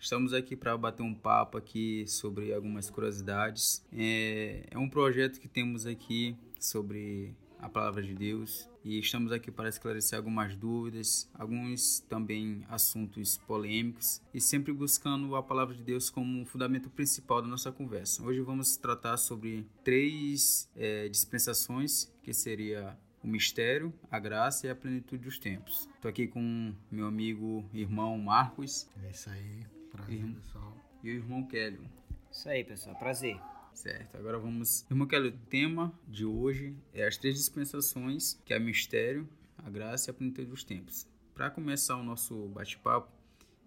Estamos 0.00 0.32
aqui 0.32 0.56
para 0.56 0.74
bater 0.78 1.02
um 1.02 1.14
papo 1.14 1.58
aqui 1.58 2.06
sobre 2.08 2.54
algumas 2.54 2.88
curiosidades. 2.88 3.84
É, 3.92 4.64
é 4.70 4.78
um 4.78 4.88
projeto 4.88 5.38
que 5.38 5.46
temos 5.46 5.84
aqui 5.84 6.34
sobre 6.58 7.36
a 7.58 7.68
palavra 7.68 8.02
de 8.02 8.14
Deus 8.14 8.66
e 8.82 8.98
estamos 8.98 9.30
aqui 9.30 9.50
para 9.50 9.68
esclarecer 9.68 10.16
algumas 10.16 10.56
dúvidas, 10.56 11.28
alguns 11.34 12.00
também 12.08 12.64
assuntos 12.70 13.36
polêmicos 13.46 14.22
e 14.32 14.40
sempre 14.40 14.72
buscando 14.72 15.36
a 15.36 15.42
palavra 15.42 15.74
de 15.74 15.82
Deus 15.82 16.08
como 16.08 16.40
um 16.40 16.46
fundamento 16.46 16.88
principal 16.88 17.42
da 17.42 17.48
nossa 17.48 17.70
conversa. 17.70 18.22
Hoje 18.22 18.40
vamos 18.40 18.78
tratar 18.78 19.18
sobre 19.18 19.66
três 19.84 20.66
é, 20.74 21.10
dispensações, 21.10 22.10
que 22.22 22.32
seria 22.32 22.98
o 23.22 23.28
mistério, 23.28 23.92
a 24.10 24.18
graça 24.18 24.66
e 24.66 24.70
a 24.70 24.74
plenitude 24.74 25.24
dos 25.24 25.38
tempos. 25.38 25.86
Estou 25.94 26.08
aqui 26.08 26.26
com 26.26 26.72
meu 26.90 27.06
amigo 27.06 27.68
irmão 27.74 28.16
Marcos. 28.16 28.88
É 29.04 29.10
isso 29.10 29.28
aí, 29.28 29.66
prazer 29.90 30.16
Irmão. 30.16 30.34
pessoal. 30.34 30.76
E 31.02 31.10
o 31.10 31.12
irmão 31.12 31.46
Kélio. 31.46 31.82
Isso 32.30 32.48
aí, 32.48 32.64
pessoal. 32.64 32.96
Prazer. 32.96 33.40
Certo, 33.72 34.16
agora 34.16 34.38
vamos. 34.38 34.84
Irmão 34.90 35.06
Kélio, 35.06 35.30
o 35.30 35.46
tema 35.48 35.92
de 36.06 36.24
hoje 36.24 36.76
é 36.92 37.06
as 37.06 37.16
três 37.16 37.36
dispensações, 37.36 38.34
que 38.44 38.52
é 38.52 38.58
o 38.58 38.60
mistério, 38.60 39.28
a 39.58 39.70
graça 39.70 40.08
e 40.08 40.12
a 40.12 40.14
plenitude 40.14 40.48
dos 40.48 40.64
tempos. 40.64 41.06
Para 41.34 41.50
começar 41.50 41.96
o 41.96 42.02
nosso 42.02 42.48
bate-papo, 42.48 43.10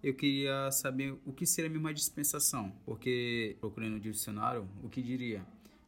eu 0.04 0.14
queria 0.14 0.70
saber 0.72 1.18
o 1.26 1.32
que 1.32 1.46
seria 1.46 1.70
a 1.70 1.74
mesma 1.74 1.94
dispensação, 1.94 2.72
porque 2.86 3.56
procurando 3.60 3.94
no 3.94 4.00
dicionário, 4.00 4.68
o 4.84 4.90
que 4.90 5.02
diria? 5.02 5.46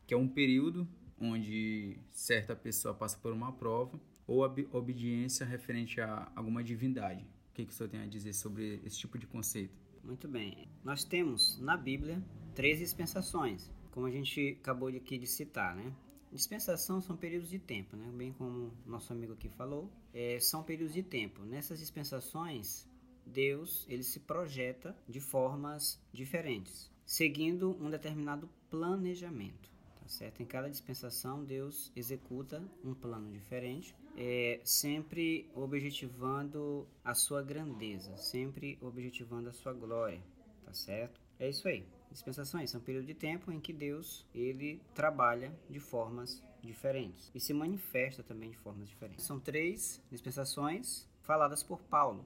Que 0.07 0.13
é 0.13 0.17
um 0.17 0.27
período 0.27 0.87
onde 1.19 1.97
certa 2.11 2.55
pessoa 2.55 2.93
passa 2.93 3.17
por 3.17 3.33
uma 3.33 3.51
prova 3.51 3.99
ou 4.25 4.39
ob 4.41 4.67
obediência 4.71 5.45
referente 5.45 6.01
a 6.01 6.31
alguma 6.35 6.63
divindade. 6.63 7.21
O 7.51 7.53
que, 7.53 7.65
que 7.65 7.71
o 7.71 7.75
senhor 7.75 7.89
tem 7.89 8.01
a 8.01 8.07
dizer 8.07 8.33
sobre 8.33 8.81
esse 8.85 8.97
tipo 8.97 9.17
de 9.17 9.27
conceito? 9.27 9.73
Muito 10.05 10.27
bem. 10.27 10.67
Nós 10.83 11.03
temos 11.03 11.59
na 11.59 11.75
Bíblia 11.75 12.21
três 12.53 12.77
dispensações, 12.77 13.67
como 13.91 14.05
a 14.05 14.11
gente 14.11 14.55
acabou 14.61 14.87
aqui 14.89 15.17
de 15.17 15.25
citar, 15.25 15.75
né? 15.75 15.91
Dispensação 16.31 17.01
são 17.01 17.17
períodos 17.17 17.49
de 17.49 17.57
tempo, 17.57 17.97
né? 17.97 18.11
Bem 18.15 18.31
como 18.33 18.71
nosso 18.85 19.11
amigo 19.11 19.33
aqui 19.33 19.49
falou, 19.49 19.89
é, 20.13 20.39
são 20.39 20.61
períodos 20.61 20.93
de 20.93 21.01
tempo. 21.01 21.43
Nessas 21.43 21.79
dispensações, 21.79 22.87
Deus 23.25 23.83
ele 23.89 24.03
se 24.03 24.19
projeta 24.19 24.95
de 25.09 25.19
formas 25.19 25.99
diferentes, 26.13 26.91
seguindo 27.03 27.75
um 27.83 27.89
determinado 27.89 28.47
planejamento. 28.69 29.71
Tá 29.99 30.07
certo? 30.07 30.43
Em 30.43 30.45
cada 30.45 30.69
dispensação, 30.69 31.43
Deus 31.43 31.91
executa 31.95 32.63
um 32.83 32.93
plano 32.93 33.31
diferente, 33.31 33.95
é, 34.15 34.59
sempre 34.63 35.49
objetivando 35.53 36.87
a 37.03 37.13
sua 37.13 37.43
grandeza, 37.43 38.15
sempre 38.17 38.77
objetivando 38.81 39.49
a 39.49 39.53
sua 39.53 39.73
glória, 39.73 40.21
tá 40.63 40.73
certo? 40.73 41.19
É 41.39 41.49
isso 41.49 41.67
aí. 41.67 41.85
Dispensações 42.11 42.71
são 42.71 42.79
períodos 42.79 43.07
de 43.07 43.13
tempo 43.13 43.51
em 43.51 43.59
que 43.59 43.73
Deus 43.73 44.25
ele 44.33 44.81
trabalha 44.93 45.53
de 45.69 45.79
formas 45.79 46.41
diferentes 46.61 47.29
e 47.35 47.39
se 47.39 47.53
manifesta 47.53 48.23
também 48.23 48.51
de 48.51 48.57
formas 48.57 48.87
diferentes. 48.87 49.25
São 49.25 49.39
três 49.39 50.01
dispensações 50.09 51.07
faladas 51.21 51.61
por 51.61 51.81
Paulo. 51.83 52.25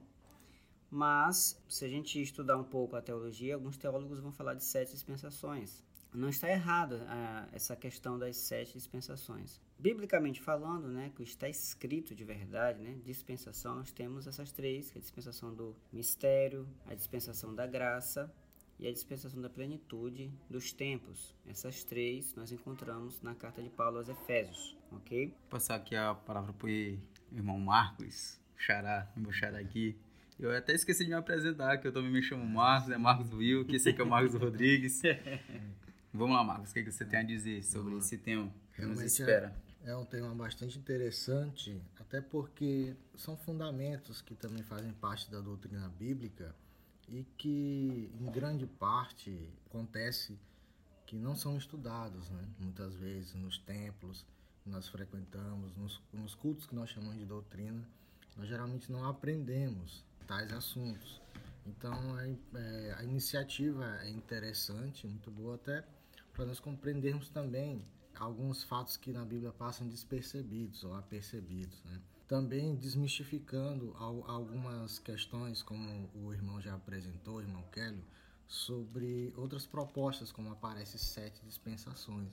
Mas, 0.90 1.60
se 1.68 1.84
a 1.84 1.88
gente 1.88 2.20
estudar 2.20 2.56
um 2.56 2.64
pouco 2.64 2.96
a 2.96 3.02
teologia, 3.02 3.54
alguns 3.54 3.76
teólogos 3.76 4.18
vão 4.18 4.32
falar 4.32 4.54
de 4.54 4.64
sete 4.64 4.92
dispensações. 4.92 5.84
Não 6.12 6.28
está 6.28 6.50
errado 6.50 7.00
ah, 7.06 7.46
essa 7.52 7.76
questão 7.76 8.18
das 8.18 8.36
sete 8.36 8.72
dispensações. 8.72 9.60
Biblicamente 9.78 10.40
falando, 10.40 10.88
né, 10.88 11.12
que 11.14 11.22
está 11.22 11.48
escrito 11.48 12.14
de 12.14 12.24
verdade, 12.24 12.82
né, 12.82 12.98
dispensação, 13.04 13.76
nós 13.76 13.92
temos 13.92 14.26
essas 14.26 14.50
três, 14.50 14.90
que 14.90 14.98
é 14.98 15.00
a 15.00 15.02
dispensação 15.02 15.54
do 15.54 15.74
mistério, 15.92 16.66
a 16.86 16.94
dispensação 16.94 17.54
da 17.54 17.66
graça 17.66 18.32
e 18.78 18.88
a 18.88 18.92
dispensação 18.92 19.40
da 19.40 19.48
plenitude 19.48 20.32
dos 20.48 20.72
tempos. 20.72 21.34
Essas 21.46 21.84
três 21.84 22.34
nós 22.34 22.50
encontramos 22.50 23.22
na 23.22 23.34
carta 23.34 23.62
de 23.62 23.70
Paulo 23.70 23.98
aos 23.98 24.08
Efésios, 24.08 24.76
ok? 24.90 25.28
Vou 25.28 25.50
passar 25.50 25.76
aqui 25.76 25.94
a 25.94 26.14
palavra 26.14 26.52
para 26.52 26.66
o 26.66 26.70
irmão 27.30 27.58
Marcos, 27.58 28.40
xará, 28.56 29.10
meu 29.16 29.32
xará 29.32 29.58
aqui. 29.60 29.96
Eu 30.38 30.56
até 30.56 30.72
esqueci 30.72 31.04
de 31.04 31.10
me 31.10 31.16
apresentar, 31.16 31.78
que 31.78 31.86
eu 31.86 31.92
também 31.92 32.10
me 32.10 32.22
chamo 32.22 32.44
Marcos, 32.44 32.90
é 32.90 32.98
Marcos 32.98 33.32
Will, 33.32 33.64
que 33.64 33.76
esse 33.76 33.90
aqui 33.90 34.00
é 34.00 34.04
o 34.04 34.08
Marcos 34.08 34.34
Rodrigues. 34.34 35.02
Vamos 36.12 36.36
lá, 36.36 36.42
Marcos, 36.42 36.70
o 36.70 36.74
que, 36.74 36.82
que 36.82 36.90
você 36.90 37.04
tem 37.04 37.20
a 37.20 37.22
dizer 37.22 37.62
sobre 37.62 37.96
esse 37.96 38.18
tema 38.18 38.52
que 38.74 38.82
nos 38.82 38.98
Realmente 38.98 39.06
espera? 39.06 39.54
É, 39.84 39.90
é 39.90 39.96
um 39.96 40.04
tema 40.04 40.34
bastante 40.34 40.76
interessante, 40.76 41.80
até 42.00 42.20
porque 42.20 42.96
são 43.16 43.36
fundamentos 43.36 44.20
que 44.20 44.34
também 44.34 44.64
fazem 44.64 44.92
parte 44.92 45.30
da 45.30 45.40
doutrina 45.40 45.88
bíblica 45.88 46.52
e 47.08 47.24
que, 47.38 48.10
em 48.20 48.30
grande 48.30 48.66
parte, 48.66 49.48
acontece 49.66 50.36
que 51.06 51.16
não 51.16 51.36
são 51.36 51.56
estudados, 51.56 52.28
né? 52.30 52.44
muitas 52.58 52.94
vezes 52.96 53.34
nos 53.34 53.58
templos 53.58 54.26
que 54.64 54.68
nós 54.68 54.88
frequentamos, 54.88 55.76
nos, 55.76 56.02
nos 56.12 56.34
cultos 56.34 56.66
que 56.66 56.74
nós 56.74 56.90
chamamos 56.90 57.18
de 57.18 57.24
doutrina, 57.24 57.88
nós 58.36 58.48
geralmente 58.48 58.90
não 58.90 59.08
aprendemos 59.08 60.04
tais 60.26 60.52
assuntos. 60.52 61.22
Então, 61.64 62.18
é, 62.18 62.36
é, 62.54 62.94
a 62.98 63.04
iniciativa 63.04 63.96
é 64.02 64.10
interessante, 64.10 65.06
muito 65.06 65.30
boa 65.30 65.54
até 65.54 65.84
para 66.40 66.46
nós 66.46 66.58
compreendermos 66.58 67.28
também 67.28 67.84
alguns 68.18 68.62
fatos 68.62 68.96
que 68.96 69.12
na 69.12 69.26
Bíblia 69.26 69.52
passam 69.52 69.86
despercebidos 69.86 70.82
ou 70.84 70.94
apercebidos. 70.94 71.84
Né? 71.84 72.00
Também 72.26 72.74
desmistificando 72.76 73.94
al- 73.98 74.24
algumas 74.26 74.98
questões, 74.98 75.62
como 75.62 76.08
o 76.14 76.32
irmão 76.32 76.58
já 76.58 76.74
apresentou, 76.74 77.36
o 77.36 77.40
irmão 77.42 77.62
Kelly, 77.70 78.02
sobre 78.48 79.34
outras 79.36 79.66
propostas, 79.66 80.32
como 80.32 80.50
aparece 80.50 80.98
sete 80.98 81.44
dispensações. 81.44 82.30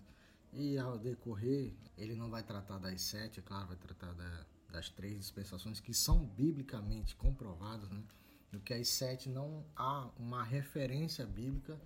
E 0.54 0.78
ao 0.78 0.98
decorrer, 0.98 1.74
ele 1.98 2.16
não 2.16 2.30
vai 2.30 2.44
tratar 2.44 2.78
das 2.78 3.02
sete, 3.02 3.42
é 3.42 3.44
claro, 3.44 3.68
vai 3.68 3.76
tratar 3.76 4.14
da- 4.14 4.46
das 4.72 4.88
três 4.90 5.18
dispensações 5.20 5.82
que 5.82 5.94
são 5.94 6.24
biblicamente 6.26 7.14
comprovadas, 7.14 7.90
né? 7.90 8.02
do 8.54 8.62
que 8.62 8.74
as 8.74 8.88
sete 8.88 9.28
não 9.28 9.66
há 9.76 10.10
uma 10.18 10.46
referência 10.46 11.26
bíblica 11.26 11.78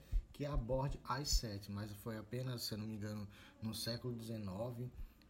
que 0.41 0.46
aborde 0.47 1.00
as 1.03 1.29
sete, 1.29 1.72
mas 1.72 1.91
foi 1.97 2.18
apenas, 2.18 2.63
se 2.63 2.75
não 2.75 2.88
me 2.88 2.96
engano, 2.96 3.28
no 3.62 3.75
século 3.75 4.19
XIX, 4.19 4.90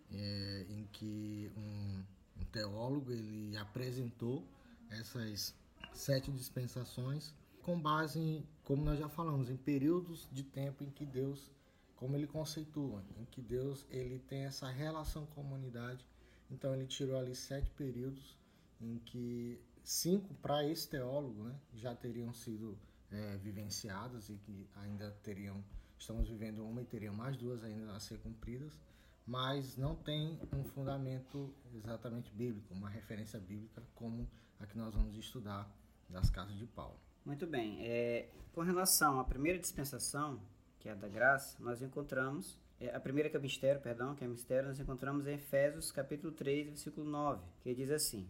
é, 0.09 0.65
em 0.69 0.87
que 0.89 1.51
um, 1.57 2.01
um 2.39 2.45
teólogo 2.45 3.11
ele 3.11 3.57
apresentou 3.57 4.47
essas 4.89 5.53
sete 5.91 6.31
dispensações 6.31 7.33
com 7.61 7.77
base 7.77 8.21
em, 8.21 8.47
como 8.63 8.85
nós 8.85 8.97
já 8.99 9.09
falamos, 9.09 9.49
em 9.49 9.57
períodos 9.57 10.29
de 10.31 10.43
tempo 10.43 10.81
em 10.81 10.89
que 10.89 11.05
Deus, 11.05 11.51
como 11.97 12.15
ele 12.15 12.25
conceitua, 12.25 13.03
em 13.19 13.25
que 13.25 13.41
Deus 13.41 13.85
ele 13.89 14.17
tem 14.17 14.45
essa 14.45 14.69
relação 14.69 15.25
com 15.25 15.41
a 15.41 15.43
humanidade. 15.43 16.05
Então 16.49 16.73
ele 16.73 16.87
tirou 16.87 17.17
ali 17.17 17.35
sete 17.35 17.69
períodos 17.71 18.37
em 18.79 18.97
que 18.99 19.59
cinco 19.83 20.33
para 20.35 20.65
esse 20.65 20.87
teólogo 20.87 21.43
né, 21.43 21.59
já 21.73 21.93
teriam 21.93 22.31
sido 22.31 22.79
é, 23.11 23.37
vivenciadas 23.37 24.29
e 24.29 24.35
que 24.37 24.69
ainda 24.75 25.11
teriam, 25.23 25.63
estamos 25.97 26.29
vivendo 26.29 26.65
uma 26.65 26.81
e 26.81 26.85
teriam 26.85 27.13
mais 27.13 27.37
duas 27.37 27.63
ainda 27.63 27.93
a 27.93 27.99
ser 27.99 28.17
cumpridas, 28.19 28.79
mas 29.25 29.77
não 29.77 29.95
tem 29.95 30.39
um 30.53 30.63
fundamento 30.63 31.53
exatamente 31.73 32.31
bíblico, 32.33 32.73
uma 32.73 32.89
referência 32.89 33.39
bíblica 33.39 33.81
como 33.95 34.27
a 34.59 34.65
que 34.65 34.77
nós 34.77 34.93
vamos 34.93 35.15
estudar 35.15 35.69
das 36.09 36.29
casas 36.29 36.57
de 36.57 36.65
Paulo. 36.65 36.99
Muito 37.25 37.45
bem. 37.45 37.85
É, 37.85 38.29
com 38.53 38.61
relação 38.61 39.19
à 39.19 39.23
primeira 39.23 39.59
dispensação, 39.59 40.41
que 40.79 40.89
é 40.89 40.91
a 40.91 40.95
da 40.95 41.07
graça, 41.07 41.55
nós 41.59 41.81
encontramos, 41.81 42.57
é, 42.79 42.93
a 42.93 42.99
primeira 42.99 43.29
que 43.29 43.35
é 43.35 43.39
o 43.39 43.41
mistério, 43.41 43.79
perdão, 43.79 44.15
que 44.15 44.23
é 44.23 44.27
o 44.27 44.31
mistério, 44.31 44.69
nós 44.69 44.79
encontramos 44.79 45.27
em 45.27 45.35
Efésios 45.35 45.91
capítulo 45.91 46.33
3, 46.33 46.67
versículo 46.67 47.09
9, 47.09 47.41
que 47.61 47.73
diz 47.75 47.91
assim, 47.91 48.27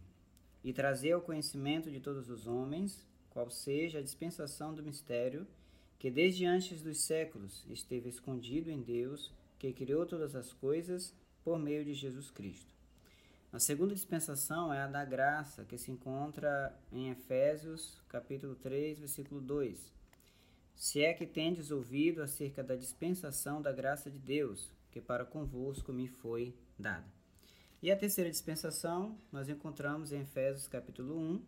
E 0.63 0.73
trazer 0.73 1.13
ao 1.13 1.21
conhecimento 1.21 1.89
de 1.89 1.99
todos 1.99 2.29
os 2.29 2.47
homens, 2.47 3.07
qual 3.31 3.49
seja 3.49 3.99
a 3.99 4.03
dispensação 4.03 4.73
do 4.73 4.83
mistério, 4.83 5.47
que 5.97 6.11
desde 6.11 6.45
antes 6.45 6.81
dos 6.81 6.99
séculos 7.01 7.65
esteve 7.69 8.09
escondido 8.09 8.69
em 8.69 8.81
Deus, 8.81 9.31
que 9.57 9.73
criou 9.73 10.05
todas 10.05 10.35
as 10.35 10.53
coisas 10.53 11.13
por 11.43 11.57
meio 11.57 11.83
de 11.83 11.93
Jesus 11.93 12.29
Cristo. 12.29 12.73
A 13.51 13.59
segunda 13.59 13.93
dispensação 13.93 14.73
é 14.73 14.81
a 14.81 14.87
da 14.87 15.03
graça, 15.03 15.65
que 15.65 15.77
se 15.77 15.91
encontra 15.91 16.73
em 16.91 17.09
Efésios, 17.09 18.01
capítulo 18.07 18.55
3, 18.55 18.99
versículo 18.99 19.41
2. 19.41 19.91
Se 20.75 21.03
é 21.03 21.13
que 21.13 21.25
tendes 21.25 21.69
ouvido 21.69 22.21
acerca 22.21 22.63
da 22.63 22.75
dispensação 22.75 23.61
da 23.61 23.71
graça 23.71 24.09
de 24.09 24.17
Deus, 24.17 24.71
que 24.89 25.01
para 25.01 25.25
convosco 25.25 25.91
me 25.91 26.07
foi 26.07 26.55
dada. 26.79 27.05
E 27.81 27.91
a 27.91 27.97
terceira 27.97 28.29
dispensação 28.29 29.17
nós 29.31 29.49
encontramos 29.49 30.11
em 30.11 30.21
Efésios, 30.21 30.67
capítulo 30.67 31.17
1, 31.17 31.41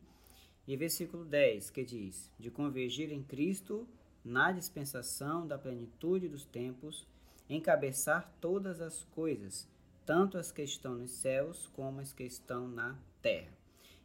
e 0.68 0.78
versículo 0.78 1.26
10, 1.26 1.70
que 1.70 1.84
diz: 1.84 2.32
De 2.40 2.50
convergir 2.50 3.12
em 3.12 3.24
Cristo 3.24 3.88
na 4.24 4.52
dispensação 4.52 5.46
da 5.46 5.58
plenitude 5.58 6.30
dos 6.30 6.46
tempos, 6.46 7.08
encabeçar 7.50 8.34
todas 8.40 8.80
as 8.80 9.04
coisas, 9.16 9.68
tanto 10.06 10.38
as 10.38 10.52
que 10.52 10.62
estão 10.62 10.96
nos 10.96 11.12
céus 11.12 11.70
como 11.74 12.00
as 12.00 12.14
que 12.14 12.24
estão 12.24 12.68
na 12.68 12.98
terra. 13.22 13.52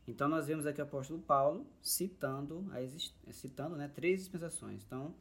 Então 0.06 0.26
nós 0.26 0.46
vemos 0.46 0.66
aqui 0.66 0.81
o 0.81 0.84
apóstolo 0.84 1.20
Paulo 1.20 1.66
citando, 1.82 2.64
citando 3.31 3.76
né, 3.76 3.88
três 3.94 4.20
dispensações. 4.20 4.82
Então 4.87 5.14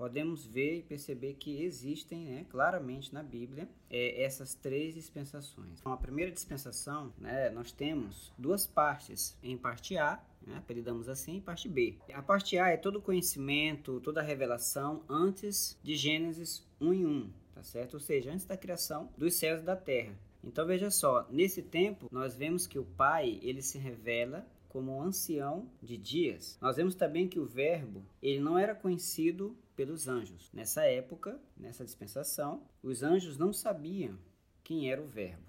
podemos 0.00 0.46
ver 0.46 0.78
e 0.78 0.82
perceber 0.82 1.34
que 1.34 1.62
existem 1.62 2.24
né, 2.24 2.46
claramente 2.48 3.12
na 3.12 3.22
Bíblia 3.22 3.68
é, 3.90 4.22
essas 4.22 4.54
três 4.54 4.94
dispensações. 4.94 5.78
Então, 5.78 5.92
a 5.92 5.96
primeira 5.98 6.32
dispensação, 6.32 7.12
né, 7.18 7.50
nós 7.50 7.70
temos 7.70 8.32
duas 8.38 8.66
partes, 8.66 9.36
em 9.42 9.58
parte 9.58 9.98
A, 9.98 10.18
né, 10.40 10.56
apelidamos 10.56 11.06
assim, 11.06 11.36
e 11.36 11.40
parte 11.42 11.68
B. 11.68 11.98
A 12.14 12.22
parte 12.22 12.56
A 12.56 12.70
é 12.70 12.78
todo 12.78 12.96
o 12.96 13.02
conhecimento, 13.02 14.00
toda 14.00 14.20
a 14.22 14.24
revelação 14.24 15.04
antes 15.06 15.78
de 15.82 15.94
Gênesis 15.94 16.66
1 16.80 16.94
em 16.94 17.04
1, 17.04 17.30
tá 17.56 17.62
certo? 17.62 17.94
Ou 17.94 18.00
seja, 18.00 18.32
antes 18.32 18.46
da 18.46 18.56
criação 18.56 19.10
dos 19.18 19.34
céus 19.34 19.60
e 19.60 19.64
da 19.64 19.76
terra. 19.76 20.18
Então 20.42 20.64
veja 20.66 20.90
só, 20.90 21.28
nesse 21.28 21.60
tempo 21.60 22.08
nós 22.10 22.34
vemos 22.34 22.66
que 22.66 22.78
o 22.78 22.86
Pai 22.86 23.38
ele 23.42 23.60
se 23.60 23.76
revela 23.76 24.46
como 24.70 24.96
um 24.96 25.02
ancião 25.02 25.68
de 25.82 25.98
dias. 25.98 26.56
Nós 26.60 26.76
vemos 26.76 26.94
também 26.94 27.28
que 27.28 27.38
o 27.38 27.44
Verbo 27.44 28.02
ele 28.22 28.40
não 28.40 28.56
era 28.56 28.74
conhecido 28.74 29.54
pelos 29.80 30.08
anjos. 30.08 30.50
Nessa 30.52 30.84
época, 30.84 31.40
nessa 31.56 31.86
dispensação, 31.86 32.62
os 32.82 33.02
anjos 33.02 33.38
não 33.38 33.50
sabiam 33.50 34.18
quem 34.62 34.92
era 34.92 35.00
o 35.00 35.06
Verbo, 35.06 35.42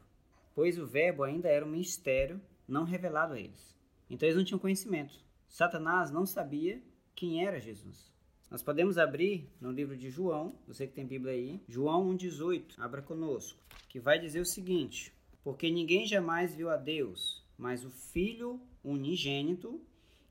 pois 0.56 0.80
o 0.80 0.86
Verbo 0.86 1.24
ainda 1.24 1.50
era 1.50 1.66
um 1.66 1.72
mistério 1.72 2.40
não 2.66 2.86
revelado 2.86 3.34
a 3.34 3.40
eles. 3.42 3.76
Então 4.10 4.26
eles 4.26 4.38
não 4.38 4.46
tinham 4.46 4.58
conhecimento. 4.58 5.20
Satanás 5.50 6.12
não 6.12 6.26
sabia 6.26 6.82
quem 7.14 7.46
era 7.46 7.60
Jesus. 7.60 8.10
Nós 8.50 8.64
podemos 8.64 8.98
abrir 8.98 9.50
no 9.60 9.70
livro 9.70 9.98
de 9.98 10.10
João, 10.10 10.56
você 10.66 10.88
que 10.88 10.94
tem 10.94 11.06
Bíblia 11.06 11.34
aí, 11.34 11.62
João 11.68 12.10
1,18, 12.16 12.76
abra 12.78 13.02
conosco, 13.02 13.60
que 13.90 14.00
vai 14.00 14.18
dizer 14.18 14.40
o 14.40 14.46
seguinte: 14.46 15.14
Porque 15.44 15.70
ninguém 15.70 16.08
jamais 16.08 16.56
viu 16.56 16.70
a 16.70 16.78
Deus, 16.78 17.44
mas 17.58 17.84
o 17.84 17.90
Filho 17.90 18.62
unigênito, 18.82 19.82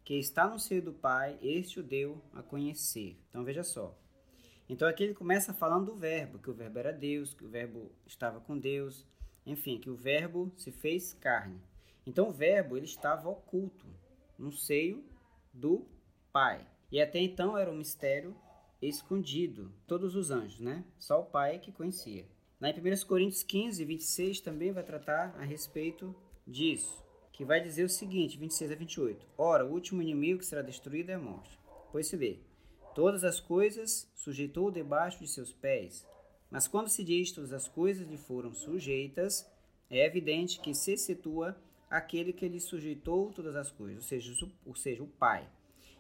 que 0.05 0.15
está 0.15 0.49
no 0.49 0.59
seio 0.59 0.83
do 0.83 0.93
Pai, 0.93 1.39
este 1.43 1.81
o 1.81 1.83
deu 1.83 2.21
a 2.33 2.43
conhecer. 2.43 3.19
Então 3.29 3.45
veja 3.45 3.63
só. 3.63 3.97
Então 4.69 4.89
aqui 4.89 5.03
ele 5.03 5.15
começa 5.15 5.53
falando 5.53 5.87
do 5.87 5.97
verbo, 5.97 6.39
que 6.39 6.51
o 6.51 6.55
verbo 6.55 6.79
era 6.79 6.93
Deus, 6.93 7.35
que 7.35 7.45
o 7.45 7.49
verbo 7.49 7.91
estava 8.07 8.41
com 8.41 8.57
Deus, 8.57 9.07
enfim, 9.45 9.79
que 9.79 9.91
o 9.91 9.97
verbo 9.97 10.53
se 10.57 10.71
fez 10.71 11.13
carne. 11.13 11.61
Então 12.07 12.29
o 12.29 12.33
verbo 12.33 12.77
ele 12.77 12.87
estava 12.87 13.29
oculto 13.29 13.87
no 14.39 14.53
seio 14.53 15.05
do 15.53 15.87
Pai. 16.33 16.67
E 16.91 17.01
até 17.01 17.19
então 17.19 17.57
era 17.57 17.71
um 17.71 17.77
mistério 17.77 18.37
escondido, 18.81 19.73
todos 19.87 20.15
os 20.15 20.31
anjos, 20.31 20.61
né? 20.61 20.85
Só 20.99 21.21
o 21.21 21.27
Pai 21.27 21.59
que 21.59 21.73
conhecia. 21.73 22.27
Em 22.63 22.73
1 22.73 23.07
Coríntios 23.07 23.43
15, 23.43 23.85
26 23.85 24.41
também 24.41 24.73
vai 24.73 24.83
tratar 24.83 25.35
a 25.39 25.43
respeito 25.43 26.15
disso 26.47 27.10
que 27.41 27.45
vai 27.47 27.59
dizer 27.59 27.85
o 27.85 27.89
seguinte, 27.89 28.37
26 28.37 28.71
a 28.71 28.75
28. 28.75 29.27
Ora, 29.39 29.65
o 29.65 29.73
último 29.73 30.03
inimigo 30.03 30.41
que 30.41 30.45
será 30.45 30.61
destruído 30.61 31.09
é 31.09 31.15
a 31.15 31.19
morte. 31.19 31.59
Pois 31.91 32.07
se 32.07 32.15
vê, 32.15 32.39
todas 32.95 33.25
as 33.25 33.41
coisas 33.41 34.07
sujeitou 34.15 34.71
debaixo 34.71 35.21
de 35.21 35.27
seus 35.27 35.51
pés. 35.51 36.07
Mas 36.51 36.69
quando 36.69 36.91
se 36.91 37.03
diz 37.03 37.33
todas 37.33 37.55
as 37.55 37.67
coisas 37.67 38.07
lhe 38.07 38.19
foram 38.19 38.53
sujeitas, 38.53 39.51
é 39.89 40.05
evidente 40.05 40.61
que 40.61 40.75
se 40.75 40.99
situa 40.99 41.57
aquele 41.89 42.35
que 42.35 42.47
lhe 42.47 42.61
sujeitou 42.61 43.33
todas 43.33 43.57
as 43.57 43.71
coisas, 43.71 44.03
ou 44.03 44.07
seja, 44.07 44.47
ou 44.67 44.75
seja, 44.75 45.03
o 45.03 45.07
Pai. 45.07 45.49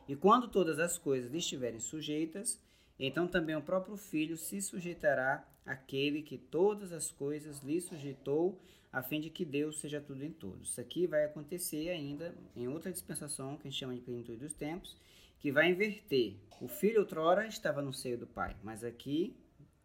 E 0.06 0.14
quando 0.14 0.46
todas 0.46 0.78
as 0.78 0.98
coisas 0.98 1.32
lhe 1.32 1.38
estiverem 1.38 1.81
sujeitas, 1.81 2.60
então 2.98 3.26
também 3.26 3.56
o 3.56 3.62
próprio 3.62 3.96
Filho 3.96 4.37
se 4.37 4.60
sujeitará 4.60 5.48
àquele 5.64 6.20
que 6.20 6.37
todas 6.37 6.92
as 6.92 7.10
coisas 7.10 7.60
lhe 7.60 7.81
sujeitou, 7.81 8.60
a 8.92 9.02
fim 9.02 9.20
de 9.20 9.31
que 9.31 9.44
Deus 9.44 9.81
seja 9.81 10.00
tudo 10.00 10.25
em 10.25 10.32
todos. 10.32 10.70
Isso 10.70 10.81
aqui 10.81 11.06
vai 11.06 11.25
acontecer 11.25 11.88
ainda 11.90 12.34
em 12.56 12.69
outra 12.69 12.90
dispensação, 12.90 13.56
que 13.56 13.69
a 13.69 13.70
gente 13.70 13.78
chama 13.78 13.94
de 13.94 14.00
plenitude 14.00 14.38
dos 14.38 14.52
tempos, 14.52 14.96
que 15.38 15.52
vai 15.52 15.70
inverter. 15.70 16.37
O 16.60 16.69
filho 16.69 17.00
outrora 17.00 17.46
estava 17.46 17.81
no 17.81 17.92
seio 17.92 18.19
do 18.19 18.26
pai, 18.26 18.56
mas 18.62 18.84
aqui, 18.84 19.37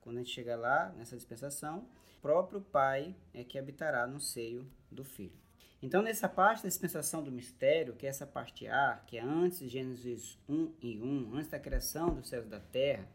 quando 0.01 0.17
a 0.17 0.19
gente 0.19 0.33
chega 0.33 0.55
lá, 0.55 0.93
nessa 0.97 1.15
dispensação, 1.15 1.87
o 2.17 2.21
próprio 2.21 2.59
pai 2.59 3.15
é 3.33 3.43
que 3.43 3.57
habitará 3.57 4.07
no 4.07 4.19
seio 4.19 4.67
do 4.91 5.03
filho. 5.03 5.45
Então, 5.81 6.01
nessa 6.01 6.27
parte 6.27 6.63
da 6.63 6.69
dispensação 6.69 7.23
do 7.23 7.31
mistério, 7.31 7.95
que 7.95 8.07
é 8.07 8.09
essa 8.09 8.25
parte 8.25 8.65
A, 8.67 9.03
que 9.05 9.17
é 9.17 9.21
antes 9.21 9.59
de 9.59 9.67
Gênesis 9.67 10.37
1 10.49 10.73
e 10.81 10.99
1, 10.99 11.35
antes 11.35 11.49
da 11.49 11.59
criação 11.59 12.15
dos 12.15 12.27
céus 12.27 12.45
e 12.47 12.49
da 12.49 12.59
terra, 12.59 13.07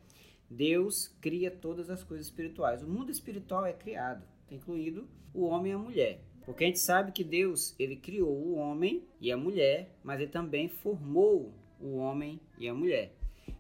Deus 0.49 1.09
cria 1.21 1.51
todas 1.51 1.91
as 1.91 2.05
coisas 2.05 2.27
espirituais. 2.27 2.83
O 2.83 2.89
mundo 2.89 3.11
espiritual 3.11 3.67
é 3.67 3.73
criado, 3.73 4.25
incluído 4.51 5.09
o 5.33 5.45
homem 5.45 5.73
e 5.73 5.75
a 5.75 5.79
mulher. 5.79 6.21
Porque 6.45 6.65
a 6.65 6.67
gente 6.67 6.79
sabe 6.79 7.13
que 7.13 7.23
Deus, 7.23 7.75
ele 7.79 7.97
criou 7.97 8.33
o 8.33 8.55
homem 8.55 9.05
e 9.21 9.31
a 9.31 9.37
mulher, 9.37 9.95
mas 10.03 10.21
ele 10.21 10.31
também 10.31 10.69
formou 10.69 11.53
o 11.81 11.97
homem 11.97 12.41
e 12.59 12.69
a 12.69 12.75
mulher. 12.75 13.13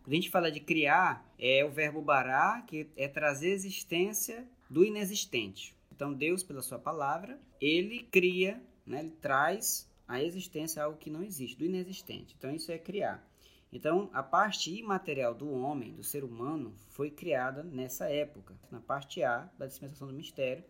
Quando 0.03 0.13
a 0.13 0.15
gente 0.15 0.31
fala 0.31 0.51
de 0.51 0.61
criar, 0.61 1.25
é 1.39 1.65
o 1.65 1.71
verbo 1.71 2.03
bará, 2.03 2.63
que 2.67 2.89
é 2.97 3.07
trazer 3.07 3.51
existência 3.51 4.47
do 4.69 4.85
inexistente. 4.85 5.77
Então 5.93 6.13
Deus, 6.13 6.43
pela 6.43 6.63
sua 6.63 6.79
palavra, 6.79 7.39
ele 7.61 8.09
cria, 8.11 8.61
né, 8.87 9.01
ele 9.01 9.11
traz 9.11 9.89
a 10.09 10.23
existência 10.23 10.83
algo 10.83 10.99
que 10.99 11.11
não 11.11 11.23
existe, 11.23 11.57
do 11.57 11.65
inexistente. 11.65 12.35
Então 12.37 12.51
isso 12.51 12.73
é 12.73 12.79
criar. 12.79 13.25
Então, 13.73 14.11
a 14.13 14.23
parte 14.23 14.75
imaterial 14.75 15.33
do 15.33 15.49
homem, 15.49 15.93
do 15.93 16.03
ser 16.03 16.25
humano, 16.25 16.75
foi 16.89 17.09
criada 17.09 17.63
nessa 17.63 18.11
época, 18.11 18.55
na 18.69 18.81
parte 18.81 19.23
A 19.23 19.49
da 19.57 19.67
dispensação 19.67 20.09
do 20.09 20.15
mistério, 20.15 20.65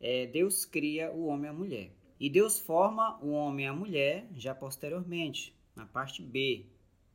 é, 0.00 0.26
Deus 0.26 0.64
cria 0.64 1.10
o 1.12 1.26
homem 1.26 1.46
e 1.46 1.48
a 1.48 1.52
mulher. 1.52 1.90
E 2.20 2.28
Deus 2.28 2.58
forma 2.58 3.18
o 3.22 3.30
homem 3.30 3.66
e 3.66 3.68
a 3.68 3.72
mulher 3.72 4.28
já 4.34 4.54
posteriormente, 4.54 5.54
na 5.76 5.86
parte 5.86 6.22
B 6.22 6.66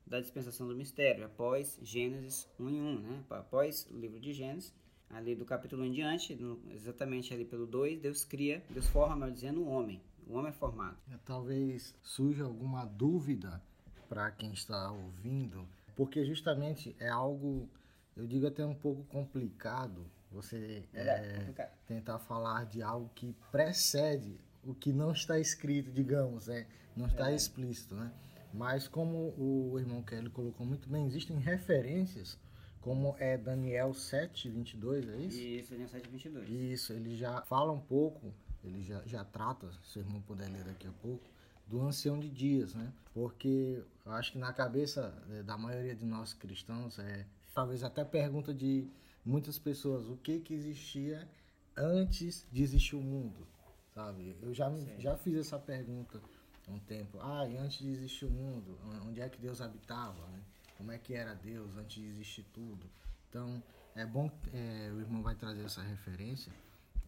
da 0.06 0.20
dispensação 0.20 0.68
do 0.68 0.76
mistério, 0.76 1.26
após 1.26 1.80
Gênesis 1.82 2.48
1 2.60 2.70
em 2.70 2.82
1, 2.82 3.00
né? 3.00 3.24
após 3.30 3.88
o 3.90 3.98
livro 3.98 4.20
de 4.20 4.34
Gênesis, 4.34 4.74
ali 5.10 5.36
do 5.36 5.46
capítulo 5.46 5.84
1 5.84 5.86
em 5.86 5.92
diante, 5.92 6.38
exatamente 6.72 7.34
ali 7.34 7.46
pelo 7.46 7.66
2, 7.66 8.00
Deus 8.00 8.24
cria, 8.24 8.64
Deus 8.70 8.88
forma, 8.88 9.16
melhor 9.16 9.32
dizendo, 9.32 9.62
o 9.62 9.68
homem. 9.68 10.02
O 10.28 10.36
homem 10.36 10.50
é 10.50 10.54
formado. 10.54 10.98
É, 11.12 11.18
talvez 11.26 11.96
surja 12.02 12.44
alguma 12.44 12.86
dúvida 12.86 13.62
para 14.08 14.32
quem 14.32 14.54
está 14.54 14.92
ouvindo, 14.92 15.68
porque 15.96 16.24
justamente 16.26 16.96
é 17.00 17.10
algo, 17.10 17.70
eu 18.16 18.26
digo 18.26 18.48
até 18.48 18.66
um 18.66 18.76
pouco 18.76 19.04
complicado, 19.06 20.06
você 20.34 20.84
é, 20.94 21.70
tentar 21.86 22.20
falar 22.20 22.66
de 22.66 22.82
algo 22.82 23.10
que 23.14 23.36
precede 23.52 24.40
o 24.64 24.74
que 24.74 24.92
não 24.92 25.12
está 25.12 25.40
escrito, 25.40 25.92
digamos, 25.92 26.50
é, 26.50 26.66
não 26.96 27.06
está 27.06 27.32
é. 27.32 27.36
explícito, 27.36 27.96
né? 27.96 28.12
Mas 28.54 28.88
como 28.88 29.34
o 29.38 29.80
irmão 29.80 30.02
Kelly 30.04 30.30
colocou 30.30 30.66
muito 30.66 30.88
bem, 30.90 31.06
existem 31.06 31.38
referências, 31.38 32.38
como 32.82 33.16
é 33.18 33.38
Daniel 33.38 33.94
7, 33.94 34.50
22, 34.50 35.10
é 35.10 35.18
isso? 35.18 35.40
Isso, 35.40 35.72
Daniel 35.72 35.90
7, 35.90 36.10
22. 36.10 36.50
Isso, 36.50 36.94
ele 36.94 37.16
já 37.16 37.42
fala 37.44 37.72
um 37.72 37.80
pouco, 37.80 38.34
ele 38.64 38.84
já, 38.84 39.02
já 39.06 39.24
trata, 39.24 39.72
se 39.84 39.98
o 39.98 40.02
irmão 40.02 40.22
puder 40.22 40.50
ler 40.50 40.64
daqui 40.64 40.88
a 40.88 40.92
pouco, 40.92 41.28
do 41.66 41.82
ancião 41.82 42.20
de 42.20 42.30
dias, 42.30 42.74
né? 42.76 42.92
Porque 43.14 43.84
eu 44.06 44.12
acho 44.12 44.34
que 44.34 44.38
na 44.38 44.54
cabeça 44.54 45.14
é, 45.32 45.44
da 45.44 45.58
maioria 45.58 45.96
de 45.96 46.06
nós 46.06 46.34
cristãos 46.34 47.00
é 47.00 47.26
talvez 47.54 47.84
até 47.84 48.04
pergunta 48.04 48.54
de 48.54 48.88
muitas 49.26 49.58
pessoas 49.58 50.08
o 50.08 50.18
que 50.18 50.40
que 50.40 50.54
existia 50.54 51.28
antes 51.76 52.46
de 52.52 52.62
existir 52.62 52.96
o 52.96 53.02
mundo, 53.02 53.48
sabe? 53.94 54.36
Eu 54.42 54.54
já, 54.54 54.72
já 55.00 55.18
fiz 55.18 55.36
essa 55.38 55.58
pergunta 55.58 56.22
um 56.68 56.80
tempo. 56.80 57.20
Ah, 57.22 57.48
e 57.48 57.58
antes 57.58 57.80
de 57.80 57.90
existir 57.90 58.26
o 58.26 58.30
mundo, 58.30 58.78
onde 59.06 59.22
é 59.22 59.30
que 59.30 59.40
Deus 59.40 59.62
habitava? 59.62 60.26
Né? 60.28 60.42
Como 60.78 60.92
é 60.92 60.98
que 60.98 61.14
era 61.14 61.34
Deus 61.34 61.76
antes 61.76 62.02
de 62.02 62.08
existir 62.08 62.46
tudo? 62.54 62.90
Então, 63.30 63.62
é 63.96 64.06
bom 64.06 64.30
é, 64.54 64.92
o 64.94 65.00
irmão 65.00 65.22
vai 65.22 65.36
trazer 65.36 65.64
essa 65.64 65.82
referência. 65.82 66.52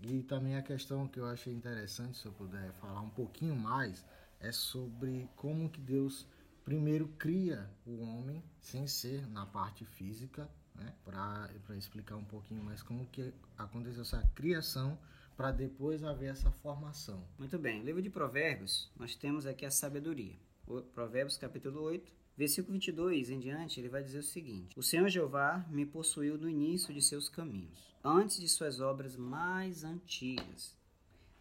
E 0.01 0.23
também 0.23 0.55
a 0.55 0.61
questão 0.61 1.07
que 1.07 1.19
eu 1.19 1.25
achei 1.25 1.53
interessante, 1.53 2.17
se 2.17 2.25
eu 2.25 2.31
puder 2.33 2.71
falar 2.73 3.01
um 3.01 3.09
pouquinho 3.09 3.55
mais, 3.55 4.05
é 4.39 4.51
sobre 4.51 5.29
como 5.35 5.69
que 5.69 5.79
Deus 5.79 6.27
primeiro 6.63 7.07
cria 7.19 7.69
o 7.85 8.01
homem 8.01 8.43
sem 8.59 8.87
ser 8.87 9.27
na 9.29 9.45
parte 9.45 9.85
física 9.85 10.49
né? 10.75 10.93
para 11.03 11.49
explicar 11.77 12.15
um 12.15 12.23
pouquinho 12.23 12.63
mais 12.63 12.81
como 12.81 13.05
que 13.07 13.33
aconteceu 13.57 14.01
essa 14.01 14.21
criação 14.35 14.97
para 15.35 15.51
depois 15.51 16.03
haver 16.03 16.31
essa 16.31 16.51
formação. 16.51 17.23
Muito 17.37 17.57
bem, 17.57 17.83
livro 17.83 18.01
de 18.01 18.09
Provérbios, 18.09 18.89
nós 18.97 19.15
temos 19.15 19.45
aqui 19.45 19.65
a 19.65 19.71
sabedoria. 19.71 20.35
O 20.65 20.81
Provérbios 20.81 21.37
capítulo 21.37 21.81
8, 21.81 22.11
versículo 22.37 22.73
22 22.73 23.29
em 23.29 23.39
diante, 23.39 23.79
ele 23.79 23.89
vai 23.89 24.03
dizer 24.03 24.19
o 24.19 24.23
seguinte: 24.23 24.77
O 24.77 24.83
Senhor 24.83 25.07
Jeová 25.09 25.65
me 25.69 25.85
possuiu 25.85 26.37
no 26.37 26.49
início 26.49 26.93
de 26.93 27.01
seus 27.01 27.29
caminhos, 27.29 27.93
antes 28.03 28.39
de 28.39 28.47
suas 28.47 28.79
obras 28.79 29.15
mais 29.15 29.83
antigas. 29.83 30.75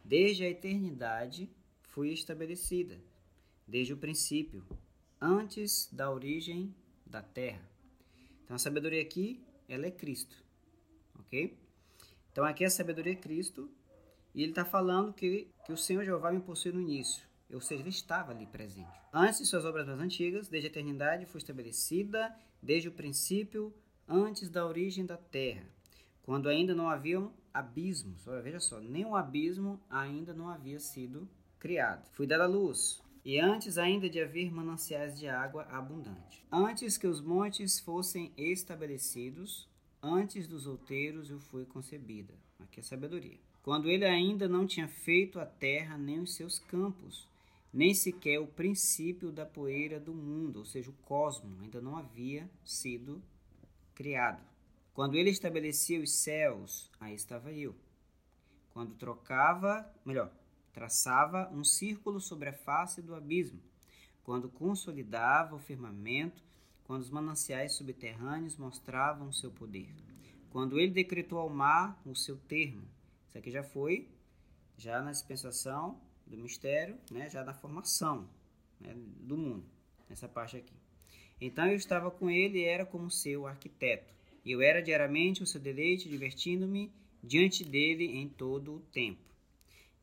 Desde 0.04 0.44
a 0.44 0.50
eternidade 0.50 1.48
fui 1.82 2.12
estabelecida, 2.12 3.00
desde 3.66 3.94
o 3.94 3.96
princípio, 3.96 4.62
antes 5.20 5.88
da 5.90 6.10
origem 6.10 6.74
da 7.06 7.22
terra. 7.22 7.73
Então 8.44 8.56
a 8.56 8.58
sabedoria 8.58 9.02
aqui, 9.02 9.42
ela 9.68 9.86
é 9.86 9.90
Cristo, 9.90 10.36
ok? 11.18 11.58
Então 12.30 12.44
aqui 12.44 12.64
a 12.64 12.70
sabedoria 12.70 13.12
é 13.12 13.16
Cristo 13.16 13.70
e 14.34 14.42
ele 14.42 14.52
está 14.52 14.64
falando 14.64 15.12
que, 15.12 15.48
que 15.64 15.72
o 15.72 15.76
Senhor 15.76 16.04
Jeová 16.04 16.32
me 16.32 16.40
possui 16.40 16.72
no 16.72 16.80
início. 16.80 17.24
ou 17.52 17.60
seja, 17.60 17.82
ele 17.82 17.90
estava 17.90 18.32
ali 18.32 18.46
presente. 18.46 19.00
Antes 19.12 19.38
de 19.38 19.46
suas 19.46 19.64
obras 19.64 19.86
mais 19.86 20.00
antigas, 20.00 20.48
desde 20.48 20.68
a 20.68 20.70
eternidade, 20.70 21.26
foi 21.26 21.38
estabelecida 21.38 22.34
desde 22.60 22.88
o 22.88 22.92
princípio, 22.92 23.72
antes 24.08 24.48
da 24.48 24.66
origem 24.66 25.06
da 25.06 25.16
terra, 25.16 25.64
quando 26.22 26.48
ainda 26.48 26.74
não 26.74 26.88
haviam 26.88 27.32
abismos. 27.52 28.26
Olha, 28.26 28.42
veja 28.42 28.58
só, 28.58 28.80
nem 28.80 29.04
um 29.04 29.14
abismo 29.14 29.80
ainda 29.88 30.34
não 30.34 30.48
havia 30.48 30.80
sido 30.80 31.28
criado. 31.58 32.08
Fui 32.12 32.26
dada 32.26 32.44
a 32.44 32.48
luz, 32.48 33.00
e 33.24 33.38
antes 33.40 33.78
ainda 33.78 34.08
de 34.08 34.20
haver 34.20 34.52
mananciais 34.52 35.18
de 35.18 35.26
água 35.26 35.64
abundante. 35.70 36.44
Antes 36.52 36.98
que 36.98 37.06
os 37.06 37.22
montes 37.22 37.80
fossem 37.80 38.32
estabelecidos, 38.36 39.66
antes 40.02 40.46
dos 40.46 40.66
outeiros 40.66 41.30
eu 41.30 41.40
fui 41.40 41.64
concebida. 41.64 42.34
Aqui 42.58 42.80
é 42.80 42.82
sabedoria. 42.82 43.38
Quando 43.62 43.88
ele 43.88 44.04
ainda 44.04 44.46
não 44.46 44.66
tinha 44.66 44.86
feito 44.86 45.40
a 45.40 45.46
terra 45.46 45.96
nem 45.96 46.20
os 46.20 46.34
seus 46.34 46.58
campos, 46.58 47.26
nem 47.72 47.94
sequer 47.94 48.38
o 48.38 48.46
princípio 48.46 49.32
da 49.32 49.46
poeira 49.46 49.98
do 49.98 50.12
mundo, 50.12 50.58
ou 50.58 50.64
seja, 50.66 50.90
o 50.90 51.04
cosmo 51.04 51.56
ainda 51.62 51.80
não 51.80 51.96
havia 51.96 52.48
sido 52.62 53.22
criado. 53.94 54.44
Quando 54.92 55.16
ele 55.16 55.30
estabelecia 55.30 56.00
os 56.00 56.12
céus, 56.12 56.90
aí 57.00 57.14
estava 57.14 57.50
eu. 57.52 57.74
Quando 58.72 58.94
trocava, 58.94 59.90
melhor, 60.04 60.30
traçava 60.74 61.48
um 61.52 61.64
círculo 61.64 62.20
sobre 62.20 62.48
a 62.48 62.52
face 62.52 63.00
do 63.00 63.14
abismo. 63.14 63.60
Quando 64.24 64.48
consolidava 64.48 65.54
o 65.54 65.60
firmamento, 65.60 66.42
quando 66.84 67.02
os 67.02 67.10
mananciais 67.10 67.72
subterrâneos 67.72 68.56
mostravam 68.56 69.32
seu 69.32 69.50
poder. 69.50 69.88
Quando 70.50 70.78
ele 70.78 70.92
decretou 70.92 71.38
ao 71.38 71.48
mar 71.48 72.00
o 72.04 72.14
seu 72.14 72.36
termo. 72.36 72.82
Isso 73.28 73.38
aqui 73.38 73.50
já 73.50 73.62
foi, 73.62 74.08
já 74.76 75.00
na 75.00 75.12
dispensação 75.12 75.98
do 76.26 76.36
mistério, 76.36 76.98
né, 77.10 77.30
já 77.30 77.44
na 77.44 77.54
formação 77.54 78.28
né, 78.80 78.94
do 79.20 79.36
mundo, 79.36 79.64
nessa 80.08 80.28
parte 80.28 80.56
aqui. 80.56 80.74
Então 81.40 81.66
eu 81.66 81.76
estava 81.76 82.10
com 82.10 82.30
ele 82.30 82.58
e 82.58 82.64
era 82.64 82.84
como 82.84 83.10
seu 83.10 83.46
arquiteto. 83.46 84.12
Eu 84.44 84.60
era 84.60 84.82
diariamente 84.82 85.42
o 85.42 85.46
seu 85.46 85.60
deleite, 85.60 86.08
divertindo-me 86.08 86.92
diante 87.22 87.64
dele 87.64 88.04
em 88.04 88.28
todo 88.28 88.76
o 88.76 88.80
tempo, 88.80 89.33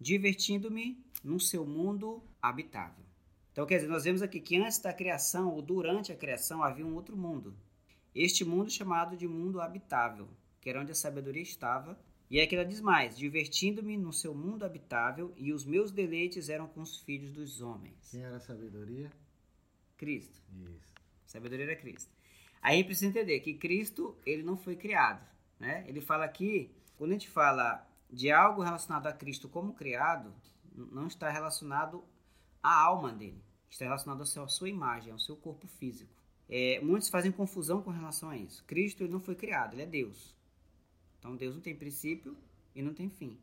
divertindo-me 0.02 1.06
no 1.24 1.40
seu 1.40 1.64
mundo 1.64 2.24
habitável. 2.42 3.06
Então, 3.52 3.68
quer 3.68 3.76
dizer, 3.76 3.88
nós 3.88 4.04
vemos 4.04 4.24
aqui 4.24 4.40
que 4.40 4.58
antes 4.58 4.80
da 4.80 4.92
criação 4.92 5.54
ou 5.54 5.62
durante 5.62 6.12
a 6.12 6.16
criação 6.16 6.64
havia 6.64 6.86
um 6.86 6.96
outro 6.96 7.16
mundo. 7.16 7.56
Este 8.16 8.44
mundo 8.44 8.72
chamado 8.72 9.16
de 9.16 9.28
mundo 9.28 9.62
habitável, 9.62 10.28
que 10.60 10.72
era 10.72 10.82
onde 10.82 10.92
a 10.92 10.96
sabedoria 10.96 11.44
estava. 11.44 12.00
E 12.32 12.42
aqui 12.42 12.56
ela 12.56 12.66
diz 12.66 12.82
mais: 12.82 13.16
divertindo-me 13.16 13.96
no 13.96 14.12
seu 14.12 14.34
mundo 14.34 14.66
habitável, 14.66 15.34
e 15.38 15.54
os 15.54 15.66
meus 15.66 15.92
deleites 15.92 16.50
eram 16.50 16.68
com 16.68 16.82
os 16.82 16.98
filhos 16.98 17.32
dos 17.32 17.62
homens. 17.62 18.10
Quem 18.10 18.24
era 18.24 18.38
a 18.38 18.40
sabedoria? 18.40 19.12
Cristo. 19.98 20.42
Isso. 20.52 20.94
Sabedoria 21.28 21.66
era 21.66 21.76
Cristo. 21.76 22.12
Aí 22.60 22.84
precisa 22.84 23.08
entender 23.08 23.40
que 23.42 23.54
Cristo, 23.54 24.18
ele 24.26 24.42
não 24.42 24.58
foi 24.58 24.76
criado, 24.76 25.24
né? 25.60 25.86
Ele 25.88 26.02
fala 26.02 26.26
aqui, 26.26 26.72
quando 26.98 27.12
a 27.12 27.14
gente 27.14 27.30
fala 27.30 27.88
de 28.12 28.32
algo 28.32 28.62
relacionado 28.62 29.08
a 29.08 29.14
Cristo 29.14 29.48
como 29.48 29.74
criado, 29.74 30.34
não 30.74 31.08
está 31.08 31.30
relacionado 31.30 32.04
à 32.62 32.82
alma 32.82 33.12
dele, 33.12 33.42
está 33.70 33.86
relacionado 33.86 34.22
à 34.22 34.48
sua 34.48 34.70
imagem, 34.70 35.12
ao 35.12 35.20
seu 35.20 35.36
corpo 35.36 35.68
físico. 35.68 36.12
É, 36.50 36.82
muitos 36.82 37.10
fazem 37.10 37.32
confusão 37.32 37.82
com 37.82 37.92
relação 37.92 38.30
a 38.30 38.38
isso. 38.38 38.64
Cristo 38.66 39.04
ele 39.04 39.12
não 39.14 39.22
foi 39.22 39.36
criado, 39.36 39.74
ele 39.74 39.84
é 39.84 39.86
Deus. 39.86 40.36
Então 41.20 41.36
Deus 41.36 41.56
não 41.56 41.62
tem 41.62 41.76
princípio 41.76 42.36
e 42.76 42.82
não 42.82 42.94
tem 42.94 43.10
fim. 43.10 43.38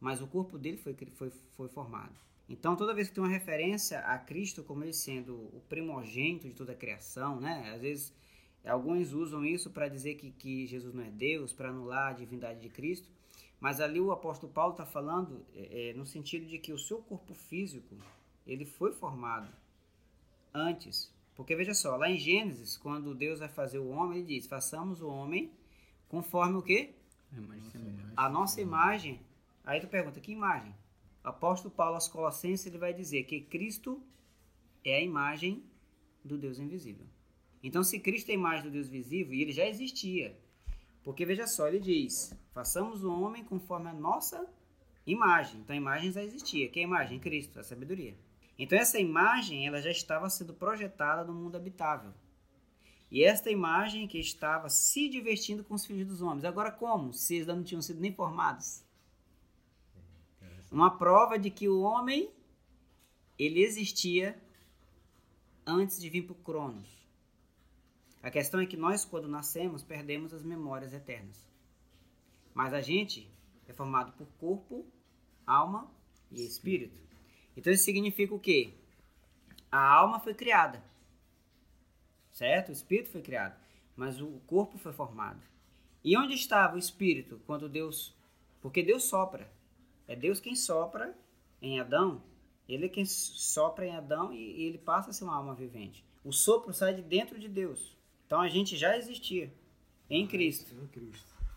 Mas 0.00 0.20
o 0.20 0.26
corpo 0.26 0.58
dele 0.58 0.76
foi, 0.76 0.94
foi, 1.14 1.30
foi 1.30 1.68
formado. 1.68 2.14
Então, 2.48 2.74
toda 2.74 2.92
vez 2.92 3.08
que 3.08 3.14
tem 3.14 3.22
uma 3.22 3.30
referência 3.30 4.00
a 4.00 4.18
Cristo 4.18 4.64
como 4.64 4.82
ele 4.82 4.92
sendo 4.92 5.34
o 5.34 5.62
primogênito 5.68 6.48
de 6.48 6.54
toda 6.54 6.72
a 6.72 6.76
criação, 6.76 7.40
né? 7.40 7.72
Às 7.72 7.80
vezes 7.80 8.12
Alguns 8.64 9.12
usam 9.12 9.44
isso 9.44 9.70
para 9.70 9.88
dizer 9.88 10.14
que, 10.14 10.30
que 10.30 10.66
Jesus 10.66 10.94
não 10.94 11.02
é 11.02 11.10
Deus, 11.10 11.52
para 11.52 11.70
anular 11.70 12.10
a 12.10 12.12
divindade 12.12 12.60
de 12.60 12.68
Cristo. 12.68 13.08
Mas 13.62 13.80
ali 13.80 14.00
o 14.00 14.10
apóstolo 14.10 14.52
Paulo 14.52 14.72
está 14.72 14.84
falando 14.84 15.46
é, 15.54 15.90
é, 15.90 15.94
no 15.94 16.04
sentido 16.04 16.46
de 16.46 16.58
que 16.58 16.72
o 16.72 16.78
seu 16.78 16.98
corpo 16.98 17.32
físico 17.32 17.96
ele 18.44 18.64
foi 18.64 18.90
formado 18.92 19.48
antes. 20.52 21.14
Porque 21.36 21.54
veja 21.54 21.72
só, 21.72 21.94
lá 21.94 22.10
em 22.10 22.18
Gênesis, 22.18 22.76
quando 22.76 23.14
Deus 23.14 23.38
vai 23.38 23.48
fazer 23.48 23.78
o 23.78 23.88
homem, 23.90 24.18
ele 24.18 24.26
diz: 24.26 24.48
façamos 24.48 25.00
o 25.00 25.08
homem 25.08 25.52
conforme 26.08 26.56
o 26.56 26.62
quê? 26.62 26.92
A 28.16 28.28
nossa 28.28 28.60
imagem. 28.60 29.20
Aí 29.64 29.78
tu 29.80 29.86
pergunta, 29.86 30.20
que 30.20 30.32
imagem? 30.32 30.74
O 31.24 31.28
apóstolo 31.28 31.72
Paulo 31.72 31.94
aos 31.94 32.08
Colossenses 32.08 32.66
ele 32.66 32.78
vai 32.78 32.92
dizer 32.92 33.22
que 33.22 33.42
Cristo 33.42 34.02
é 34.84 34.96
a 34.96 35.00
imagem 35.00 35.62
do 36.24 36.36
Deus 36.36 36.58
invisível. 36.58 37.06
Então, 37.62 37.84
se 37.84 38.00
Cristo 38.00 38.28
é 38.30 38.32
a 38.32 38.34
imagem 38.34 38.64
do 38.64 38.72
Deus 38.72 38.88
visível, 38.88 39.32
e 39.32 39.40
ele 39.40 39.52
já 39.52 39.68
existia, 39.68 40.36
porque 41.04 41.26
veja 41.26 41.46
só, 41.46 41.68
ele 41.68 41.80
diz: 41.80 42.32
façamos 42.52 43.02
o 43.02 43.12
homem 43.12 43.44
conforme 43.44 43.88
a 43.88 43.94
nossa 43.94 44.48
imagem. 45.06 45.60
Então, 45.60 45.74
a 45.74 45.76
imagem 45.76 46.12
já 46.12 46.22
existia. 46.22 46.68
Que 46.68 46.80
é 46.80 46.82
a 46.82 46.86
imagem? 46.86 47.18
Cristo, 47.18 47.58
a 47.58 47.64
sabedoria. 47.64 48.16
Então, 48.58 48.78
essa 48.78 48.98
imagem 48.98 49.66
ela 49.66 49.80
já 49.80 49.90
estava 49.90 50.28
sendo 50.30 50.54
projetada 50.54 51.24
no 51.24 51.34
mundo 51.34 51.56
habitável. 51.56 52.12
E 53.10 53.24
esta 53.24 53.50
imagem 53.50 54.08
que 54.08 54.18
estava 54.18 54.68
se 54.68 55.08
divertindo 55.08 55.64
com 55.64 55.74
os 55.74 55.84
filhos 55.84 56.06
dos 56.06 56.22
homens. 56.22 56.44
Agora, 56.44 56.70
como? 56.70 57.12
Se 57.12 57.34
eles 57.34 57.46
não 57.46 57.62
tinham 57.62 57.82
sido 57.82 58.00
nem 58.00 58.12
formados. 58.12 58.82
Uma 60.70 60.96
prova 60.96 61.38
de 61.38 61.50
que 61.50 61.68
o 61.68 61.82
homem 61.82 62.30
ele 63.38 63.60
existia 63.62 64.40
antes 65.66 66.00
de 66.00 66.08
vir 66.08 66.22
para 66.22 66.32
o 66.32 66.36
Cronos. 66.36 67.01
A 68.22 68.30
questão 68.30 68.60
é 68.60 68.66
que 68.66 68.76
nós, 68.76 69.04
quando 69.04 69.26
nascemos, 69.26 69.82
perdemos 69.82 70.32
as 70.32 70.44
memórias 70.44 70.92
eternas. 70.92 71.50
Mas 72.54 72.72
a 72.72 72.80
gente 72.80 73.28
é 73.66 73.72
formado 73.72 74.12
por 74.12 74.28
corpo, 74.38 74.86
alma 75.46 75.90
e 76.30 76.44
espírito. 76.46 76.98
Então 77.56 77.72
isso 77.72 77.84
significa 77.84 78.34
o 78.34 78.38
quê? 78.38 78.74
A 79.70 79.80
alma 79.80 80.20
foi 80.20 80.34
criada. 80.34 80.82
Certo? 82.30 82.68
O 82.68 82.72
espírito 82.72 83.10
foi 83.10 83.22
criado. 83.22 83.60
Mas 83.96 84.20
o 84.20 84.40
corpo 84.46 84.78
foi 84.78 84.92
formado. 84.92 85.42
E 86.04 86.16
onde 86.16 86.34
estava 86.34 86.76
o 86.76 86.78
espírito 86.78 87.40
quando 87.46 87.68
Deus. 87.68 88.14
Porque 88.60 88.82
Deus 88.82 89.04
sopra. 89.04 89.50
É 90.06 90.14
Deus 90.14 90.40
quem 90.40 90.54
sopra 90.54 91.16
em 91.60 91.80
Adão. 91.80 92.22
Ele 92.68 92.86
é 92.86 92.88
quem 92.88 93.04
sopra 93.04 93.86
em 93.86 93.96
Adão 93.96 94.32
e 94.32 94.62
ele 94.62 94.78
passa 94.78 95.10
a 95.10 95.12
ser 95.12 95.24
uma 95.24 95.36
alma 95.36 95.54
vivente. 95.54 96.04
O 96.24 96.32
sopro 96.32 96.72
sai 96.72 96.94
de 96.94 97.02
dentro 97.02 97.38
de 97.38 97.48
Deus. 97.48 97.96
Então 98.32 98.40
a 98.40 98.48
gente 98.48 98.78
já 98.78 98.96
existia 98.96 99.52
em 100.08 100.26
Cristo. 100.26 100.74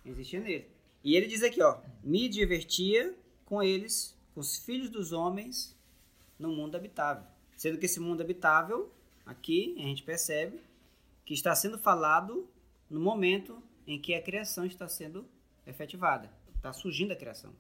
Existia 0.06 0.42
nele. 0.42 0.68
E 1.06 1.16
ele 1.16 1.26
diz 1.26 1.42
aqui, 1.42 1.64
ó, 1.64 1.80
me 2.04 2.28
divertia 2.28 3.18
com 3.46 3.64
eles, 3.64 4.14
com 4.34 4.42
os 4.42 4.58
filhos 4.58 4.90
dos 4.90 5.14
homens, 5.14 5.74
no 6.38 6.50
mundo 6.50 6.76
habitável. 6.76 7.26
Sendo 7.56 7.78
que 7.78 7.86
esse 7.86 7.98
mundo 7.98 8.20
habitável, 8.20 8.92
aqui, 9.26 9.74
a 9.78 9.84
gente 9.84 10.04
percebe 10.04 10.60
que 11.24 11.34
está 11.34 11.56
sendo 11.56 11.80
falado 11.80 12.46
no 12.90 13.00
momento 13.00 13.64
em 13.88 13.98
que 13.98 14.14
a 14.14 14.22
criação 14.22 14.66
está 14.66 14.86
sendo 14.90 15.26
efetivada. 15.66 16.30
Está 16.58 16.74
surgindo 16.74 17.14
a 17.14 17.16
criação. 17.16 17.54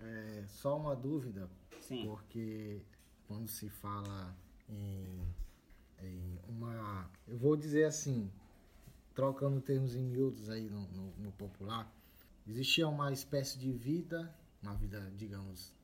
É, 0.00 0.42
só 0.48 0.76
uma 0.76 0.96
dúvida, 0.96 1.48
Sim. 1.80 2.06
porque 2.06 2.80
quando 3.28 3.46
se 3.46 3.70
fala 3.70 4.36
em 4.68 5.32
vou 7.42 7.56
dizer 7.56 7.84
assim, 7.84 8.30
trocando 9.12 9.60
termos 9.60 9.96
em 9.96 10.00
miúdos 10.00 10.48
aí 10.48 10.70
no, 10.70 10.86
no, 10.92 11.12
no 11.18 11.32
popular, 11.32 11.92
existia 12.46 12.86
uma 12.86 13.12
espécie 13.12 13.58
de 13.58 13.72
vida, 13.72 14.32
uma 14.62 14.76
vida, 14.76 15.12
digamos, 15.16 15.74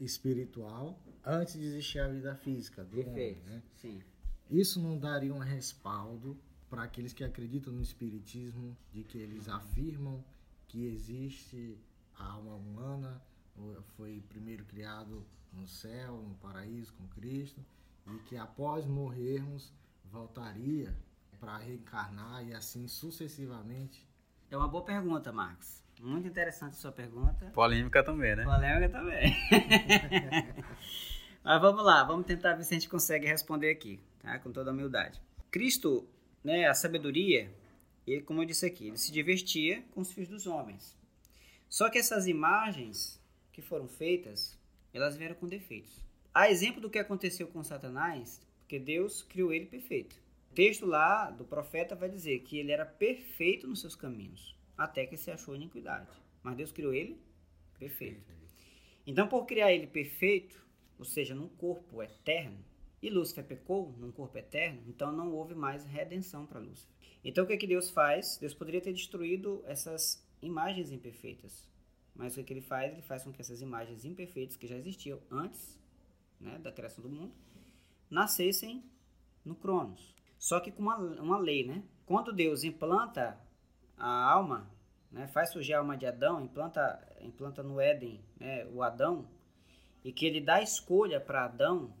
espiritual, 0.00 0.98
antes 1.24 1.54
de 1.54 1.64
existir 1.64 2.00
a 2.00 2.08
vida 2.08 2.34
física 2.34 2.82
do 2.82 2.96
Perfeito. 2.96 3.40
homem, 3.40 3.54
né? 3.54 3.62
Sim. 3.76 4.02
Isso 4.50 4.82
não 4.82 4.98
daria 4.98 5.32
um 5.32 5.38
respaldo 5.38 6.36
para 6.68 6.82
aqueles 6.82 7.12
que 7.12 7.22
acreditam 7.22 7.72
no 7.72 7.82
espiritismo, 7.82 8.76
de 8.92 9.04
que 9.04 9.18
eles 9.18 9.48
afirmam 9.48 10.24
que 10.66 10.86
existe 10.86 11.78
a 12.18 12.24
alma 12.24 12.56
humana, 12.56 13.22
foi 13.96 14.20
primeiro 14.28 14.64
criado 14.64 15.24
no 15.52 15.68
céu, 15.68 16.20
no 16.20 16.34
paraíso 16.34 16.92
com 16.94 17.06
Cristo, 17.08 17.64
e 18.08 18.18
que 18.28 18.36
após 18.36 18.84
morrermos 18.84 19.72
voltaria 20.10 20.94
para 21.38 21.58
reencarnar 21.58 22.46
e 22.46 22.54
assim 22.54 22.88
sucessivamente? 22.88 24.06
É 24.50 24.56
uma 24.56 24.68
boa 24.68 24.84
pergunta, 24.84 25.32
Marcos. 25.32 25.82
Muito 26.00 26.28
interessante 26.28 26.72
a 26.72 26.76
sua 26.76 26.92
pergunta. 26.92 27.46
Polêmica 27.54 28.02
também, 28.02 28.36
né? 28.36 28.44
Polêmica 28.44 28.88
também. 28.88 29.34
Mas 31.42 31.60
vamos 31.60 31.84
lá, 31.84 32.04
vamos 32.04 32.26
tentar 32.26 32.54
ver 32.54 32.64
se 32.64 32.74
a 32.74 32.78
gente 32.78 32.88
consegue 32.88 33.26
responder 33.26 33.70
aqui, 33.70 34.00
tá? 34.18 34.38
Com 34.38 34.52
toda 34.52 34.70
a 34.70 34.72
humildade. 34.72 35.20
Cristo, 35.50 36.06
né, 36.42 36.66
a 36.66 36.74
sabedoria, 36.74 37.50
ele, 38.06 38.22
como 38.22 38.42
eu 38.42 38.46
disse 38.46 38.66
aqui, 38.66 38.88
ele 38.88 38.98
se 38.98 39.10
divertia 39.10 39.82
com 39.92 40.00
os 40.00 40.12
filhos 40.12 40.28
dos 40.28 40.46
homens. 40.46 40.96
Só 41.68 41.88
que 41.88 41.98
essas 41.98 42.26
imagens 42.26 43.20
que 43.52 43.62
foram 43.62 43.88
feitas, 43.88 44.58
elas 44.92 45.16
vieram 45.16 45.34
com 45.34 45.46
defeitos 45.46 46.04
A 46.32 46.50
exemplo 46.50 46.80
do 46.80 46.90
que 46.90 46.98
aconteceu 46.98 47.48
com 47.48 47.62
Satanás, 47.64 48.40
porque 48.66 48.80
Deus 48.80 49.22
criou 49.22 49.52
ele 49.52 49.64
perfeito. 49.64 50.20
O 50.50 50.54
texto 50.54 50.84
lá 50.84 51.30
do 51.30 51.44
profeta 51.44 51.94
vai 51.94 52.08
dizer 52.08 52.40
que 52.40 52.58
ele 52.58 52.72
era 52.72 52.84
perfeito 52.84 53.68
nos 53.68 53.80
seus 53.80 53.94
caminhos, 53.94 54.56
até 54.76 55.06
que 55.06 55.16
se 55.16 55.30
achou 55.30 55.54
iniquidade. 55.54 56.10
Mas 56.42 56.56
Deus 56.56 56.72
criou 56.72 56.92
ele 56.92 57.16
perfeito. 57.78 58.34
Então, 59.06 59.28
por 59.28 59.46
criar 59.46 59.72
ele 59.72 59.86
perfeito, 59.86 60.66
ou 60.98 61.04
seja, 61.04 61.32
num 61.32 61.46
corpo 61.48 62.02
eterno, 62.02 62.58
e 63.00 63.08
Lúcifer 63.08 63.44
pecou 63.44 63.94
num 63.98 64.10
corpo 64.10 64.36
eterno, 64.36 64.82
então 64.88 65.12
não 65.12 65.32
houve 65.32 65.54
mais 65.54 65.84
redenção 65.84 66.44
para 66.44 66.58
Lúcifer. 66.58 66.92
Então, 67.22 67.44
o 67.44 67.46
que, 67.46 67.52
é 67.52 67.56
que 67.56 67.68
Deus 67.68 67.88
faz? 67.88 68.36
Deus 68.36 68.52
poderia 68.52 68.80
ter 68.80 68.92
destruído 68.92 69.62
essas 69.64 70.26
imagens 70.42 70.90
imperfeitas. 70.90 71.70
Mas 72.16 72.32
o 72.32 72.34
que, 72.36 72.40
é 72.40 72.44
que 72.44 72.52
ele 72.54 72.62
faz? 72.62 72.92
Ele 72.92 73.02
faz 73.02 73.22
com 73.22 73.32
que 73.32 73.40
essas 73.40 73.62
imagens 73.62 74.04
imperfeitas 74.04 74.56
que 74.56 74.66
já 74.66 74.76
existiam 74.76 75.20
antes 75.30 75.78
né, 76.40 76.58
da 76.58 76.72
criação 76.72 77.00
do 77.00 77.08
mundo 77.08 77.46
nascessem 78.10 78.84
no 79.44 79.54
Cronos. 79.54 80.14
Só 80.38 80.60
que 80.60 80.70
com 80.70 80.82
uma, 80.82 80.96
uma 80.96 81.38
lei, 81.38 81.66
né? 81.66 81.82
Quando 82.04 82.32
Deus 82.32 82.62
implanta 82.64 83.38
a 83.96 84.30
alma, 84.30 84.70
né, 85.10 85.26
faz 85.26 85.50
surgir 85.50 85.74
a 85.74 85.78
alma 85.78 85.96
de 85.96 86.06
Adão, 86.06 86.40
implanta, 86.40 87.16
implanta 87.20 87.62
no 87.62 87.80
Éden 87.80 88.22
né, 88.38 88.66
o 88.66 88.82
Adão, 88.82 89.26
e 90.04 90.12
que 90.12 90.26
ele 90.26 90.40
dá 90.40 90.62
escolha 90.62 91.20
para 91.20 91.44
Adão 91.44 91.92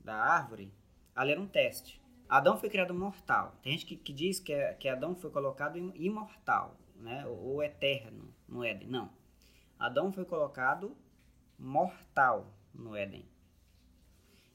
da 0.00 0.14
árvore, 0.14 0.72
ali 1.14 1.32
era 1.32 1.40
um 1.40 1.46
teste. 1.46 2.00
Adão 2.28 2.56
foi 2.56 2.70
criado 2.70 2.94
mortal. 2.94 3.58
Tem 3.62 3.72
gente 3.72 3.84
que, 3.84 3.96
que 3.96 4.12
diz 4.12 4.40
que, 4.40 4.54
que 4.74 4.88
Adão 4.88 5.14
foi 5.14 5.30
colocado 5.30 5.76
imortal, 5.76 6.78
né, 6.96 7.26
ou 7.26 7.62
eterno 7.62 8.32
no 8.48 8.64
Éden. 8.64 8.88
Não. 8.88 9.10
Adão 9.78 10.12
foi 10.12 10.24
colocado 10.24 10.96
mortal 11.58 12.46
no 12.72 12.96
Éden. 12.96 13.28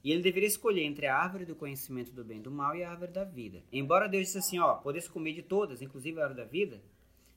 E 0.08 0.12
ele 0.14 0.22
deveria 0.22 0.48
escolher 0.48 0.84
entre 0.84 1.06
a 1.06 1.18
árvore 1.18 1.44
do 1.44 1.54
conhecimento 1.54 2.14
do 2.14 2.24
bem 2.24 2.38
e 2.38 2.42
do 2.42 2.50
mal 2.50 2.74
e 2.74 2.82
a 2.82 2.90
árvore 2.90 3.12
da 3.12 3.26
vida. 3.26 3.62
Embora 3.70 4.08
Deus 4.08 4.28
disse 4.28 4.38
assim, 4.38 4.58
ó, 4.58 4.76
pudesse 4.76 5.10
comer 5.10 5.34
de 5.34 5.42
todas, 5.42 5.82
inclusive 5.82 6.18
a 6.18 6.24
árvore 6.24 6.46
da 6.46 6.50
vida, 6.50 6.82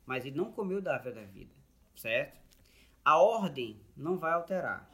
mas 0.06 0.24
ele 0.24 0.36
não 0.36 0.52
comeu 0.52 0.80
da 0.80 0.94
árvore 0.94 1.16
da 1.16 1.24
vida, 1.24 1.52
certo? 1.96 2.38
A 3.04 3.20
ordem 3.20 3.80
não 3.96 4.18
vai 4.18 4.34
alterar. 4.34 4.88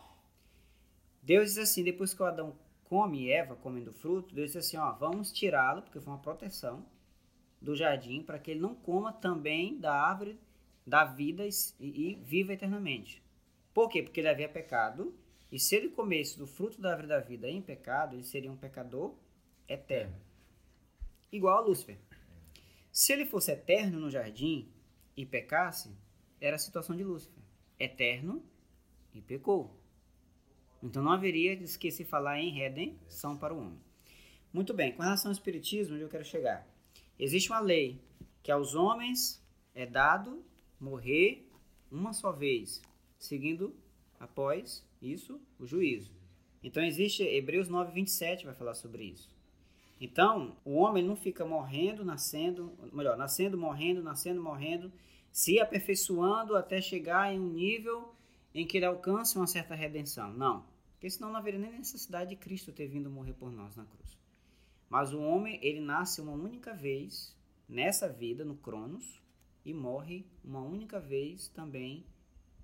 Deus 1.22 1.50
diz 1.50 1.58
assim, 1.58 1.84
depois 1.84 2.14
que 2.14 2.22
o 2.22 2.24
Adão 2.24 2.56
come 2.84 3.28
Eva 3.30 3.54
comendo 3.54 3.92
fruto, 3.92 4.34
Deus 4.34 4.52
diz 4.52 4.64
assim, 4.64 4.78
ó, 4.78 4.92
vamos 4.92 5.30
tirá-lo, 5.30 5.82
porque 5.82 6.00
foi 6.00 6.14
uma 6.14 6.22
proteção 6.22 6.82
do 7.60 7.76
jardim, 7.76 8.22
para 8.22 8.38
que 8.38 8.52
ele 8.52 8.60
não 8.60 8.74
coma 8.74 9.12
também 9.12 9.78
da 9.78 9.92
árvore 9.92 10.40
da 10.86 11.04
vida 11.04 11.46
e, 11.46 11.50
e 11.78 12.14
viva 12.24 12.54
eternamente. 12.54 13.22
Por 13.74 13.90
quê? 13.90 14.02
Porque 14.02 14.20
ele 14.20 14.30
havia 14.30 14.48
pecado 14.48 15.14
e 15.50 15.58
se 15.58 15.76
ele 15.76 15.88
comesse 15.88 16.38
do 16.38 16.46
fruto 16.46 16.80
da 16.80 16.90
árvore 16.90 17.08
da 17.08 17.20
vida 17.20 17.48
em 17.48 17.62
pecado, 17.62 18.14
ele 18.14 18.24
seria 18.24 18.50
um 18.50 18.56
pecador 18.56 19.14
eterno. 19.68 20.16
Igual 21.30 21.58
a 21.58 21.60
Lúcifer. 21.60 21.98
Se 22.90 23.12
ele 23.12 23.26
fosse 23.26 23.52
eterno 23.52 24.00
no 24.00 24.10
jardim 24.10 24.68
e 25.16 25.24
pecasse, 25.24 25.94
era 26.40 26.56
a 26.56 26.58
situação 26.58 26.96
de 26.96 27.04
Lúcifer. 27.04 27.42
Eterno 27.78 28.42
e 29.14 29.20
pecou. 29.20 29.78
Então 30.82 31.02
não 31.02 31.12
haveria 31.12 31.56
de 31.56 31.78
que 31.78 31.90
se 31.90 32.04
falar 32.04 32.40
em 32.40 32.50
redenção 32.50 33.36
para 33.36 33.54
o 33.54 33.58
homem. 33.58 33.80
Muito 34.52 34.72
bem, 34.72 34.92
com 34.92 35.02
relação 35.02 35.30
ao 35.30 35.32
espiritismo, 35.32 35.94
onde 35.94 36.04
eu 36.04 36.08
quero 36.08 36.24
chegar? 36.24 36.66
Existe 37.18 37.50
uma 37.50 37.60
lei 37.60 38.00
que 38.42 38.50
aos 38.50 38.74
homens 38.74 39.42
é 39.74 39.84
dado 39.84 40.44
morrer 40.78 41.50
uma 41.90 42.12
só 42.12 42.32
vez, 42.32 42.80
seguindo 43.18 43.74
após 44.18 44.85
isso, 45.00 45.40
o 45.58 45.66
juízo. 45.66 46.12
Então 46.62 46.82
existe 46.82 47.22
Hebreus 47.22 47.68
9, 47.68 47.92
27 47.92 48.44
vai 48.44 48.54
falar 48.54 48.74
sobre 48.74 49.04
isso. 49.04 49.36
Então, 50.00 50.56
o 50.64 50.74
homem 50.74 51.02
não 51.02 51.16
fica 51.16 51.44
morrendo, 51.44 52.04
nascendo, 52.04 52.72
melhor, 52.92 53.16
nascendo, 53.16 53.56
morrendo, 53.56 54.02
nascendo, 54.02 54.42
morrendo, 54.42 54.92
se 55.32 55.58
aperfeiçoando 55.58 56.54
até 56.54 56.80
chegar 56.80 57.32
em 57.32 57.40
um 57.40 57.48
nível 57.48 58.14
em 58.54 58.66
que 58.66 58.76
ele 58.76 58.84
alcance 58.84 59.36
uma 59.36 59.46
certa 59.46 59.74
redenção. 59.74 60.32
Não, 60.32 60.66
porque 60.92 61.08
senão 61.08 61.30
não 61.30 61.36
haveria 61.36 61.60
nem 61.60 61.72
necessidade 61.72 62.30
de 62.30 62.36
Cristo 62.36 62.72
ter 62.72 62.86
vindo 62.86 63.10
morrer 63.10 63.34
por 63.34 63.50
nós 63.50 63.74
na 63.74 63.84
cruz. 63.84 64.18
Mas 64.88 65.12
o 65.12 65.20
homem, 65.20 65.58
ele 65.62 65.80
nasce 65.80 66.20
uma 66.20 66.32
única 66.32 66.74
vez 66.74 67.34
nessa 67.68 68.08
vida, 68.08 68.44
no 68.44 68.56
Cronos, 68.56 69.20
e 69.64 69.72
morre 69.72 70.24
uma 70.44 70.60
única 70.60 71.00
vez 71.00 71.48
também 71.48 72.04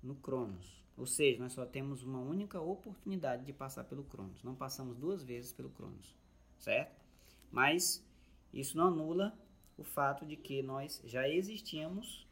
no 0.01 0.15
Cronos. 0.15 0.82
Ou 0.97 1.05
seja, 1.05 1.41
nós 1.41 1.53
só 1.53 1.65
temos 1.65 2.03
uma 2.03 2.19
única 2.19 2.59
oportunidade 2.59 3.45
de 3.45 3.53
passar 3.53 3.83
pelo 3.83 4.03
Cronos. 4.03 4.43
Não 4.43 4.55
passamos 4.55 4.95
duas 4.97 5.23
vezes 5.23 5.51
pelo 5.51 5.69
Cronos, 5.69 6.15
certo? 6.59 6.95
Mas 7.51 8.05
isso 8.53 8.77
não 8.77 8.87
anula 8.87 9.37
o 9.77 9.83
fato 9.83 10.25
de 10.25 10.35
que 10.35 10.61
nós 10.61 11.01
já 11.03 11.27
existíamos 11.27 12.27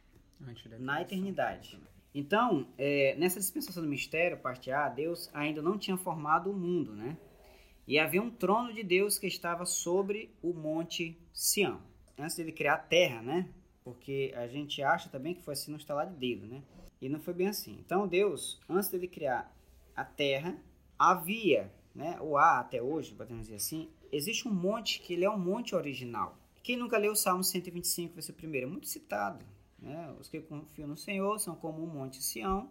na 0.79 1.01
eternidade. 1.01 1.79
Então, 2.13 2.67
é, 2.77 3.15
nessa 3.17 3.39
dispensação 3.39 3.81
do 3.81 3.89
mistério, 3.89 4.37
parte 4.37 4.69
A, 4.71 4.89
Deus 4.89 5.29
ainda 5.33 5.61
não 5.61 5.77
tinha 5.77 5.97
formado 5.97 6.51
o 6.51 6.53
mundo, 6.53 6.93
né? 6.93 7.17
E 7.87 7.97
havia 7.97 8.21
um 8.21 8.29
trono 8.29 8.73
de 8.73 8.83
Deus 8.83 9.17
que 9.17 9.27
estava 9.27 9.65
sobre 9.65 10.33
o 10.41 10.53
monte 10.53 11.17
Sião. 11.33 11.81
Antes 12.17 12.35
dele 12.35 12.51
criar 12.51 12.75
a 12.75 12.77
terra, 12.77 13.21
né? 13.21 13.49
Porque 13.83 14.33
a 14.35 14.47
gente 14.47 14.83
acha 14.83 15.09
também 15.09 15.33
que 15.33 15.41
foi 15.41 15.53
assim 15.53 15.71
no 15.71 15.77
estalar 15.77 16.07
de 16.07 16.15
dedo, 16.15 16.45
né? 16.45 16.61
E 17.01 17.09
não 17.09 17.19
foi 17.19 17.33
bem 17.33 17.47
assim. 17.47 17.77
Então 17.83 18.07
Deus, 18.07 18.59
antes 18.69 18.89
de 18.89 18.95
ele 18.95 19.07
criar 19.07 19.51
a 19.95 20.05
terra, 20.05 20.55
havia, 20.97 21.73
né, 21.95 22.17
ou 22.21 22.37
há 22.37 22.59
até 22.59 22.81
hoje, 22.81 23.15
podemos 23.15 23.47
dizer 23.47 23.55
assim, 23.55 23.89
existe 24.11 24.47
um 24.47 24.53
monte 24.53 25.01
que 25.01 25.13
ele 25.13 25.25
é 25.25 25.29
um 25.29 25.39
monte 25.39 25.75
original. 25.75 26.37
Quem 26.63 26.77
nunca 26.77 26.97
leu 26.97 27.13
o 27.13 27.15
Salmo 27.15 27.43
125, 27.43 28.13
vai 28.13 28.21
ser 28.21 28.31
o 28.31 28.35
primeiro, 28.35 28.67
é 28.67 28.69
muito 28.69 28.87
citado. 28.87 29.43
Né? 29.79 30.15
Os 30.19 30.29
que 30.29 30.39
confiam 30.41 30.87
no 30.87 30.95
Senhor 30.95 31.39
são 31.39 31.55
como 31.55 31.83
um 31.83 31.87
monte 31.87 32.21
Sião, 32.21 32.69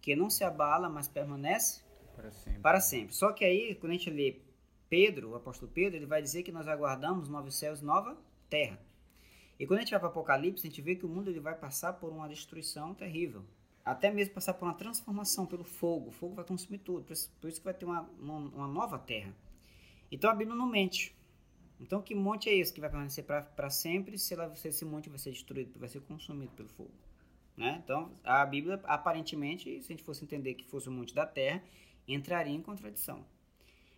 que 0.00 0.16
não 0.16 0.28
se 0.28 0.42
abala, 0.42 0.88
mas 0.88 1.06
permanece 1.06 1.82
para 2.16 2.32
sempre. 2.32 2.60
para 2.60 2.80
sempre. 2.80 3.14
Só 3.14 3.30
que 3.30 3.44
aí, 3.44 3.76
quando 3.76 3.92
a 3.92 3.94
gente 3.94 4.10
lê 4.10 4.40
Pedro, 4.88 5.30
o 5.30 5.34
apóstolo 5.36 5.70
Pedro, 5.70 5.96
ele 5.96 6.06
vai 6.06 6.20
dizer 6.20 6.42
que 6.42 6.50
nós 6.50 6.66
aguardamos 6.66 7.28
novos 7.28 7.54
céus, 7.54 7.80
nova 7.80 8.18
terra. 8.50 8.80
E 9.56 9.66
quando 9.66 9.78
a 9.78 9.82
gente 9.82 9.90
vai 9.90 10.00
para 10.00 10.08
Apocalipse, 10.08 10.66
a 10.66 10.70
gente 10.70 10.82
vê 10.82 10.96
que 10.96 11.06
o 11.06 11.08
mundo 11.08 11.30
ele 11.30 11.40
vai 11.40 11.54
passar 11.54 11.92
por 11.92 12.10
uma 12.10 12.28
destruição 12.28 12.92
terrível 12.92 13.44
até 13.90 14.10
mesmo 14.10 14.34
passar 14.34 14.54
por 14.54 14.66
uma 14.66 14.74
transformação 14.74 15.46
pelo 15.46 15.64
fogo. 15.64 16.08
O 16.08 16.12
fogo 16.12 16.34
vai 16.34 16.44
consumir 16.44 16.78
tudo, 16.78 17.04
por 17.04 17.12
isso, 17.12 17.30
por 17.40 17.48
isso 17.48 17.60
que 17.60 17.64
vai 17.64 17.74
ter 17.74 17.84
uma, 17.84 18.02
uma, 18.18 18.36
uma, 18.36 18.68
nova 18.68 18.98
terra. 18.98 19.34
Então 20.10 20.30
a 20.30 20.34
Bíblia 20.34 20.56
não 20.56 20.66
mente. 20.66 21.16
Então 21.80 22.02
que 22.02 22.14
monte 22.14 22.48
é 22.48 22.54
esse 22.54 22.72
que 22.72 22.80
vai 22.80 22.90
permanecer 22.90 23.24
para 23.24 23.70
sempre 23.70 24.18
se, 24.18 24.34
ela, 24.34 24.54
se 24.54 24.68
esse 24.68 24.84
monte 24.84 25.08
vai 25.08 25.18
ser 25.18 25.30
destruído, 25.30 25.78
vai 25.78 25.88
ser 25.88 26.00
consumido 26.02 26.52
pelo 26.52 26.68
fogo? 26.68 26.92
Né? 27.56 27.80
Então 27.82 28.12
a 28.24 28.44
Bíblia, 28.44 28.80
aparentemente, 28.84 29.82
se 29.82 29.92
a 29.92 29.96
gente 29.96 30.04
fosse 30.04 30.24
entender 30.24 30.54
que 30.54 30.64
fosse 30.64 30.88
o 30.88 30.92
monte 30.92 31.14
da 31.14 31.26
terra, 31.26 31.62
entraria 32.06 32.54
em 32.54 32.62
contradição. 32.62 33.24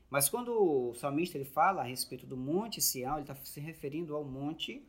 Mas 0.08 0.28
quando 0.28 0.52
o 0.52 0.94
salmista 0.94 1.38
ele 1.38 1.44
fala 1.44 1.82
a 1.82 1.84
respeito 1.84 2.26
do 2.26 2.36
monte 2.36 2.80
Sião, 2.80 3.14
ele 3.14 3.22
está 3.22 3.34
se 3.36 3.60
referindo 3.60 4.14
ao 4.14 4.24
monte 4.24 4.82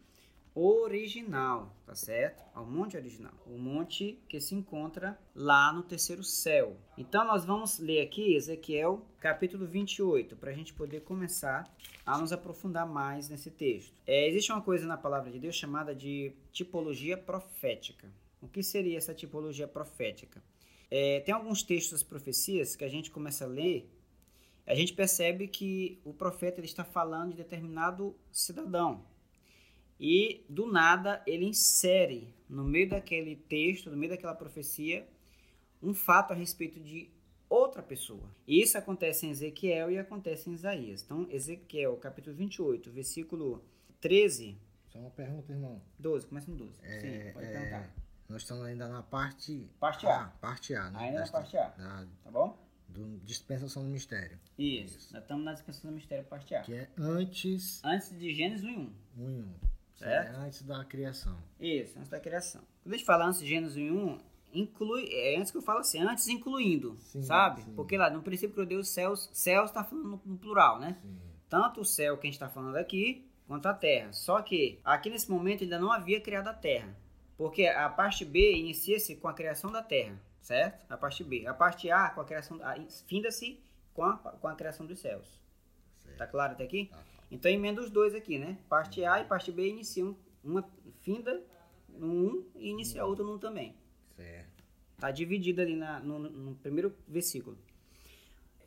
original, 0.53 1.75
tá 1.85 1.95
certo? 1.95 2.43
Ao 2.53 2.65
monte 2.65 2.97
original. 2.97 3.33
O 3.45 3.57
monte 3.57 4.19
que 4.27 4.39
se 4.41 4.53
encontra 4.53 5.17
lá 5.33 5.71
no 5.71 5.83
terceiro 5.83 6.23
céu. 6.23 6.77
Então 6.97 7.25
nós 7.25 7.45
vamos 7.45 7.79
ler 7.79 8.01
aqui 8.01 8.35
Ezequiel 8.35 9.05
capítulo 9.19 9.65
28, 9.65 10.35
para 10.35 10.51
a 10.51 10.53
gente 10.53 10.73
poder 10.73 11.01
começar 11.01 11.71
a 12.05 12.17
nos 12.17 12.33
aprofundar 12.33 12.87
mais 12.87 13.29
nesse 13.29 13.51
texto. 13.51 13.93
É, 14.05 14.27
existe 14.27 14.51
uma 14.51 14.61
coisa 14.61 14.85
na 14.87 14.97
palavra 14.97 15.31
de 15.31 15.39
Deus 15.39 15.55
chamada 15.55 15.93
de 15.95 16.33
tipologia 16.51 17.15
profética. 17.15 18.11
O 18.41 18.47
que 18.47 18.63
seria 18.63 18.97
essa 18.97 19.13
tipologia 19.13 19.67
profética? 19.67 20.43
É, 20.89 21.19
tem 21.21 21.33
alguns 21.33 21.63
textos 21.63 21.91
das 21.91 22.03
profecias 22.03 22.75
que 22.75 22.83
a 22.83 22.89
gente 22.89 23.11
começa 23.11 23.45
a 23.45 23.47
ler, 23.47 23.89
a 24.65 24.75
gente 24.75 24.93
percebe 24.93 25.47
que 25.47 25.99
o 26.03 26.13
profeta 26.13 26.59
ele 26.59 26.67
está 26.67 26.83
falando 26.83 27.31
de 27.31 27.37
determinado 27.37 28.15
cidadão, 28.31 29.05
e 30.03 30.43
do 30.49 30.65
nada 30.65 31.21
ele 31.27 31.45
insere 31.45 32.33
no 32.49 32.63
meio 32.63 32.89
daquele 32.89 33.35
texto, 33.35 33.91
no 33.91 33.95
meio 33.95 34.11
daquela 34.11 34.33
profecia, 34.33 35.07
um 35.79 35.93
fato 35.93 36.31
a 36.31 36.35
respeito 36.35 36.79
de 36.79 37.07
outra 37.47 37.83
pessoa. 37.83 38.27
Isso 38.47 38.79
acontece 38.79 39.27
em 39.27 39.29
Ezequiel 39.29 39.91
e 39.91 39.99
acontece 39.99 40.49
em 40.49 40.53
Isaías. 40.53 41.03
Então, 41.03 41.27
Ezequiel, 41.29 41.95
capítulo 41.97 42.35
28, 42.35 42.89
versículo 42.91 43.63
13. 43.99 44.57
Só 44.87 44.97
uma 44.97 45.11
pergunta, 45.11 45.51
irmão. 45.51 45.79
12, 45.99 46.25
começa 46.25 46.49
no 46.49 46.57
12. 46.57 46.79
É, 46.81 46.99
Sim, 46.99 47.33
pode 47.33 47.45
é, 47.45 47.51
perguntar. 47.51 47.95
Nós 48.27 48.41
estamos 48.41 48.65
ainda 48.65 48.87
na 48.87 49.03
parte, 49.03 49.69
parte 49.79 50.07
A. 50.07 50.21
a 50.21 50.27
parte 50.29 50.73
A, 50.73 50.89
né? 50.89 50.99
Ainda 50.99 51.19
na 51.19 51.27
parte 51.27 51.55
A. 51.55 51.67
Da, 51.69 52.07
tá 52.23 52.31
bom? 52.31 52.57
Do 52.89 53.19
dispensação 53.19 53.83
do 53.83 53.89
mistério. 53.89 54.39
Isso. 54.57 54.97
Isso. 54.97 55.13
Nós 55.13 55.21
estamos 55.21 55.45
na 55.45 55.53
dispensação 55.53 55.91
do 55.91 55.95
mistério, 55.95 56.25
parte 56.25 56.55
A. 56.55 56.61
Que 56.61 56.73
é 56.73 56.89
antes. 56.97 57.83
Antes 57.83 58.17
de 58.17 58.33
Gênesis 58.33 58.65
1 58.65 58.69
e 58.69 58.75
1. 58.75 58.79
1 58.79 58.89
e 59.17 59.41
1. 59.41 59.70
É 60.03 60.29
antes 60.37 60.61
da 60.63 60.83
criação. 60.85 61.37
Isso, 61.59 61.97
antes 61.97 62.09
da 62.09 62.19
criação. 62.19 62.61
Quando 62.83 62.93
a 62.93 62.97
gente 62.97 63.05
fala 63.05 63.25
antes 63.25 63.39
de 63.39 63.47
Gênesis 63.47 63.77
1, 63.77 64.17
inclui, 64.53 65.07
é, 65.11 65.37
antes 65.37 65.51
que 65.51 65.57
eu 65.57 65.61
falo 65.61 65.79
assim, 65.79 65.99
antes 66.01 66.27
incluindo, 66.27 66.97
Sim, 66.99 67.21
sabe? 67.23 67.61
sim. 67.61 67.73
Porque 67.73 67.97
lá 67.97 68.09
no 68.09 68.21
princípio 68.21 68.53
criou 68.53 68.67
Deus 68.67 68.87
os 68.87 68.93
céus, 68.93 69.29
céus 69.33 69.69
está 69.69 69.83
falando 69.83 70.21
no, 70.25 70.37
plural, 70.37 70.79
né? 70.79 70.97
Sim. 71.01 71.17
Tanto 71.49 71.81
o 71.81 71.85
céu 71.85 72.17
que 72.17 72.27
a 72.27 72.29
gente 72.29 72.35
está 72.35 72.49
falando 72.49 72.75
aqui, 72.77 73.27
quanto 73.47 73.65
a 73.67 73.73
terra. 73.73 74.11
Só 74.13 74.41
que 74.41 74.79
aqui 74.83 75.09
nesse 75.09 75.29
momento 75.29 75.63
ainda 75.63 75.77
não 75.79 75.91
havia 75.91 76.19
criado 76.21 76.47
a 76.47 76.53
terra. 76.53 76.95
Porque 77.37 77.65
a 77.65 77.89
parte 77.89 78.23
B 78.23 78.55
inicia-se 78.55 79.15
com 79.15 79.27
a 79.27 79.33
criação 79.33 79.71
da 79.71 79.81
terra, 79.81 80.15
certo? 80.41 80.85
A 80.91 80.95
parte 80.97 81.23
B. 81.23 81.45
A 81.47 81.53
parte 81.53 81.89
A 81.89 82.09
com 82.11 82.21
a 82.21 82.25
criação, 82.25 82.59
a- 82.63 82.75
finda-se 83.07 83.59
com 83.93 84.03
a, 84.03 84.17
com 84.17 84.47
a 84.47 84.55
criação 84.55 84.85
dos 84.85 84.99
céus. 84.99 85.39
Certo. 86.03 86.17
Tá 86.17 86.27
claro 86.27 86.53
até 86.53 86.63
aqui? 86.63 86.85
Tá, 86.85 86.97
tá. 86.97 87.03
Então 87.31 87.49
emenda 87.49 87.81
os 87.81 87.89
dois 87.89 88.13
aqui, 88.13 88.37
né? 88.37 88.57
Parte 88.69 89.03
A 89.05 89.21
e 89.21 89.25
parte 89.25 89.51
B 89.51 89.67
iniciam 89.69 90.15
uma 90.43 90.67
finda 91.01 91.41
no 91.89 92.07
1 92.07 92.45
e 92.57 92.69
inicia 92.69 93.01
a 93.01 93.05
outra 93.05 93.23
no 93.23 93.35
1 93.35 93.39
também. 93.39 93.73
Certo. 94.15 94.63
Tá 94.99 95.09
dividido 95.11 95.61
ali 95.61 95.75
na- 95.75 95.99
no, 95.99 96.19
no 96.19 96.55
primeiro 96.55 96.93
versículo. 97.07 97.57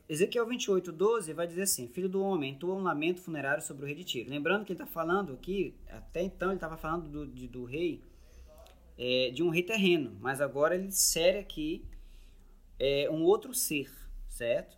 Ezequiel 0.08 0.46
28, 0.46 0.92
12 0.92 1.32
vai 1.32 1.46
dizer 1.46 1.62
assim: 1.62 1.88
Filho 1.88 2.08
do 2.08 2.22
homem, 2.22 2.52
entoa 2.52 2.74
um 2.74 2.82
lamento 2.82 3.20
funerário 3.20 3.62
sobre 3.62 3.84
o 3.84 3.86
rei 3.86 3.94
de 3.94 4.04
Tiro. 4.04 4.28
Lembrando 4.30 4.64
que 4.64 4.72
ele 4.72 4.80
está 4.82 4.86
falando 4.90 5.32
aqui, 5.32 5.74
até 5.88 6.22
então 6.22 6.48
ele 6.48 6.56
estava 6.56 6.76
falando 6.76 7.08
do, 7.08 7.26
de- 7.26 7.48
do 7.48 7.64
rei, 7.64 8.02
é, 8.98 9.30
de 9.30 9.42
um 9.42 9.48
rei 9.48 9.62
terreno, 9.62 10.16
mas 10.20 10.40
agora 10.40 10.74
ele 10.74 10.86
insere 10.88 11.38
aqui 11.38 11.84
é, 12.78 13.08
um 13.10 13.22
outro 13.22 13.54
ser, 13.54 13.90
certo? 14.28 14.76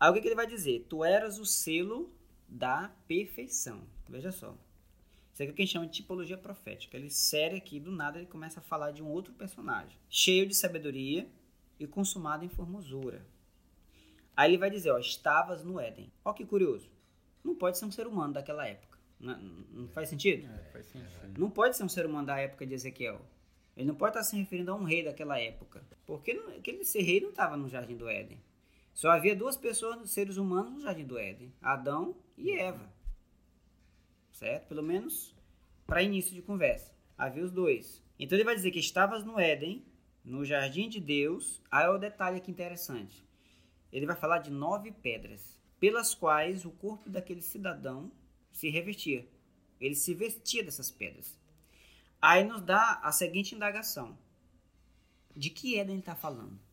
Aí 0.00 0.10
o 0.10 0.14
que, 0.14 0.20
que 0.22 0.28
ele 0.28 0.34
vai 0.34 0.46
dizer? 0.46 0.86
Tu 0.88 1.04
eras 1.04 1.38
o 1.38 1.44
selo 1.44 2.10
da 2.48 2.90
perfeição. 3.08 3.82
Veja 4.08 4.30
só. 4.32 4.56
Isso 5.32 5.42
aqui 5.42 5.50
é 5.50 5.52
o 5.52 5.54
que 5.54 5.62
a 5.62 5.64
gente 5.64 5.72
chama 5.72 5.86
de 5.86 5.92
tipologia 5.92 6.38
profética. 6.38 6.96
Ele 6.96 7.06
insere 7.06 7.56
aqui, 7.56 7.78
do 7.78 7.90
nada, 7.92 8.18
ele 8.18 8.26
começa 8.26 8.60
a 8.60 8.62
falar 8.62 8.90
de 8.90 9.02
um 9.02 9.08
outro 9.08 9.34
personagem, 9.34 9.98
cheio 10.08 10.46
de 10.46 10.54
sabedoria 10.54 11.28
e 11.78 11.86
consumado 11.86 12.44
em 12.44 12.48
formosura. 12.48 13.26
Aí 14.36 14.50
ele 14.50 14.58
vai 14.58 14.70
dizer, 14.70 14.90
ó, 14.90 14.98
estavas 14.98 15.62
no 15.62 15.78
Éden. 15.80 16.10
Ó 16.24 16.32
que 16.32 16.44
curioso. 16.44 16.90
Não 17.44 17.54
pode 17.54 17.78
ser 17.78 17.84
um 17.84 17.90
ser 17.90 18.06
humano 18.06 18.32
daquela 18.34 18.66
época. 18.66 18.98
Não, 19.18 19.38
não 19.38 19.88
faz 19.88 20.08
sentido? 20.08 20.46
É, 20.46 20.64
faz 20.72 20.86
sentido. 20.86 21.38
Não 21.38 21.50
pode 21.50 21.76
ser 21.76 21.84
um 21.84 21.88
ser 21.88 22.04
humano 22.06 22.26
da 22.26 22.38
época 22.38 22.66
de 22.66 22.74
Ezequiel. 22.74 23.20
Ele 23.76 23.86
não 23.88 23.94
pode 23.94 24.10
estar 24.12 24.24
se 24.24 24.36
referindo 24.36 24.70
a 24.72 24.74
um 24.74 24.84
rei 24.84 25.04
daquela 25.04 25.38
época. 25.38 25.82
Porque 26.06 26.32
não- 26.34 26.48
aquele 26.48 26.82
ser 26.84 27.02
rei 27.02 27.20
não 27.20 27.30
estava 27.30 27.56
no 27.56 27.68
Jardim 27.68 27.96
do 27.96 28.08
Éden. 28.08 28.38
Só 28.96 29.10
havia 29.10 29.36
duas 29.36 29.58
pessoas, 29.58 30.08
seres 30.08 30.38
humanos, 30.38 30.72
no 30.72 30.80
Jardim 30.80 31.04
do 31.04 31.18
Éden: 31.18 31.52
Adão 31.60 32.16
e 32.34 32.52
Eva. 32.52 32.90
Certo? 34.32 34.68
Pelo 34.68 34.82
menos 34.82 35.36
para 35.86 36.02
início 36.02 36.34
de 36.34 36.40
conversa. 36.40 36.96
Havia 37.16 37.44
os 37.44 37.52
dois. 37.52 38.02
Então 38.18 38.38
ele 38.38 38.44
vai 38.44 38.54
dizer 38.54 38.70
que 38.70 38.78
estavas 38.78 39.22
no 39.22 39.38
Éden, 39.38 39.84
no 40.24 40.46
Jardim 40.46 40.88
de 40.88 40.98
Deus. 40.98 41.62
Aí 41.70 41.84
é 41.84 41.90
o 41.90 41.98
detalhe 41.98 42.38
aqui 42.38 42.50
interessante. 42.50 43.22
Ele 43.92 44.06
vai 44.06 44.16
falar 44.16 44.38
de 44.38 44.50
nove 44.50 44.90
pedras, 44.90 45.60
pelas 45.78 46.14
quais 46.14 46.64
o 46.64 46.70
corpo 46.70 47.10
daquele 47.10 47.42
cidadão 47.42 48.10
se 48.50 48.70
revestia. 48.70 49.28
Ele 49.78 49.94
se 49.94 50.14
vestia 50.14 50.64
dessas 50.64 50.90
pedras. 50.90 51.38
Aí 52.18 52.44
nos 52.44 52.62
dá 52.62 52.98
a 53.02 53.12
seguinte 53.12 53.54
indagação: 53.54 54.16
de 55.36 55.50
que 55.50 55.78
Éden 55.78 55.96
ele 55.96 56.00
está 56.00 56.16
falando? 56.16 56.65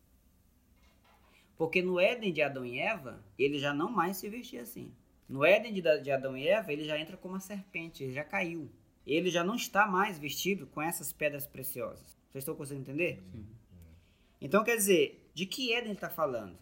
Porque 1.56 1.82
no 1.82 2.00
Éden 2.00 2.32
de 2.32 2.42
Adão 2.42 2.64
e 2.64 2.78
Eva, 2.78 3.24
ele 3.38 3.58
já 3.58 3.72
não 3.72 3.90
mais 3.90 4.16
se 4.16 4.28
vestia 4.28 4.62
assim. 4.62 4.92
No 5.28 5.44
Éden 5.44 5.72
de, 5.72 6.10
Adão 6.10 6.36
e 6.36 6.46
Eva, 6.46 6.72
ele 6.72 6.84
já 6.84 6.98
entra 6.98 7.16
como 7.16 7.34
uma 7.34 7.40
serpente, 7.40 8.02
ele 8.02 8.12
já 8.12 8.24
caiu. 8.24 8.70
Ele 9.06 9.30
já 9.30 9.44
não 9.44 9.54
está 9.54 9.86
mais 9.86 10.18
vestido 10.18 10.66
com 10.66 10.82
essas 10.82 11.12
pedras 11.12 11.46
preciosas. 11.46 12.16
Vocês 12.30 12.42
estão 12.42 12.54
conseguindo 12.54 12.90
entender? 12.90 13.22
Sim. 13.32 13.46
Então 14.40 14.64
quer 14.64 14.76
dizer, 14.76 15.30
de 15.32 15.46
que 15.46 15.72
Éden 15.72 15.90
ele 15.90 15.92
está 15.94 16.10
falando? 16.10 16.58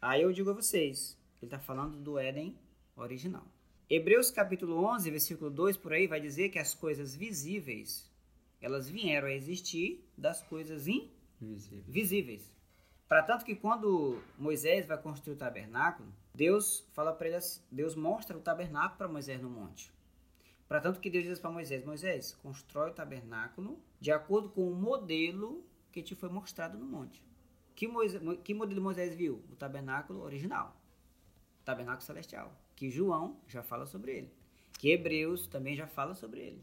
Aí 0.00 0.22
eu 0.22 0.32
digo 0.32 0.50
a 0.50 0.54
vocês, 0.54 1.18
ele 1.42 1.46
está 1.46 1.58
falando 1.58 1.98
do 1.98 2.18
Éden 2.18 2.56
original. 2.96 3.46
Hebreus 3.90 4.30
capítulo 4.30 4.84
11, 4.84 5.10
versículo 5.10 5.50
2 5.50 5.76
por 5.76 5.92
aí 5.92 6.06
vai 6.06 6.20
dizer 6.20 6.50
que 6.50 6.58
as 6.58 6.74
coisas 6.74 7.16
visíveis, 7.16 8.10
elas 8.60 8.88
vieram 8.88 9.28
a 9.28 9.32
existir 9.32 10.06
das 10.16 10.42
coisas 10.42 10.86
invisíveis. 11.40 12.50
Para 13.08 13.22
tanto 13.22 13.44
que 13.44 13.56
quando 13.56 14.20
Moisés 14.38 14.86
vai 14.86 14.98
construir 15.00 15.34
o 15.34 15.38
tabernáculo, 15.38 16.12
Deus 16.34 16.86
fala 16.92 17.12
para 17.12 17.26
ele, 17.28 17.36
assim- 17.36 17.62
Deus 17.70 17.94
mostra 17.94 18.36
o 18.36 18.40
tabernáculo 18.40 18.98
para 18.98 19.08
Moisés 19.08 19.40
no 19.40 19.48
monte. 19.48 19.90
Para 20.68 20.80
tanto 20.80 21.00
que 21.00 21.08
Deus 21.08 21.24
diz 21.24 21.38
para 21.40 21.50
Moisés, 21.50 21.82
Moisés, 21.84 22.34
constrói 22.42 22.90
o 22.90 22.94
tabernáculo 22.94 23.80
de 23.98 24.12
acordo 24.12 24.50
com 24.50 24.70
o 24.70 24.74
modelo 24.74 25.64
que 25.90 26.02
te 26.02 26.14
foi 26.14 26.28
mostrado 26.28 26.76
no 26.76 26.84
monte. 26.84 27.24
Que, 27.74 27.88
Moisés, 27.88 28.20
que 28.44 28.52
modelo 28.52 28.82
Moisés 28.82 29.14
viu? 29.14 29.42
O 29.50 29.56
tabernáculo 29.56 30.20
original. 30.20 30.76
O 31.62 31.64
tabernáculo 31.64 32.04
celestial. 32.04 32.52
Que 32.76 32.90
João 32.90 33.40
já 33.48 33.62
fala 33.62 33.86
sobre 33.86 34.12
ele. 34.12 34.32
Que 34.78 34.90
Hebreus 34.90 35.46
também 35.46 35.74
já 35.74 35.86
fala 35.86 36.14
sobre 36.14 36.40
ele. 36.40 36.62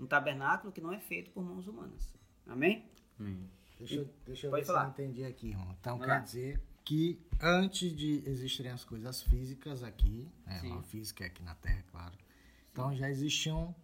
Um 0.00 0.06
tabernáculo 0.06 0.72
que 0.72 0.80
não 0.80 0.92
é 0.92 0.98
feito 0.98 1.30
por 1.30 1.44
mãos 1.44 1.66
humanas. 1.68 2.12
Amém? 2.46 2.84
Amém. 3.18 3.48
Deixa, 3.78 3.94
eu- 3.96 4.08
deixa 4.24 4.46
eu 4.46 4.50
ver 4.50 4.60
se 4.60 4.66
falar. 4.66 4.84
eu 4.84 4.90
entendi 4.90 5.24
aqui, 5.24 5.48
irmão. 5.50 5.74
Então 5.80 5.98
Vai 5.98 6.06
quer 6.08 6.14
lá. 6.14 6.18
dizer 6.20 6.60
que 6.84 7.20
antes 7.40 7.94
de 7.94 8.22
existirem 8.26 8.70
as 8.72 8.84
coisas 8.84 9.22
físicas 9.22 9.82
aqui, 9.82 10.28
né, 10.46 10.60
Sim. 10.60 10.72
a 10.78 10.82
física 10.82 11.24
é 11.24 11.26
aqui 11.26 11.42
na 11.42 11.54
Terra, 11.56 11.84
claro. 11.90 12.14
Então 12.72 12.94
já 12.94 13.10
existiam 13.10 13.74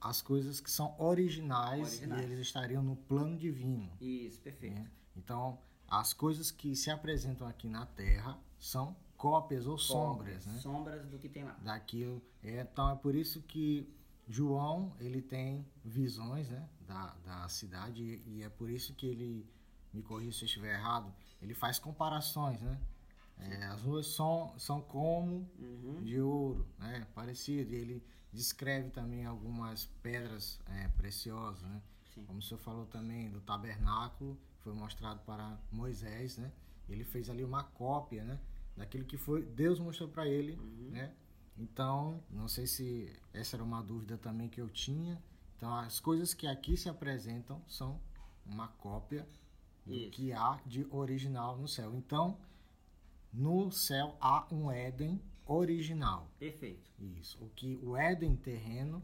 as 0.00 0.22
coisas 0.22 0.60
que 0.60 0.70
são 0.70 0.94
originais, 0.98 1.80
Originais. 1.88 2.22
e 2.22 2.24
eles 2.32 2.46
estariam 2.46 2.82
no 2.82 2.96
plano 2.96 3.36
divino. 3.36 3.90
Isso, 4.00 4.40
perfeito. 4.40 4.74
né? 4.76 4.90
Então 5.16 5.58
as 5.88 6.12
coisas 6.12 6.50
que 6.50 6.74
se 6.76 6.90
apresentam 6.90 7.46
aqui 7.46 7.68
na 7.68 7.86
Terra 7.86 8.38
são 8.58 8.96
cópias 9.16 9.66
ou 9.66 9.78
sombras, 9.78 10.44
né? 10.46 10.58
Sombras 10.58 11.06
do 11.08 11.18
que 11.18 11.28
tem 11.28 11.44
lá. 11.44 11.52
daquilo. 11.64 12.22
É, 12.42 12.60
então 12.60 12.90
é 12.90 12.96
por 12.96 13.14
isso 13.14 13.40
que 13.42 13.88
João 14.28 14.94
ele 14.98 15.22
tem 15.22 15.64
visões 15.84 16.48
né, 16.48 16.68
da, 16.80 17.14
da 17.24 17.48
cidade 17.48 18.02
e, 18.26 18.42
é 18.42 18.48
por 18.48 18.68
isso 18.68 18.94
que 18.94 19.06
ele 19.06 19.46
me 19.92 20.02
corrija 20.02 20.32
se 20.38 20.44
eu 20.44 20.46
estiver 20.46 20.74
errado. 20.74 21.12
Ele 21.40 21.54
faz 21.54 21.78
comparações, 21.78 22.60
né? 22.60 22.78
É, 23.38 23.64
as 23.66 23.82
ruas 23.82 24.06
são, 24.08 24.52
são 24.58 24.80
como 24.80 25.48
Uhum. 25.58 26.02
de 26.02 26.20
ouro, 26.20 26.66
né? 26.78 27.06
Parecido. 27.14 27.72
E 27.72 27.76
ele 27.76 28.02
descreve 28.32 28.90
também 28.90 29.24
algumas 29.26 29.86
pedras 30.02 30.58
é, 30.66 30.88
preciosas, 30.88 31.62
né? 31.62 31.82
Sim. 32.14 32.24
Como 32.24 32.38
o 32.38 32.42
senhor 32.42 32.58
falou 32.60 32.86
também 32.86 33.30
do 33.30 33.40
tabernáculo, 33.40 34.38
foi 34.60 34.72
mostrado 34.72 35.20
para 35.20 35.58
Moisés, 35.70 36.36
né? 36.38 36.50
Ele 36.88 37.04
fez 37.04 37.28
ali 37.30 37.44
uma 37.44 37.62
cópia, 37.64 38.24
né? 38.24 38.40
Daquilo 38.76 39.04
que 39.04 39.16
foi 39.16 39.44
Deus 39.44 39.78
mostrou 39.78 40.08
para 40.08 40.26
ele, 40.26 40.52
Uhum. 40.56 40.90
né? 40.90 41.14
Então, 41.58 42.22
não 42.30 42.48
sei 42.48 42.66
se 42.66 43.12
essa 43.32 43.56
era 43.56 43.64
uma 43.64 43.82
dúvida 43.82 44.18
também 44.18 44.48
que 44.48 44.60
eu 44.60 44.68
tinha. 44.68 45.20
Então, 45.56 45.74
as 45.74 45.98
coisas 45.98 46.34
que 46.34 46.46
aqui 46.46 46.76
se 46.76 46.88
apresentam 46.88 47.62
são 47.66 48.00
uma 48.44 48.68
cópia 48.68 49.26
do 49.84 49.94
Isso. 49.94 50.10
que 50.10 50.32
há 50.32 50.60
de 50.66 50.86
original 50.90 51.56
no 51.56 51.66
céu. 51.66 51.94
Então, 51.94 52.38
no 53.32 53.70
céu 53.70 54.16
há 54.20 54.46
um 54.52 54.70
Éden 54.70 55.20
original. 55.46 56.28
Perfeito. 56.38 56.90
Isso. 56.98 57.42
O 57.42 57.48
que 57.50 57.78
o 57.82 57.96
Éden 57.96 58.36
terreno, 58.36 59.02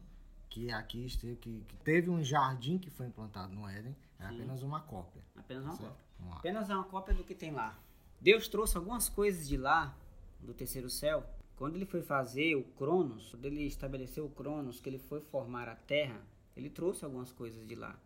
que 0.50 0.70
aqui 0.70 1.06
esteve, 1.06 1.36
que, 1.36 1.64
que 1.66 1.76
teve 1.78 2.10
um 2.10 2.22
jardim 2.22 2.78
que 2.78 2.90
foi 2.90 3.06
implantado 3.06 3.54
no 3.54 3.68
Éden, 3.68 3.96
é 4.18 4.28
Sim. 4.28 4.34
apenas 4.34 4.62
uma 4.62 4.80
cópia. 4.80 5.22
Apenas 5.36 5.64
uma 5.64 5.76
certo? 5.76 5.88
cópia. 5.90 6.36
Apenas 6.38 6.68
uma 6.68 6.84
cópia 6.84 7.14
do 7.14 7.24
que 7.24 7.34
tem 7.34 7.50
lá. 7.50 7.78
Deus 8.20 8.46
trouxe 8.46 8.76
algumas 8.76 9.08
coisas 9.08 9.48
de 9.48 9.56
lá, 9.56 9.96
do 10.40 10.54
terceiro 10.54 10.90
céu. 10.90 11.24
Quando 11.56 11.76
ele 11.76 11.84
foi 11.84 12.02
fazer 12.02 12.56
o 12.56 12.62
Cronos, 12.62 13.30
quando 13.30 13.44
ele 13.44 13.64
estabeleceu 13.64 14.24
o 14.24 14.30
Cronos, 14.30 14.80
que 14.80 14.88
ele 14.88 14.98
foi 14.98 15.20
formar 15.20 15.68
a 15.68 15.76
Terra, 15.76 16.20
ele 16.56 16.70
trouxe 16.70 17.04
algumas 17.04 17.32
coisas 17.32 17.66
de 17.66 17.74
lá. 17.74 17.98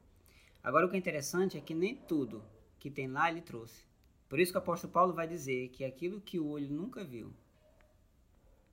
Agora 0.62 0.86
o 0.86 0.90
que 0.90 0.96
é 0.96 0.98
interessante 0.98 1.56
é 1.56 1.60
que 1.60 1.74
nem 1.74 1.94
tudo 1.94 2.42
que 2.78 2.90
tem 2.90 3.08
lá 3.08 3.30
ele 3.30 3.40
trouxe. 3.40 3.84
Por 4.28 4.40
isso 4.40 4.52
que 4.52 4.58
o 4.58 4.60
apóstolo 4.60 4.92
Paulo 4.92 5.12
vai 5.12 5.26
dizer 5.26 5.68
que 5.68 5.84
aquilo 5.84 6.20
que 6.20 6.38
o 6.38 6.48
olho 6.48 6.68
nunca 6.68 7.04
viu, 7.04 7.32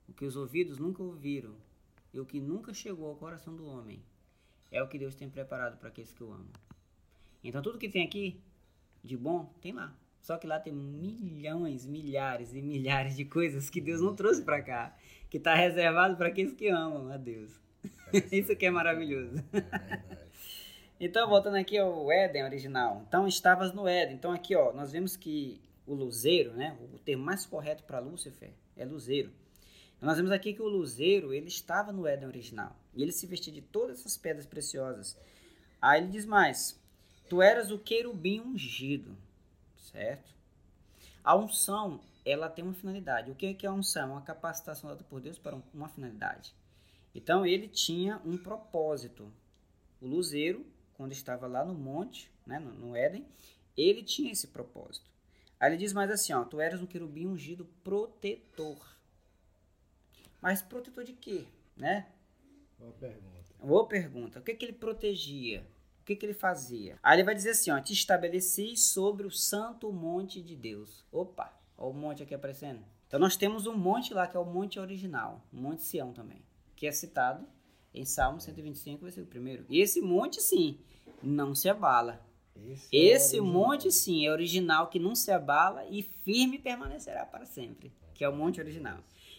o 0.08 0.12
que 0.12 0.24
os 0.24 0.36
ouvidos 0.36 0.78
nunca 0.78 1.02
ouviram 1.02 1.54
e 2.12 2.20
o 2.20 2.26
que 2.26 2.40
nunca 2.40 2.74
chegou 2.74 3.08
ao 3.08 3.16
coração 3.16 3.54
do 3.54 3.66
homem 3.66 4.02
é 4.70 4.82
o 4.82 4.88
que 4.88 4.98
Deus 4.98 5.14
tem 5.14 5.30
preparado 5.30 5.78
para 5.78 5.88
aqueles 5.88 6.12
que 6.12 6.22
o 6.22 6.32
amam. 6.32 6.50
Então 7.42 7.62
tudo 7.62 7.78
que 7.78 7.88
tem 7.88 8.04
aqui 8.04 8.40
de 9.02 9.16
bom 9.16 9.52
tem 9.60 9.72
lá. 9.72 9.94
Só 10.24 10.38
que 10.38 10.46
lá 10.46 10.58
tem 10.58 10.72
milhões, 10.72 11.84
milhares 11.84 12.54
e 12.54 12.62
milhares 12.62 13.14
de 13.14 13.26
coisas 13.26 13.68
que 13.68 13.78
Deus 13.78 14.00
não 14.00 14.16
trouxe 14.16 14.40
para 14.40 14.62
cá, 14.62 14.96
que 15.28 15.36
está 15.36 15.54
reservado 15.54 16.16
para 16.16 16.28
aqueles 16.28 16.54
que 16.54 16.66
amam 16.68 17.12
a 17.12 17.18
Deus. 17.18 17.60
Isso 18.32 18.56
que 18.56 18.64
é 18.64 18.70
maravilhoso. 18.70 19.44
É. 19.52 20.24
Então, 20.98 21.28
voltando 21.28 21.56
aqui 21.56 21.76
ao 21.76 22.10
Éden 22.10 22.42
original. 22.42 23.04
Então, 23.06 23.28
estavas 23.28 23.74
no 23.74 23.86
Éden. 23.86 24.14
Então, 24.14 24.32
aqui, 24.32 24.56
ó, 24.56 24.72
nós 24.72 24.92
vemos 24.92 25.14
que 25.14 25.60
o 25.86 25.92
luzeiro, 25.92 26.54
né? 26.54 26.74
O 26.94 26.98
termo 26.98 27.22
mais 27.22 27.44
correto 27.44 27.84
para 27.84 27.98
Lúcifer 27.98 28.50
é 28.78 28.84
luzeiro. 28.86 29.30
Então, 29.98 30.08
nós 30.08 30.16
vemos 30.16 30.32
aqui 30.32 30.54
que 30.54 30.62
o 30.62 30.68
luzeiro, 30.68 31.34
ele 31.34 31.48
estava 31.48 31.92
no 31.92 32.06
Éden 32.06 32.28
original. 32.28 32.74
E 32.94 33.02
ele 33.02 33.12
se 33.12 33.26
vestia 33.26 33.52
de 33.52 33.60
todas 33.60 34.00
essas 34.00 34.16
pedras 34.16 34.46
preciosas. 34.46 35.18
Aí 35.82 36.00
ele 36.00 36.10
diz 36.10 36.24
mais: 36.24 36.80
Tu 37.28 37.42
eras 37.42 37.70
o 37.70 37.78
querubim 37.78 38.40
ungido, 38.40 39.14
certo? 39.94 40.34
A 41.22 41.36
unção, 41.36 42.00
ela 42.24 42.50
tem 42.50 42.64
uma 42.64 42.74
finalidade. 42.74 43.30
O 43.30 43.34
que 43.34 43.56
é 43.62 43.66
a 43.68 43.72
unção? 43.72 44.10
Uma 44.10 44.22
capacitação 44.22 44.90
dada 44.90 45.04
por 45.04 45.20
Deus 45.20 45.38
para 45.38 45.56
uma 45.72 45.88
finalidade. 45.88 46.52
Então 47.14 47.46
ele 47.46 47.68
tinha 47.68 48.20
um 48.24 48.36
propósito. 48.36 49.32
O 50.02 50.06
luzeiro, 50.06 50.66
quando 50.94 51.12
estava 51.12 51.46
lá 51.46 51.64
no 51.64 51.74
monte, 51.74 52.28
né, 52.44 52.58
no, 52.58 52.72
no 52.72 52.96
Éden, 52.96 53.24
ele 53.76 54.02
tinha 54.02 54.32
esse 54.32 54.48
propósito. 54.48 55.08
Aí 55.60 55.70
ele 55.70 55.76
diz 55.76 55.92
mais 55.92 56.10
assim, 56.10 56.32
ó, 56.32 56.44
tu 56.44 56.60
eras 56.60 56.82
um 56.82 56.86
querubim 56.86 57.26
ungido 57.26 57.64
protetor. 57.84 58.84
Mas 60.42 60.60
protetor 60.60 61.04
de 61.04 61.12
quê, 61.12 61.46
né? 61.76 62.06
Boa 62.78 62.92
pergunta. 62.92 63.54
Boa 63.60 63.86
pergunta. 63.86 64.40
O 64.40 64.42
que, 64.42 64.54
que 64.54 64.64
ele 64.66 64.72
protegia? 64.72 65.64
O 66.04 66.06
que, 66.06 66.14
que 66.16 66.26
ele 66.26 66.34
fazia? 66.34 66.98
Aí 67.02 67.16
ele 67.16 67.24
vai 67.24 67.34
dizer 67.34 67.52
assim, 67.52 67.70
ó, 67.70 67.80
te 67.80 67.94
estabeleci 67.94 68.76
sobre 68.76 69.26
o 69.26 69.30
santo 69.30 69.90
monte 69.90 70.42
de 70.42 70.54
Deus. 70.54 71.02
Opa, 71.10 71.50
olha 71.78 71.90
o 71.90 71.94
monte 71.94 72.22
aqui 72.22 72.34
aparecendo. 72.34 72.84
Então 73.08 73.18
nós 73.18 73.38
temos 73.38 73.66
um 73.66 73.74
monte 73.74 74.12
lá 74.12 74.26
que 74.26 74.36
é 74.36 74.40
o 74.40 74.44
monte 74.44 74.78
original, 74.78 75.42
o 75.50 75.56
monte 75.56 75.82
Sião 75.82 76.12
também, 76.12 76.42
que 76.76 76.86
é 76.86 76.92
citado 76.92 77.46
em 77.94 78.04
Salmo 78.04 78.38
125, 78.38 79.02
versículo 79.02 79.42
1. 79.42 79.64
E 79.70 79.80
esse 79.80 80.02
monte, 80.02 80.42
sim, 80.42 80.78
não 81.22 81.54
se 81.54 81.70
abala. 81.70 82.22
Esse, 82.54 82.88
esse 82.94 83.38
é 83.38 83.40
monte, 83.40 83.90
sim, 83.90 84.26
é 84.26 84.30
original, 84.30 84.88
que 84.88 84.98
não 84.98 85.14
se 85.14 85.30
abala 85.30 85.86
e 85.86 86.02
firme 86.02 86.58
permanecerá 86.58 87.24
para 87.24 87.46
sempre, 87.46 87.90
que 88.12 88.22
é 88.22 88.28
o 88.28 88.36
monte 88.36 88.60
original. 88.60 88.98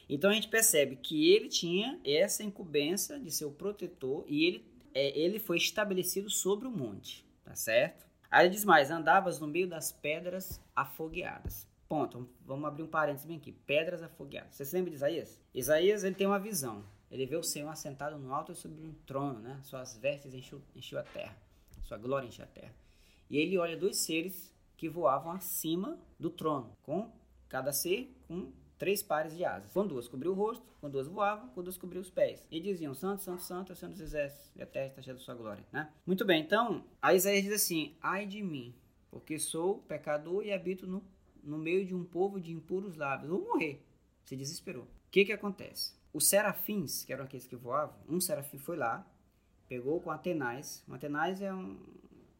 Então 0.09 0.31
a 0.31 0.33
gente 0.33 0.47
percebe 0.47 0.95
que 0.95 1.31
ele 1.31 1.47
tinha 1.47 1.99
essa 2.03 2.43
incumbência 2.43 3.19
de 3.19 3.29
ser 3.29 3.45
o 3.45 3.51
protetor 3.51 4.25
e 4.27 4.45
ele, 4.45 4.65
é, 4.95 5.17
ele 5.19 5.37
foi 5.37 5.57
estabelecido 5.57 6.29
sobre 6.29 6.65
o 6.67 6.71
monte, 6.71 7.25
tá 7.43 7.53
certo? 7.53 8.07
Aí 8.31 8.45
ele 8.45 8.55
diz 8.55 8.63
mais: 8.63 8.89
andavas 8.89 9.39
no 9.39 9.47
meio 9.47 9.67
das 9.67 9.91
pedras 9.91 10.61
afogueadas. 10.73 11.67
Ponto. 11.87 12.27
Vamos 12.45 12.65
abrir 12.65 12.81
um 12.81 12.87
parênteses 12.87 13.27
bem 13.27 13.37
aqui. 13.37 13.51
Pedras 13.51 14.01
afogueadas. 14.01 14.55
Você 14.55 14.65
se 14.65 14.75
lembra 14.75 14.89
de 14.89 14.95
Isaías? 14.95 15.39
Isaías 15.53 16.03
ele 16.03 16.15
tem 16.15 16.25
uma 16.25 16.39
visão. 16.39 16.83
Ele 17.11 17.25
vê 17.25 17.35
o 17.35 17.43
Senhor 17.43 17.69
assentado 17.69 18.17
no 18.17 18.33
alto 18.33 18.55
sobre 18.55 18.81
um 18.81 18.93
trono, 19.05 19.39
né? 19.39 19.59
Suas 19.63 19.95
vestes 19.95 20.33
encheu, 20.33 20.61
encheu 20.75 20.97
a 20.97 21.03
terra. 21.03 21.37
Sua 21.83 21.97
glória 21.97 22.27
encheu 22.27 22.43
a 22.43 22.47
terra. 22.47 22.73
E 23.29 23.37
ele 23.37 23.57
olha 23.57 23.77
dois 23.77 23.97
seres 23.97 24.51
que 24.75 24.89
voavam 24.89 25.31
acima 25.31 25.99
do 26.19 26.29
trono, 26.29 26.75
com 26.81 27.11
cada 27.47 27.71
ser 27.71 28.13
com 28.27 28.51
três 28.77 29.01
pares 29.01 29.35
de 29.35 29.43
asas. 29.45 29.71
Com 29.71 29.85
duas 29.85 30.07
cobriu 30.07 30.31
o 30.31 30.35
rosto, 30.35 30.65
com 30.81 30.89
duas 30.89 31.07
voavam, 31.07 31.49
com 31.49 31.63
duas 31.63 31.77
cobriu 31.77 32.01
os 32.01 32.09
pés. 32.09 32.45
E 32.51 32.59
diziam, 32.59 32.93
santo, 32.93 33.23
santo, 33.23 33.41
santo, 33.41 33.71
é 33.71 33.73
o 33.73 33.75
Senhor 33.75 33.91
dos 33.91 34.01
exércitos, 34.01 34.51
e 34.55 34.61
a 34.61 34.65
terra 34.65 34.87
está 34.87 35.01
cheia 35.01 35.15
da 35.15 35.21
sua 35.21 35.35
glória. 35.35 35.63
Né? 35.71 35.89
Muito 36.05 36.25
bem, 36.25 36.41
então, 36.41 36.83
a 37.01 37.13
Isaías 37.13 37.43
diz 37.43 37.53
assim, 37.53 37.95
ai 38.01 38.25
de 38.25 38.41
mim, 38.41 38.75
porque 39.09 39.39
sou 39.39 39.79
pecador 39.79 40.45
e 40.45 40.51
habito 40.51 40.85
no, 40.85 41.03
no 41.43 41.57
meio 41.57 41.85
de 41.85 41.95
um 41.95 42.03
povo 42.03 42.39
de 42.39 42.51
impuros 42.51 42.95
lábios. 42.95 43.29
Vou 43.29 43.41
morrer. 43.41 43.81
Se 44.25 44.35
desesperou. 44.35 44.83
O 44.83 44.87
que 45.11 45.23
que 45.23 45.31
acontece? 45.31 45.93
Os 46.11 46.27
serafins, 46.27 47.05
que 47.05 47.13
eram 47.13 47.25
aqueles 47.25 47.45
que 47.45 47.55
voavam, 47.55 47.95
um 48.09 48.19
serafim 48.19 48.57
foi 48.57 48.75
lá, 48.75 49.05
pegou 49.67 50.01
com 50.01 50.11
Atenais. 50.11 50.83
Um 50.87 50.93
Atenais 50.93 51.41
é 51.41 51.53
um, 51.53 51.77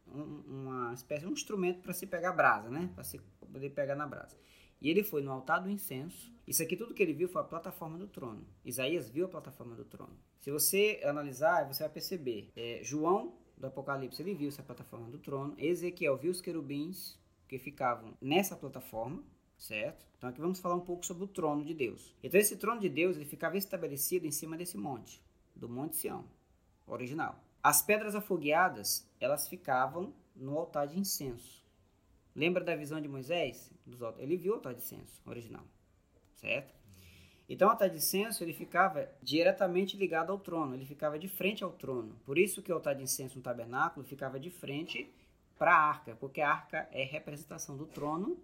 um, 0.07 0.43
uma 0.47 0.93
espécie, 0.93 1.25
um 1.25 1.31
instrumento 1.31 1.81
para 1.81 1.93
se 1.93 2.05
pegar 2.07 2.33
brasa, 2.33 2.69
né? 2.69 2.89
Para 2.95 3.03
se 3.03 3.19
poder 3.51 3.69
pegar 3.69 3.95
na 3.95 4.07
brasa. 4.07 4.35
E 4.81 4.89
ele 4.89 5.03
foi 5.03 5.21
no 5.21 5.31
altar 5.31 5.61
do 5.61 5.69
incenso. 5.69 6.33
Isso 6.47 6.61
aqui 6.61 6.75
tudo 6.75 6.93
que 6.93 7.01
ele 7.01 7.13
viu 7.13 7.27
foi 7.27 7.41
a 7.41 7.45
plataforma 7.45 7.97
do 7.97 8.07
trono. 8.07 8.45
Isaías 8.63 9.09
viu 9.09 9.25
a 9.25 9.29
plataforma 9.29 9.75
do 9.75 9.85
trono. 9.85 10.15
Se 10.39 10.51
você 10.51 11.01
analisar, 11.03 11.65
você 11.65 11.83
vai 11.83 11.91
perceber. 11.91 12.51
É, 12.55 12.81
João, 12.83 13.33
do 13.57 13.67
Apocalipse, 13.67 14.21
ele 14.21 14.35
viu 14.35 14.49
essa 14.49 14.61
plataforma 14.61 15.09
do 15.09 15.17
trono. 15.17 15.55
Ezequiel 15.57 16.17
viu 16.17 16.31
os 16.31 16.41
querubins 16.41 17.17
que 17.47 17.57
ficavam 17.57 18.13
nessa 18.21 18.55
plataforma, 18.55 19.23
certo? 19.57 20.05
Então 20.17 20.29
aqui 20.29 20.41
vamos 20.41 20.59
falar 20.59 20.75
um 20.75 20.81
pouco 20.81 21.05
sobre 21.05 21.23
o 21.23 21.27
trono 21.27 21.63
de 21.63 21.73
Deus. 21.73 22.15
Então 22.23 22.39
esse 22.39 22.57
trono 22.57 22.79
de 22.79 22.89
Deus, 22.89 23.15
ele 23.15 23.25
ficava 23.25 23.57
estabelecido 23.57 24.25
em 24.25 24.31
cima 24.31 24.57
desse 24.57 24.77
monte, 24.77 25.21
do 25.55 25.69
Monte 25.69 25.95
Sião, 25.95 26.25
original. 26.85 27.43
As 27.61 27.81
pedras 27.81 28.13
afogueadas, 28.13 29.09
elas 29.19 29.47
ficavam 29.47 30.13
no 30.35 30.57
altar 30.57 30.88
de 30.88 30.99
incenso. 30.99 31.64
Lembra 32.35 32.63
da 32.63 32.75
visão 32.75 32.99
de 32.99 33.07
Moisés? 33.07 33.71
Ele 34.17 34.35
viu 34.35 34.51
o 34.51 34.55
altar 34.55 34.73
de 34.73 34.81
incenso 34.81 35.21
original, 35.25 35.63
certo? 36.35 36.75
Então 37.47 37.67
o 37.67 37.71
altar 37.71 37.89
de 37.89 37.97
incenso 37.97 38.43
ele 38.43 38.53
ficava 38.53 39.07
diretamente 39.21 39.95
ligado 39.95 40.31
ao 40.31 40.39
trono, 40.39 40.73
ele 40.73 40.85
ficava 40.85 41.17
de 41.17 41.29
frente 41.29 41.63
ao 41.63 41.71
trono. 41.71 42.19
Por 42.25 42.37
isso 42.37 42.61
que 42.61 42.71
o 42.71 42.75
altar 42.75 42.95
de 42.95 43.03
incenso 43.03 43.37
no 43.37 43.43
tabernáculo 43.43 44.05
ficava 44.05 44.39
de 44.39 44.49
frente 44.49 45.09
para 45.57 45.73
a 45.73 45.87
arca, 45.87 46.15
porque 46.15 46.41
a 46.41 46.51
arca 46.51 46.89
é 46.91 47.03
representação 47.03 47.77
do 47.77 47.85
trono, 47.85 48.37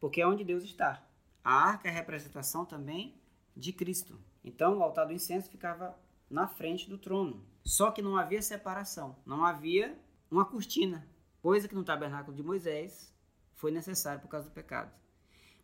porque 0.00 0.20
é 0.20 0.26
onde 0.26 0.44
Deus 0.44 0.64
está. 0.64 1.04
A 1.44 1.52
arca 1.52 1.88
é 1.88 1.90
representação 1.90 2.64
também 2.64 3.14
de 3.54 3.72
Cristo. 3.72 4.18
Então 4.42 4.78
o 4.78 4.82
altar 4.82 5.06
do 5.06 5.12
incenso 5.12 5.50
ficava 5.50 5.98
na 6.30 6.48
frente 6.48 6.88
do 6.88 6.96
trono. 6.96 7.44
Só 7.64 7.90
que 7.90 8.00
não 8.00 8.16
havia 8.16 8.40
separação, 8.40 9.16
não 9.26 9.44
havia 9.44 9.98
uma 10.30 10.44
cortina, 10.44 11.06
coisa 11.42 11.68
que 11.68 11.74
no 11.74 11.84
tabernáculo 11.84 12.36
de 12.36 12.42
Moisés 12.42 13.14
foi 13.56 13.72
necessário 13.72 14.20
por 14.20 14.28
causa 14.28 14.48
do 14.48 14.54
pecado. 14.54 14.92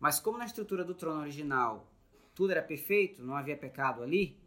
Mas 0.00 0.18
como 0.18 0.38
na 0.38 0.44
estrutura 0.44 0.84
do 0.84 0.94
trono 0.94 1.20
original 1.20 1.88
tudo 2.34 2.50
era 2.50 2.62
perfeito, 2.62 3.22
não 3.22 3.36
havia 3.36 3.56
pecado 3.56 4.02
ali, 4.02 4.40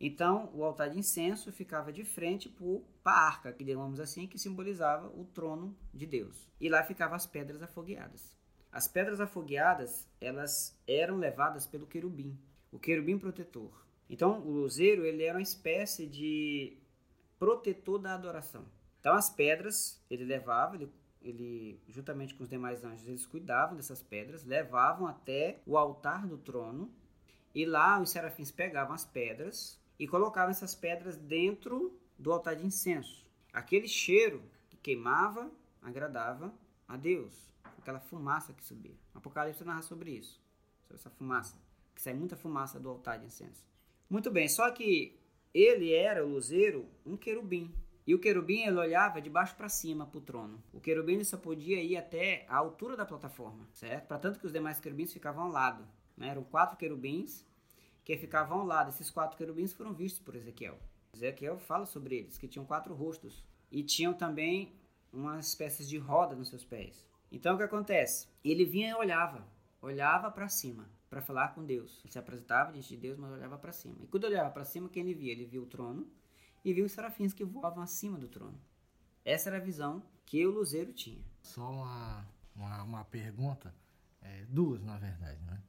então 0.00 0.50
o 0.54 0.64
altar 0.64 0.90
de 0.90 0.98
incenso 0.98 1.52
ficava 1.52 1.92
de 1.92 2.04
frente 2.04 2.48
para 3.02 3.12
a 3.12 3.26
arca, 3.26 3.52
que 3.52 3.64
digamos 3.64 4.00
assim, 4.00 4.26
que 4.26 4.38
simbolizava 4.38 5.08
o 5.08 5.24
trono 5.24 5.76
de 5.92 6.06
Deus. 6.06 6.48
E 6.60 6.68
lá 6.68 6.82
ficavam 6.84 7.16
as 7.16 7.26
pedras 7.26 7.62
afogueadas. 7.62 8.36
As 8.70 8.86
pedras 8.86 9.20
afogueadas, 9.20 10.08
elas 10.20 10.78
eram 10.86 11.16
levadas 11.16 11.66
pelo 11.66 11.86
querubim, 11.86 12.38
o 12.70 12.78
querubim 12.78 13.18
protetor. 13.18 13.84
Então 14.08 14.40
o 14.40 14.50
luzeiro, 14.50 15.04
ele 15.04 15.24
era 15.24 15.36
uma 15.36 15.42
espécie 15.42 16.06
de 16.06 16.78
protetor 17.38 17.98
da 17.98 18.14
adoração. 18.14 18.64
Então 19.00 19.14
as 19.14 19.30
pedras 19.30 20.02
ele 20.10 20.24
levava, 20.24 20.76
ele 20.76 20.92
ele, 21.28 21.80
juntamente 21.88 22.34
com 22.34 22.42
os 22.42 22.48
demais 22.48 22.84
anjos, 22.84 23.06
eles 23.06 23.26
cuidavam 23.26 23.76
dessas 23.76 24.02
pedras, 24.02 24.44
levavam 24.44 25.06
até 25.06 25.60
o 25.66 25.76
altar 25.76 26.26
do 26.26 26.38
trono, 26.38 26.90
e 27.54 27.64
lá 27.64 28.00
os 28.00 28.10
serafins 28.10 28.50
pegavam 28.50 28.94
as 28.94 29.04
pedras 29.04 29.78
e 29.98 30.06
colocavam 30.06 30.50
essas 30.50 30.74
pedras 30.74 31.16
dentro 31.16 31.98
do 32.18 32.32
altar 32.32 32.56
de 32.56 32.66
incenso. 32.66 33.26
Aquele 33.52 33.88
cheiro 33.88 34.42
que 34.68 34.76
queimava 34.76 35.50
agradava 35.82 36.52
a 36.86 36.96
Deus, 36.96 37.50
aquela 37.78 38.00
fumaça 38.00 38.52
que 38.52 38.64
subia. 38.64 38.96
Apocalipse 39.14 39.64
narra 39.64 39.82
sobre 39.82 40.12
isso, 40.12 40.40
sobre 40.82 40.96
essa 40.96 41.10
fumaça, 41.10 41.56
que 41.94 42.02
sai 42.02 42.14
muita 42.14 42.36
fumaça 42.36 42.78
do 42.78 42.88
altar 42.88 43.18
de 43.18 43.26
incenso. 43.26 43.66
Muito 44.08 44.30
bem, 44.30 44.48
só 44.48 44.70
que 44.70 45.18
ele 45.52 45.92
era 45.92 46.24
o 46.24 46.28
luzeiro, 46.28 46.86
um 47.04 47.16
querubim, 47.16 47.74
e 48.08 48.14
o 48.14 48.18
querubim 48.18 48.62
ele 48.62 48.78
olhava 48.78 49.20
de 49.20 49.28
baixo 49.28 49.54
para 49.54 49.68
cima 49.68 50.06
para 50.06 50.16
o 50.16 50.22
trono. 50.22 50.62
O 50.72 50.80
querubim 50.80 51.16
ele 51.16 51.26
só 51.26 51.36
podia 51.36 51.82
ir 51.82 51.94
até 51.94 52.46
a 52.48 52.56
altura 52.56 52.96
da 52.96 53.04
plataforma, 53.04 53.68
certo? 53.70 54.06
Para 54.06 54.18
tanto 54.18 54.40
que 54.40 54.46
os 54.46 54.52
demais 54.52 54.80
querubins 54.80 55.12
ficavam 55.12 55.44
ao 55.44 55.50
lado. 55.50 55.86
Né? 56.16 56.28
Eram 56.28 56.42
quatro 56.42 56.78
querubins 56.78 57.44
que 58.02 58.16
ficavam 58.16 58.60
ao 58.60 58.64
lado. 58.64 58.88
Esses 58.88 59.10
quatro 59.10 59.36
querubins 59.36 59.74
foram 59.74 59.92
vistos 59.92 60.22
por 60.22 60.34
Ezequiel. 60.34 60.78
Ezequiel 61.12 61.58
fala 61.58 61.84
sobre 61.84 62.16
eles, 62.16 62.38
que 62.38 62.48
tinham 62.48 62.64
quatro 62.64 62.94
rostos. 62.94 63.44
E 63.70 63.82
tinham 63.82 64.14
também 64.14 64.72
umas 65.12 65.48
espécies 65.48 65.86
de 65.86 65.98
roda 65.98 66.34
nos 66.34 66.48
seus 66.48 66.64
pés. 66.64 67.06
Então 67.30 67.56
o 67.56 67.58
que 67.58 67.64
acontece? 67.64 68.26
Ele 68.42 68.64
vinha 68.64 68.88
e 68.88 68.94
olhava, 68.94 69.46
olhava 69.82 70.30
para 70.30 70.48
cima 70.48 70.88
para 71.10 71.20
falar 71.20 71.48
com 71.48 71.62
Deus. 71.62 72.00
Ele 72.02 72.12
se 72.14 72.18
apresentava 72.18 72.72
diante 72.72 72.88
de 72.88 72.96
Deus, 72.96 73.18
mas 73.18 73.30
olhava 73.30 73.58
para 73.58 73.70
cima. 73.70 73.96
E 74.02 74.06
quando 74.06 74.24
olhava 74.24 74.48
para 74.48 74.64
cima, 74.64 74.88
quem 74.88 75.02
ele 75.02 75.12
via? 75.12 75.32
Ele 75.32 75.44
via 75.44 75.60
o 75.60 75.66
trono 75.66 76.10
e 76.64 76.72
viu 76.72 76.86
os 76.86 76.92
serafins 76.92 77.32
que 77.32 77.44
voavam 77.44 77.82
acima 77.82 78.18
do 78.18 78.28
trono. 78.28 78.58
Essa 79.24 79.50
era 79.50 79.58
a 79.58 79.60
visão 79.60 80.02
que 80.24 80.46
o 80.46 80.50
luzeiro 80.50 80.92
tinha. 80.92 81.22
Só 81.42 81.70
uma, 81.70 82.26
uma, 82.54 82.82
uma 82.82 83.04
pergunta, 83.04 83.74
é, 84.22 84.44
duas 84.48 84.82
na 84.82 84.98
verdade, 84.98 85.40
né? 85.42 85.62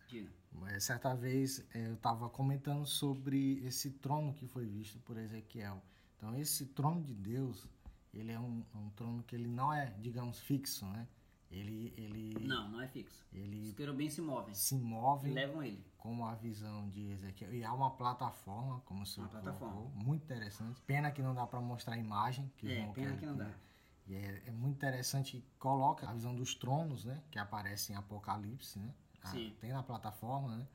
Mas 0.51 0.83
certa 0.83 1.15
vez 1.15 1.65
é, 1.73 1.87
eu 1.87 1.93
estava 1.93 2.29
comentando 2.29 2.85
sobre 2.85 3.63
esse 3.65 3.91
trono 3.91 4.33
que 4.33 4.47
foi 4.47 4.65
visto 4.65 4.99
por 4.99 5.17
Ezequiel. 5.17 5.81
Então 6.17 6.35
esse 6.35 6.65
trono 6.65 7.01
de 7.01 7.13
Deus, 7.13 7.67
ele 8.13 8.31
é 8.31 8.39
um, 8.39 8.63
um 8.75 8.89
trono 8.91 9.23
que 9.23 9.35
ele 9.35 9.47
não 9.47 9.73
é, 9.73 9.93
digamos, 9.99 10.39
fixo, 10.39 10.85
né? 10.85 11.07
Ele, 11.51 11.93
ele. 11.97 12.47
Não, 12.47 12.69
não 12.69 12.81
é 12.81 12.87
fixo. 12.87 13.25
Ele 13.33 13.69
Os 13.69 13.73
querubins 13.73 14.13
se 14.13 14.21
movem. 14.21 14.53
Se 14.53 14.75
movem. 14.75 15.33
Levam 15.33 15.63
ele. 15.63 15.83
Como 15.99 16.25
a 16.25 16.33
visão 16.35 16.89
de 16.89 17.11
Ezequiel. 17.11 17.53
E 17.53 17.63
há 17.63 17.73
uma 17.73 17.91
plataforma, 17.91 18.81
como 18.85 19.03
o 19.03 19.05
senhor 19.05 19.27
uma 19.29 19.41
plataforma. 19.41 19.81
muito 19.95 20.23
interessante. 20.23 20.81
Pena 20.81 21.11
que 21.11 21.21
não 21.21 21.35
dá 21.35 21.45
para 21.45 21.59
mostrar 21.61 21.95
a 21.95 21.97
imagem. 21.97 22.51
Que 22.57 22.71
é, 22.71 22.87
pena 22.93 23.15
que 23.17 23.25
não 23.25 23.35
dá. 23.37 23.51
E 24.07 24.15
é, 24.15 24.43
é, 24.47 24.51
muito 24.51 24.75
interessante, 24.77 25.43
coloca 25.59 26.09
a 26.09 26.13
visão 26.13 26.33
dos 26.35 26.55
tronos, 26.55 27.05
né? 27.05 27.21
Que 27.29 27.37
aparece 27.37 27.91
em 27.91 27.95
Apocalipse, 27.95 28.79
né? 28.79 28.91
Ah, 29.21 29.27
Sim. 29.27 29.53
tem 29.59 29.71
na 29.71 29.83
plataforma, 29.83 30.55
né? 30.57 30.67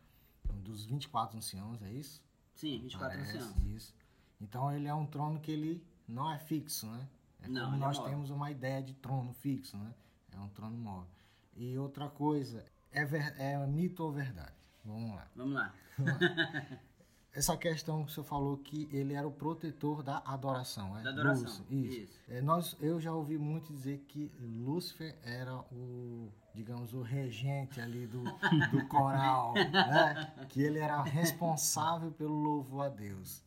Dos 0.63 0.85
24 0.85 1.37
anciãos, 1.39 1.83
é 1.83 1.91
isso? 1.91 2.23
Sim, 2.55 2.79
24 2.83 3.17
Parece, 3.19 3.39
anciãos. 3.39 3.67
Isso. 3.67 3.95
Então 4.41 4.71
ele 4.73 4.87
é 4.87 4.95
um 4.95 5.07
trono 5.07 5.41
que 5.41 5.51
ele 5.51 5.85
não 6.07 6.31
é 6.31 6.39
fixo, 6.39 6.87
né? 6.87 7.09
É 7.43 7.49
Não, 7.49 7.65
como 7.65 7.77
é 7.77 7.79
nós 7.79 7.97
móvel. 7.97 8.13
temos 8.13 8.31
uma 8.31 8.51
ideia 8.51 8.83
de 8.83 8.93
trono 8.95 9.33
fixo, 9.33 9.77
né? 9.79 9.93
É 10.33 10.39
um 10.39 10.49
trono 10.51 10.77
móvel. 10.77 11.09
E 11.57 11.77
outra 11.79 12.09
coisa, 12.09 12.65
é, 12.93 13.05
ver- 13.05 13.35
é 13.41 13.57
mito 13.67 14.05
ou 14.05 14.13
verdade? 14.13 14.53
Vamos 14.85 15.15
lá. 15.15 15.29
Vamos 15.35 15.55
lá. 15.55 15.75
Essa 17.35 17.57
questão 17.57 18.05
que 18.05 18.13
você 18.13 18.23
falou 18.23 18.57
que 18.59 18.89
ele 18.93 19.13
era 19.13 19.27
o 19.27 19.33
protetor 19.33 20.05
da 20.05 20.23
adoração, 20.25 20.97
é? 20.97 21.03
Da 21.03 21.11
adoração, 21.11 21.43
Lúcifer, 21.43 21.77
isso. 21.77 22.01
isso. 22.03 22.21
É, 22.29 22.41
nós, 22.41 22.77
eu 22.81 23.01
já 23.01 23.13
ouvi 23.13 23.37
muito 23.37 23.73
dizer 23.73 24.05
que 24.07 24.31
Lúcifer 24.39 25.17
era 25.25 25.57
o, 25.73 26.31
digamos, 26.55 26.95
o 26.95 27.03
regente 27.03 27.81
ali 27.81 28.07
do, 28.07 28.23
do 28.23 28.87
coral, 28.87 29.53
né? 29.55 30.33
Que 30.49 30.63
ele 30.63 30.79
era 30.79 31.03
responsável 31.03 32.13
pelo 32.13 32.35
louvor 32.35 32.87
a 32.87 32.89
Deus. 32.89 33.43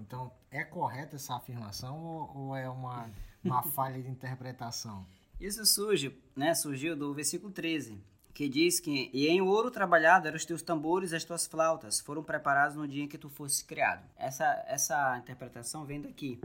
Então, 0.00 0.32
é 0.50 0.64
correta 0.64 1.16
essa 1.16 1.36
afirmação 1.36 2.02
ou, 2.02 2.36
ou 2.36 2.56
é 2.56 2.68
uma, 2.70 3.10
uma 3.44 3.62
falha 3.70 4.02
de 4.02 4.08
interpretação? 4.08 5.06
Isso 5.38 5.64
surge, 5.66 6.18
né, 6.34 6.54
surgiu 6.54 6.96
do 6.96 7.12
versículo 7.12 7.52
13, 7.52 8.02
que 8.36 8.50
diz 8.50 8.78
que 8.78 9.08
e 9.14 9.28
em 9.28 9.40
ouro 9.40 9.70
trabalhado 9.70 10.28
eram 10.28 10.36
os 10.36 10.44
teus 10.44 10.60
tambores 10.60 11.12
e 11.12 11.16
as 11.16 11.24
tuas 11.24 11.46
flautas, 11.46 12.00
foram 12.00 12.22
preparados 12.22 12.76
no 12.76 12.86
dia 12.86 13.02
em 13.02 13.08
que 13.08 13.16
tu 13.16 13.30
fosse 13.30 13.64
criado. 13.64 14.06
Essa 14.14 14.62
essa 14.68 15.16
interpretação 15.16 15.86
vem 15.86 16.02
daqui, 16.02 16.38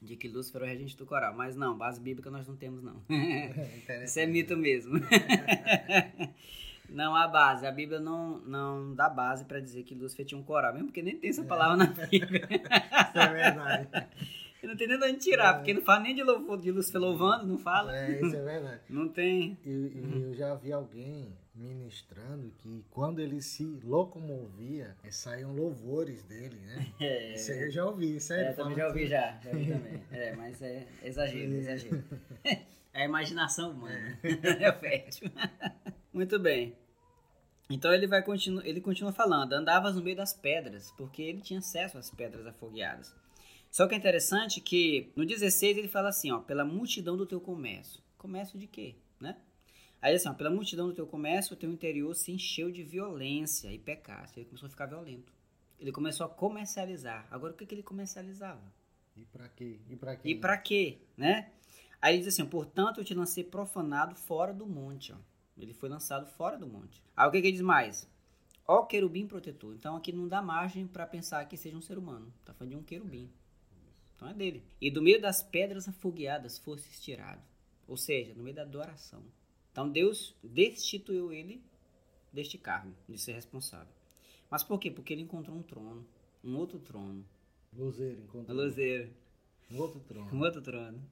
de 0.00 0.14
que 0.14 0.28
Lúcifer 0.28 0.62
é 0.62 0.64
o 0.64 0.68
regente 0.68 0.96
do 0.96 1.04
coral, 1.04 1.34
mas 1.34 1.56
não, 1.56 1.76
base 1.76 2.00
bíblica 2.00 2.30
nós 2.30 2.46
não 2.46 2.54
temos 2.54 2.84
não. 2.84 3.02
Isso 4.04 4.20
é 4.20 4.26
mito 4.26 4.56
mesmo. 4.56 4.94
Não 6.88 7.16
há 7.16 7.26
base. 7.26 7.66
A 7.66 7.72
Bíblia 7.72 7.98
não, 7.98 8.38
não 8.40 8.94
dá 8.94 9.08
base 9.08 9.46
para 9.46 9.58
dizer 9.58 9.82
que 9.82 9.94
Lúcifer 9.94 10.26
tinha 10.26 10.38
um 10.38 10.44
coral, 10.44 10.74
mesmo 10.74 10.88
porque 10.88 11.00
nem 11.00 11.16
tem 11.16 11.30
essa 11.30 11.42
palavra 11.42 11.74
na 11.74 11.86
Bíblia. 11.86 12.46
Isso 12.52 13.18
é 13.18 13.28
verdade. 13.28 13.88
Eu 14.62 14.68
não 14.68 14.76
tenho 14.76 14.90
nem 14.90 14.98
de 14.98 15.04
onde 15.06 15.18
tirar, 15.24 15.54
porque 15.54 15.74
não 15.74 15.82
fala 15.82 16.00
nem 16.00 16.14
de 16.14 16.22
louvor 16.22 16.56
de 16.60 16.70
Lúcifer 16.70 17.00
louvando, 17.00 17.46
não 17.46 17.58
fala. 17.58 17.96
É, 17.96 18.20
isso 18.20 18.36
é 18.36 18.42
verdade. 18.42 18.80
Não 18.88 19.08
tem. 19.08 19.58
E, 19.64 19.68
e 19.70 20.22
eu 20.22 20.34
já 20.34 20.54
vi 20.54 20.72
alguém 20.72 21.36
ministrando 21.54 22.50
que 22.58 22.84
quando 22.90 23.18
ele 23.20 23.42
se 23.42 23.64
locomovia, 23.84 24.96
eh, 25.04 25.10
saíam 25.10 25.52
louvores 25.52 26.22
dele, 26.24 26.56
né? 26.60 26.86
É, 27.00 27.34
Isso 27.34 27.50
aí 27.52 27.62
eu 27.64 27.70
já 27.70 27.84
ouvi, 27.84 28.20
sério. 28.20 28.50
é, 28.50 28.52
também 28.52 28.76
já 28.76 28.86
ouvi 28.86 29.06
já, 29.06 29.40
já 29.42 29.50
ouvi 29.50 29.66
também. 29.72 30.02
É, 30.12 30.36
mas 30.36 30.62
é 30.62 30.86
exagero, 31.02 31.52
exagero. 31.54 32.04
É 32.94 33.02
a 33.02 33.04
imaginação 33.04 33.72
humana. 33.72 34.18
É 34.22 34.72
fértil. 34.72 35.30
Muito 36.12 36.38
bem. 36.38 36.76
Então 37.68 37.92
ele 37.92 38.06
vai 38.06 38.22
continu 38.22 38.60
ele 38.64 38.80
continua 38.80 39.12
falando, 39.12 39.54
andavas 39.54 39.96
no 39.96 40.02
meio 40.02 40.16
das 40.16 40.32
pedras, 40.34 40.90
porque 40.92 41.22
ele 41.22 41.40
tinha 41.40 41.58
acesso 41.58 41.98
às 41.98 42.10
pedras 42.10 42.46
afogueadas. 42.46 43.14
Só 43.72 43.88
que 43.88 43.94
é 43.94 43.98
interessante 43.98 44.60
que 44.60 45.10
no 45.16 45.24
16 45.24 45.78
ele 45.78 45.88
fala 45.88 46.10
assim, 46.10 46.30
ó, 46.30 46.40
pela 46.40 46.62
multidão 46.62 47.16
do 47.16 47.24
teu 47.24 47.40
comércio. 47.40 48.02
Comércio 48.18 48.58
de 48.58 48.66
quê, 48.66 48.96
né? 49.18 49.38
Aí 50.02 50.14
assim, 50.14 50.28
ó, 50.28 50.34
pela 50.34 50.50
multidão 50.50 50.88
do 50.88 50.94
teu 50.94 51.06
comércio, 51.06 51.54
o 51.54 51.56
teu 51.56 51.72
interior 51.72 52.14
se 52.14 52.30
encheu 52.30 52.70
de 52.70 52.82
violência 52.82 53.72
e 53.72 53.78
pecado. 53.78 54.30
Ele 54.36 54.44
começou 54.44 54.66
a 54.66 54.70
ficar 54.70 54.84
violento. 54.84 55.32
Ele 55.80 55.90
começou 55.90 56.26
a 56.26 56.28
comercializar. 56.28 57.26
Agora 57.30 57.54
o 57.54 57.56
que, 57.56 57.64
que 57.64 57.74
ele 57.74 57.82
comercializava? 57.82 58.60
E 59.16 59.24
pra 59.24 59.48
quê? 59.48 59.80
E 59.88 59.96
pra 59.96 60.16
quê? 60.16 60.28
E 60.28 60.34
pra 60.34 60.58
quê, 60.58 60.98
né? 61.16 61.50
Aí 62.02 62.14
ele 62.14 62.24
diz 62.24 62.34
assim, 62.34 62.44
portanto 62.44 62.98
eu 62.98 63.04
te 63.04 63.14
lancei 63.14 63.42
profanado 63.42 64.14
fora 64.14 64.52
do 64.52 64.66
monte, 64.66 65.14
ó. 65.14 65.16
Ele 65.56 65.72
foi 65.72 65.88
lançado 65.88 66.26
fora 66.26 66.58
do 66.58 66.66
monte. 66.66 67.02
Aí 67.16 67.26
o 67.26 67.30
que, 67.30 67.40
que 67.40 67.46
ele 67.46 67.52
diz 67.52 67.62
mais? 67.62 68.06
Ó 68.68 68.82
querubim 68.82 69.26
protetor. 69.26 69.74
Então 69.74 69.96
aqui 69.96 70.12
não 70.12 70.28
dá 70.28 70.42
margem 70.42 70.86
para 70.86 71.06
pensar 71.06 71.42
que 71.46 71.56
seja 71.56 71.74
um 71.74 71.80
ser 71.80 71.96
humano. 71.96 72.30
Tá 72.44 72.52
falando 72.52 72.72
de 72.72 72.76
um 72.76 72.82
querubim. 72.82 73.32
Então 74.22 74.30
é 74.30 74.34
dele. 74.34 74.62
E 74.80 74.88
do 74.88 75.02
meio 75.02 75.20
das 75.20 75.42
pedras 75.42 75.88
afogueadas 75.88 76.56
fosse 76.56 76.88
estirado. 76.88 77.42
Ou 77.88 77.96
seja, 77.96 78.32
no 78.34 78.44
meio 78.44 78.54
da 78.54 78.62
adoração. 78.62 79.20
Então 79.72 79.90
Deus 79.90 80.36
destituiu 80.44 81.32
ele 81.32 81.60
deste 82.32 82.56
cargo, 82.56 82.94
de 83.08 83.18
ser 83.18 83.32
responsável. 83.32 83.92
Mas 84.48 84.62
por 84.62 84.78
quê? 84.78 84.92
Porque 84.92 85.12
ele 85.12 85.22
encontrou 85.22 85.56
um 85.56 85.62
trono. 85.62 86.06
Um 86.44 86.56
outro 86.56 86.78
trono. 86.78 87.24
Luzeiro, 87.76 88.22
encontrou 88.22 88.56
luzeiro. 88.56 89.10
um 89.72 89.80
outro 89.80 90.00
trono. 90.00 90.32
Um 90.32 90.40
outro 90.40 90.62
trono. 90.62 91.02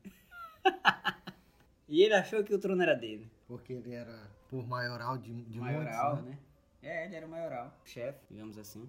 e 1.88 2.02
ele 2.02 2.14
achou 2.14 2.44
que 2.44 2.54
o 2.54 2.60
trono 2.60 2.80
era 2.80 2.94
dele. 2.94 3.28
Porque 3.48 3.72
ele 3.72 3.92
era 3.92 4.30
por 4.48 4.64
maioral 4.68 5.18
de, 5.18 5.32
de 5.32 5.58
maioral, 5.58 6.16
muitos, 6.16 6.30
né? 6.30 6.38
né? 6.82 6.88
É, 6.88 7.06
ele 7.06 7.16
era 7.16 7.26
o 7.26 7.28
maioral, 7.28 7.76
chefe, 7.84 8.20
digamos 8.30 8.56
assim. 8.56 8.88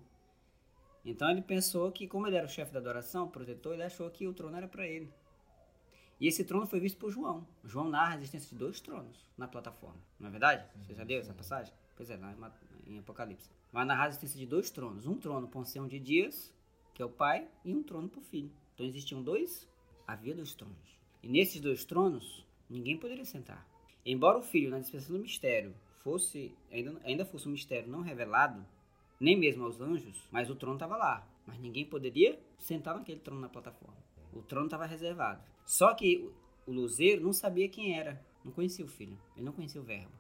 Então 1.04 1.30
ele 1.30 1.42
pensou 1.42 1.92
que, 1.92 2.08
como 2.08 2.28
ele 2.28 2.36
era 2.36 2.46
o 2.46 2.50
chefe 2.50 2.72
da 2.72 2.80
adoração, 2.80 3.26
o 3.26 3.30
protetor, 3.30 3.74
ele 3.74 3.84
achou 3.84 4.10
que 4.10 4.28
o 4.28 4.34
trono 4.34 4.56
era 4.56 4.68
para 4.68 4.88
ele. 4.88 5.12
E 6.20 6.28
esse 6.28 6.44
trono 6.44 6.68
foi 6.68 6.80
visto 6.80 7.00
por 7.00 7.10
João. 7.10 7.48
João 7.64 7.90
narra 7.90 8.14
a 8.14 8.18
existência 8.18 8.50
de 8.50 8.56
dois 8.56 8.80
tronos 8.80 9.26
na 9.36 9.48
plataforma. 9.48 10.00
Não 10.20 10.28
é 10.28 10.32
verdade? 10.32 10.64
Você 10.78 10.94
já 10.94 11.04
leu 11.04 11.20
essa 11.20 11.34
passagem? 11.34 11.74
Pois 11.96 12.12
é, 12.12 12.18
lá 12.18 12.36
em 12.86 13.00
Apocalipse. 13.00 13.50
Vai 13.72 13.86
narrar 13.86 14.06
a 14.06 14.08
existência 14.10 14.40
de 14.40 14.46
dois 14.46 14.70
tronos. 14.70 15.08
Um 15.08 15.18
trono 15.18 15.48
para 15.48 15.58
o 15.58 15.62
ancião 15.62 15.88
de 15.88 16.00
dias, 16.00 16.54
que 16.94 17.02
é 17.02 17.06
o 17.06 17.10
pai, 17.10 17.48
e 17.66 17.74
um 17.74 17.82
trono 17.82 18.08
para 18.08 18.20
o 18.20 18.24
filho. 18.24 18.52
Então 18.76 18.86
existiam 18.86 19.24
dois, 19.24 19.68
havia 20.06 20.36
dois 20.36 20.54
tronos. 20.54 21.00
E 21.24 21.28
nesses 21.28 21.60
dois 21.60 21.86
tronos, 21.86 22.46
ninguém 22.70 22.98
poderia 22.98 23.26
sentar. 23.26 23.68
Embora 24.06 24.38
o 24.38 24.44
filho, 24.44 24.70
na 24.70 24.80
dispensação 24.80 25.16
do 25.16 25.24
mistério, 25.24 25.74
fosse 26.00 26.56
ainda, 26.72 27.02
ainda 27.04 27.26
fosse 27.26 27.48
um 27.48 27.52
mistério 27.52 27.90
não 27.90 28.02
revelado, 28.02 28.66
nem 29.22 29.38
mesmo 29.38 29.64
aos 29.64 29.80
anjos, 29.80 30.28
mas 30.32 30.50
o 30.50 30.56
trono 30.56 30.76
estava 30.76 30.98
lá. 30.98 31.28
Mas 31.46 31.60
ninguém 31.60 31.86
poderia 31.86 32.40
sentar 32.58 32.96
naquele 32.96 33.20
trono 33.20 33.40
na 33.40 33.50
plataforma. 33.50 33.98
O 34.34 34.42
trono 34.42 34.66
estava 34.66 34.86
reservado. 34.86 35.44
Só 35.64 35.94
que 35.94 36.30
o, 36.66 36.72
luzeiro 36.72 37.22
não 37.22 37.32
sabia 37.32 37.70
quem 37.70 37.98
era, 37.98 38.20
não 38.44 38.52
conhecia 38.52 38.84
o 38.84 38.88
filho, 38.88 39.18
ele 39.36 39.46
não 39.46 39.54
conhecia 39.54 39.80
o 39.80 39.84
verbo, 39.84 40.12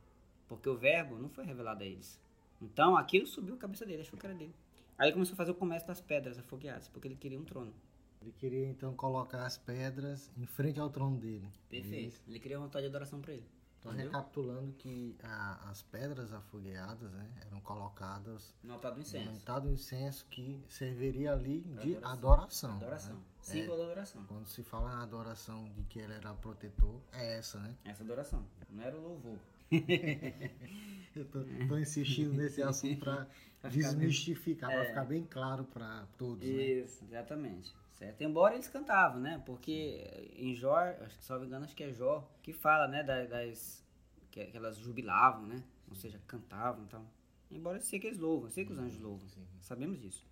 porque 0.47 0.69
o 0.69 0.77
verbo 0.77 1.17
não 1.17 1.29
foi 1.29 1.45
revelado 1.45 1.83
a 1.83 1.85
eles. 1.85 2.21
Então 2.61 2.95
aquilo 2.95 3.25
subiu 3.25 3.55
a 3.55 3.57
cabeça 3.57 3.85
dele, 3.85 4.01
achou 4.01 4.19
que 4.19 4.25
era 4.25 4.35
dele. 4.35 4.53
Aí 4.97 5.07
ele 5.07 5.13
começou 5.13 5.33
a 5.33 5.37
fazer 5.37 5.51
o 5.51 5.55
comércio 5.55 5.87
das 5.87 5.99
pedras 5.99 6.37
afogueadas, 6.37 6.87
porque 6.87 7.07
ele 7.07 7.15
queria 7.15 7.39
um 7.39 7.45
trono. 7.45 7.73
Ele 8.21 8.31
queria 8.33 8.67
então 8.67 8.93
colocar 8.93 9.47
as 9.47 9.57
pedras 9.57 10.31
em 10.37 10.45
frente 10.45 10.79
ao 10.79 10.91
trono 10.91 11.17
dele. 11.17 11.47
Perfeito. 11.69 12.21
Ele 12.27 12.39
queria 12.39 12.59
uma 12.59 12.67
vontade 12.67 12.83
de 12.83 12.89
adoração 12.89 13.19
para 13.19 13.33
ele. 13.33 13.47
Então, 13.81 13.93
Entendeu? 13.93 14.11
recapitulando 14.11 14.71
que 14.73 15.15
a- 15.23 15.69
as 15.71 15.81
pedras 15.81 16.31
afogueadas 16.31 17.11
né, 17.11 17.27
eram 17.47 17.59
colocadas 17.61 18.53
No 18.63 18.73
altar 18.73 18.91
do 18.91 18.97
no 18.97 19.01
incenso. 19.01 19.29
altar 19.31 19.59
do 19.59 19.71
incenso 19.71 20.23
que 20.29 20.63
serviria 20.69 21.33
ali 21.33 21.61
Pra 21.63 21.81
de 21.81 21.95
adoração. 21.97 22.75
adoração. 22.75 22.75
Adoração. 22.75 23.15
né? 23.15 23.21
Símbolo 23.41 23.77
da 23.79 23.83
adoração. 23.85 24.23
Quando 24.27 24.45
se 24.47 24.61
fala 24.63 24.95
na 24.97 25.01
adoração 25.01 25.67
de 25.75 25.83
que 25.85 25.97
ele 25.97 26.13
era 26.13 26.31
protetor, 26.35 27.01
é 27.11 27.37
essa, 27.39 27.59
né? 27.59 27.75
Essa 27.83 28.03
adoração. 28.03 28.45
Não 28.69 28.83
era 28.83 28.95
o 28.95 29.01
louvor. 29.01 29.39
Eu 31.15 31.25
tô, 31.25 31.43
tô 31.67 31.77
insistindo 31.77 32.33
nesse 32.33 32.61
assunto 32.61 32.99
para 32.99 33.27
desmistificar, 33.69 34.69
para 34.71 34.83
É. 34.83 34.87
ficar 34.89 35.05
bem 35.05 35.25
claro 35.25 35.63
para 35.65 36.05
todos. 36.17 36.47
Né? 36.47 36.53
Isso, 36.55 37.03
exatamente. 37.03 37.73
Certo? 38.01 38.19
Embora 38.23 38.55
eles 38.55 38.67
cantavam, 38.67 39.21
né? 39.21 39.39
Porque 39.45 40.31
em 40.35 40.55
Jó, 40.55 40.75
acho 40.75 41.19
que, 41.19 41.33
me 41.39 41.45
engano, 41.45 41.65
acho 41.65 41.75
que 41.75 41.83
é 41.83 41.93
Jó, 41.93 42.27
que 42.41 42.51
fala, 42.51 42.87
né? 42.87 43.03
da- 43.03 43.25
Das, 43.25 43.85
que, 44.31 44.43
que 44.43 44.57
elas 44.57 44.75
jubilavam, 44.77 45.45
né? 45.45 45.63
Ou 45.87 45.95
seja, 45.95 46.19
cantavam 46.25 46.83
e 46.83 46.87
tal. 46.87 47.05
Embora 47.51 47.77
eu 47.77 47.81
sei 47.83 47.99
que 47.99 48.07
eles 48.07 48.17
louvam, 48.17 48.47
eu 48.47 48.51
sei 48.51 48.65
que 48.65 48.71
os 48.71 48.79
anjos 48.79 48.99
louvam. 48.99 49.29
Sim. 49.29 49.45
Sabemos 49.59 50.01
disso. 50.01 50.25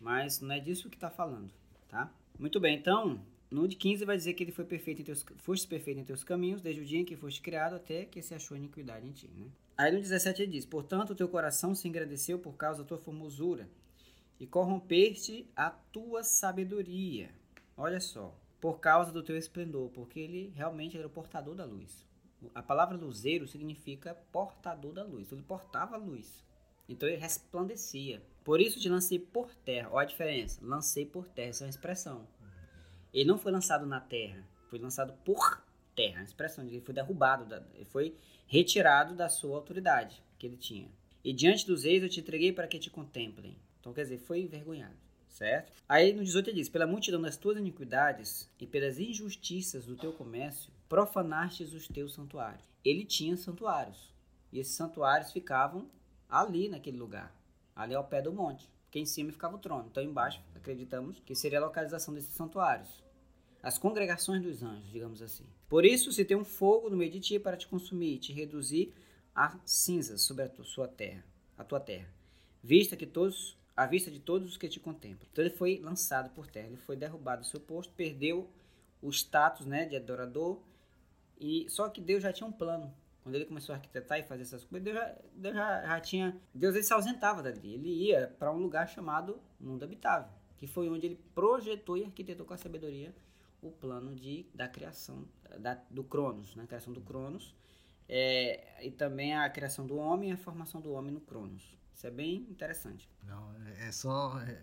Mas 0.00 0.40
não 0.40 0.52
é 0.52 0.58
disso 0.58 0.90
que 0.90 0.96
está 0.96 1.08
falando, 1.08 1.52
tá? 1.88 2.12
Muito 2.36 2.58
bem, 2.58 2.76
então, 2.76 3.24
no 3.48 3.68
de 3.68 3.76
15 3.76 4.04
vai 4.04 4.16
dizer 4.16 4.34
que 4.34 4.42
ele 4.42 4.50
foi 4.50 4.64
perfeito 4.64 5.02
em 5.02 5.04
teus, 5.04 5.24
foste 5.36 5.68
perfeito 5.68 6.00
em 6.00 6.04
teus 6.04 6.24
caminhos, 6.24 6.60
desde 6.60 6.80
o 6.80 6.84
dia 6.84 6.98
em 6.98 7.04
que 7.04 7.14
foste 7.14 7.40
criado 7.40 7.76
até 7.76 8.06
que 8.06 8.20
se 8.22 8.34
achou 8.34 8.56
iniquidade 8.56 9.06
em 9.06 9.12
ti, 9.12 9.28
né? 9.36 9.46
Aí 9.78 9.92
no 9.92 10.00
17 10.00 10.42
ele 10.42 10.50
diz, 10.50 10.66
portanto 10.66 11.10
o 11.10 11.14
teu 11.14 11.28
coração 11.28 11.76
se 11.76 11.86
engrandeceu 11.86 12.40
por 12.40 12.56
causa 12.56 12.82
da 12.82 12.88
tua 12.88 12.98
formosura 12.98 13.68
e 14.38 14.46
corrompeste 14.46 15.50
a 15.54 15.70
tua 15.70 16.24
sabedoria. 16.24 17.30
Olha 17.76 18.00
só, 18.00 18.34
por 18.60 18.80
causa 18.80 19.12
do 19.12 19.22
teu 19.22 19.36
esplendor, 19.36 19.90
porque 19.90 20.20
ele 20.20 20.52
realmente 20.54 20.96
era 20.96 21.06
o 21.06 21.10
portador 21.10 21.54
da 21.54 21.64
luz. 21.64 22.06
A 22.54 22.62
palavra 22.62 22.96
luzeiro 22.96 23.46
significa 23.46 24.14
portador 24.32 24.92
da 24.92 25.04
luz, 25.04 25.30
ele 25.30 25.42
portava 25.42 25.94
a 25.94 25.98
luz. 25.98 26.44
Então 26.88 27.08
ele 27.08 27.18
resplandecia. 27.18 28.22
Por 28.44 28.60
isso 28.60 28.80
te 28.80 28.88
lancei 28.88 29.18
por 29.18 29.54
terra. 29.54 29.88
Olha 29.92 30.04
a 30.04 30.08
diferença. 30.08 30.60
Lancei 30.62 31.06
por 31.06 31.28
terra. 31.28 31.48
Essa 31.50 31.64
é 31.64 31.66
uma 31.66 31.70
expressão. 31.70 32.26
Ele 33.14 33.28
não 33.28 33.38
foi 33.38 33.52
lançado 33.52 33.86
na 33.86 34.00
terra. 34.00 34.44
Foi 34.68 34.78
lançado 34.78 35.12
por 35.24 35.62
terra. 35.94 36.20
A 36.20 36.24
expressão 36.24 36.66
de 36.66 36.74
ele 36.74 36.84
foi 36.84 36.94
derrubado. 36.94 37.54
Ele 37.74 37.84
foi 37.84 38.16
retirado 38.46 39.14
da 39.14 39.28
sua 39.28 39.56
autoridade 39.56 40.22
que 40.38 40.46
ele 40.46 40.56
tinha. 40.56 40.90
E 41.24 41.32
diante 41.32 41.66
dos 41.66 41.84
reis 41.84 42.02
eu 42.02 42.08
te 42.08 42.20
entreguei 42.20 42.52
para 42.52 42.66
que 42.66 42.78
te 42.78 42.90
contemplem. 42.90 43.56
Então 43.82 43.92
quer 43.92 44.04
dizer, 44.04 44.18
foi 44.18 44.40
envergonhado. 44.40 44.94
Certo? 45.28 45.72
Aí 45.88 46.12
no 46.12 46.22
18 46.22 46.50
ele 46.50 46.60
diz: 46.60 46.68
Pela 46.68 46.86
multidão 46.86 47.20
das 47.20 47.36
tuas 47.36 47.56
iniquidades 47.58 48.48
e 48.60 48.66
pelas 48.66 48.98
injustiças 48.98 49.84
do 49.86 49.96
teu 49.96 50.12
comércio, 50.12 50.70
profanastes 50.88 51.72
os 51.72 51.88
teus 51.88 52.14
santuários. 52.14 52.62
Ele 52.84 53.04
tinha 53.04 53.36
santuários. 53.36 54.12
E 54.52 54.60
esses 54.60 54.74
santuários 54.74 55.32
ficavam 55.32 55.90
ali 56.28 56.68
naquele 56.68 56.98
lugar, 56.98 57.34
ali 57.74 57.94
ao 57.94 58.04
pé 58.04 58.20
do 58.22 58.32
monte, 58.32 58.68
porque 58.84 58.98
em 58.98 59.06
cima 59.06 59.32
ficava 59.32 59.56
o 59.56 59.58
trono. 59.58 59.88
Então 59.90 60.02
embaixo 60.02 60.40
acreditamos 60.54 61.18
que 61.20 61.34
seria 61.34 61.58
a 61.58 61.64
localização 61.64 62.12
desses 62.14 62.34
santuários. 62.34 63.02
as 63.62 63.78
congregações 63.78 64.42
dos 64.42 64.62
anjos, 64.62 64.90
digamos 64.90 65.22
assim. 65.22 65.46
Por 65.68 65.84
isso, 65.84 66.12
se 66.12 66.24
tem 66.24 66.36
um 66.36 66.44
fogo 66.44 66.90
no 66.90 66.96
meio 66.96 67.10
de 67.10 67.20
ti 67.20 67.38
para 67.38 67.56
te 67.56 67.68
consumir, 67.68 68.18
te 68.18 68.32
reduzir 68.32 68.92
a 69.34 69.56
cinzas 69.64 70.22
sobre 70.22 70.44
a 70.44 70.48
tua, 70.48 70.64
sua 70.64 70.88
terra, 70.88 71.24
a 71.56 71.64
tua 71.64 71.80
terra, 71.80 72.08
vista 72.62 72.96
que 72.96 73.06
todos, 73.06 73.56
à 73.76 73.86
vista 73.86 74.10
de 74.10 74.20
todos 74.20 74.50
os 74.50 74.56
que 74.56 74.68
te 74.68 74.78
contemplam. 74.78 75.26
Então 75.30 75.44
ele 75.44 75.54
foi 75.54 75.78
lançado 75.82 76.30
por 76.30 76.46
terra, 76.46 76.68
ele 76.68 76.76
foi 76.76 76.96
derrubado 76.96 77.42
do 77.42 77.46
seu 77.46 77.60
posto, 77.60 77.92
perdeu 77.94 78.48
o 79.00 79.10
status, 79.10 79.66
né, 79.66 79.86
de 79.86 79.96
adorador. 79.96 80.60
E 81.40 81.68
só 81.68 81.88
que 81.88 82.00
Deus 82.00 82.22
já 82.22 82.32
tinha 82.32 82.46
um 82.46 82.52
plano. 82.52 82.92
Quando 83.22 83.36
ele 83.36 83.44
começou 83.44 83.72
a 83.72 83.76
arquitetar 83.76 84.18
e 84.18 84.24
fazer 84.24 84.42
essas 84.42 84.64
coisas, 84.64 84.84
Deus 84.84 84.96
já, 84.96 85.14
Deus 85.34 85.54
já, 85.54 85.82
já 85.86 86.00
tinha, 86.00 86.36
Deus 86.52 86.74
ele 86.74 86.84
se 86.84 86.92
ausentava 86.92 87.42
dali. 87.42 87.74
Ele 87.74 87.88
ia 87.88 88.34
para 88.38 88.52
um 88.52 88.58
lugar 88.58 88.88
chamado 88.88 89.40
mundo 89.60 89.84
habitável, 89.84 90.32
que 90.58 90.66
foi 90.66 90.88
onde 90.88 91.06
ele 91.06 91.20
projetou 91.34 91.96
e 91.96 92.04
arquitetou 92.04 92.44
com 92.44 92.54
a 92.54 92.56
sabedoria 92.56 93.14
o 93.62 93.70
plano 93.70 94.14
de, 94.14 94.44
da 94.52 94.66
criação 94.66 95.24
da, 95.60 95.80
do 95.88 96.02
Cronos, 96.02 96.56
né? 96.56 96.64
a 96.64 96.66
criação 96.66 96.92
do 96.92 97.00
Cronos, 97.00 97.54
é, 98.08 98.84
e 98.84 98.90
também 98.90 99.36
a 99.36 99.48
criação 99.48 99.86
do 99.86 99.96
homem 99.96 100.30
e 100.30 100.32
a 100.32 100.36
formação 100.36 100.80
do 100.80 100.92
homem 100.92 101.12
no 101.12 101.20
Cronos. 101.20 101.62
Isso 101.94 102.06
é 102.06 102.10
bem 102.10 102.36
interessante. 102.50 103.08
Não, 103.24 103.54
é, 103.78 103.92
só 103.92 104.40
é, 104.40 104.62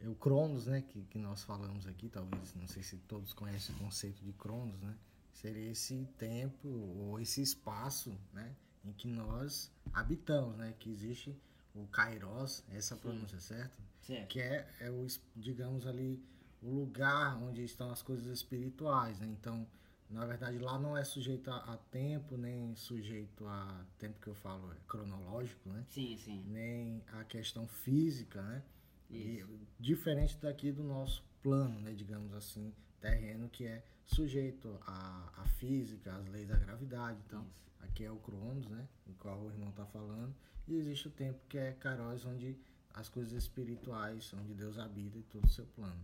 é, 0.00 0.08
o 0.08 0.14
Cronos, 0.14 0.66
né, 0.66 0.82
que, 0.82 1.02
que 1.04 1.18
nós 1.18 1.42
falamos 1.42 1.86
aqui, 1.86 2.08
talvez, 2.08 2.54
não 2.54 2.66
sei 2.66 2.82
se 2.82 2.96
todos 3.08 3.32
conhecem 3.32 3.74
o 3.74 3.78
conceito 3.78 4.22
de 4.24 4.32
Cronos, 4.32 4.80
né, 4.80 4.96
seria 5.32 5.70
esse 5.70 6.06
tempo 6.18 6.68
ou 6.68 7.20
esse 7.20 7.42
espaço, 7.42 8.16
né, 8.32 8.54
em 8.84 8.92
que 8.92 9.08
nós 9.08 9.70
habitamos, 9.92 10.56
né, 10.56 10.74
que 10.78 10.90
existe 10.90 11.36
o 11.74 11.86
Kairos, 11.88 12.64
essa 12.70 12.96
pronúncia 12.96 13.38
certa? 13.38 13.76
Certo. 14.00 14.28
Que 14.28 14.40
é, 14.40 14.68
é 14.80 14.90
o, 14.90 15.06
digamos 15.34 15.86
ali, 15.86 16.22
o 16.62 16.70
lugar 16.70 17.36
onde 17.42 17.62
estão 17.62 17.90
as 17.90 18.02
coisas 18.02 18.26
espirituais, 18.26 19.18
né? 19.18 19.26
Então, 19.26 19.66
na 20.10 20.24
verdade, 20.24 20.58
lá 20.58 20.78
não 20.78 20.96
é 20.96 21.02
sujeito 21.02 21.50
a, 21.50 21.56
a, 21.56 21.76
tempo, 21.76 22.36
nem 22.36 22.74
sujeito 22.76 23.46
a 23.46 23.84
tempo 23.98 24.20
que 24.20 24.28
eu 24.28 24.34
falo 24.34 24.72
é 24.72 24.76
cronológico, 24.86 25.68
né? 25.68 25.84
Sim, 25.88 26.16
sim. 26.16 26.44
Nem 26.46 27.02
a 27.12 27.24
questão 27.24 27.66
física, 27.66 28.40
né? 28.40 28.62
Isso. 29.10 29.48
E, 29.50 29.68
diferente 29.78 30.36
daqui 30.38 30.70
do 30.70 30.84
nosso 30.84 31.24
plano, 31.42 31.80
né? 31.80 31.92
Digamos 31.92 32.32
assim, 32.34 32.72
terreno 33.00 33.48
que 33.48 33.66
é 33.66 33.84
sujeito 34.04 34.78
à, 34.86 35.32
à 35.36 35.46
física, 35.46 36.14
às 36.14 36.26
leis 36.28 36.48
da 36.48 36.56
gravidade. 36.56 37.18
Então, 37.26 37.42
Isso. 37.42 37.84
aqui 37.84 38.04
é 38.04 38.10
o 38.10 38.16
Cronos, 38.16 38.68
né? 38.68 38.86
O 39.06 39.12
qual 39.14 39.40
o 39.40 39.50
irmão 39.50 39.70
está 39.70 39.84
falando. 39.86 40.34
E 40.68 40.76
existe 40.76 41.08
o 41.08 41.10
tempo 41.10 41.40
que 41.48 41.58
é 41.58 41.72
Caróis, 41.72 42.24
onde 42.24 42.56
as 42.94 43.08
coisas 43.08 43.32
espirituais, 43.32 44.32
onde 44.34 44.54
Deus 44.54 44.78
habita 44.78 45.18
e 45.18 45.22
todo 45.24 45.44
o 45.44 45.50
seu 45.50 45.66
plano 45.66 46.02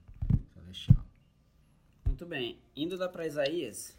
celestial. 0.53 1.11
Muito 2.23 2.31
bem. 2.31 2.57
Indo 2.77 2.97
lá 2.97 3.09
para 3.09 3.27
Isaías, 3.27 3.99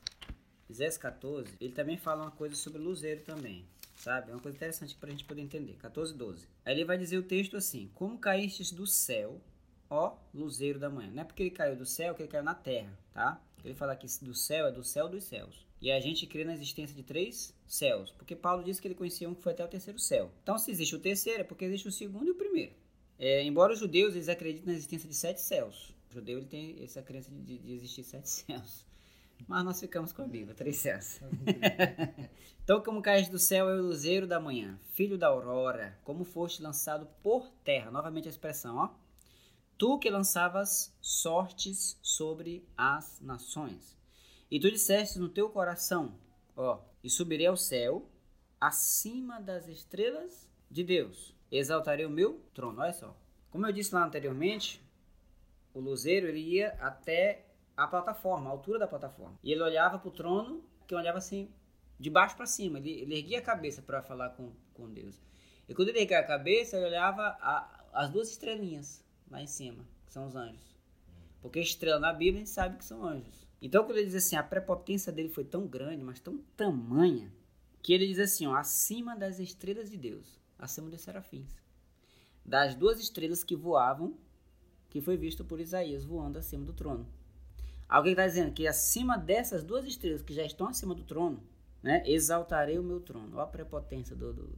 Isaías 0.70 0.98
14, 0.98 1.58
ele 1.60 1.74
também 1.74 1.98
fala 1.98 2.24
uma 2.24 2.32
coisa 2.32 2.56
sobre 2.56 2.82
luzeiro 2.82 3.20
também. 3.20 3.66
Sabe? 3.98 4.32
É 4.32 4.34
uma 4.34 4.40
coisa 4.40 4.56
interessante 4.56 4.96
para 4.96 5.10
a 5.10 5.12
gente 5.12 5.26
poder 5.26 5.42
entender. 5.42 5.74
14, 5.74 6.14
12. 6.14 6.48
Aí 6.64 6.74
ele 6.74 6.86
vai 6.86 6.98
dizer 6.98 7.18
o 7.18 7.24
texto 7.24 7.58
assim: 7.58 7.92
Como 7.94 8.18
caístes 8.18 8.72
do 8.72 8.88
céu, 8.88 9.42
ó 9.90 10.16
luzeiro 10.34 10.80
da 10.80 10.90
manhã. 10.90 11.12
Não 11.12 11.22
é 11.22 11.26
porque 11.26 11.44
ele 11.44 11.50
caiu 11.52 11.76
do 11.76 11.86
céu 11.86 12.16
que 12.16 12.22
ele 12.22 12.32
caiu 12.32 12.46
na 12.46 12.56
terra, 12.56 12.98
tá? 13.12 13.44
Ele 13.62 13.74
fala 13.76 13.92
aqui 13.92 14.08
do 14.22 14.34
céu 14.34 14.68
é 14.68 14.72
do 14.72 14.86
céu 14.86 15.10
dos 15.10 15.26
céus. 15.26 15.66
E 15.82 15.92
a 15.92 16.00
gente 16.00 16.26
crê 16.26 16.46
na 16.46 16.54
existência 16.54 16.96
de 16.96 17.04
três 17.04 17.54
céus, 17.68 18.10
porque 18.12 18.38
Paulo 18.38 18.64
disse 18.64 18.82
que 18.82 18.88
ele 18.88 18.96
conhecia 18.96 19.30
um 19.30 19.36
que 19.36 19.44
foi 19.44 19.52
até 19.52 19.66
o 19.66 19.68
terceiro 19.68 20.00
céu. 20.00 20.32
Então, 20.42 20.58
se 20.58 20.72
existe 20.72 20.96
o 20.96 21.00
terceiro, 21.00 21.42
é 21.42 21.44
porque 21.44 21.66
existe 21.66 21.90
o 21.90 21.92
segundo 21.92 22.30
e 22.30 22.32
o 22.32 22.36
primeiro. 22.36 22.72
É, 23.20 23.44
embora 23.44 23.74
os 23.74 23.80
judeus 23.80 24.16
eles 24.16 24.30
acreditem 24.30 24.68
na 24.68 24.74
existência 24.74 25.10
de 25.10 25.16
sete 25.16 25.42
céus. 25.42 25.93
Judeu 26.14 26.38
ele 26.38 26.48
tem 26.48 26.84
essa 26.84 27.02
crença 27.02 27.32
de, 27.32 27.58
de 27.58 27.74
existir 27.74 28.04
sete 28.04 28.30
céus. 28.30 28.86
Mas 29.48 29.66
nós 29.66 29.80
ficamos 29.80 30.14
com 30.14 30.22
a 30.22 30.28
Bíblia, 30.28 30.56
três 30.56 30.78
céus. 30.78 31.20
então, 32.64 32.82
como 32.82 33.02
cais 33.02 33.28
do 33.28 33.40
céu 33.40 33.70
é 33.70 33.76
o 33.76 33.82
luzeiro 33.82 34.26
da 34.26 34.40
manhã, 34.40 34.80
filho 34.94 35.18
da 35.18 35.28
aurora, 35.28 35.98
como 36.04 36.24
foste 36.24 36.62
lançado 36.62 37.08
por 37.22 37.50
terra. 37.64 37.92
Novamente 37.92 38.28
a 38.28 38.32
expressão, 38.32 38.78
ó. 38.78 38.90
Tu 39.78 40.00
que 40.00 40.10
lançavas 40.10 40.96
sortes 41.02 42.00
sobre 42.02 42.66
as 42.78 43.20
nações. 43.20 43.98
E 44.50 44.60
tu 44.60 44.72
disseste 44.72 45.18
no 45.18 45.28
teu 45.28 45.50
coração, 45.50 46.16
ó, 46.56 46.80
e 47.04 47.10
subirei 47.10 47.48
ao 47.48 47.58
céu, 47.58 48.08
acima 48.62 49.42
das 49.42 49.68
estrelas 49.68 50.48
de 50.70 50.84
Deus. 50.84 51.36
Exaltarei 51.52 52.06
o 52.06 52.10
meu 52.10 52.40
trono. 52.54 52.82
Olha 52.82 52.94
só. 52.94 53.18
Como 53.50 53.68
eu 53.68 53.72
disse 53.72 53.94
lá 53.94 54.06
anteriormente, 54.06 54.83
o 55.74 55.80
luzeiro 55.80 56.28
ele 56.28 56.40
ia 56.40 56.70
até 56.80 57.46
a 57.76 57.88
plataforma, 57.88 58.50
a 58.50 58.52
altura 58.52 58.80
da 58.80 58.88
plataforma. 58.88 59.38
E 59.44 59.52
ele 59.52 59.62
olhava 59.62 59.98
para 59.98 60.08
o 60.08 60.12
trono, 60.12 60.64
que 60.88 60.94
olhava 60.94 61.18
assim, 61.18 61.52
de 62.00 62.10
baixo 62.10 62.36
para 62.36 62.46
cima. 62.46 62.78
Ele, 62.78 62.92
ele, 63.02 63.16
erguia 63.16 63.40
a 63.40 63.42
cabeça 63.42 63.82
para 63.82 64.02
falar 64.02 64.30
com, 64.32 64.52
com 64.74 64.90
Deus. 64.90 65.22
E 65.68 65.74
quando 65.74 65.90
ele 65.90 66.00
erguia 66.00 66.20
a 66.20 66.24
cabeça, 66.24 66.78
ele 66.78 66.86
olhava 66.86 67.38
a, 67.42 67.86
as 67.94 68.10
duas 68.10 68.30
estrelinhas 68.30 69.04
lá 69.30 69.42
em 69.42 69.48
cima, 69.48 69.86
que 70.06 70.14
são 70.14 70.28
os 70.28 70.36
anjos. 70.36 70.78
Porque 71.42 71.60
estrela 71.60 72.00
na 72.00 72.14
Bíblia 72.14 72.44
a 72.44 72.46
gente 72.46 72.50
sabe 72.50 72.78
que 72.78 72.86
são 72.86 73.04
anjos. 73.04 73.48
Então 73.62 73.84
quando 73.84 73.98
ele 73.98 74.08
diz 74.08 74.16
assim, 74.16 74.36
a 74.36 74.44
prepotência 74.44 75.12
dele 75.12 75.30
foi 75.30 75.44
tão 75.44 75.66
grande, 75.66 76.04
mas 76.04 76.20
tão 76.20 76.38
tamanha, 76.56 77.34
que 77.82 77.94
ele 77.94 78.08
diz 78.08 78.20
assim, 78.20 78.46
ó, 78.46 78.56
acima 78.56 79.16
das 79.16 79.40
estrelas 79.40 79.90
de 79.90 79.98
Deus, 79.98 80.40
acima 80.58 80.90
dos 80.90 81.02
serafins. 81.02 81.56
Das 82.46 82.76
duas 82.76 83.00
estrelas 83.00 83.44
que 83.44 83.56
voavam 83.56 84.18
que 84.94 85.02
foi 85.02 85.18
visto 85.18 85.44
por 85.44 85.60
Isaías 85.60 86.06
voando 86.06 86.38
acima 86.38 86.64
do 86.64 86.72
trono. 86.72 87.08
Alguém 87.90 88.12
está 88.12 88.28
dizendo 88.28 88.54
que 88.54 88.68
acima 88.68 89.18
dessas 89.18 89.64
duas 89.64 89.86
estrelas 89.86 90.22
que 90.22 90.36
já 90.36 90.44
estão 90.44 90.68
acima 90.68 90.94
do 90.94 91.04
trono, 91.04 91.44
né, 91.82 92.04
exaltarei 92.06 92.78
o 92.78 92.84
meu 92.84 93.00
trono. 93.00 93.32
Olha 93.34 93.44
a 93.44 93.48
prepotência 93.48 94.16
do, 94.16 94.32
do 94.32 94.56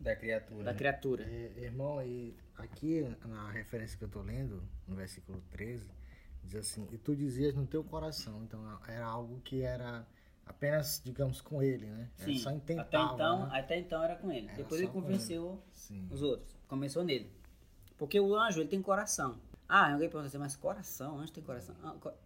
da 0.00 0.16
criatura. 0.16 0.64
Da 0.64 0.72
né? 0.72 0.78
criatura. 0.78 1.24
É, 1.24 1.64
irmão, 1.64 2.02
e 2.02 2.34
aqui 2.56 3.06
na 3.26 3.50
referência 3.50 3.98
que 3.98 4.04
eu 4.04 4.08
estou 4.08 4.22
lendo, 4.22 4.62
no 4.88 4.96
versículo 4.96 5.42
13, 5.50 5.86
diz 6.42 6.54
assim: 6.54 6.88
E 6.90 6.96
tu 6.96 7.14
dizias 7.14 7.54
no 7.54 7.66
teu 7.66 7.84
coração. 7.84 8.42
Então 8.42 8.60
era 8.88 9.04
algo 9.04 9.38
que 9.42 9.60
era 9.60 10.06
apenas, 10.46 11.02
digamos, 11.04 11.42
com 11.42 11.62
ele, 11.62 11.86
né? 11.86 12.10
Era 12.18 12.26
Sim, 12.26 12.38
só 12.38 12.50
intentava, 12.50 12.88
até 12.88 13.14
então, 13.14 13.46
né? 13.46 13.50
até 13.52 13.78
então 13.78 14.02
era 14.02 14.16
com 14.16 14.32
ele. 14.32 14.48
Era 14.48 14.56
Depois 14.56 14.80
ele 14.80 14.90
convenceu 14.90 15.62
os 16.10 16.22
outros. 16.22 16.56
Começou 16.66 17.04
nele. 17.04 17.30
Porque 17.98 18.18
o 18.18 18.34
anjo, 18.34 18.60
ele 18.60 18.68
tem 18.68 18.80
coração. 18.80 19.38
Ah, 19.68 19.92
alguém 19.92 20.08
pergunta 20.08 20.26
assim, 20.26 20.38
mas 20.38 20.56
coração, 20.56 21.18
anjos 21.18 21.30
tem 21.30 21.42
coração? 21.42 21.74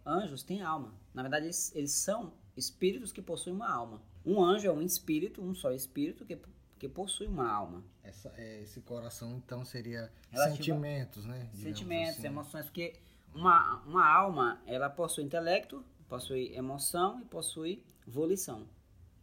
Anjos 0.05 0.43
têm 0.43 0.61
alma. 0.61 0.93
Na 1.13 1.21
verdade, 1.21 1.45
eles, 1.45 1.73
eles 1.75 1.91
são 1.91 2.33
espíritos 2.55 3.11
que 3.11 3.21
possuem 3.21 3.55
uma 3.55 3.71
alma. 3.71 4.01
Um 4.25 4.43
anjo 4.43 4.67
é 4.67 4.71
um 4.71 4.81
espírito, 4.81 5.41
um 5.41 5.55
só 5.55 5.71
espírito 5.71 6.25
que, 6.25 6.37
que 6.77 6.89
possui 6.89 7.27
uma 7.27 7.49
alma. 7.49 7.83
Essa, 8.03 8.33
é, 8.37 8.61
esse 8.61 8.81
coração, 8.81 9.37
então, 9.37 9.63
seria 9.63 10.11
sentimentos, 10.33 11.25
né? 11.25 11.49
Sentimentos, 11.53 12.17
assim. 12.17 12.27
emoções, 12.27 12.65
porque 12.65 12.99
uma, 13.33 13.81
uma 13.85 14.05
alma, 14.05 14.61
ela 14.65 14.89
possui 14.89 15.23
intelecto, 15.23 15.83
possui 16.07 16.53
emoção 16.55 17.21
e 17.21 17.25
possui 17.25 17.83
volição. 18.05 18.67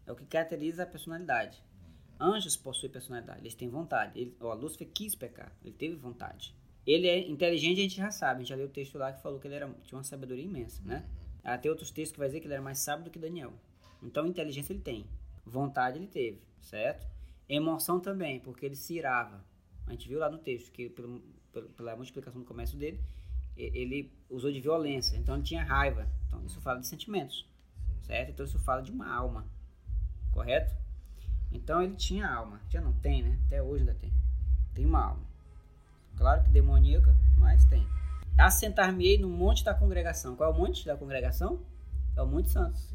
É 0.06 0.12
o 0.12 0.16
que 0.16 0.24
caracteriza 0.24 0.84
a 0.84 0.86
personalidade. 0.86 1.62
Anjos 2.18 2.56
possuem 2.56 2.90
personalidade, 2.90 3.40
eles 3.40 3.54
têm 3.54 3.68
vontade. 3.68 4.18
Ele, 4.18 4.34
ó, 4.40 4.54
Lúcifer 4.54 4.88
quis 4.88 5.14
pecar, 5.14 5.52
ele 5.62 5.74
teve 5.74 5.96
vontade. 5.96 6.54
Ele 6.86 7.08
é 7.08 7.28
inteligente, 7.28 7.80
a 7.80 7.82
gente 7.82 7.96
já 7.96 8.10
sabe. 8.10 8.36
A 8.36 8.38
gente 8.38 8.48
já 8.48 8.56
leu 8.56 8.66
o 8.66 8.70
texto 8.70 8.96
lá 8.96 9.12
que 9.12 9.20
falou 9.20 9.40
que 9.40 9.48
ele 9.48 9.56
era, 9.56 9.68
tinha 9.82 9.98
uma 9.98 10.04
sabedoria 10.04 10.44
imensa, 10.44 10.80
né? 10.84 11.04
Ah, 11.42 11.58
tem 11.58 11.70
outros 11.70 11.90
textos 11.90 12.12
que 12.12 12.18
vai 12.18 12.28
dizer 12.28 12.40
que 12.40 12.46
ele 12.46 12.54
era 12.54 12.62
mais 12.62 12.78
sábio 12.78 13.04
do 13.04 13.10
que 13.10 13.18
Daniel. 13.18 13.52
Então, 14.02 14.26
inteligência 14.26 14.72
ele 14.72 14.80
tem. 14.80 15.06
Vontade 15.44 15.98
ele 15.98 16.06
teve, 16.06 16.40
certo? 16.60 17.06
Emoção 17.48 18.00
também, 18.00 18.40
porque 18.40 18.66
ele 18.66 18.76
se 18.76 18.94
irava. 18.94 19.44
A 19.86 19.92
gente 19.92 20.08
viu 20.08 20.18
lá 20.18 20.28
no 20.30 20.38
texto 20.38 20.70
que, 20.72 20.88
pelo, 20.88 21.20
pela 21.76 21.94
multiplicação 21.96 22.40
do 22.40 22.46
comércio 22.46 22.76
dele, 22.76 23.00
ele 23.56 24.12
usou 24.28 24.50
de 24.52 24.60
violência. 24.60 25.16
Então, 25.16 25.34
ele 25.36 25.44
tinha 25.44 25.62
raiva. 25.62 26.08
Então, 26.26 26.44
isso 26.44 26.60
fala 26.60 26.80
de 26.80 26.86
sentimentos, 26.86 27.46
certo? 28.02 28.30
Então, 28.30 28.44
isso 28.44 28.58
fala 28.58 28.80
de 28.80 28.90
uma 28.90 29.08
alma, 29.12 29.46
correto? 30.32 30.74
Então, 31.52 31.80
ele 31.82 31.94
tinha 31.94 32.28
alma. 32.28 32.60
Já 32.68 32.80
não 32.80 32.92
tem, 32.92 33.22
né? 33.22 33.38
Até 33.46 33.62
hoje 33.62 33.82
ainda 33.82 33.94
tem. 33.94 34.12
Tem 34.74 34.84
uma 34.84 35.04
alma. 35.04 35.35
Claro 36.16 36.42
que 36.42 36.50
demoníaca, 36.50 37.14
mas 37.38 37.64
tem. 37.66 37.86
Assentar-me-ei 38.38 39.18
no 39.18 39.28
monte 39.28 39.64
da 39.64 39.74
congregação. 39.74 40.36
Qual 40.36 40.50
é 40.50 40.54
o 40.54 40.56
monte 40.56 40.84
da 40.84 40.96
congregação? 40.96 41.60
É 42.16 42.22
o 42.22 42.26
Monte 42.26 42.50
Santos. 42.50 42.94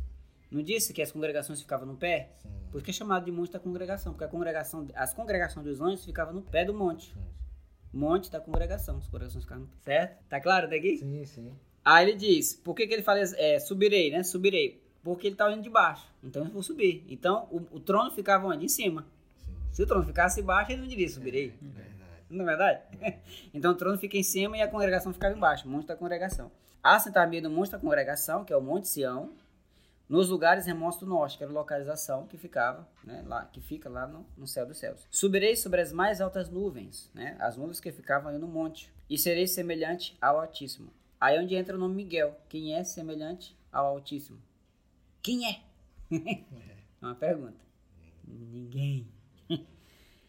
Não 0.50 0.62
disse 0.62 0.94
que 0.94 1.02
as 1.02 1.12
congregações 1.12 1.62
ficavam 1.62 1.86
no 1.86 1.96
pé? 1.96 2.32
Sim. 2.40 2.50
Por 2.72 2.82
que 2.82 2.92
é 2.92 2.94
chamado 2.94 3.24
de 3.24 3.32
monte 3.32 3.52
da 3.52 3.60
congregação, 3.60 4.12
porque 4.12 4.26
a 4.26 4.28
congregação, 4.28 4.86
as 4.96 5.14
congregações 5.14 5.66
dos 5.66 5.80
anjos 5.80 6.04
ficavam 6.04 6.34
no 6.34 6.42
pé 6.42 6.66
do 6.66 6.74
monte. 6.74 7.16
Monte 7.94 8.30
da 8.32 8.40
congregação. 8.40 8.98
As 8.98 9.06
congregações 9.08 9.44
ficavam 9.44 9.64
no 9.64 9.70
pé. 9.70 9.78
Certo? 9.84 10.24
Tá 10.28 10.42
claro 10.42 10.70
daqui? 10.70 10.98
Sim, 10.98 11.26
sim. 11.26 11.54
Aí 11.86 12.10
ele 12.10 12.18
diz, 12.18 12.54
por 12.54 12.76
que, 12.76 12.86
que 12.86 12.94
ele 12.94 13.02
fala, 13.04 13.20
é, 13.20 13.60
subirei, 13.60 14.12
né? 14.12 14.24
Subirei. 14.24 14.84
Porque 15.04 15.28
ele 15.28 15.36
está 15.36 15.46
olhando 15.46 15.64
de 15.64 15.70
baixo. 15.70 16.06
Então 16.24 16.46
eu 16.46 16.52
vou 16.52 16.62
subir. 16.62 17.06
Então 17.08 17.48
o, 17.50 17.78
o 17.78 17.80
trono 17.80 18.12
ficava 18.12 18.48
onde? 18.48 18.66
Em 18.66 18.70
cima. 18.70 19.06
Sim. 19.40 19.54
Se 19.72 19.84
o 19.84 19.88
trono 19.88 20.06
ficasse 20.06 20.42
embaixo, 20.42 20.72
ele 20.72 20.82
não 20.82 20.88
diria 20.88 21.10
subirei. 21.10 21.54
É, 21.78 21.82
é. 21.82 22.01
Não 22.32 22.44
é 22.44 22.48
verdade? 22.48 22.82
então 23.54 23.72
o 23.72 23.76
trono 23.76 23.98
fica 23.98 24.18
em 24.18 24.24
cima 24.24 24.58
e 24.58 24.62
a 24.62 24.68
congregação 24.68 25.14
ficava 25.14 25.36
embaixo, 25.36 25.68
o 25.68 25.72
monte 25.72 25.88
da 25.88 25.96
congregação. 25.96 26.52
Assentar-me 26.82 27.42
no 27.42 27.50
monte 27.50 27.72
da 27.72 27.78
congregação, 27.78 28.44
que 28.44 28.52
é 28.52 28.58
o 28.58 28.62
Monte 28.62 28.88
Sião, 28.88 29.34
nos 30.10 30.30
lugares 30.30 30.66
remotos 30.66 31.00
do 31.00 31.06
norte, 31.06 31.38
que 31.38 31.44
era 31.44 31.52
a 31.52 31.56
localização 31.56 32.28
que 32.28 32.38
ficava, 32.38 32.88
né, 33.04 33.24
lá, 33.26 33.46
que 33.46 33.62
fica 33.62 33.88
lá 33.88 34.08
no, 34.08 34.26
no, 34.36 34.48
céu 34.48 34.66
dos 34.66 34.78
céus. 34.78 35.08
Subirei 35.10 35.56
sobre 35.56 35.80
as 35.80 35.94
mais 35.94 36.20
altas 36.20 36.50
nuvens, 36.50 37.10
né, 37.14 37.38
as 37.40 37.56
nuvens 37.56 37.80
que 37.80 37.92
ficavam 37.92 38.32
aí 38.32 38.38
no 38.38 38.48
monte, 38.48 38.92
e 39.10 39.18
serei 39.18 39.48
semelhante 39.48 40.18
ao 40.20 40.40
Altíssimo. 40.40 40.92
Aí 41.20 41.38
é 41.38 41.40
onde 41.40 41.56
entra 41.56 41.78
o 41.78 41.80
nome 41.80 41.96
Miguel. 41.96 42.36
Quem 42.50 42.74
é 42.76 42.84
semelhante 42.84 43.56
ao 43.72 43.86
Altíssimo? 43.86 44.42
Quem 45.22 45.48
é? 45.48 45.62
é 46.12 47.06
uma 47.06 47.16
pergunta. 47.16 47.64
Ninguém. 48.28 49.08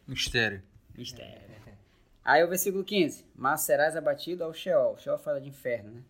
Mistério. 0.07 0.63
Mistério. 0.95 1.62
Aí 2.25 2.43
o 2.45 2.49
versículo 2.49 2.85
15. 2.85 3.25
Mas 3.35 3.63
serás 3.63 3.97
abatido 3.97 4.45
ao 4.45 4.55
Sheol. 4.55 4.97
Sheol 4.99 5.19
fala 5.19 5.41
de 5.41 5.49
inferno, 5.49 5.91
né? 5.91 6.03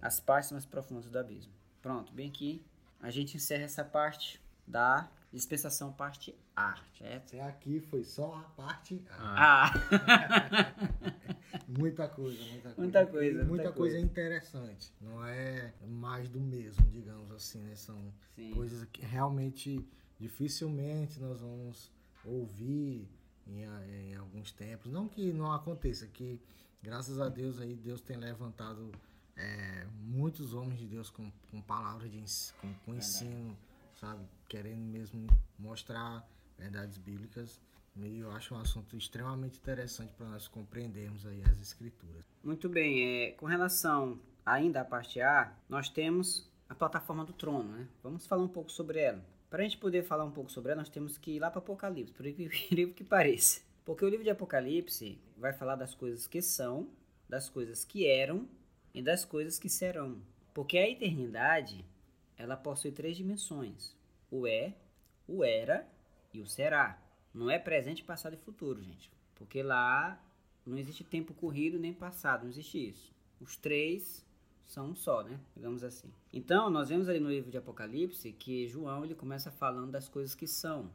As 0.00 0.20
partes 0.20 0.52
mais 0.52 0.64
profundas 0.64 1.10
do 1.10 1.18
abismo. 1.18 1.52
Pronto, 1.82 2.12
bem 2.12 2.28
aqui 2.28 2.64
a 3.00 3.10
gente 3.10 3.36
encerra 3.36 3.64
essa 3.64 3.84
parte 3.84 4.40
da 4.66 5.08
dispensação 5.32 5.92
parte 5.92 6.34
A, 6.54 6.78
certo? 6.98 7.28
Até 7.28 7.42
aqui 7.42 7.80
foi 7.80 8.04
só 8.04 8.34
a 8.34 8.42
parte 8.62 9.02
A. 9.18 9.66
Ah. 9.66 10.74
muita 11.66 12.08
coisa, 12.08 12.42
muita 12.44 12.70
coisa. 12.70 12.80
Muita 12.80 13.06
coisa. 13.06 13.38
Muita, 13.38 13.48
muita 13.48 13.72
coisa, 13.72 13.94
coisa, 13.94 13.98
interessante. 13.98 14.92
Não 15.00 15.24
é 15.24 15.72
mais 15.86 16.28
do 16.28 16.40
mesmo, 16.40 16.84
digamos 16.90 17.30
assim, 17.32 17.60
né? 17.62 17.74
São 17.74 18.12
Sim. 18.34 18.50
coisas 18.52 18.84
que 18.92 19.02
realmente 19.02 19.86
dificilmente 20.18 21.18
nós 21.20 21.40
vamos 21.40 21.90
ouvir 22.24 23.08
em, 23.50 24.10
em 24.10 24.14
alguns 24.14 24.52
tempos. 24.52 24.90
Não 24.90 25.08
que 25.08 25.32
não 25.32 25.52
aconteça, 25.52 26.06
que 26.06 26.40
graças 26.82 27.20
a 27.20 27.28
Deus 27.28 27.60
aí 27.60 27.74
Deus 27.74 28.00
tem 28.00 28.16
levantado 28.16 28.90
é, 29.36 29.86
muitos 30.02 30.54
homens 30.54 30.78
de 30.78 30.86
Deus 30.86 31.10
com, 31.10 31.30
com 31.50 31.60
palavras 31.60 32.10
de 32.10 32.22
com, 32.60 32.72
com 32.84 32.94
ensino, 32.94 33.56
sabe? 33.94 34.24
Querendo 34.48 34.80
mesmo 34.80 35.26
mostrar 35.58 36.26
verdades 36.58 36.98
bíblicas. 36.98 37.60
E 37.96 38.20
eu 38.20 38.30
acho 38.30 38.54
um 38.54 38.58
assunto 38.58 38.96
extremamente 38.96 39.58
interessante 39.58 40.12
para 40.14 40.26
nós 40.26 40.46
compreendermos 40.46 41.26
aí 41.26 41.42
as 41.42 41.60
escrituras. 41.60 42.24
Muito 42.42 42.68
bem. 42.68 43.24
É, 43.24 43.32
com 43.32 43.46
relação 43.46 44.18
ainda 44.46 44.80
à 44.80 44.84
parte 44.84 45.20
A, 45.20 45.52
nós 45.68 45.88
temos 45.88 46.48
a 46.68 46.74
plataforma 46.74 47.24
do 47.24 47.32
trono, 47.32 47.64
né? 47.72 47.88
Vamos 48.02 48.26
falar 48.26 48.42
um 48.42 48.48
pouco 48.48 48.70
sobre 48.70 49.00
ela. 49.00 49.22
Para 49.50 49.62
a 49.62 49.64
gente 49.64 49.78
poder 49.78 50.04
falar 50.04 50.24
um 50.24 50.30
pouco 50.30 50.50
sobre 50.50 50.70
ela, 50.70 50.80
nós 50.80 50.88
temos 50.88 51.18
que 51.18 51.32
ir 51.32 51.40
lá 51.40 51.50
para 51.50 51.58
Apocalipse, 51.58 52.14
por 52.14 52.24
incrível 52.24 52.94
que 52.94 53.02
pareça. 53.02 53.60
Porque 53.84 54.04
o 54.04 54.08
livro 54.08 54.22
de 54.22 54.30
Apocalipse 54.30 55.18
vai 55.36 55.52
falar 55.52 55.74
das 55.74 55.92
coisas 55.92 56.28
que 56.28 56.40
são, 56.40 56.88
das 57.28 57.48
coisas 57.48 57.84
que 57.84 58.06
eram 58.06 58.48
e 58.94 59.02
das 59.02 59.24
coisas 59.24 59.58
que 59.58 59.68
serão. 59.68 60.22
Porque 60.54 60.78
a 60.78 60.88
eternidade, 60.88 61.84
ela 62.38 62.56
possui 62.56 62.92
três 62.92 63.16
dimensões: 63.16 63.96
o 64.30 64.46
é, 64.46 64.74
o 65.26 65.42
era 65.42 65.84
e 66.32 66.40
o 66.40 66.46
será. 66.46 67.02
Não 67.34 67.50
é 67.50 67.58
presente, 67.58 68.04
passado 68.04 68.34
e 68.34 68.44
futuro, 68.44 68.80
gente. 68.80 69.10
Porque 69.34 69.64
lá 69.64 70.22
não 70.64 70.78
existe 70.78 71.02
tempo 71.02 71.34
corrido 71.34 71.76
nem 71.76 71.92
passado, 71.92 72.42
não 72.42 72.50
existe 72.50 72.90
isso. 72.90 73.12
Os 73.40 73.56
três 73.56 74.24
são 74.70 74.90
um 74.90 74.94
só, 74.94 75.24
né? 75.24 75.40
Digamos 75.56 75.82
assim. 75.82 76.08
Então, 76.32 76.70
nós 76.70 76.88
vemos 76.88 77.08
ali 77.08 77.18
no 77.18 77.28
livro 77.28 77.50
de 77.50 77.58
Apocalipse 77.58 78.32
que 78.32 78.68
João 78.68 79.04
ele 79.04 79.16
começa 79.16 79.50
falando 79.50 79.90
das 79.90 80.08
coisas 80.08 80.32
que 80.32 80.46
são. 80.46 80.88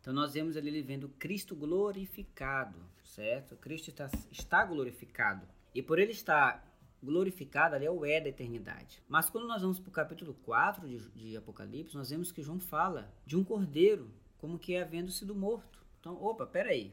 Então, 0.00 0.12
nós 0.12 0.34
vemos 0.34 0.56
ali 0.56 0.68
ele 0.68 0.82
vendo 0.82 1.08
Cristo 1.10 1.54
glorificado, 1.54 2.76
certo? 3.04 3.54
Cristo 3.56 3.90
está, 3.90 4.10
está 4.32 4.64
glorificado. 4.64 5.46
E 5.72 5.80
por 5.80 6.00
ele 6.00 6.10
estar 6.10 6.68
glorificado 7.00 7.76
ali 7.76 7.86
é 7.86 7.90
o 7.90 8.04
é 8.04 8.20
da 8.20 8.30
eternidade. 8.30 9.00
Mas 9.08 9.30
quando 9.30 9.46
nós 9.46 9.62
vamos 9.62 9.78
para 9.78 9.90
o 9.90 9.92
capítulo 9.92 10.34
4 10.44 10.88
de, 10.88 11.08
de, 11.10 11.36
Apocalipse, 11.36 11.96
nós 11.96 12.10
vemos 12.10 12.32
que 12.32 12.42
João 12.42 12.58
fala 12.58 13.14
de 13.24 13.36
um 13.36 13.44
cordeiro, 13.44 14.10
como 14.38 14.58
que 14.58 14.74
é 14.74 14.82
havendo 14.82 15.12
sido 15.12 15.36
morto. 15.36 15.78
Então, 16.00 16.20
opa, 16.20 16.44
peraí. 16.46 16.92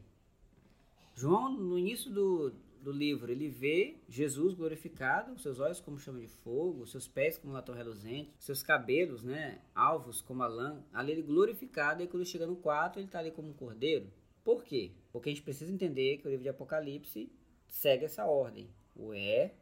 João, 1.16 1.52
no 1.52 1.80
início 1.80 2.12
do, 2.12 2.54
do 2.82 2.92
livro, 2.92 3.32
ele 3.32 3.48
vê 3.48 3.98
Jesus 4.10 4.54
glorificado, 4.54 5.40
seus 5.40 5.60
olhos 5.60 5.80
como 5.80 6.00
chama 6.00 6.20
de 6.20 6.28
fogo, 6.28 6.86
seus 6.88 7.08
pés 7.08 7.38
como 7.38 7.54
latão 7.54 7.76
reluzente, 7.76 8.34
seus 8.40 8.64
cabelos, 8.64 9.24
né, 9.24 9.62
alvos 9.74 10.22
como 10.22 10.44
a 10.44 10.48
lã. 10.48 10.84
Ali 10.92 11.12
ele 11.12 11.22
glorificado, 11.22 12.02
e 12.04 12.08
quando 12.08 12.26
chega 12.26 12.48
no 12.48 12.56
4, 12.56 13.00
ele 13.00 13.08
está 13.08 13.20
ali 13.20 13.32
como 13.32 13.50
um 13.50 13.54
cordeiro. 13.54 14.12
Por 14.44 14.64
quê? 14.64 14.92
Porque 15.12 15.30
a 15.30 15.32
gente 15.32 15.44
precisa 15.44 15.72
entender 15.72 16.18
que 16.18 16.28
o 16.28 16.30
livro 16.30 16.44
de 16.44 16.50
Apocalipse 16.50 17.32
segue 17.68 18.06
essa 18.06 18.26
ordem. 18.26 18.70
O 18.96 19.14
é, 19.14 19.54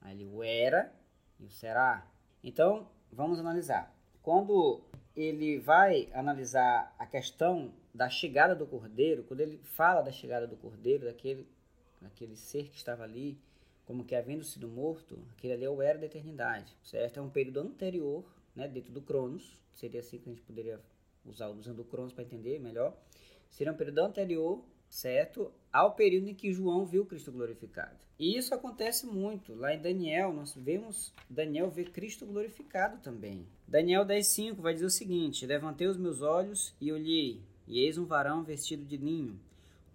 Ali 0.00 0.24
o 0.24 0.42
era 0.42 0.92
e 1.38 1.44
o 1.44 1.50
será. 1.50 2.06
Então, 2.42 2.88
vamos 3.10 3.38
analisar. 3.38 3.94
Quando 4.22 4.82
ele 5.16 5.58
vai 5.58 6.08
analisar 6.12 6.94
a 6.98 7.06
questão 7.06 7.72
da 7.92 8.08
chegada 8.08 8.54
do 8.54 8.66
cordeiro, 8.66 9.24
quando 9.24 9.40
ele 9.40 9.58
fala 9.64 10.02
da 10.02 10.12
chegada 10.12 10.46
do 10.46 10.56
cordeiro, 10.56 11.06
daquele, 11.06 11.48
daquele 12.00 12.36
ser 12.36 12.68
que 12.68 12.76
estava 12.76 13.04
ali, 13.04 13.38
como 13.84 14.04
que 14.04 14.14
havendo 14.14 14.44
sido 14.44 14.68
morto, 14.68 15.18
aquele 15.36 15.54
ali 15.54 15.64
é 15.64 15.70
o 15.70 15.80
era 15.82 15.98
da 15.98 16.06
eternidade, 16.06 16.76
certo? 16.82 17.18
É 17.18 17.22
um 17.22 17.30
período 17.30 17.60
anterior, 17.60 18.24
né, 18.54 18.68
dentro 18.68 18.92
do 18.92 19.00
Cronos, 19.00 19.58
seria 19.74 20.00
assim 20.00 20.18
que 20.18 20.28
a 20.28 20.32
gente 20.32 20.42
poderia 20.42 20.80
usar 21.24 21.48
usando 21.48 21.80
o 21.80 21.84
Cronos 21.84 22.12
para 22.12 22.24
entender 22.24 22.58
melhor. 22.58 22.96
Seria 23.50 23.72
um 23.72 23.76
período 23.76 24.00
anterior 24.00 24.62
certo? 24.90 25.52
Ao 25.72 25.94
período 25.94 26.28
em 26.28 26.34
que 26.34 26.52
João 26.52 26.86
viu 26.86 27.04
Cristo 27.04 27.30
glorificado. 27.30 27.96
E 28.18 28.36
isso 28.36 28.54
acontece 28.54 29.06
muito. 29.06 29.54
Lá 29.54 29.74
em 29.74 29.80
Daniel, 29.80 30.32
nós 30.32 30.54
vemos 30.54 31.12
Daniel 31.28 31.70
ver 31.70 31.90
Cristo 31.90 32.26
glorificado 32.26 32.98
também. 32.98 33.46
Daniel 33.66 34.04
10,5 34.04 34.56
vai 34.56 34.72
dizer 34.72 34.86
o 34.86 34.90
seguinte: 34.90 35.46
Levantei 35.46 35.86
os 35.86 35.96
meus 35.96 36.22
olhos 36.22 36.74
e 36.80 36.90
olhei, 36.90 37.40
e 37.66 37.80
eis 37.80 37.98
um 37.98 38.06
varão 38.06 38.42
vestido 38.42 38.84
de 38.84 38.96
linho, 38.96 39.38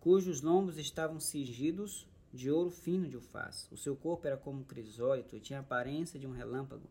cujos 0.03 0.41
lombos 0.41 0.77
estavam 0.77 1.19
cingidos 1.19 2.07
de 2.33 2.51
ouro 2.51 2.69
fino 2.69 3.07
de 3.07 3.15
ufaz. 3.15 3.67
O 3.71 3.77
seu 3.77 3.95
corpo 3.95 4.27
era 4.27 4.35
como 4.35 4.59
um 4.59 4.63
crisólito 4.63 5.35
e 5.35 5.39
tinha 5.39 5.59
a 5.59 5.61
aparência 5.61 6.19
de 6.19 6.27
um 6.27 6.31
relâmpago. 6.31 6.89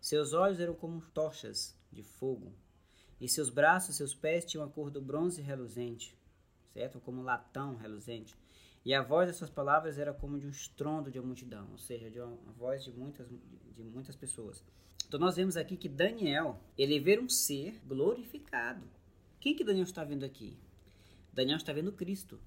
Seus 0.00 0.32
olhos 0.32 0.60
eram 0.60 0.74
como 0.74 1.00
tochas 1.12 1.76
de 1.90 2.02
fogo, 2.02 2.52
e 3.20 3.28
seus 3.28 3.50
braços 3.50 3.94
e 3.94 3.98
seus 3.98 4.14
pés 4.14 4.44
tinham 4.44 4.64
a 4.64 4.68
cor 4.68 4.90
do 4.90 5.00
bronze 5.00 5.42
reluzente 5.42 6.16
certo? 6.72 7.00
Como 7.00 7.22
latão 7.22 7.76
reluzente. 7.76 8.34
E 8.84 8.94
a 8.94 9.02
voz 9.02 9.28
dessas 9.28 9.48
palavras 9.48 9.98
era 9.98 10.12
como 10.12 10.38
de 10.38 10.46
um 10.46 10.50
estrondo 10.50 11.10
de 11.10 11.18
uma 11.18 11.26
multidão, 11.26 11.68
ou 11.70 11.78
seja, 11.78 12.10
de 12.10 12.18
uma, 12.18 12.28
uma 12.28 12.52
voz 12.52 12.82
de 12.82 12.90
muitas, 12.90 13.28
de 13.28 13.82
muitas 13.84 14.16
pessoas. 14.16 14.64
Então 15.06 15.20
nós 15.20 15.36
vemos 15.36 15.56
aqui 15.56 15.76
que 15.76 15.88
Daniel, 15.88 16.58
ele 16.76 16.98
vê 16.98 17.18
um 17.18 17.28
ser 17.28 17.80
glorificado. 17.86 18.84
Quem 19.38 19.54
que 19.54 19.62
Daniel 19.62 19.84
está 19.84 20.02
vendo 20.02 20.24
aqui? 20.24 20.56
Daniel 21.32 21.58
está 21.58 21.72
vendo 21.72 21.92
Cristo. 21.92 22.40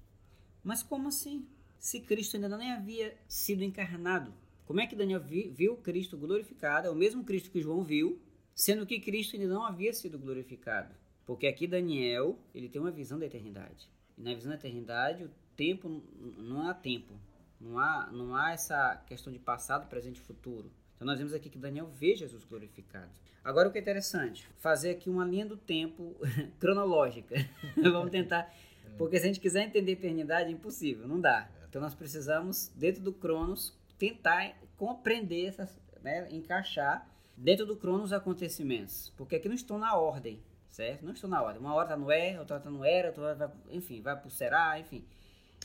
Mas 0.66 0.82
como 0.82 1.06
assim? 1.06 1.46
Se 1.78 2.00
Cristo 2.00 2.34
ainda 2.34 2.48
nem 2.58 2.72
havia 2.72 3.16
sido 3.28 3.62
encarnado, 3.62 4.34
como 4.66 4.80
é 4.80 4.86
que 4.88 4.96
Daniel 4.96 5.20
viu 5.20 5.76
Cristo 5.76 6.18
glorificado? 6.18 6.88
É 6.88 6.90
o 6.90 6.94
mesmo 6.94 7.22
Cristo 7.22 7.52
que 7.52 7.62
João 7.62 7.84
viu, 7.84 8.20
sendo 8.52 8.84
que 8.84 8.98
Cristo 8.98 9.36
ainda 9.36 9.46
não 9.46 9.62
havia 9.62 9.92
sido 9.92 10.18
glorificado. 10.18 10.92
Porque 11.24 11.46
aqui 11.46 11.68
Daniel, 11.68 12.36
ele 12.52 12.68
tem 12.68 12.80
uma 12.80 12.90
visão 12.90 13.16
da 13.16 13.26
eternidade. 13.26 13.88
E 14.18 14.22
na 14.22 14.34
visão 14.34 14.50
da 14.50 14.56
eternidade, 14.56 15.22
o 15.22 15.30
tempo 15.56 16.02
não 16.36 16.68
há 16.68 16.74
tempo. 16.74 17.14
Não 17.60 17.78
há, 17.78 18.10
não 18.10 18.34
há 18.34 18.50
essa 18.50 18.96
questão 19.06 19.32
de 19.32 19.38
passado, 19.38 19.88
presente 19.88 20.16
e 20.16 20.20
futuro. 20.20 20.68
Então 20.96 21.06
nós 21.06 21.16
vemos 21.16 21.32
aqui 21.32 21.48
que 21.48 21.58
Daniel 21.58 21.86
vê 21.86 22.16
Jesus 22.16 22.42
glorificado. 22.42 23.12
Agora 23.44 23.68
o 23.68 23.70
que 23.70 23.78
é 23.78 23.80
interessante, 23.80 24.48
fazer 24.58 24.90
aqui 24.90 25.08
uma 25.08 25.24
linha 25.24 25.46
do 25.46 25.56
tempo 25.56 26.16
cronológica. 26.58 27.36
Vamos 27.80 28.10
tentar, 28.10 28.52
porque 28.96 29.18
se 29.18 29.24
a 29.24 29.26
gente 29.28 29.40
quiser 29.40 29.64
entender 29.64 29.92
eternidade 29.92 30.48
é 30.48 30.52
impossível, 30.52 31.06
não 31.06 31.20
dá. 31.20 31.48
Então 31.68 31.80
nós 31.80 31.94
precisamos 31.94 32.70
dentro 32.74 33.02
do 33.02 33.12
Cronos 33.12 33.76
tentar 33.98 34.56
compreender 34.76 35.46
essas, 35.46 35.78
né, 36.02 36.28
encaixar 36.30 37.08
dentro 37.36 37.66
do 37.66 37.76
Cronos 37.76 38.06
os 38.06 38.12
acontecimentos, 38.12 39.12
porque 39.16 39.36
aqui 39.36 39.48
não 39.48 39.54
estão 39.54 39.78
na 39.78 39.96
ordem 39.96 40.40
certo? 40.76 41.06
Não 41.06 41.12
estou 41.12 41.28
na 41.28 41.42
ordem. 41.42 41.60
Uma 41.60 41.74
hora 41.74 41.86
está 41.86 41.96
no 41.96 42.10
é, 42.10 42.38
outra 42.38 42.58
está 42.58 42.70
no 42.70 42.84
era, 42.84 43.08
outra 43.08 43.34
vai, 43.34 43.50
enfim, 43.70 44.02
vai 44.02 44.14
para 44.14 44.28
o 44.28 44.30
será, 44.30 44.78
enfim. 44.78 45.02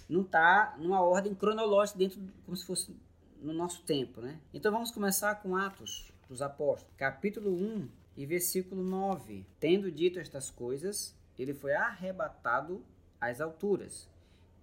Não 0.09 0.21
está 0.21 0.75
numa 0.77 1.01
ordem 1.01 1.35
cronológica 1.35 1.99
dentro, 1.99 2.21
como 2.45 2.55
se 2.55 2.65
fosse 2.65 2.95
no 3.41 3.53
nosso 3.53 3.81
tempo, 3.83 4.21
né? 4.21 4.39
Então 4.53 4.71
vamos 4.71 4.89
começar 4.89 5.35
com 5.35 5.55
Atos 5.55 6.13
dos 6.29 6.41
Apóstolos, 6.41 6.95
capítulo 6.95 7.51
1 7.51 7.89
e 8.15 8.25
versículo 8.25 8.83
9. 8.83 9.45
Tendo 9.59 9.91
dito 9.91 10.17
estas 10.17 10.49
coisas, 10.49 11.13
ele 11.37 11.53
foi 11.53 11.73
arrebatado 11.73 12.81
às 13.21 13.39
alturas, 13.39 14.09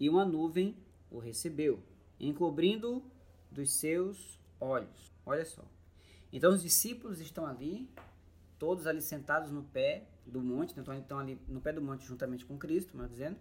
e 0.00 0.10
uma 0.10 0.24
nuvem 0.24 0.76
o 1.10 1.18
recebeu, 1.18 1.80
encobrindo 2.18 3.02
dos 3.50 3.70
seus 3.70 4.38
olhos. 4.60 5.12
Olha 5.24 5.44
só. 5.44 5.64
Então 6.32 6.52
os 6.52 6.62
discípulos 6.62 7.20
estão 7.20 7.46
ali, 7.46 7.88
todos 8.58 8.86
ali 8.86 9.00
sentados 9.00 9.50
no 9.50 9.62
pé 9.62 10.06
do 10.26 10.42
monte, 10.42 10.76
né? 10.76 10.82
então 10.82 10.94
estão 10.94 11.18
ali 11.18 11.40
no 11.48 11.60
pé 11.60 11.72
do 11.72 11.80
monte 11.80 12.04
juntamente 12.04 12.44
com 12.44 12.58
Cristo, 12.58 12.96
mas 12.96 13.10
dizendo, 13.10 13.38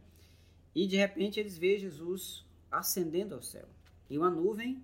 e 0.74 0.88
de 0.88 0.96
repente 0.96 1.40
eles 1.40 1.58
veem 1.58 1.80
Jesus 1.80 2.46
ascendendo 2.72 3.36
ao 3.36 3.42
céu, 3.42 3.68
e 4.10 4.18
uma 4.18 4.30
nuvem 4.30 4.82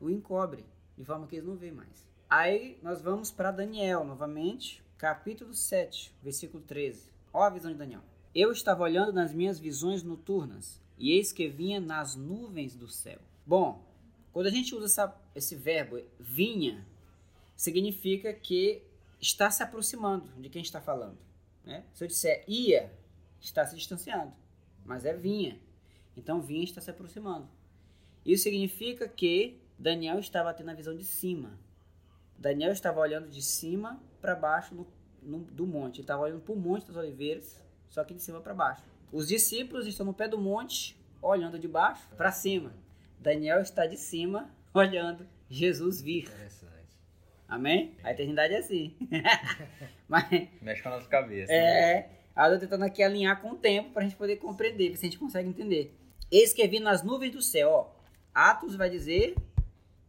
o 0.00 0.10
encobre, 0.10 0.66
de 0.98 1.04
forma 1.04 1.26
que 1.26 1.36
eles 1.36 1.46
não 1.46 1.56
veem 1.56 1.72
mais. 1.72 2.06
Aí 2.28 2.78
nós 2.82 3.00
vamos 3.00 3.30
para 3.30 3.50
Daniel 3.50 4.04
novamente, 4.04 4.82
capítulo 4.98 5.54
7, 5.54 6.12
versículo 6.22 6.62
13. 6.62 7.10
Olha 7.32 7.46
a 7.46 7.50
visão 7.50 7.70
de 7.70 7.78
Daniel. 7.78 8.02
Eu 8.38 8.52
estava 8.52 8.82
olhando 8.82 9.14
nas 9.14 9.32
minhas 9.32 9.58
visões 9.58 10.02
noturnas, 10.02 10.78
e 10.98 11.12
eis 11.12 11.32
que 11.32 11.48
vinha 11.48 11.80
nas 11.80 12.14
nuvens 12.14 12.76
do 12.76 12.86
céu. 12.86 13.18
Bom, 13.46 13.82
quando 14.30 14.46
a 14.46 14.50
gente 14.50 14.74
usa 14.74 14.84
essa, 14.84 15.16
esse 15.34 15.56
verbo 15.56 15.98
vinha, 16.20 16.86
significa 17.56 18.34
que 18.34 18.82
está 19.18 19.50
se 19.50 19.62
aproximando 19.62 20.30
de 20.38 20.50
quem 20.50 20.60
está 20.60 20.82
falando. 20.82 21.16
Né? 21.64 21.82
Se 21.94 22.04
eu 22.04 22.08
disser 22.08 22.44
ia, 22.46 22.92
está 23.40 23.64
se 23.64 23.74
distanciando, 23.74 24.34
mas 24.84 25.06
é 25.06 25.14
vinha. 25.14 25.58
Então 26.14 26.42
vinha 26.42 26.62
está 26.62 26.82
se 26.82 26.90
aproximando. 26.90 27.48
Isso 28.22 28.42
significa 28.42 29.08
que 29.08 29.58
Daniel 29.78 30.18
estava 30.18 30.52
tendo 30.52 30.70
a 30.72 30.74
visão 30.74 30.94
de 30.94 31.04
cima. 31.06 31.58
Daniel 32.36 32.72
estava 32.72 33.00
olhando 33.00 33.30
de 33.30 33.40
cima 33.40 33.98
para 34.20 34.34
baixo 34.34 34.74
no, 34.74 34.86
no, 35.22 35.38
do 35.38 35.66
monte. 35.66 35.96
Ele 35.96 36.02
estava 36.02 36.24
olhando 36.24 36.42
para 36.42 36.52
o 36.52 36.58
Monte 36.58 36.86
das 36.86 36.96
Oliveiras, 36.96 37.64
só 37.88 38.04
que 38.04 38.14
de 38.14 38.22
cima 38.22 38.40
para 38.40 38.54
baixo. 38.54 38.82
Os 39.12 39.28
discípulos 39.28 39.86
estão 39.86 40.04
no 40.04 40.14
pé 40.14 40.28
do 40.28 40.38
monte, 40.38 40.96
olhando 41.22 41.58
de 41.58 41.68
baixo 41.68 42.08
para 42.16 42.30
cima. 42.32 42.72
Daniel 43.18 43.60
está 43.60 43.86
de 43.86 43.96
cima, 43.96 44.50
olhando 44.74 45.26
Jesus 45.48 46.00
vir. 46.00 46.24
Interessante. 46.24 46.66
Amém? 47.48 47.94
A 48.02 48.10
eternidade 48.10 48.54
é 48.54 48.58
assim. 48.58 48.96
Mas, 50.08 50.48
Mexe 50.60 50.82
com 50.82 50.88
a 50.88 50.92
nossa 50.92 51.08
cabeça. 51.08 51.52
é, 51.52 52.10
eu 52.36 52.54
tô 52.54 52.58
tentando 52.60 52.84
aqui 52.84 53.02
alinhar 53.02 53.40
com 53.40 53.52
o 53.52 53.56
tempo 53.56 53.90
para 53.90 54.02
a 54.02 54.04
gente 54.04 54.16
poder 54.16 54.36
compreender, 54.36 54.90
ver 54.90 54.96
se 54.96 55.06
a 55.06 55.08
gente 55.08 55.18
consegue 55.18 55.48
entender. 55.48 55.96
Eis 56.30 56.52
que 56.52 56.66
vi 56.66 56.80
nas 56.80 57.02
nuvens 57.02 57.32
do 57.32 57.40
céu, 57.40 57.70
ó. 57.70 57.96
Atos 58.34 58.74
vai 58.76 58.90
dizer 58.90 59.34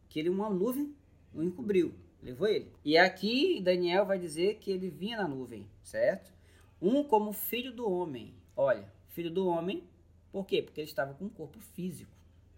que 0.09 0.19
ele 0.19 0.29
uma 0.29 0.49
nuvem 0.49 0.93
o 1.33 1.43
encobriu, 1.43 1.93
levou 2.21 2.47
ele. 2.47 2.71
E 2.83 2.97
aqui 2.97 3.61
Daniel 3.61 4.05
vai 4.05 4.17
dizer 4.17 4.55
que 4.55 4.71
ele 4.71 4.89
vinha 4.89 5.17
na 5.17 5.27
nuvem, 5.27 5.67
certo? 5.83 6.33
Um 6.81 7.03
como 7.03 7.33
filho 7.33 7.71
do 7.71 7.89
homem. 7.89 8.33
Olha, 8.55 8.91
filho 9.07 9.31
do 9.31 9.47
homem, 9.47 9.83
por 10.31 10.45
quê? 10.45 10.61
Porque 10.61 10.81
ele 10.81 10.87
estava 10.87 11.13
com 11.13 11.25
um 11.25 11.29
corpo 11.29 11.59
físico. 11.59 12.11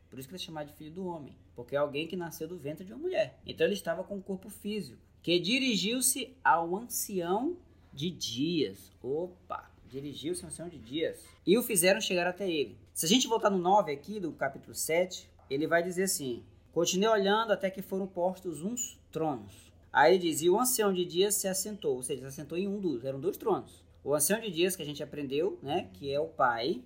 Por 0.10 0.20
isso 0.20 0.28
que 0.28 0.34
ele 0.34 0.42
é 0.42 0.46
chamado 0.46 0.68
de 0.68 0.74
filho 0.74 0.92
do 0.92 1.06
homem. 1.06 1.36
Porque 1.56 1.76
é 1.76 1.80
alguém 1.80 2.08
que 2.08 2.16
nasceu 2.16 2.48
do 2.48 2.58
ventre 2.58 2.86
de 2.86 2.92
uma 2.92 3.02
mulher. 3.02 3.40
Então 3.46 3.66
ele 3.66 3.74
estava 3.74 4.04
com 4.04 4.16
um 4.16 4.22
corpo 4.22 4.50
físico. 4.50 5.00
Que 5.22 5.40
dirigiu-se 5.40 6.36
ao 6.44 6.76
ancião 6.76 7.58
de 7.94 8.10
dias. 8.10 8.92
Opa! 9.02 9.70
Dirigiu-se 9.88 10.44
ao 10.44 10.50
ancião 10.50 10.68
de 10.68 10.78
dias. 10.78 11.24
E 11.46 11.58
o 11.58 11.64
fizeram 11.64 12.02
chegar 12.02 12.28
até 12.28 12.50
ele. 12.50 12.78
Se 12.94 13.06
a 13.06 13.10
gente 13.10 13.28
voltar 13.28 13.50
no 13.50 13.58
9 13.58 13.92
aqui 13.92 14.20
do 14.20 14.32
capítulo 14.32 14.76
7, 14.76 15.30
ele 15.50 15.68
vai 15.68 15.82
dizer 15.84 16.04
assim: 16.04 16.44
Continuei 16.72 17.10
olhando 17.10 17.52
até 17.52 17.70
que 17.70 17.82
foram 17.82 18.08
postos 18.08 18.62
uns 18.62 19.00
tronos. 19.12 19.72
Aí 19.92 20.16
ele 20.16 20.30
diz: 20.30 20.42
E 20.42 20.50
o 20.50 20.60
ancião 20.60 20.94
de 20.94 21.06
dias 21.06 21.36
se 21.36 21.48
assentou. 21.48 21.96
Ou 21.96 22.04
seja, 22.04 22.22
se 22.22 22.28
assentou 22.28 22.58
em 22.58 22.68
um 22.68 22.80
dos. 22.80 23.04
Eram 23.04 23.20
dois 23.20 23.38
tronos. 23.38 23.84
O 24.04 24.16
ancião 24.16 24.40
de 24.40 24.50
dias 24.50 24.76
que 24.76 24.82
a 24.82 24.86
gente 24.86 25.04
aprendeu, 25.04 25.60
né? 25.62 25.90
Que 25.94 26.14
é 26.14 26.20
o 26.20 26.28
pai, 26.28 26.84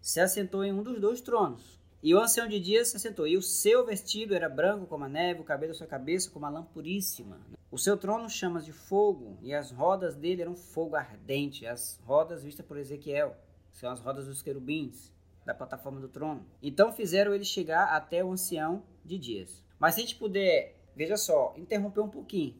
se 0.00 0.20
assentou 0.20 0.64
em 0.64 0.72
um 0.72 0.82
dos 0.82 1.00
dois 1.00 1.20
tronos. 1.20 1.78
E 2.02 2.14
o 2.14 2.20
ancião 2.20 2.46
de 2.46 2.60
dias 2.60 2.88
se 2.88 2.96
assentou, 2.96 3.26
e 3.26 3.36
o 3.36 3.42
seu 3.42 3.84
vestido 3.84 4.34
era 4.34 4.48
branco 4.48 4.86
como 4.86 5.04
a 5.04 5.08
neve, 5.08 5.40
o 5.40 5.44
cabelo 5.44 5.72
da 5.72 5.78
sua 5.78 5.86
cabeça 5.86 6.30
como 6.30 6.46
a 6.46 6.48
lã 6.48 6.62
puríssima. 6.62 7.40
O 7.70 7.78
seu 7.78 7.96
trono 7.96 8.30
chamas 8.30 8.64
de 8.64 8.72
fogo, 8.72 9.36
e 9.42 9.52
as 9.52 9.70
rodas 9.70 10.14
dele 10.14 10.42
eram 10.42 10.54
fogo 10.54 10.94
ardente, 10.94 11.66
as 11.66 12.00
rodas 12.04 12.42
vistas 12.44 12.64
por 12.64 12.78
Ezequiel, 12.78 13.36
são 13.72 13.90
as 13.90 14.00
rodas 14.00 14.26
dos 14.26 14.40
querubins, 14.40 15.12
da 15.44 15.54
plataforma 15.54 16.00
do 16.00 16.08
trono. 16.08 16.46
Então 16.62 16.92
fizeram 16.92 17.34
ele 17.34 17.44
chegar 17.44 17.88
até 17.94 18.24
o 18.24 18.32
ancião 18.32 18.82
de 19.04 19.18
dias. 19.18 19.62
Mas 19.78 19.94
se 19.94 20.00
a 20.00 20.04
gente 20.04 20.16
puder, 20.16 20.76
veja 20.94 21.16
só, 21.16 21.54
interromper 21.56 22.00
um 22.00 22.08
pouquinho. 22.08 22.54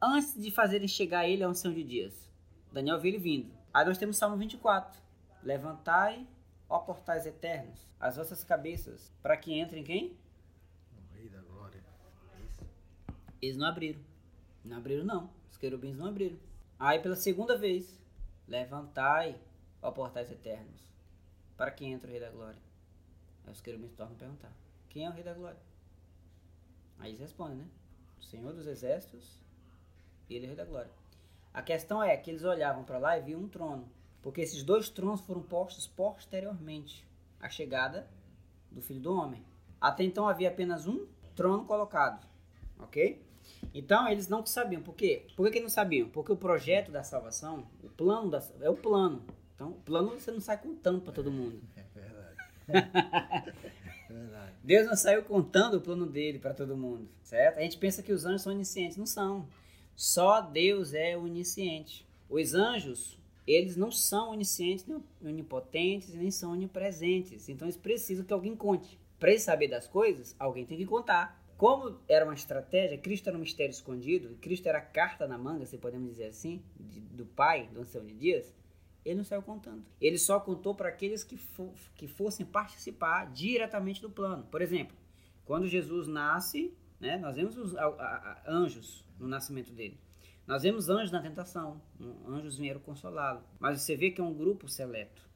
Antes 0.00 0.34
de 0.34 0.50
fazerem 0.50 0.88
chegar 0.88 1.28
ele 1.28 1.42
ao 1.42 1.50
ancião 1.50 1.72
de 1.72 1.82
dias, 1.82 2.27
Daniel 2.72 2.98
viu 2.98 3.10
ele 3.10 3.18
vindo. 3.18 3.52
Aí 3.72 3.84
nós 3.84 3.98
temos 3.98 4.16
Salmo 4.16 4.36
24. 4.36 5.00
Levantai, 5.42 6.26
ó 6.68 6.78
portais 6.80 7.26
eternos, 7.26 7.86
as 7.98 8.16
vossas 8.16 8.44
cabeças, 8.44 9.12
para 9.22 9.36
que 9.36 9.58
entrem 9.58 9.84
quem? 9.84 10.16
O 10.92 11.14
Rei 11.14 11.28
da 11.28 11.40
Glória. 11.40 11.82
Isso. 12.44 12.66
Eles 13.40 13.56
não 13.56 13.66
abriram. 13.66 14.00
Não 14.64 14.76
abriram, 14.76 15.04
não. 15.04 15.30
Os 15.50 15.56
querubins 15.56 15.96
não 15.96 16.06
abriram. 16.06 16.38
Aí, 16.78 16.98
pela 16.98 17.16
segunda 17.16 17.56
vez, 17.56 17.98
levantai, 18.46 19.40
ó 19.80 19.90
portais 19.90 20.30
eternos, 20.30 20.92
para 21.56 21.70
que 21.70 21.84
entre 21.84 22.08
o 22.08 22.10
Rei 22.10 22.20
da 22.20 22.30
Glória. 22.30 22.60
Aí 23.46 23.52
os 23.52 23.60
querubins 23.60 23.92
tornam 23.92 24.14
a 24.14 24.18
perguntar: 24.18 24.52
Quem 24.88 25.06
é 25.06 25.08
o 25.08 25.12
Rei 25.12 25.24
da 25.24 25.34
Glória? 25.34 25.60
Aí 26.98 27.10
eles 27.10 27.20
respondem, 27.20 27.58
né? 27.58 27.68
O 28.20 28.24
Senhor 28.24 28.52
dos 28.52 28.66
Exércitos 28.66 29.38
ele 30.28 30.44
é 30.44 30.48
o 30.48 30.48
Rei 30.48 30.56
da 30.56 30.64
Glória. 30.64 30.90
A 31.52 31.62
questão 31.62 32.02
é 32.02 32.16
que 32.16 32.30
eles 32.30 32.44
olhavam 32.44 32.84
para 32.84 32.98
lá 32.98 33.18
e 33.18 33.22
viam 33.22 33.40
um 33.40 33.48
trono. 33.48 33.88
Porque 34.22 34.40
esses 34.40 34.62
dois 34.62 34.88
tronos 34.88 35.20
foram 35.20 35.42
postos 35.42 35.86
posteriormente 35.86 37.06
à 37.40 37.48
chegada 37.48 38.08
do 38.70 38.82
Filho 38.82 39.00
do 39.00 39.14
Homem. 39.14 39.44
Até 39.80 40.04
então 40.04 40.28
havia 40.28 40.48
apenas 40.48 40.86
um 40.86 41.06
trono 41.34 41.64
colocado, 41.64 42.26
ok? 42.78 43.22
Então 43.72 44.08
eles 44.08 44.28
não 44.28 44.44
sabiam. 44.44 44.82
Por 44.82 44.94
quê? 44.94 45.26
Por 45.36 45.46
que, 45.46 45.54
que 45.54 45.60
não 45.60 45.68
sabiam? 45.68 46.08
Porque 46.08 46.32
o 46.32 46.36
projeto 46.36 46.90
da 46.90 47.02
salvação, 47.02 47.66
o 47.82 47.88
plano 47.88 48.30
da, 48.30 48.42
é 48.60 48.68
o 48.68 48.76
plano. 48.76 49.24
Então, 49.54 49.70
o 49.70 49.74
plano 49.74 50.10
você 50.10 50.30
não 50.30 50.40
sai 50.40 50.58
contando 50.58 51.00
para 51.00 51.12
todo 51.12 51.32
mundo. 51.32 51.60
É 51.76 51.82
verdade. 51.92 53.52
verdade. 54.08 54.52
Deus 54.62 54.86
não 54.86 54.94
saiu 54.94 55.24
contando 55.24 55.78
o 55.78 55.80
plano 55.80 56.06
dele 56.06 56.38
para 56.38 56.54
todo 56.54 56.76
mundo, 56.76 57.08
certo? 57.22 57.58
A 57.58 57.62
gente 57.62 57.76
pensa 57.76 58.02
que 58.02 58.12
os 58.12 58.24
anjos 58.24 58.42
são 58.42 58.52
oniscientes, 58.52 58.96
não 58.96 59.06
são. 59.06 59.48
Só 59.98 60.40
Deus 60.40 60.94
é 60.94 61.16
onisciente. 61.16 62.06
Os 62.30 62.54
anjos, 62.54 63.18
eles 63.44 63.76
não 63.76 63.90
são 63.90 64.30
oniscientes, 64.30 64.86
nem 64.86 65.02
onipotentes, 65.20 66.14
nem 66.14 66.30
são 66.30 66.52
onipresentes. 66.52 67.48
Então 67.48 67.66
eles 67.66 67.76
precisam 67.76 68.24
que 68.24 68.32
alguém 68.32 68.54
conte. 68.54 68.96
Para 69.18 69.30
eles 69.30 69.42
saber 69.42 69.66
das 69.66 69.88
coisas, 69.88 70.36
alguém 70.38 70.64
tem 70.64 70.78
que 70.78 70.86
contar. 70.86 71.44
Como 71.56 71.98
era 72.08 72.24
uma 72.24 72.34
estratégia, 72.34 72.96
Cristo 72.96 73.26
era 73.26 73.36
um 73.36 73.40
mistério 73.40 73.72
escondido, 73.72 74.38
Cristo 74.40 74.68
era 74.68 74.78
a 74.78 74.82
carta 74.82 75.26
na 75.26 75.36
manga, 75.36 75.66
se 75.66 75.76
podemos 75.76 76.10
dizer 76.10 76.26
assim, 76.26 76.62
de- 76.78 77.00
do 77.00 77.26
Pai, 77.26 77.68
do 77.72 77.80
Ancião 77.80 78.06
de 78.06 78.14
Dias, 78.14 78.54
ele 79.04 79.16
não 79.16 79.24
saiu 79.24 79.42
contando. 79.42 79.84
Ele 80.00 80.16
só 80.16 80.38
contou 80.38 80.76
para 80.76 80.90
aqueles 80.90 81.24
que, 81.24 81.36
que 81.96 82.06
fossem 82.06 82.46
participar 82.46 83.32
diretamente 83.32 84.00
do 84.00 84.08
plano. 84.08 84.46
Por 84.48 84.62
exemplo, 84.62 84.96
quando 85.44 85.66
Jesus 85.66 86.06
nasce, 86.06 86.72
né, 87.00 87.16
nós 87.18 87.36
vemos 87.36 87.56
os 87.56 87.76
a- 87.76 87.86
a- 87.86 88.42
anjos 88.46 89.04
no 89.18 89.26
nascimento 89.28 89.72
dele. 89.72 89.98
Nós 90.46 90.62
vemos 90.62 90.88
anjos 90.88 91.10
na 91.10 91.20
tentação. 91.20 91.80
Anjos 92.26 92.56
vieram 92.56 92.80
consolá-lo. 92.80 93.42
Mas 93.60 93.82
você 93.82 93.94
vê 93.96 94.10
que 94.10 94.20
é 94.20 94.24
um 94.24 94.32
grupo 94.32 94.66
seleto. 94.68 95.28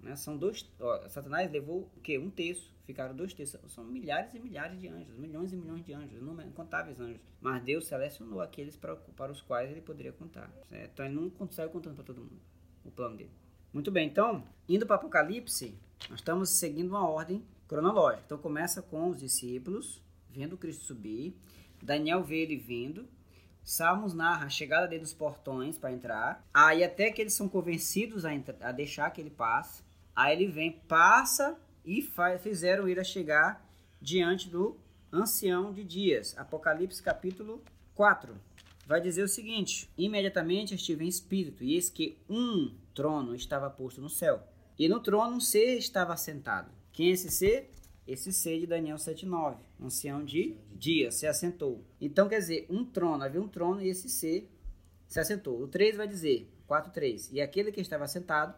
Né? 0.00 0.14
São 0.16 0.36
dois. 0.36 0.64
ó, 0.80 1.08
Satanás 1.08 1.50
levou 1.50 1.90
o 1.96 2.00
quê? 2.00 2.18
Um 2.18 2.30
terço. 2.30 2.74
Ficaram 2.84 3.16
dois 3.16 3.34
terços. 3.34 3.60
São 3.72 3.82
milhares 3.84 4.32
e 4.34 4.38
milhares 4.38 4.78
de 4.80 4.86
anjos. 4.86 5.16
Milhões 5.18 5.52
e 5.52 5.56
milhões 5.56 5.84
de 5.84 5.92
anjos. 5.92 6.22
Incontáveis 6.46 7.00
anjos. 7.00 7.20
Mas 7.40 7.64
Deus 7.64 7.86
selecionou 7.88 8.40
aqueles 8.40 8.76
para, 8.76 8.94
para 8.94 9.32
os 9.32 9.42
quais 9.42 9.70
ele 9.72 9.80
poderia 9.80 10.12
contar. 10.12 10.48
certo? 10.68 10.92
Então 10.92 11.04
ele 11.06 11.14
não 11.16 11.28
con- 11.30 11.50
saiu 11.50 11.70
contando 11.70 11.96
para 11.96 12.04
todo 12.04 12.20
mundo 12.20 12.40
o 12.84 12.90
plano 12.92 13.16
dele. 13.16 13.32
Muito 13.76 13.90
bem, 13.90 14.08
então, 14.08 14.42
indo 14.66 14.86
para 14.86 14.96
Apocalipse, 14.96 15.78
nós 16.08 16.20
estamos 16.20 16.48
seguindo 16.48 16.88
uma 16.88 17.06
ordem 17.06 17.44
cronológica. 17.68 18.22
Então 18.24 18.38
começa 18.38 18.80
com 18.80 19.10
os 19.10 19.20
discípulos, 19.20 20.02
vendo 20.30 20.56
Cristo 20.56 20.86
subir. 20.86 21.36
Daniel 21.82 22.24
vê 22.24 22.38
ele 22.38 22.56
vindo. 22.56 23.06
Salmos 23.62 24.14
narra 24.14 24.46
a 24.46 24.48
chegada 24.48 24.88
dele 24.88 25.02
nos 25.02 25.12
portões 25.12 25.76
para 25.76 25.92
entrar. 25.92 26.42
Aí 26.54 26.82
até 26.82 27.10
que 27.10 27.20
eles 27.20 27.34
são 27.34 27.50
convencidos 27.50 28.24
a, 28.24 28.34
entra- 28.34 28.56
a 28.62 28.72
deixar 28.72 29.10
que 29.10 29.20
ele 29.20 29.28
passe. 29.28 29.82
Aí 30.14 30.34
ele 30.34 30.50
vem, 30.50 30.72
passa 30.88 31.54
e 31.84 32.00
faz, 32.00 32.40
fizeram 32.40 32.88
ele 32.88 33.00
a 33.00 33.04
chegar 33.04 33.62
diante 34.00 34.48
do 34.48 34.78
ancião 35.12 35.70
de 35.70 35.84
dias. 35.84 36.34
Apocalipse 36.38 37.02
capítulo 37.02 37.62
4. 37.94 38.34
Vai 38.86 39.02
dizer 39.02 39.22
o 39.22 39.28
seguinte: 39.28 39.86
Imediatamente 39.98 40.74
estive 40.74 41.04
em 41.04 41.08
espírito, 41.08 41.62
e 41.62 41.74
eis 41.74 41.90
que 41.90 42.16
um 42.26 42.72
trono 42.96 43.34
estava 43.34 43.68
posto 43.68 44.00
no 44.00 44.08
céu. 44.08 44.42
E 44.78 44.88
no 44.88 45.00
trono 45.00 45.36
um 45.36 45.40
ser 45.40 45.76
estava 45.76 46.14
assentado. 46.14 46.70
Quem 46.90 47.10
é 47.10 47.12
esse 47.12 47.30
ser? 47.30 47.72
Esse 48.06 48.32
ser 48.32 48.60
de 48.60 48.66
Daniel 48.66 48.96
7,9, 48.96 49.56
ancião 49.80 50.24
de 50.24 50.56
dias, 50.72 51.16
se 51.16 51.26
assentou. 51.26 51.84
Então 52.00 52.28
quer 52.28 52.38
dizer, 52.38 52.66
um 52.70 52.84
trono, 52.84 53.22
havia 53.22 53.42
um 53.42 53.48
trono 53.48 53.82
e 53.82 53.88
esse 53.88 54.08
ser 54.08 54.50
se 55.06 55.20
assentou. 55.20 55.60
O 55.60 55.68
3 55.68 55.96
vai 55.96 56.08
dizer, 56.08 56.50
4,3: 56.68 57.30
E 57.32 57.40
aquele 57.40 57.72
que 57.72 57.80
estava 57.80 58.06
sentado 58.06 58.54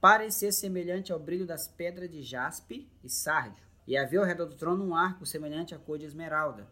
parecia 0.00 0.52
semelhante 0.52 1.12
ao 1.12 1.18
brilho 1.18 1.46
das 1.46 1.66
pedras 1.66 2.10
de 2.10 2.22
jaspe 2.22 2.88
e 3.02 3.08
sárdio. 3.08 3.64
E 3.86 3.96
havia 3.96 4.20
ao 4.20 4.26
redor 4.26 4.46
do 4.46 4.54
trono 4.54 4.84
um 4.84 4.94
arco 4.94 5.26
semelhante 5.26 5.74
à 5.74 5.78
cor 5.78 5.98
de 5.98 6.04
esmeralda. 6.04 6.68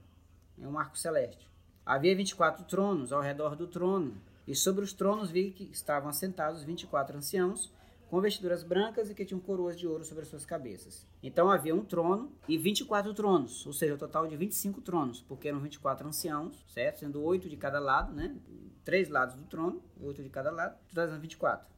É 0.60 0.68
um 0.68 0.78
arco 0.78 0.98
celeste. 0.98 1.48
Havia 1.84 2.14
24 2.14 2.64
tronos 2.66 3.12
ao 3.12 3.22
redor 3.22 3.56
do 3.56 3.66
trono, 3.66 4.20
e 4.48 4.54
sobre 4.54 4.82
os 4.82 4.94
tronos 4.94 5.30
vi 5.30 5.50
que 5.50 5.64
estavam 5.64 6.08
assentados 6.08 6.64
24 6.64 7.18
anciãos, 7.18 7.70
com 8.08 8.18
vestiduras 8.18 8.62
brancas 8.62 9.10
e 9.10 9.14
que 9.14 9.22
tinham 9.22 9.38
coroas 9.38 9.78
de 9.78 9.86
ouro 9.86 10.02
sobre 10.06 10.22
as 10.22 10.28
suas 10.30 10.46
cabeças. 10.46 11.06
Então 11.22 11.50
havia 11.50 11.74
um 11.74 11.84
trono 11.84 12.32
e 12.48 12.56
24 12.56 13.12
tronos, 13.12 13.66
ou 13.66 13.74
seja, 13.74 13.92
o 13.92 13.98
total 13.98 14.26
de 14.26 14.34
25 14.38 14.80
tronos, 14.80 15.20
porque 15.20 15.48
eram 15.48 15.60
24 15.60 16.08
anciãos, 16.08 16.64
certo? 16.66 17.00
Sendo 17.00 17.22
oito 17.22 17.46
de 17.46 17.58
cada 17.58 17.78
lado, 17.78 18.14
né? 18.14 18.34
Três 18.86 19.10
lados 19.10 19.34
do 19.34 19.44
trono, 19.44 19.82
oito 20.00 20.22
de 20.22 20.30
cada 20.30 20.50
lado, 20.50 20.78
totalizando 20.88 21.20
24. 21.20 21.68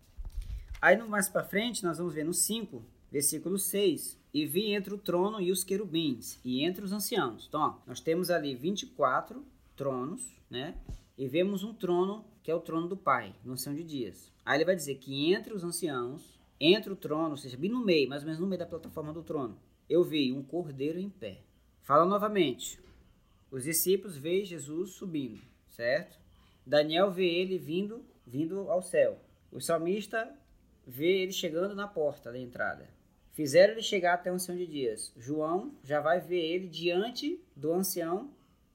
Aí 0.80 0.96
mais 1.08 1.28
para 1.28 1.42
frente 1.42 1.82
nós 1.82 1.98
vamos 1.98 2.14
ver 2.14 2.24
no 2.24 2.32
5, 2.32 2.84
versículo 3.10 3.58
6, 3.58 4.16
e 4.32 4.46
vi 4.46 4.72
entre 4.72 4.94
o 4.94 4.98
trono 4.98 5.40
e 5.40 5.50
os 5.50 5.64
querubins, 5.64 6.38
e 6.44 6.64
entre 6.64 6.84
os 6.84 6.92
anciãos. 6.92 7.46
Então, 7.48 7.60
ó, 7.60 7.74
nós 7.84 7.98
temos 7.98 8.30
ali 8.30 8.54
24 8.54 9.44
tronos, 9.74 10.36
né? 10.48 10.76
E 11.18 11.26
vemos 11.26 11.64
um 11.64 11.74
trono 11.74 12.29
que 12.42 12.50
é 12.50 12.54
o 12.54 12.60
trono 12.60 12.88
do 12.88 12.96
Pai, 12.96 13.34
no 13.44 13.52
ancião 13.52 13.74
de 13.74 13.84
dias. 13.84 14.32
Aí 14.44 14.58
ele 14.58 14.64
vai 14.64 14.76
dizer 14.76 14.96
que 14.96 15.32
entre 15.32 15.52
os 15.52 15.62
anciãos, 15.62 16.38
entre 16.60 16.92
o 16.92 16.96
trono, 16.96 17.30
ou 17.30 17.36
seja, 17.36 17.56
bem 17.56 17.70
no 17.70 17.84
meio, 17.84 18.08
mais 18.08 18.22
ou 18.22 18.26
menos 18.26 18.40
no 18.40 18.46
meio 18.46 18.58
da 18.58 18.66
plataforma 18.66 19.12
do 19.12 19.22
trono, 19.22 19.58
eu 19.88 20.04
vi 20.04 20.32
um 20.32 20.42
cordeiro 20.42 20.98
em 20.98 21.08
pé. 21.08 21.40
Fala 21.82 22.04
novamente. 22.04 22.78
Os 23.50 23.64
discípulos 23.64 24.16
veem 24.16 24.44
Jesus 24.44 24.92
subindo, 24.92 25.40
certo? 25.68 26.18
Daniel 26.64 27.10
vê 27.10 27.26
ele 27.26 27.58
vindo, 27.58 28.04
vindo 28.26 28.70
ao 28.70 28.82
céu. 28.82 29.18
O 29.50 29.60
salmista 29.60 30.32
vê 30.86 31.22
ele 31.22 31.32
chegando 31.32 31.74
na 31.74 31.88
porta 31.88 32.30
da 32.30 32.38
entrada. 32.38 32.88
Fizeram 33.32 33.72
ele 33.72 33.82
chegar 33.82 34.14
até 34.14 34.30
o 34.30 34.34
ancião 34.34 34.56
de 34.56 34.66
dias. 34.66 35.12
João 35.16 35.74
já 35.82 36.00
vai 36.00 36.20
ver 36.20 36.40
ele 36.40 36.68
diante 36.68 37.40
do 37.56 37.72
ancião 37.72 38.30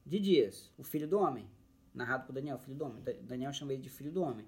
de 0.05 0.19
dias, 0.19 0.71
o 0.77 0.83
filho 0.83 1.07
do 1.07 1.19
homem. 1.19 1.47
Narrado 1.95 2.25
por 2.25 2.33
Daniel, 2.33 2.59
filho 2.59 2.75
do 2.75 2.85
homem. 2.85 3.01
Daniel 3.21 3.53
chama 3.53 3.73
ele 3.73 3.81
de 3.81 3.89
filho 3.89 4.11
do 4.11 4.21
homem. 4.21 4.45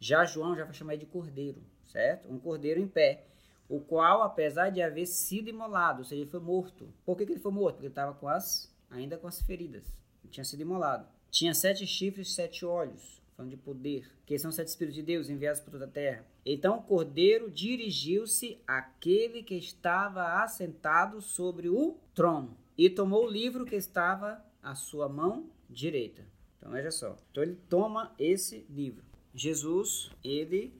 Já 0.00 0.24
João 0.24 0.56
já 0.56 0.64
vai 0.64 0.74
chamar 0.74 0.94
ele 0.94 1.04
de 1.04 1.10
cordeiro, 1.10 1.62
certo? 1.84 2.28
Um 2.30 2.38
cordeiro 2.38 2.80
em 2.80 2.88
pé, 2.88 3.26
o 3.68 3.80
qual, 3.80 4.22
apesar 4.22 4.70
de 4.70 4.82
haver 4.82 5.06
sido 5.06 5.48
imolado, 5.48 6.00
ou 6.00 6.04
seja, 6.04 6.20
ele 6.20 6.30
foi 6.30 6.40
morto. 6.40 6.92
Por 7.04 7.16
que, 7.16 7.24
que 7.24 7.32
ele 7.32 7.40
foi 7.40 7.52
morto? 7.52 7.76
Porque 7.76 7.86
ele 7.86 7.92
estava 7.92 8.12
com 8.12 8.28
as, 8.28 8.74
ainda 8.90 9.16
com 9.16 9.28
as 9.28 9.40
feridas. 9.40 9.86
Ele 10.22 10.32
tinha 10.32 10.44
sido 10.44 10.60
imolado. 10.60 11.06
Tinha 11.30 11.54
sete 11.54 11.86
chifres 11.86 12.34
sete 12.34 12.66
olhos, 12.66 13.22
falando 13.36 13.50
de 13.50 13.56
poder, 13.56 14.10
que 14.26 14.38
são 14.38 14.50
sete 14.50 14.68
espíritos 14.68 14.96
de 14.96 15.02
Deus 15.02 15.30
enviados 15.30 15.60
por 15.60 15.70
toda 15.70 15.84
a 15.84 15.88
terra. 15.88 16.26
Então 16.44 16.78
o 16.78 16.82
cordeiro 16.82 17.50
dirigiu-se 17.50 18.60
àquele 18.66 19.42
que 19.42 19.54
estava 19.54 20.42
assentado 20.42 21.22
sobre 21.22 21.68
o 21.68 21.96
trono 22.14 22.56
e 22.76 22.90
tomou 22.90 23.24
o 23.24 23.30
livro 23.30 23.64
que 23.64 23.76
estava 23.76 24.44
à 24.62 24.74
sua 24.74 25.08
mão 25.08 25.48
direita. 25.70 26.33
Então 26.64 26.72
veja 26.72 26.90
só. 26.90 27.14
Então 27.30 27.42
ele 27.42 27.56
toma 27.68 28.14
esse 28.18 28.64
livro. 28.70 29.04
Jesus, 29.34 30.10
ele, 30.24 30.72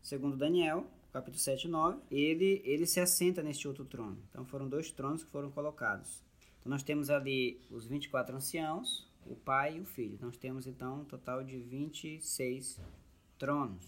segundo 0.00 0.36
Daniel, 0.36 0.86
capítulo 1.12 1.40
7 1.40 1.64
e 1.64 1.70
9, 1.70 1.98
ele, 2.08 2.62
ele 2.64 2.86
se 2.86 3.00
assenta 3.00 3.42
neste 3.42 3.66
outro 3.66 3.84
trono. 3.84 4.16
Então 4.30 4.44
foram 4.44 4.68
dois 4.68 4.92
tronos 4.92 5.24
que 5.24 5.30
foram 5.32 5.50
colocados. 5.50 6.22
Então 6.60 6.70
nós 6.70 6.84
temos 6.84 7.10
ali 7.10 7.60
os 7.68 7.84
24 7.84 8.36
anciãos, 8.36 9.10
o 9.26 9.34
pai 9.34 9.78
e 9.78 9.80
o 9.80 9.84
filho. 9.84 10.16
Nós 10.20 10.36
temos 10.36 10.68
então 10.68 11.00
um 11.00 11.04
total 11.04 11.42
de 11.42 11.58
26 11.58 12.78
tronos, 13.36 13.84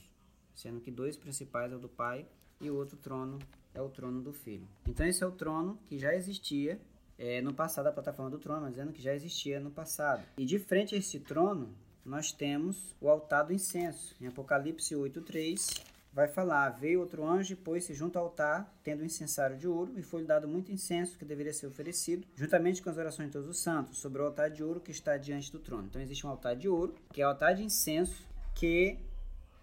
sendo 0.52 0.80
que 0.80 0.90
dois 0.90 1.16
principais 1.16 1.70
é 1.70 1.76
o 1.76 1.78
do 1.78 1.88
pai 1.88 2.26
e 2.60 2.68
o 2.68 2.74
outro 2.74 2.96
trono 2.96 3.38
é 3.72 3.80
o 3.80 3.88
trono 3.88 4.20
do 4.20 4.32
filho. 4.32 4.66
Então 4.84 5.06
esse 5.06 5.22
é 5.22 5.26
o 5.26 5.30
trono 5.30 5.78
que 5.86 5.96
já 5.96 6.12
existia 6.12 6.80
é, 7.18 7.40
no 7.40 7.54
passado, 7.54 7.86
a 7.86 7.92
plataforma 7.92 8.30
do 8.30 8.38
trono, 8.38 8.68
dizendo 8.70 8.92
que 8.92 9.02
já 9.02 9.14
existia 9.14 9.58
no 9.58 9.70
passado. 9.70 10.22
E 10.36 10.44
de 10.44 10.58
frente 10.58 10.94
a 10.94 10.98
esse 10.98 11.20
trono, 11.20 11.74
nós 12.04 12.30
temos 12.30 12.94
o 13.00 13.08
altar 13.08 13.44
do 13.44 13.52
incenso. 13.52 14.14
Em 14.20 14.26
Apocalipse 14.26 14.94
8:3 14.94 15.82
vai 16.12 16.28
falar: 16.28 16.70
Veio 16.70 17.00
outro 17.00 17.26
anjo 17.26 17.52
e 17.52 17.56
pôs-se 17.56 17.92
junto 17.92 18.18
ao 18.18 18.26
altar, 18.26 18.72
tendo 18.82 19.02
um 19.02 19.06
incensário 19.06 19.56
de 19.56 19.66
ouro, 19.66 19.92
e 19.98 20.02
foi-lhe 20.02 20.26
dado 20.26 20.46
muito 20.46 20.70
incenso 20.70 21.18
que 21.18 21.24
deveria 21.24 21.52
ser 21.52 21.66
oferecido, 21.66 22.26
juntamente 22.34 22.82
com 22.82 22.90
as 22.90 22.96
orações 22.96 23.28
de 23.28 23.32
todos 23.32 23.48
os 23.48 23.62
santos, 23.62 23.98
sobre 23.98 24.22
o 24.22 24.24
altar 24.26 24.50
de 24.50 24.62
ouro 24.62 24.80
que 24.80 24.90
está 24.90 25.16
diante 25.16 25.50
do 25.50 25.58
trono. 25.58 25.86
Então 25.88 26.00
existe 26.00 26.26
um 26.26 26.30
altar 26.30 26.54
de 26.54 26.68
ouro, 26.68 26.94
que 27.12 27.20
é 27.20 27.26
o 27.26 27.28
altar 27.28 27.54
de 27.54 27.64
incenso, 27.64 28.24
que 28.54 28.98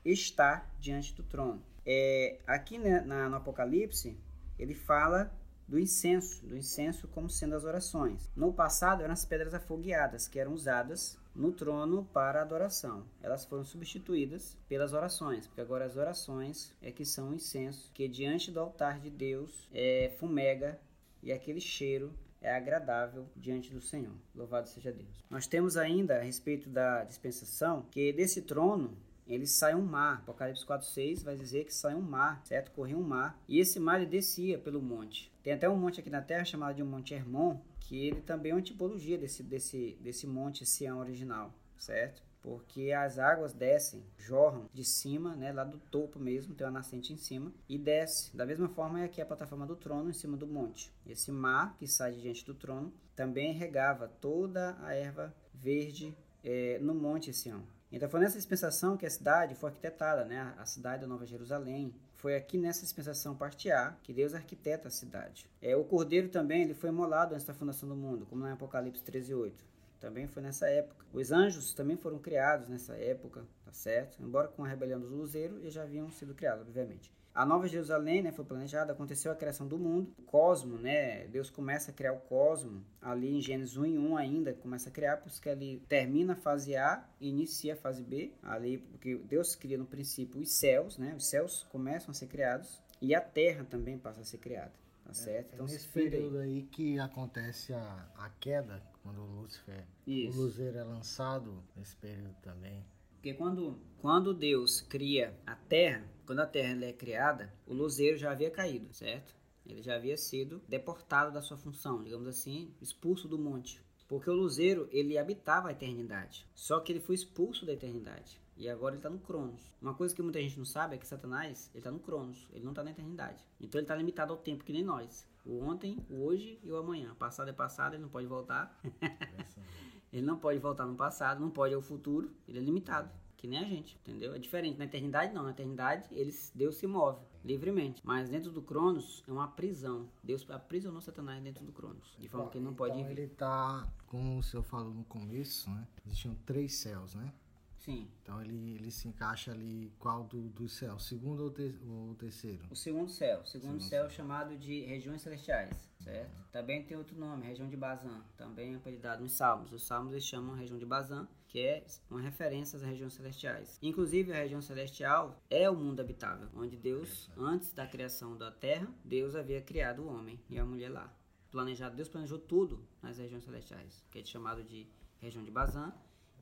está 0.03 0.65
diante 0.79 1.13
do 1.15 1.23
trono. 1.23 1.61
É, 1.85 2.39
aqui 2.45 2.77
né, 2.77 3.01
na, 3.01 3.29
no 3.29 3.37
Apocalipse, 3.37 4.17
ele 4.59 4.73
fala 4.73 5.31
do 5.67 5.79
incenso, 5.79 6.45
do 6.45 6.55
incenso 6.55 7.07
como 7.07 7.29
sendo 7.29 7.55
as 7.55 7.63
orações. 7.63 8.29
No 8.35 8.53
passado 8.53 9.01
eram 9.01 9.13
as 9.13 9.25
pedras 9.25 9.53
afogueadas 9.53 10.27
que 10.27 10.39
eram 10.39 10.53
usadas 10.53 11.17
no 11.35 11.51
trono 11.51 12.05
para 12.13 12.41
adoração. 12.41 13.05
Elas 13.21 13.45
foram 13.45 13.63
substituídas 13.63 14.57
pelas 14.67 14.93
orações, 14.93 15.47
porque 15.47 15.61
agora 15.61 15.85
as 15.85 15.97
orações 15.97 16.73
é 16.81 16.91
que 16.91 17.05
são 17.05 17.29
o 17.29 17.35
incenso 17.35 17.91
que 17.93 18.07
diante 18.07 18.51
do 18.51 18.59
altar 18.59 18.99
de 18.99 19.09
Deus 19.09 19.67
é, 19.73 20.13
fumega 20.19 20.79
e 21.21 21.31
aquele 21.31 21.59
cheiro 21.59 22.13
é 22.41 22.53
agradável 22.53 23.25
diante 23.35 23.73
do 23.73 23.81
Senhor. 23.81 24.13
Louvado 24.35 24.67
seja 24.67 24.91
Deus. 24.91 25.23
Nós 25.29 25.47
temos 25.47 25.77
ainda 25.77 26.17
a 26.17 26.21
respeito 26.21 26.69
da 26.69 27.03
dispensação 27.05 27.85
que 27.89 28.11
desse 28.11 28.41
trono 28.41 28.95
ele 29.27 29.47
sai 29.47 29.75
um 29.75 29.81
mar. 29.81 30.19
Apocalipse 30.19 30.65
4:6 30.65 31.23
vai 31.23 31.35
dizer 31.35 31.65
que 31.65 31.73
sai 31.73 31.95
um 31.95 32.01
mar, 32.01 32.41
certo? 32.45 32.71
Corria 32.71 32.97
um 32.97 33.03
mar. 33.03 33.39
E 33.47 33.59
esse 33.59 33.79
mar 33.79 34.01
ele 34.01 34.09
descia 34.09 34.57
pelo 34.57 34.81
monte. 34.81 35.31
Tem 35.41 35.53
até 35.53 35.69
um 35.69 35.77
monte 35.77 35.99
aqui 35.99 36.09
na 36.09 36.21
Terra 36.21 36.45
chamado 36.45 36.75
de 36.75 36.83
Monte 36.83 37.13
Hermon, 37.13 37.59
que 37.79 38.07
ele 38.07 38.21
também 38.21 38.51
é 38.51 38.55
uma 38.55 38.61
tipologia 38.61 39.17
desse, 39.17 39.43
desse, 39.43 39.97
desse 39.99 40.25
monte 40.25 40.65
Sião 40.65 40.99
original, 40.99 41.53
certo? 41.77 42.23
Porque 42.41 42.91
as 42.91 43.19
águas 43.19 43.53
descem, 43.53 44.03
jorram 44.17 44.69
de 44.73 44.83
cima, 44.83 45.35
né, 45.35 45.53
lá 45.53 45.63
do 45.63 45.77
topo 45.77 46.19
mesmo, 46.19 46.53
tem 46.53 46.67
uma 46.67 46.73
nascente 46.73 47.13
em 47.13 47.17
cima, 47.17 47.53
e 47.69 47.77
desce. 47.77 48.35
Da 48.35 48.45
mesma 48.45 48.67
forma 48.67 49.01
é 49.01 49.05
aqui 49.05 49.21
a 49.21 49.25
plataforma 49.25 49.65
do 49.65 49.75
trono 49.75 50.09
em 50.09 50.13
cima 50.13 50.35
do 50.35 50.45
monte. 50.45 50.91
Esse 51.05 51.31
mar 51.31 51.75
que 51.77 51.87
sai 51.87 52.11
de 52.11 52.21
diante 52.21 52.45
do 52.45 52.53
trono 52.53 52.93
também 53.15 53.53
regava 53.53 54.07
toda 54.07 54.77
a 54.81 54.93
erva 54.93 55.33
verde 55.53 56.13
é, 56.43 56.79
no 56.79 56.93
monte 56.93 57.33
Sião. 57.33 57.63
Então 57.93 58.09
foi 58.09 58.19
nessa 58.19 58.37
dispensação 58.37 58.97
que 58.97 59.05
a 59.05 59.09
cidade 59.09 59.53
foi 59.53 59.69
arquitetada, 59.69 60.25
né? 60.25 60.51
a 60.57 60.65
cidade 60.65 61.01
da 61.01 61.07
Nova 61.07 61.27
Jerusalém. 61.27 61.93
Foi 62.15 62.35
aqui 62.35 62.57
nessa 62.57 62.81
dispensação 62.81 63.35
parte 63.35 63.69
A 63.69 63.95
que 64.01 64.11
Deus 64.11 64.33
arquiteta 64.33 64.87
a 64.87 64.91
cidade. 64.91 65.47
É, 65.61 65.75
o 65.75 65.83
cordeiro 65.83 66.27
também 66.27 66.63
ele 66.63 66.73
foi 66.73 66.89
imolado 66.89 67.35
antes 67.35 67.45
da 67.45 67.53
fundação 67.53 67.87
do 67.87 67.95
mundo, 67.95 68.25
como 68.25 68.41
na 68.41 68.53
Apocalipse 68.53 69.03
13:8. 69.03 69.63
Também 69.99 70.25
foi 70.25 70.41
nessa 70.41 70.67
época. 70.67 71.05
Os 71.13 71.31
anjos 71.31 71.71
também 71.75 71.95
foram 71.95 72.17
criados 72.17 72.67
nessa 72.67 72.95
época, 72.95 73.45
tá 73.63 73.71
certo? 73.71 74.21
Embora 74.23 74.47
com 74.47 74.65
a 74.65 74.67
rebelião 74.67 74.99
dos 74.99 75.11
luzeiros, 75.11 75.59
eles 75.61 75.73
já 75.73 75.83
haviam 75.83 76.09
sido 76.09 76.33
criados, 76.33 76.65
obviamente. 76.65 77.13
A 77.33 77.45
Nova 77.45 77.67
Jerusalém 77.67 78.21
né, 78.21 78.31
foi 78.31 78.45
planejada, 78.45 78.93
aconteceu 78.93 79.31
a 79.31 79.35
criação 79.35 79.67
do 79.67 79.79
mundo, 79.79 80.13
o 80.19 80.21
cosmo, 80.21 80.77
né? 80.77 81.25
Deus 81.27 81.49
começa 81.49 81.89
a 81.89 81.93
criar 81.93 82.13
o 82.13 82.19
cosmo, 82.19 82.83
ali 83.01 83.35
em 83.35 83.41
Gênesis 83.41 83.75
1 83.75 83.85
e 83.87 83.97
1 83.97 84.17
ainda, 84.17 84.53
começa 84.53 84.89
a 84.89 84.91
criar, 84.91 85.17
porque 85.17 85.49
ele 85.49 85.81
termina 85.89 86.33
a 86.33 86.35
fase 86.35 86.75
A 86.75 87.03
e 87.19 87.29
inicia 87.29 87.73
a 87.73 87.75
fase 87.75 88.03
B, 88.03 88.31
ali, 88.43 88.77
porque 88.77 89.15
Deus 89.15 89.55
cria 89.55 89.79
no 89.79 89.85
princípio 89.85 90.39
os 90.39 90.51
céus, 90.51 90.99
né? 90.99 91.15
Os 91.17 91.25
céus 91.25 91.65
começam 91.71 92.11
a 92.11 92.13
ser 92.13 92.27
criados 92.27 92.79
e 93.01 93.15
a 93.15 93.21
terra 93.21 93.63
também 93.63 93.97
passa 93.97 94.21
a 94.21 94.23
ser 94.23 94.37
criada, 94.37 94.71
tá 95.03 95.09
é, 95.09 95.13
certo? 95.13 95.51
É, 95.53 95.55
então, 95.55 95.65
nesse 95.65 95.87
período 95.87 96.37
aí. 96.37 96.57
aí 96.57 96.61
que 96.63 96.99
acontece 96.99 97.73
a, 97.73 98.07
a 98.15 98.29
queda, 98.39 98.79
quando 99.01 99.21
o 99.21 99.41
Lúcifer, 99.41 99.83
Isso. 100.05 100.37
o 100.37 100.43
Luzeiro 100.43 100.77
é 100.77 100.83
lançado, 100.83 101.63
nesse 101.75 101.95
período 101.95 102.35
também. 102.43 102.85
Porque 103.23 103.35
quando, 103.35 103.79
quando 104.01 104.33
Deus 104.33 104.81
cria 104.81 105.33
a 105.47 105.55
terra, 105.55 106.05
quando 106.25 106.41
a 106.41 106.45
terra 106.45 106.83
é 106.83 106.91
criada, 106.91 107.53
o 107.65 107.73
luzeiro 107.73 108.17
já 108.17 108.33
havia 108.33 108.51
caído, 108.51 108.93
certo? 108.93 109.33
Ele 109.65 109.81
já 109.81 109.95
havia 109.95 110.17
sido 110.17 110.61
deportado 110.67 111.31
da 111.31 111.41
sua 111.41 111.55
função, 111.55 112.03
digamos 112.03 112.27
assim, 112.27 112.75
expulso 112.81 113.25
do 113.25 113.39
monte. 113.39 113.81
Porque 114.09 114.29
o 114.29 114.33
luzeiro, 114.33 114.89
ele 114.91 115.17
habitava 115.17 115.69
a 115.69 115.71
eternidade. 115.71 116.45
Só 116.53 116.81
que 116.81 116.91
ele 116.91 116.99
foi 116.99 117.15
expulso 117.15 117.65
da 117.65 117.71
eternidade. 117.71 118.41
E 118.57 118.67
agora 118.67 118.95
ele 118.95 118.99
está 118.99 119.09
no 119.09 119.19
Cronos. 119.19 119.73
Uma 119.81 119.93
coisa 119.93 120.13
que 120.13 120.21
muita 120.21 120.41
gente 120.41 120.57
não 120.57 120.65
sabe 120.65 120.95
é 120.95 120.97
que 120.97 121.07
Satanás, 121.07 121.69
ele 121.71 121.79
está 121.79 121.89
no 121.89 121.99
Cronos. 121.99 122.49
Ele 122.51 122.65
não 122.65 122.73
está 122.73 122.83
na 122.83 122.91
eternidade. 122.91 123.41
Então 123.57 123.79
ele 123.79 123.85
está 123.85 123.95
limitado 123.95 124.33
ao 124.33 124.37
tempo 124.37 124.65
que 124.65 124.73
nem 124.73 124.83
nós. 124.83 125.25
O 125.45 125.59
ontem, 125.59 125.97
o 126.09 126.25
hoje 126.25 126.59
e 126.61 126.69
o 126.69 126.75
amanhã. 126.75 127.15
Passado 127.15 127.49
é 127.49 127.53
passado, 127.53 127.93
ele 127.93 128.03
não 128.03 128.09
pode 128.09 128.27
voltar. 128.27 128.77
Ele 130.13 130.25
não 130.25 130.37
pode 130.37 130.59
voltar 130.59 130.85
no 130.85 130.95
passado, 130.95 131.41
não 131.41 131.49
pode 131.49 131.73
ao 131.73 131.81
futuro, 131.81 132.31
ele 132.47 132.59
é 132.59 132.61
limitado. 132.61 133.09
Que 133.35 133.47
nem 133.47 133.59
a 133.59 133.65
gente, 133.65 133.97
entendeu? 133.97 134.33
É 134.33 134.39
diferente. 134.39 134.77
Na 134.77 134.85
eternidade, 134.85 135.33
não. 135.33 135.43
Na 135.43 135.49
eternidade, 135.49 136.07
eles, 136.11 136.49
Deus 136.55 136.75
se 136.75 136.87
move 136.87 137.19
livremente. 137.43 138.01
Mas 138.05 138.29
dentro 138.29 138.51
do 138.51 138.61
Cronos 138.61 139.21
é 139.27 139.31
uma 139.31 139.49
prisão. 139.49 140.07
Deus 140.23 140.49
aprisionou 140.49 141.01
Satanás 141.01 141.43
dentro 141.43 141.65
do 141.65 141.73
Cronos. 141.73 142.15
De 142.17 142.29
forma 142.29 142.49
que 142.49 142.57
ele 142.57 142.63
não 142.63 142.73
pode 142.73 142.97
então 142.97 143.11
ele 143.11 143.27
tá, 143.27 143.85
como 144.07 144.37
o 144.37 144.43
senhor 144.43 144.63
falou 144.63 144.93
no 144.93 145.03
começo, 145.03 145.69
né? 145.69 145.85
Existiam 146.05 146.35
três 146.45 146.75
céus, 146.75 147.15
né? 147.15 147.33
Sim. 147.79 148.07
Então 148.21 148.41
ele, 148.41 148.75
ele 148.75 148.89
se 148.89 149.09
encaixa 149.09 149.51
ali 149.51 149.91
qual 149.99 150.23
do, 150.23 150.47
do 150.49 150.69
céu? 150.69 150.97
Segundo 150.97 151.43
ou, 151.43 151.51
te, 151.51 151.75
o 151.83 152.15
terceiro? 152.17 152.65
O 152.71 152.75
segundo 152.77 153.09
céu. 153.09 153.41
O 153.41 153.45
segundo, 153.45 153.71
segundo 153.71 153.81
céu, 153.81 154.03
céu 154.03 154.09
chamado 154.09 154.55
de 154.57 154.85
regiões 154.85 155.21
celestiais, 155.21 155.89
certo? 156.03 156.43
Também 156.51 156.83
tem 156.83 156.97
outro 156.97 157.17
nome, 157.17 157.47
região 157.47 157.67
de 157.67 157.75
Bazan. 157.75 158.21
Também 158.37 158.73
é 158.73 158.75
apelidado 158.75 159.23
nos 159.23 159.33
Salmos. 159.33 159.71
Os 159.71 159.83
Salmos 159.85 160.11
eles 160.11 160.25
chamam 160.25 160.55
região 160.55 160.77
de 160.77 160.85
Bazan, 160.85 161.27
que 161.47 161.59
é 161.59 161.85
uma 162.09 162.21
referência 162.21 162.77
às 162.77 162.83
regiões 162.83 163.13
celestiais. 163.13 163.79
Inclusive, 163.81 164.31
a 164.31 164.35
região 164.35 164.61
celestial 164.61 165.41
é 165.49 165.69
o 165.69 165.75
mundo 165.75 165.99
habitável, 165.99 166.49
onde 166.55 166.75
Deus, 166.75 167.29
antes 167.37 167.71
da 167.71 167.87
criação 167.87 168.37
da 168.37 168.51
terra, 168.51 168.87
Deus 169.03 169.35
havia 169.35 169.61
criado 169.61 170.03
o 170.03 170.07
homem 170.07 170.39
e 170.49 170.59
a 170.59 170.65
mulher 170.65 170.89
lá. 170.89 171.13
Planejado, 171.51 171.95
Deus 171.95 172.09
planejou 172.09 172.39
tudo 172.39 172.83
nas 173.01 173.17
regiões 173.17 173.43
celestiais, 173.43 174.03
que 174.11 174.19
é 174.19 174.25
chamado 174.25 174.63
de 174.63 174.87
região 175.19 175.43
de 175.43 175.51
Bazan 175.51 175.93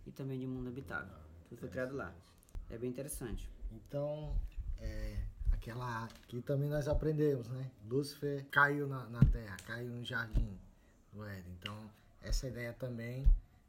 e 0.06 0.12
também 0.12 0.40
de 0.40 0.48
mundo 0.48 0.70
habitável. 0.70 1.16
Tudo 1.50 1.60
foi 1.60 1.70
criado 1.70 1.96
lá. 1.96 2.16
É 2.70 2.78
bem 2.78 2.90
interessante. 2.90 3.50
Então, 3.72 4.34
é, 4.80 5.22
aquela 5.62 6.08
que 6.28 6.42
também 6.42 6.68
nós 6.70 6.88
aprendemos, 6.88 7.48
né? 7.48 7.70
Lúcifer 7.88 8.44
caiu 8.50 8.88
na, 8.88 9.06
na 9.10 9.24
terra, 9.26 9.56
caiu 9.68 9.90
no 9.90 10.04
jardim 10.04 10.58
do 11.14 11.24
Éden. 11.24 11.54
Então, 11.60 11.78
essa 12.22 12.48
ideia 12.48 12.74
também 12.74 13.26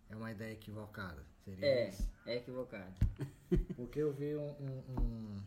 é 0.08 0.16
uma 0.16 0.32
ideia 0.32 0.52
equivocada. 0.52 1.22
Seria 1.44 1.66
É, 1.66 1.88
isso? 1.90 2.08
é 2.26 2.36
equivocado. 2.36 2.92
Porque 3.76 3.98
eu 3.98 4.12
vi 4.12 4.34
um, 4.36 4.50
um, 4.50 4.82
um- 4.98 5.42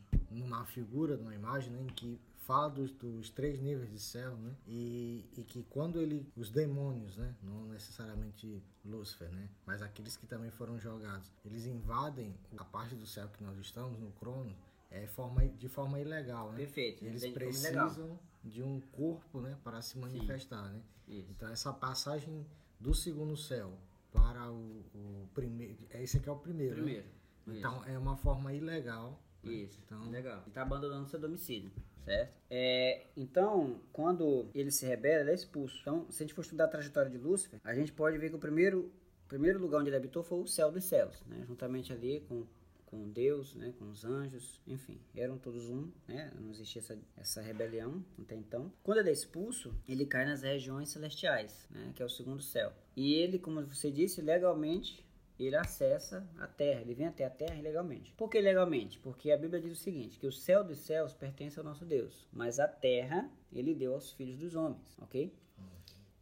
uma 0.46 0.66
figura, 0.66 1.18
numa 1.18 1.34
imagem, 1.34 1.72
né, 1.72 1.82
em 1.82 1.88
que 1.88 2.20
fala 2.40 2.70
dos, 2.70 2.92
dos 2.92 3.30
três 3.32 3.60
níveis 3.60 3.90
de 3.90 4.00
céu, 4.00 4.36
né? 4.38 4.54
E, 4.68 5.26
e 5.36 5.44
que 5.44 5.64
quando 5.64 6.00
ele, 6.00 6.30
os 6.36 6.52
demônios, 6.52 7.18
né? 7.18 7.34
Não 7.42 7.66
necessariamente 7.70 8.62
Lúcifer, 8.84 9.30
né? 9.32 9.50
Mas 9.66 9.82
aqueles 9.82 10.16
que 10.16 10.28
também 10.28 10.52
foram 10.52 10.80
jogados, 10.80 11.32
eles 11.44 11.66
invadem 11.66 12.36
a 12.58 12.64
parte 12.66 12.94
do 12.94 13.08
céu 13.08 13.28
que 13.30 13.44
nós 13.44 13.58
estamos, 13.58 13.98
no 14.00 14.12
Cronos, 14.12 14.54
é 14.92 15.06
forma, 15.08 15.46
de 15.48 15.68
forma 15.70 16.00
ilegal, 16.00 16.52
né? 16.52 16.58
Perfeito. 16.58 17.04
Eles 17.06 17.26
precisam 17.28 18.20
de 18.44 18.62
um 18.64 18.80
corpo, 18.92 19.42
né? 19.42 19.58
Para 19.64 19.82
se 19.82 19.98
manifestar, 19.98 20.70
né? 20.72 20.82
Isso. 21.08 21.32
Então 21.32 21.50
essa 21.50 21.72
passagem 21.74 22.46
do 22.80 22.94
segundo 22.94 23.36
céu 23.38 23.74
para 24.12 24.50
o, 24.52 24.84
o 24.94 25.28
primeiro, 25.34 25.76
esse 25.96 26.18
aqui 26.18 26.30
é 26.30 26.32
o 26.32 26.38
primeiro, 26.38 26.76
né? 26.78 26.82
Primeiro. 26.82 27.08
Então 27.48 27.84
é 27.86 27.98
uma 27.98 28.16
forma 28.18 28.54
ilegal. 28.54 29.20
né? 29.44 29.52
Isso, 29.52 29.80
Então, 29.86 30.10
legal. 30.10 30.42
Ele 30.46 30.52
tá 30.52 30.62
abandonando 30.64 31.08
seu 31.08 31.20
domicílio, 31.20 31.72
certo? 32.04 32.34
É, 32.50 33.06
então, 33.16 33.80
quando 33.94 34.48
ele 34.56 34.72
se 34.72 34.86
rebela, 34.86 35.22
ele 35.22 35.32
é 35.32 35.36
expulso. 35.36 35.78
Então, 35.82 36.08
se 36.10 36.24
a 36.24 36.26
gente 36.26 36.34
for 36.34 36.42
estudar 36.42 36.66
a 36.66 36.68
trajetória 36.68 37.12
de 37.12 37.18
Lúcifer, 37.18 37.60
a 37.64 37.76
gente 37.76 37.92
pode 37.92 38.18
ver 38.18 38.30
que 38.30 38.36
o 38.36 38.40
primeiro, 38.40 38.92
o 39.26 39.28
primeiro 39.28 39.60
lugar 39.60 39.80
onde 39.82 39.90
ele 39.90 39.98
habitou 39.98 40.24
foi 40.24 40.40
o 40.40 40.48
céu 40.48 40.72
dos 40.72 40.84
céus, 40.86 41.22
né? 41.28 41.44
Juntamente 41.48 41.94
ali 41.94 42.22
com, 42.28 42.44
com 42.86 43.10
Deus, 43.10 43.54
né? 43.56 43.74
Com 43.78 43.90
os 43.90 44.06
anjos, 44.06 44.62
enfim, 44.68 45.00
eram 45.16 45.38
todos 45.38 45.70
um, 45.70 45.92
né? 46.08 46.32
Não 46.40 46.50
existia 46.50 46.82
essa, 46.82 46.98
essa 47.18 47.42
rebelião 47.42 48.04
até 48.20 48.36
então. 48.36 48.72
Quando 48.84 49.00
ele 49.00 49.10
é 49.10 49.14
expulso, 49.14 49.76
ele 49.88 50.06
cai 50.06 50.26
nas 50.26 50.42
regiões 50.42 50.90
celestiais, 50.90 51.68
né? 51.70 51.92
Que 51.96 52.02
é 52.02 52.06
o 52.06 52.10
segundo 52.10 52.42
céu. 52.42 52.72
E 52.96 53.14
ele, 53.16 53.40
como 53.40 53.66
você 53.66 53.92
disse, 53.92 54.22
legalmente 54.22 55.06
ele 55.38 55.56
acessa 55.56 56.26
a 56.40 56.48
terra, 56.48 56.82
ele 56.82 56.94
vem 56.94 57.08
até 57.08 57.26
a 57.26 57.30
terra 57.30 57.56
ilegalmente. 57.56 58.14
Por 58.14 58.30
que 58.30 58.38
ilegalmente? 58.38 59.00
Porque 59.00 59.32
a 59.32 59.38
Bíblia 59.38 59.60
diz 59.60 59.74
o 59.74 59.82
seguinte, 59.82 60.18
que 60.18 60.28
o 60.28 60.32
céu 60.32 60.64
dos 60.64 60.80
céus 60.80 61.14
pertence 61.14 61.60
ao 61.60 61.66
nosso 61.66 61.86
Deus, 61.86 62.26
mas 62.32 62.60
a 62.60 62.68
terra 62.68 63.30
ele 63.52 63.76
deu 63.76 63.94
aos 63.94 64.14
filhos 64.14 64.38
dos 64.38 64.56
homens, 64.56 64.98
ok? 65.02 65.34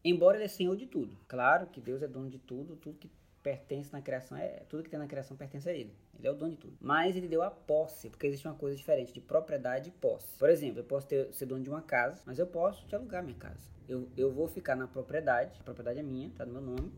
Embora 0.03 0.37
ele 0.37 0.45
é 0.45 0.49
senhor 0.49 0.75
de 0.75 0.85
tudo. 0.87 1.15
Claro 1.27 1.67
que 1.67 1.79
Deus 1.79 2.01
é 2.01 2.07
dono 2.07 2.29
de 2.29 2.39
tudo, 2.39 2.75
tudo 2.75 2.97
que 2.97 3.09
pertence 3.41 3.91
na 3.93 4.01
criação, 4.01 4.37
é 4.37 4.63
tudo 4.69 4.83
que 4.83 4.89
tem 4.89 4.99
na 4.99 5.07
criação 5.07 5.37
pertence 5.37 5.69
a 5.69 5.73
ele. 5.73 5.93
Ele 6.17 6.27
é 6.27 6.31
o 6.31 6.35
dono 6.35 6.51
de 6.51 6.57
tudo. 6.57 6.77
Mas 6.79 7.15
ele 7.15 7.27
deu 7.27 7.41
a 7.41 7.51
posse, 7.51 8.09
porque 8.09 8.27
existe 8.27 8.47
uma 8.47 8.55
coisa 8.55 8.75
diferente 8.75 9.13
de 9.13 9.19
propriedade 9.19 9.89
e 9.89 9.91
posse. 9.91 10.37
Por 10.37 10.49
exemplo, 10.49 10.79
eu 10.79 10.83
posso 10.83 11.07
ter, 11.07 11.33
ser 11.33 11.45
dono 11.45 11.63
de 11.63 11.69
uma 11.69 11.81
casa, 11.81 12.21
mas 12.25 12.39
eu 12.39 12.47
posso 12.47 12.85
te 12.85 12.95
alugar 12.95 13.23
minha 13.23 13.37
casa. 13.37 13.69
Eu, 13.87 14.07
eu 14.15 14.31
vou 14.31 14.47
ficar 14.47 14.75
na 14.75 14.87
propriedade, 14.87 15.59
a 15.59 15.63
propriedade 15.63 15.99
é 15.99 16.03
minha, 16.03 16.29
tá 16.29 16.45
no 16.45 16.53
meu 16.53 16.61
nome, 16.61 16.93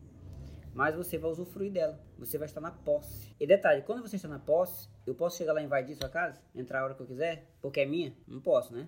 mas 0.72 0.94
você 0.94 1.16
vai 1.16 1.30
usufruir 1.30 1.72
dela. 1.72 1.98
Você 2.18 2.36
vai 2.36 2.46
estar 2.46 2.60
na 2.60 2.70
posse. 2.70 3.34
E 3.40 3.46
detalhe, 3.46 3.82
quando 3.82 4.02
você 4.02 4.16
está 4.16 4.28
na 4.28 4.38
posse, 4.38 4.88
eu 5.06 5.14
posso 5.14 5.38
chegar 5.38 5.52
lá 5.54 5.62
e 5.62 5.64
invadir 5.64 5.96
sua 5.96 6.08
casa? 6.08 6.40
Entrar 6.54 6.80
a 6.80 6.84
hora 6.84 6.94
que 6.94 7.00
eu 7.00 7.06
quiser? 7.06 7.50
Porque 7.62 7.80
é 7.80 7.86
minha? 7.86 8.14
Não 8.28 8.40
posso, 8.40 8.74
né? 8.74 8.86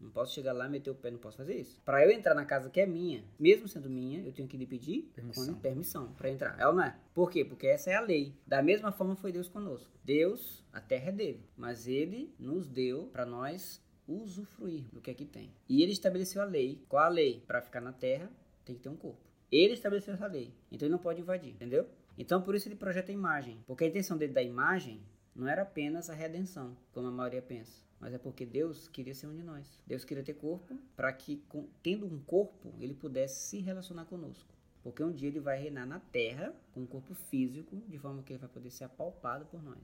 Não 0.00 0.10
posso 0.10 0.34
chegar 0.34 0.52
lá, 0.52 0.68
meter 0.68 0.90
o 0.90 0.94
pé, 0.94 1.10
não 1.10 1.18
posso 1.18 1.36
fazer 1.36 1.54
isso. 1.56 1.80
Para 1.84 2.04
eu 2.04 2.10
entrar 2.10 2.34
na 2.34 2.44
casa 2.44 2.70
que 2.70 2.80
é 2.80 2.86
minha, 2.86 3.22
mesmo 3.38 3.68
sendo 3.68 3.90
minha, 3.90 4.20
eu 4.24 4.32
tenho 4.32 4.48
que 4.48 4.56
lhe 4.56 4.66
pedir 4.66 5.10
Permissão. 5.14 5.54
permissão 5.56 6.12
para 6.14 6.30
entrar. 6.30 6.58
É 6.58 6.66
ou 6.66 6.72
não 6.72 6.82
é? 6.82 6.96
Por 7.14 7.30
quê? 7.30 7.44
Porque 7.44 7.66
essa 7.66 7.90
é 7.90 7.94
a 7.94 8.00
lei. 8.00 8.34
Da 8.46 8.62
mesma 8.62 8.90
forma 8.92 9.14
foi 9.14 9.30
Deus 9.30 9.48
conosco. 9.48 9.90
Deus, 10.02 10.64
a 10.72 10.80
terra 10.80 11.10
é 11.10 11.12
dele, 11.12 11.44
mas 11.56 11.86
ele 11.86 12.34
nos 12.38 12.68
deu 12.68 13.08
para 13.12 13.26
nós 13.26 13.80
usufruir 14.08 14.84
do 14.92 15.00
que 15.00 15.10
aqui 15.10 15.24
tem. 15.24 15.52
E 15.68 15.82
ele 15.82 15.92
estabeleceu 15.92 16.42
a 16.42 16.44
lei. 16.44 16.82
Qual 16.88 17.04
a 17.04 17.08
lei? 17.08 17.44
Para 17.46 17.60
ficar 17.60 17.80
na 17.80 17.92
terra, 17.92 18.30
tem 18.64 18.74
que 18.74 18.82
ter 18.82 18.88
um 18.88 18.96
corpo. 18.96 19.20
Ele 19.52 19.74
estabeleceu 19.74 20.14
essa 20.14 20.26
lei. 20.26 20.52
Então 20.70 20.86
ele 20.86 20.92
não 20.92 20.98
pode 20.98 21.20
invadir, 21.20 21.50
entendeu? 21.50 21.86
Então 22.16 22.42
por 22.42 22.54
isso 22.54 22.68
ele 22.68 22.76
projeta 22.76 23.10
a 23.10 23.14
imagem. 23.14 23.62
Porque 23.66 23.84
a 23.84 23.86
intenção 23.86 24.16
dele 24.16 24.32
da 24.32 24.42
imagem 24.42 25.00
não 25.34 25.46
era 25.46 25.62
apenas 25.62 26.10
a 26.10 26.14
redenção, 26.14 26.76
como 26.92 27.06
a 27.06 27.10
maioria 27.10 27.42
pensa. 27.42 27.82
Mas 28.00 28.14
é 28.14 28.18
porque 28.18 28.46
Deus 28.46 28.88
queria 28.88 29.14
ser 29.14 29.26
um 29.26 29.36
de 29.36 29.42
nós. 29.42 29.82
Deus 29.86 30.04
queria 30.04 30.24
ter 30.24 30.34
corpo 30.34 30.74
para 30.96 31.12
que, 31.12 31.42
tendo 31.82 32.06
um 32.06 32.18
corpo, 32.18 32.72
ele 32.80 32.94
pudesse 32.94 33.48
se 33.48 33.58
relacionar 33.60 34.06
conosco. 34.06 34.48
Porque 34.82 35.04
um 35.04 35.12
dia 35.12 35.28
ele 35.28 35.40
vai 35.40 35.60
reinar 35.60 35.86
na 35.86 36.00
terra 36.00 36.54
com 36.72 36.80
um 36.80 36.86
corpo 36.86 37.14
físico, 37.14 37.76
de 37.86 37.98
forma 37.98 38.22
que 38.22 38.32
ele 38.32 38.40
vai 38.40 38.48
poder 38.48 38.70
ser 38.70 38.84
apalpado 38.84 39.44
por 39.44 39.62
nós. 39.62 39.78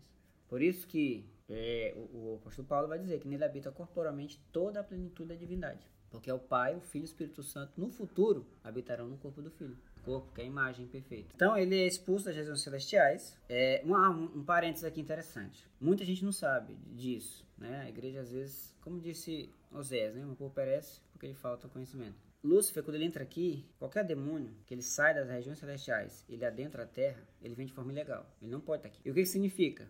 Por 0.49 0.63
isso 0.63 0.87
que 0.87 1.29
é, 1.49 1.93
o, 1.95 2.33
o 2.33 2.35
apóstolo 2.37 2.67
Paulo 2.67 2.89
vai 2.89 2.99
dizer 2.99 3.21
que 3.21 3.29
nele 3.29 3.45
habita 3.45 3.71
corporalmente 3.71 4.41
toda 4.51 4.81
a 4.81 4.85
plenitude 4.85 5.29
da 5.29 5.35
divindade. 5.35 5.87
Porque 6.11 6.31
é 6.31 6.35
o 6.35 6.39
Pai, 6.39 6.75
o 6.75 6.81
Filho 6.81 7.03
e 7.03 7.05
o 7.05 7.11
Espírito 7.11 7.43
Santo, 7.43 7.73
no 7.77 7.91
futuro, 7.91 8.47
habitarão 8.65 9.09
no 9.09 9.19
corpo 9.19 9.43
do 9.43 9.51
Filho. 9.51 9.77
Corpo, 10.07 10.33
que 10.33 10.41
é 10.41 10.45
a 10.45 10.47
imagem 10.47 10.87
perfeita. 10.87 11.33
Então, 11.35 11.59
ele 11.59 11.77
é 11.77 11.87
expulso 11.87 12.27
das 12.27 12.37
regiões 12.37 12.63
celestiais. 12.63 13.37
É, 13.49 13.83
um, 13.85 14.39
um 14.39 14.45
parênteses 14.45 14.85
aqui 14.85 15.01
interessante. 15.01 15.69
Muita 15.81 16.05
gente 16.05 16.25
não 16.25 16.31
sabe 16.31 16.77
disso. 16.93 17.45
Né? 17.59 17.81
A 17.81 17.89
igreja, 17.89 18.21
às 18.21 18.31
vezes, 18.31 18.73
como 18.81 19.01
disse 19.01 19.51
Osés, 19.73 20.15
né? 20.15 20.25
o 20.39 20.51
perece 20.51 21.01
porque 21.13 21.27
lhe 21.27 21.35
falta 21.35 21.67
conhecimento. 21.69 22.15
Lúcifer, 22.45 22.85
quando 22.85 22.95
ele 22.95 23.07
entra 23.07 23.25
aqui, 23.25 23.67
qualquer 23.79 24.05
demônio 24.05 24.55
que 24.65 24.75
ele 24.75 24.83
sai 24.83 25.13
das 25.13 25.29
regiões 25.29 25.59
celestiais, 25.59 26.25
ele 26.29 26.45
adentra 26.45 26.85
a 26.85 26.87
terra, 26.87 27.27
ele 27.43 27.55
vem 27.57 27.67
de 27.67 27.73
forma 27.73 27.91
ilegal. 27.91 28.31
Ele 28.41 28.53
não 28.53 28.61
pode 28.61 28.81
estar 28.81 28.89
aqui. 28.89 29.01
E 29.05 29.11
o 29.11 29.15
que 29.15 29.23
isso 29.23 29.33
significa? 29.33 29.89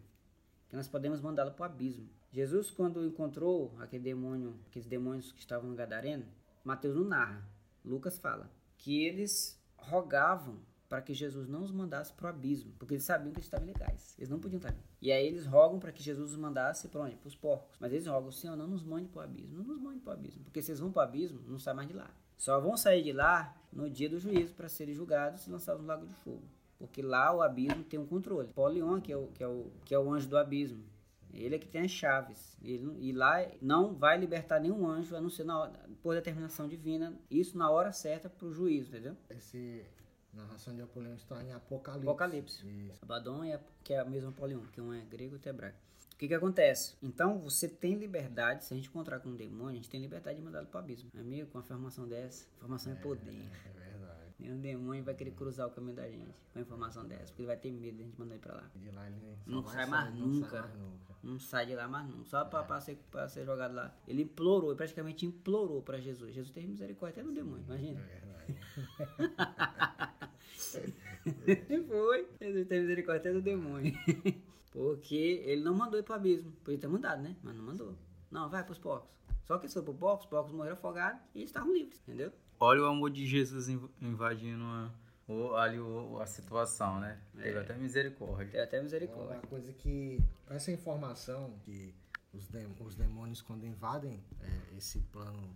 Que 0.71 0.77
nós 0.77 0.89
podemos 0.89 1.21
mandá-lo 1.21 1.53
para 1.53 1.63
o 1.63 1.67
abismo. 1.67 2.09
Jesus, 2.33 2.71
quando 2.71 3.05
encontrou 3.05 3.75
aquele 3.79 4.03
demônio, 4.03 4.59
aqueles 4.69 4.87
demônios 4.87 5.33
que 5.33 5.41
estavam 5.41 5.69
no 5.69 5.77
Gadareno, 5.77 6.25
Mateus 6.65 6.97
não 6.97 7.05
narra, 7.05 7.47
Lucas 7.85 8.19
fala, 8.19 8.51
que 8.79 9.05
eles 9.05 9.61
rogavam 9.89 10.59
para 10.89 11.03
que 11.03 11.13
Jesus 11.13 11.49
não 11.49 11.63
os 11.63 11.73
mandasse 11.73 12.13
para 12.13 12.27
o 12.27 12.29
abismo, 12.29 12.73
porque 12.79 12.95
eles 12.95 13.05
sabiam 13.05 13.33
que 13.33 13.39
eles 13.39 13.47
estavam 13.47 13.69
ilegais. 13.69 14.15
Eles 14.19 14.29
não 14.29 14.39
podiam 14.39 14.59
estar 14.59 14.69
ali. 14.69 14.79
E 15.03 15.11
aí 15.11 15.27
eles 15.27 15.45
rogam 15.45 15.79
para 15.79 15.91
que 15.93 16.03
Jesus 16.03 16.31
os 16.31 16.37
mandasse 16.37 16.89
para 16.89 17.01
onde? 17.01 17.17
Para 17.17 17.29
os 17.29 17.35
porcos. 17.35 17.77
Mas 17.81 17.93
eles 17.93 18.07
rogam, 18.07 18.31
Senhor, 18.31 18.57
não 18.57 18.67
nos 18.67 18.85
mande 18.85 19.09
para 19.09 19.21
o 19.21 19.25
abismo. 19.25 19.59
Não 19.59 19.65
nos 19.65 19.81
mande 19.81 20.01
para 20.01 20.11
o 20.11 20.15
abismo. 20.15 20.45
Porque 20.45 20.63
se 20.63 20.71
eles 20.71 20.81
vão 20.81 20.93
para 20.93 21.01
o 21.01 21.09
abismo, 21.09 21.41
não 21.49 21.59
saem 21.59 21.77
mais 21.77 21.89
de 21.89 21.95
lá. 21.95 22.11
Só 22.37 22.61
vão 22.61 22.77
sair 22.77 23.03
de 23.03 23.13
lá 23.13 23.57
no 23.73 23.91
dia 23.91 24.09
do 24.09 24.19
juízo 24.19 24.55
para 24.55 24.69
serem 24.69 24.95
julgados 24.95 25.47
e 25.47 25.51
lançados 25.51 25.83
no 25.83 25.89
lago 25.89 26.07
de 26.07 26.15
fogo. 26.15 26.43
Porque 26.79 27.03
lá 27.03 27.35
o 27.35 27.43
abismo 27.43 27.83
tem 27.83 27.99
um 27.99 28.07
controle. 28.07 28.53
Polion, 28.53 29.01
que 29.01 29.13
é 29.13 29.17
o, 29.17 29.27
que 29.29 29.43
é 29.43 29.49
o, 29.49 29.67
que 29.85 29.95
é 29.95 29.99
o 29.99 30.13
anjo 30.13 30.29
do 30.29 30.37
abismo, 30.37 30.85
ele 31.43 31.57
é 31.57 31.59
que 31.59 31.69
tem 31.69 31.83
as 31.83 31.91
chaves. 31.91 32.57
Ele, 32.63 32.97
e 33.01 33.13
lá 33.13 33.47
não 33.61 33.95
vai 33.95 34.19
libertar 34.19 34.61
nenhum 34.61 34.89
anjo, 34.89 35.15
a 35.17 35.21
não 35.21 35.31
ser 35.31 35.45
na 35.45 35.59
hora, 35.59 35.73
por 36.03 36.15
determinação 36.15 36.69
divina. 36.69 37.13
Isso 37.31 37.57
na 37.57 37.71
hora 37.71 37.93
certa 37.93 38.29
para 38.29 38.47
o 38.47 38.53
juízo, 38.53 38.89
entendeu? 38.89 39.17
Esse 39.31 39.85
narração 40.33 40.75
de 40.75 40.83
Apolião 40.83 41.15
está 41.15 41.43
em 41.43 41.53
Apocalipse. 41.53 42.09
Apocalipse. 42.09 42.67
Isso. 42.67 42.99
Abaddon, 43.03 43.45
é, 43.45 43.61
que 43.83 43.95
é 43.95 43.99
a 43.99 44.05
mesma 44.05 44.33
Polion, 44.33 44.61
que 44.73 44.81
um 44.81 44.93
é 44.93 45.01
grego 45.01 45.33
e 45.33 45.35
outro 45.35 45.49
é 45.49 45.53
hebraico. 45.53 45.79
O 46.13 46.19
que 46.19 46.29
que 46.29 46.35
acontece? 46.35 46.97
Então, 47.03 47.39
você 47.39 47.69
tem 47.69 47.95
liberdade, 47.95 48.65
se 48.65 48.73
a 48.73 48.77
gente 48.77 48.89
encontrar 48.89 49.21
com 49.21 49.29
um 49.29 49.37
demônio, 49.37 49.73
a 49.73 49.75
gente 49.75 49.91
tem 49.91 50.01
liberdade 50.01 50.39
de 50.39 50.45
mandá-lo 50.45 50.67
para 50.67 50.81
o 50.81 50.83
abismo. 50.83 51.11
Amigo, 51.15 51.51
com 51.51 51.59
uma 51.59 51.65
informação 51.65 52.09
dessa, 52.09 52.47
informação 52.57 52.93
é 52.93 52.97
poder. 52.97 53.29
É 53.29 53.33
verdade. 53.33 53.86
Nenhum 54.39 54.61
demônio 54.61 55.03
vai 55.03 55.15
querer 55.15 55.31
cruzar 55.31 55.67
o 55.67 55.71
caminho 55.71 55.97
da 55.97 56.07
gente 56.11 56.31
com 56.53 56.59
a 56.59 56.63
informação 56.63 57.07
dessa, 57.07 57.27
porque 57.27 57.41
ele 57.43 57.47
vai 57.47 57.57
ter 57.57 57.71
medo 57.73 57.97
de 57.97 58.03
a 58.03 58.07
gente 58.07 58.21
mandar 58.21 58.35
ele 58.35 58.43
para 58.43 58.55
lá. 58.55 58.71
De 58.77 58.91
lá 58.91 59.07
ele 59.07 59.17
Não 59.47 59.65
sai 59.65 59.87
mais 59.87 60.15
não 60.15 60.27
nunca. 60.27 60.49
sai 60.51 60.61
mais 60.61 60.75
nunca. 60.79 61.17
Não 61.23 61.39
sai 61.39 61.67
de 61.67 61.75
lá 61.75 61.89
mais 61.89 62.07
não. 62.09 62.25
Só 62.27 62.45
pra, 62.45 62.63
pra 62.63 62.79
ser, 62.81 62.97
pra 63.11 63.27
ser 63.29 63.47
jogado 63.47 63.75
lá. 63.75 63.97
Ele 64.07 64.23
implorou, 64.23 64.71
ele 64.71 64.77
praticamente 64.77 65.25
implorou 65.25 65.81
pra 65.83 65.99
Jesus. 65.99 66.35
Jesus 66.35 66.53
teve 66.53 66.67
misericórdia 66.67 67.23
até 67.23 67.29
no 67.29 67.35
demônio, 67.35 67.65
imagina. 67.65 68.01
É 68.01 68.21
verdade. 68.21 68.37
Foi. 71.89 72.29
Jesus 72.41 72.67
teve 72.69 72.81
misericórdia 72.83 73.21
até 73.21 73.33
do 73.33 73.43
demônio. 73.43 73.93
Porque 74.71 75.43
ele 75.47 75.63
não 75.63 75.75
mandou 75.75 75.99
ir 75.99 76.03
pro 76.03 76.15
abismo. 76.15 76.53
Podia 76.63 76.79
ter 76.79 76.89
mandado, 76.89 77.23
né? 77.23 77.35
Mas 77.43 77.57
não 77.57 77.65
mandou. 77.65 77.95
Não, 78.31 78.49
vai 78.51 78.63
pros 78.65 78.79
porcos. 78.79 79.09
Só 79.45 79.57
que 79.59 79.65
eles 79.65 79.73
foram 79.73 79.85
pro 79.87 79.95
porcos, 79.95 80.25
os 80.27 80.31
porcos 80.31 80.53
morreram 80.53 80.75
afogados 80.77 81.21
e 81.35 81.39
eles 81.39 81.49
estavam 81.51 81.73
livres, 81.73 81.99
entendeu? 82.03 82.31
Olha 82.59 82.83
o 82.83 82.87
amor 82.87 83.11
de 83.11 83.27
Jesus 83.27 83.69
inv- 83.69 83.91
invadindo 84.01 84.65
a, 84.65 84.91
o, 85.29 85.55
ali 85.57 85.79
o- 85.79 86.19
a 86.21 86.27
situação, 86.27 86.99
né? 87.01 87.19
Teve 87.37 87.59
até 87.59 87.75
misericórdia. 87.75 88.47
Teve 88.47 88.63
até 88.63 88.77
É 88.79 88.83
misericórdia. 88.83 89.35
uma 89.37 89.43
coisa 89.43 89.73
que 89.73 90.19
essa 90.49 90.71
informação 90.73 91.53
que 91.65 91.95
os, 92.33 92.47
dem- 92.49 92.75
os 92.81 92.95
demônios 92.95 93.43
quando 93.43 93.67
invadem 93.67 94.23
é, 94.43 94.77
esse 94.77 95.01
plano, 95.13 95.55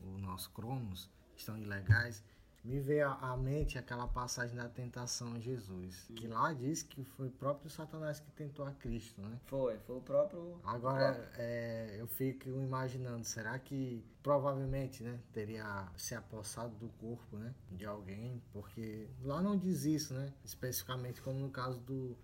o 0.00 0.18
nosso 0.18 0.50
Cronos, 0.50 1.08
estão 1.36 1.56
ilegais, 1.58 2.22
me 2.68 2.78
veio 2.78 3.08
à 3.08 3.34
mente 3.34 3.78
aquela 3.78 4.06
passagem 4.06 4.54
da 4.54 4.68
tentação 4.68 5.32
a 5.34 5.38
Jesus, 5.38 6.06
que 6.14 6.26
lá 6.28 6.52
diz 6.52 6.82
que 6.82 7.02
foi 7.02 7.28
o 7.28 7.30
próprio 7.30 7.70
Satanás 7.70 8.20
que 8.20 8.30
tentou 8.32 8.66
a 8.66 8.72
Cristo, 8.72 9.22
né? 9.22 9.40
Foi, 9.46 9.78
foi 9.78 9.96
o 9.96 10.00
próprio. 10.02 10.60
Agora 10.62 11.30
é, 11.38 11.96
eu 11.98 12.06
fico 12.06 12.50
imaginando, 12.50 13.24
será 13.24 13.58
que 13.58 14.04
provavelmente, 14.22 15.02
né, 15.02 15.18
teria 15.32 15.88
se 15.96 16.14
apossado 16.14 16.74
do 16.76 16.88
corpo, 17.00 17.38
né, 17.38 17.54
de 17.72 17.86
alguém, 17.86 18.42
porque 18.52 19.08
lá 19.22 19.40
não 19.40 19.56
diz 19.56 19.84
isso, 19.84 20.12
né, 20.12 20.30
especificamente 20.44 21.22
como 21.22 21.38
no 21.38 21.50
caso 21.50 21.80
do 21.80 22.14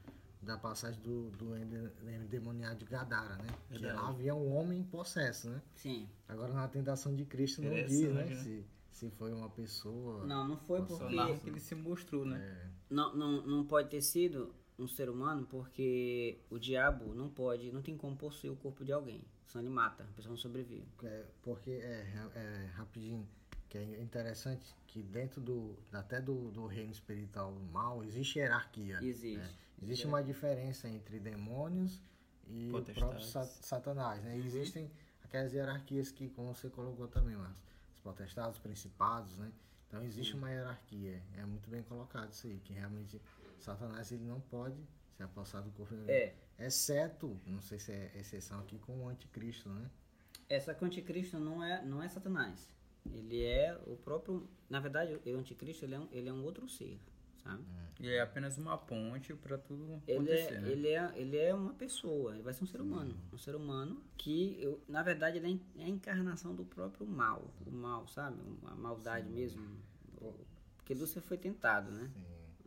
da 0.44 0.58
passagem 0.58 1.00
do, 1.00 1.30
do 1.30 1.56
endemoniado 1.56 2.80
de 2.80 2.84
Gadara, 2.84 3.36
né? 3.36 3.48
Que 3.70 3.86
lá 3.86 4.08
havia 4.08 4.34
um 4.34 4.54
homem 4.54 4.82
possesso, 4.84 5.48
né? 5.48 5.62
Sim. 5.74 6.06
Agora 6.28 6.52
na 6.52 6.68
tentação 6.68 7.14
de 7.14 7.24
Cristo 7.24 7.62
não 7.62 7.74
diz, 7.74 8.12
né? 8.12 8.24
né? 8.24 8.36
Se, 8.36 8.64
se 8.94 9.10
foi 9.10 9.32
uma 9.32 9.50
pessoa. 9.50 10.24
Não, 10.24 10.46
não 10.46 10.56
foi 10.56 10.80
porque. 10.82 11.16
Que 11.42 11.48
ele 11.50 11.60
se 11.60 11.74
mostrou, 11.74 12.24
né? 12.24 12.38
É. 12.38 12.70
Não, 12.88 13.14
não, 13.14 13.44
não 13.44 13.64
pode 13.66 13.90
ter 13.90 14.00
sido 14.00 14.54
um 14.78 14.86
ser 14.86 15.10
humano 15.10 15.46
porque 15.50 16.38
o 16.48 16.58
diabo 16.58 17.12
não 17.12 17.28
pode, 17.28 17.72
não 17.72 17.82
tem 17.82 17.96
como 17.96 18.16
possuir 18.16 18.52
o 18.52 18.56
corpo 18.56 18.84
de 18.84 18.92
alguém. 18.92 19.24
Senão 19.46 19.64
ele 19.64 19.74
mata, 19.74 20.04
a 20.04 20.12
pessoa 20.14 20.30
não 20.30 20.36
sobrevive. 20.36 20.86
É, 21.02 21.24
porque, 21.42 21.70
é, 21.70 22.06
é, 22.34 22.70
rapidinho, 22.74 23.28
que 23.68 23.78
é 23.78 24.00
interessante 24.00 24.64
que 24.86 25.02
dentro 25.02 25.40
do, 25.40 25.76
até 25.92 26.20
do, 26.20 26.52
do 26.52 26.66
reino 26.66 26.92
espiritual 26.92 27.52
mal, 27.72 28.04
existe 28.04 28.38
hierarquia. 28.38 29.00
Existe. 29.02 29.38
Né? 29.38 29.50
Existe 29.82 30.06
uma 30.06 30.22
diferença 30.22 30.88
entre 30.88 31.18
demônios 31.18 32.00
e 32.46 32.70
o 32.72 32.82
próprio 32.94 33.24
satanás, 33.24 34.22
né? 34.22 34.36
Existem 34.38 34.88
aquelas 35.24 35.52
hierarquias 35.52 36.12
que, 36.12 36.28
como 36.28 36.54
você 36.54 36.70
colocou 36.70 37.08
também, 37.08 37.36
Márcio, 37.36 37.64
os 37.73 37.73
potestades, 38.04 38.56
os 38.56 38.62
principados, 38.62 39.36
né? 39.38 39.50
Então 39.88 40.02
existe 40.04 40.34
uma 40.36 40.50
hierarquia. 40.50 41.22
É 41.36 41.44
muito 41.44 41.68
bem 41.68 41.82
colocado 41.82 42.30
isso 42.30 42.46
aí, 42.46 42.60
que 42.60 42.72
realmente 42.72 43.20
Satanás 43.58 44.12
ele 44.12 44.24
não 44.24 44.40
pode 44.40 44.76
se 45.16 45.22
apossar 45.22 45.62
do 45.62 45.70
corpo 45.72 45.96
de 45.96 46.10
É. 46.10 46.34
Exceto, 46.58 47.40
não 47.46 47.60
sei 47.60 47.78
se 47.80 47.90
é 47.90 48.12
exceção 48.14 48.60
aqui, 48.60 48.78
com 48.78 49.04
o 49.04 49.08
anticristo, 49.08 49.68
né? 49.68 49.90
Essa 50.48 50.74
que 50.74 50.84
o 50.84 50.86
anticristo 50.86 51.38
não 51.40 51.64
é, 51.64 51.82
não 51.84 52.02
é 52.02 52.08
Satanás. 52.08 52.70
Ele 53.12 53.42
é 53.44 53.76
o 53.86 53.96
próprio. 53.96 54.48
Na 54.68 54.78
verdade, 54.78 55.18
o 55.26 55.36
anticristo 55.36 55.84
ele 55.84 55.94
é 55.94 55.98
um, 55.98 56.08
ele 56.12 56.28
é 56.28 56.32
um 56.32 56.44
outro 56.44 56.68
ser 56.68 57.00
sabe? 57.44 57.62
E 58.00 58.08
é 58.08 58.20
apenas 58.20 58.58
uma 58.58 58.76
ponte 58.76 59.32
para 59.34 59.56
tudo 59.56 60.02
ele 60.06 60.18
acontecer, 60.18 60.54
é, 60.54 60.60
né? 60.60 60.70
Ele 60.70 60.88
é, 60.88 61.12
ele 61.14 61.36
é 61.36 61.54
uma 61.54 61.72
pessoa, 61.74 62.34
ele 62.34 62.42
vai 62.42 62.52
ser 62.52 62.64
um 62.64 62.66
ser 62.66 62.80
humano. 62.80 63.16
Um 63.32 63.38
ser 63.38 63.54
humano 63.54 64.02
que, 64.16 64.56
eu, 64.60 64.82
na 64.88 65.02
verdade, 65.02 65.38
ele 65.38 65.62
é 65.78 65.84
a 65.84 65.88
encarnação 65.88 66.54
do 66.54 66.64
próprio 66.64 67.06
mal. 67.06 67.54
O 67.64 67.70
mal, 67.70 68.08
sabe? 68.08 68.36
A 68.66 68.74
maldade 68.74 69.28
Sim. 69.28 69.34
mesmo. 69.34 69.76
Porque 70.76 70.92
Lúcifer 70.92 71.22
foi 71.22 71.38
tentado, 71.38 71.90
né? 71.92 72.10
Sim. 72.12 72.24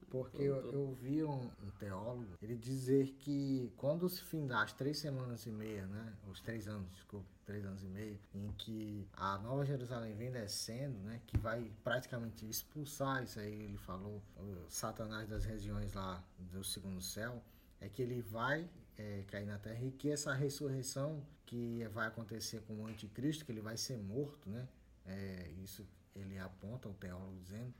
Porque 0.09 0.41
eu, 0.41 0.71
eu 0.71 0.93
vi 0.93 1.21
um, 1.23 1.51
um, 1.63 1.69
teólogo 1.77 2.37
ele 2.41 2.55
dizer 2.55 3.07
que 3.19 3.73
quando 3.75 4.07
se 4.07 4.23
findar 4.23 4.63
as 4.63 4.71
três 4.71 4.97
semanas 4.97 5.45
e 5.45 5.51
meia, 5.51 5.85
né? 5.85 6.13
Os 6.31 6.39
três 6.39 6.65
anos, 6.67 6.89
desculpa, 6.91 7.27
três 7.47 7.65
anos 7.65 7.81
e 7.81 7.87
meio, 7.87 8.19
em 8.35 8.51
que 8.57 9.07
a 9.13 9.37
Nova 9.39 9.65
Jerusalém 9.65 10.13
vem 10.13 10.29
descendo, 10.29 10.99
né? 10.99 11.21
Que 11.25 11.37
vai 11.37 11.71
praticamente 11.81 12.47
expulsar, 12.47 13.23
isso 13.23 13.39
aí 13.39 13.63
ele 13.63 13.77
falou, 13.77 14.21
o 14.35 14.69
Satanás 14.69 15.29
das 15.29 15.45
regiões 15.45 15.93
lá 15.93 16.21
do 16.37 16.61
segundo 16.63 17.01
céu, 17.01 17.41
é 17.79 17.87
que 17.87 18.01
ele 18.01 18.21
vai 18.21 18.69
é, 18.97 19.23
cair 19.27 19.45
na 19.45 19.57
terra 19.57 19.81
e 19.81 19.91
que 19.91 20.11
essa 20.11 20.33
ressurreição 20.33 21.25
que 21.45 21.87
vai 21.93 22.07
acontecer 22.07 22.61
com 22.63 22.73
o 22.81 22.85
anticristo, 22.85 23.45
que 23.45 23.51
ele 23.53 23.61
vai 23.61 23.77
ser 23.77 23.97
morto, 23.97 24.49
né? 24.49 24.67
É, 25.05 25.49
isso 25.63 25.87
ele 26.13 26.37
aponta, 26.37 26.89
o 26.89 26.93
teólogo 26.93 27.39
dizendo, 27.41 27.73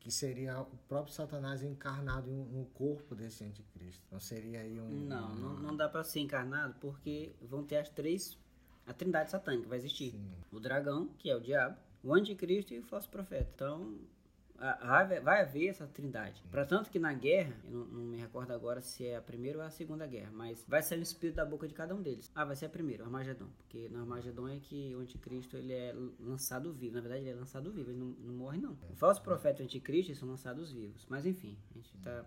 que 0.00 0.10
seria 0.10 0.60
o 0.60 0.76
próprio 0.88 1.14
Satanás 1.14 1.62
encarnado 1.62 2.28
no 2.28 2.64
corpo 2.66 3.14
desse 3.14 3.44
anticristo. 3.44 4.02
Então 4.08 4.18
seria 4.18 4.60
aí 4.60 4.80
um. 4.80 4.88
Não, 5.06 5.32
não, 5.36 5.54
não 5.60 5.76
dá 5.76 5.88
para 5.88 6.02
ser 6.02 6.18
encarnado 6.18 6.74
porque 6.80 7.36
vão 7.40 7.62
ter 7.62 7.76
as 7.76 7.88
três. 7.88 8.36
A 8.86 8.92
trindade 8.92 9.30
satânica 9.30 9.68
vai 9.68 9.78
existir. 9.78 10.10
Sim. 10.10 10.30
O 10.50 10.58
dragão, 10.58 11.08
que 11.18 11.30
é 11.30 11.36
o 11.36 11.40
diabo, 11.40 11.76
o 12.02 12.14
anticristo 12.14 12.74
e 12.74 12.78
o 12.78 12.82
falso 12.82 13.08
profeta. 13.08 13.50
Então 13.54 13.98
vai 15.22 15.42
haver 15.42 15.68
essa 15.68 15.86
trindade. 15.86 16.42
Para 16.50 16.64
tanto 16.64 16.90
que 16.90 16.98
na 16.98 17.12
guerra, 17.12 17.54
eu 17.64 17.70
não, 17.72 17.84
não, 17.86 18.04
me 18.04 18.16
recordo 18.16 18.52
agora 18.52 18.80
se 18.80 19.04
é 19.04 19.16
a 19.16 19.20
primeira 19.20 19.58
ou 19.58 19.64
a 19.64 19.70
segunda 19.70 20.06
guerra, 20.06 20.30
mas 20.32 20.64
vai 20.68 20.82
sair 20.82 21.00
o 21.00 21.02
espírito 21.02 21.36
da 21.36 21.44
boca 21.44 21.66
de 21.66 21.74
cada 21.74 21.94
um 21.94 22.00
deles. 22.00 22.30
Ah, 22.34 22.44
vai 22.44 22.54
ser 22.54 22.66
a 22.66 22.68
primeira, 22.68 23.02
o 23.02 23.06
Armagedon. 23.06 23.48
Porque 23.58 23.88
no 23.88 24.00
Armagedon 24.00 24.48
é 24.48 24.58
que 24.60 24.94
o 24.94 25.00
anticristo 25.00 25.56
ele 25.56 25.72
é 25.72 25.94
lançado 26.20 26.72
vivo. 26.72 26.94
Na 26.94 27.00
verdade, 27.00 27.22
ele 27.22 27.30
é 27.30 27.34
lançado 27.34 27.72
vivo, 27.72 27.90
ele 27.90 27.98
não, 27.98 28.14
não 28.20 28.34
morre, 28.34 28.58
não. 28.58 28.78
O 28.88 28.94
falso 28.94 29.20
profeta 29.22 29.60
e 29.60 29.62
o 29.62 29.64
anticristo 29.64 30.14
são 30.14 30.28
lançados 30.28 30.70
vivos. 30.70 31.04
Mas 31.08 31.26
enfim, 31.26 31.58
a 31.70 31.74
gente 31.74 31.98
tá. 31.98 32.24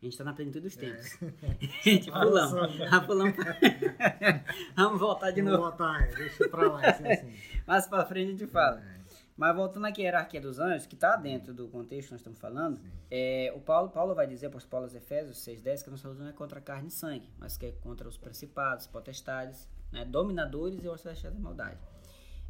A 0.00 0.04
gente 0.04 0.16
tá 0.16 0.22
na 0.22 0.32
plenitude 0.32 0.64
dos 0.64 0.76
tempos. 0.76 1.18
É. 1.42 1.82
gente, 1.82 2.10
pulamos. 2.10 2.80
Ah, 2.90 3.00
pulamos. 3.00 3.34
Vamos 4.76 5.00
voltar 5.00 5.30
de 5.32 5.42
Vamos 5.42 5.58
novo. 5.58 5.76
Vamos 5.76 5.78
voltar, 5.78 6.08
deixa 6.16 6.48
pra 6.48 6.72
lá. 6.72 6.80
Assim. 6.88 7.34
Mais 7.66 7.86
pra 7.86 8.04
frente 8.04 8.28
a 8.28 8.30
gente 8.30 8.46
fala. 8.46 8.80
É. 8.80 8.98
Mas 9.36 9.54
voltando 9.54 9.86
aqui 9.86 10.02
à 10.02 10.04
hierarquia 10.04 10.40
dos 10.40 10.58
anjos, 10.58 10.86
que 10.86 10.94
está 10.94 11.14
dentro 11.14 11.54
do 11.54 11.68
contexto 11.68 12.08
que 12.08 12.14
nós 12.14 12.20
estamos 12.20 12.40
falando, 12.40 12.80
é, 13.08 13.52
o 13.54 13.60
Paulo, 13.60 13.88
Paulo 13.88 14.12
vai 14.12 14.26
dizer 14.26 14.50
para 14.50 14.58
os 14.58 14.66
Paulo 14.66 14.86
Efésios 14.86 15.38
6,10 15.38 15.82
que 15.82 15.88
a 15.88 15.92
nossa 15.92 16.08
luta 16.08 16.22
não 16.22 16.30
é 16.30 16.32
contra 16.32 16.60
carne 16.60 16.88
e 16.88 16.90
sangue, 16.90 17.30
mas 17.38 17.56
que 17.56 17.66
é 17.66 17.72
contra 17.72 18.08
os 18.08 18.18
principados, 18.18 18.88
potestades, 18.88 19.68
né, 19.92 20.04
dominadores 20.04 20.82
e 20.82 20.88
os 20.88 21.00
celestiais 21.00 21.32
da 21.32 21.40
maldade. 21.40 21.78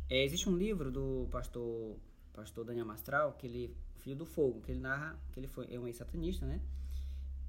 É, 0.08 0.24
existe 0.24 0.48
um 0.48 0.56
livro 0.56 0.90
do 0.90 1.28
pastor, 1.30 1.96
pastor 2.32 2.64
Daniel 2.64 2.86
Mastral, 2.86 3.34
que 3.34 3.46
ele, 3.46 3.76
Filho 3.98 4.16
do 4.16 4.24
Fogo, 4.24 4.62
que 4.62 4.72
ele 4.72 4.80
narra 4.80 5.14
que 5.32 5.40
ele 5.40 5.46
foi 5.46 5.66
é 5.70 5.78
um 5.78 5.86
ex-satanista, 5.86 6.46
né? 6.46 6.58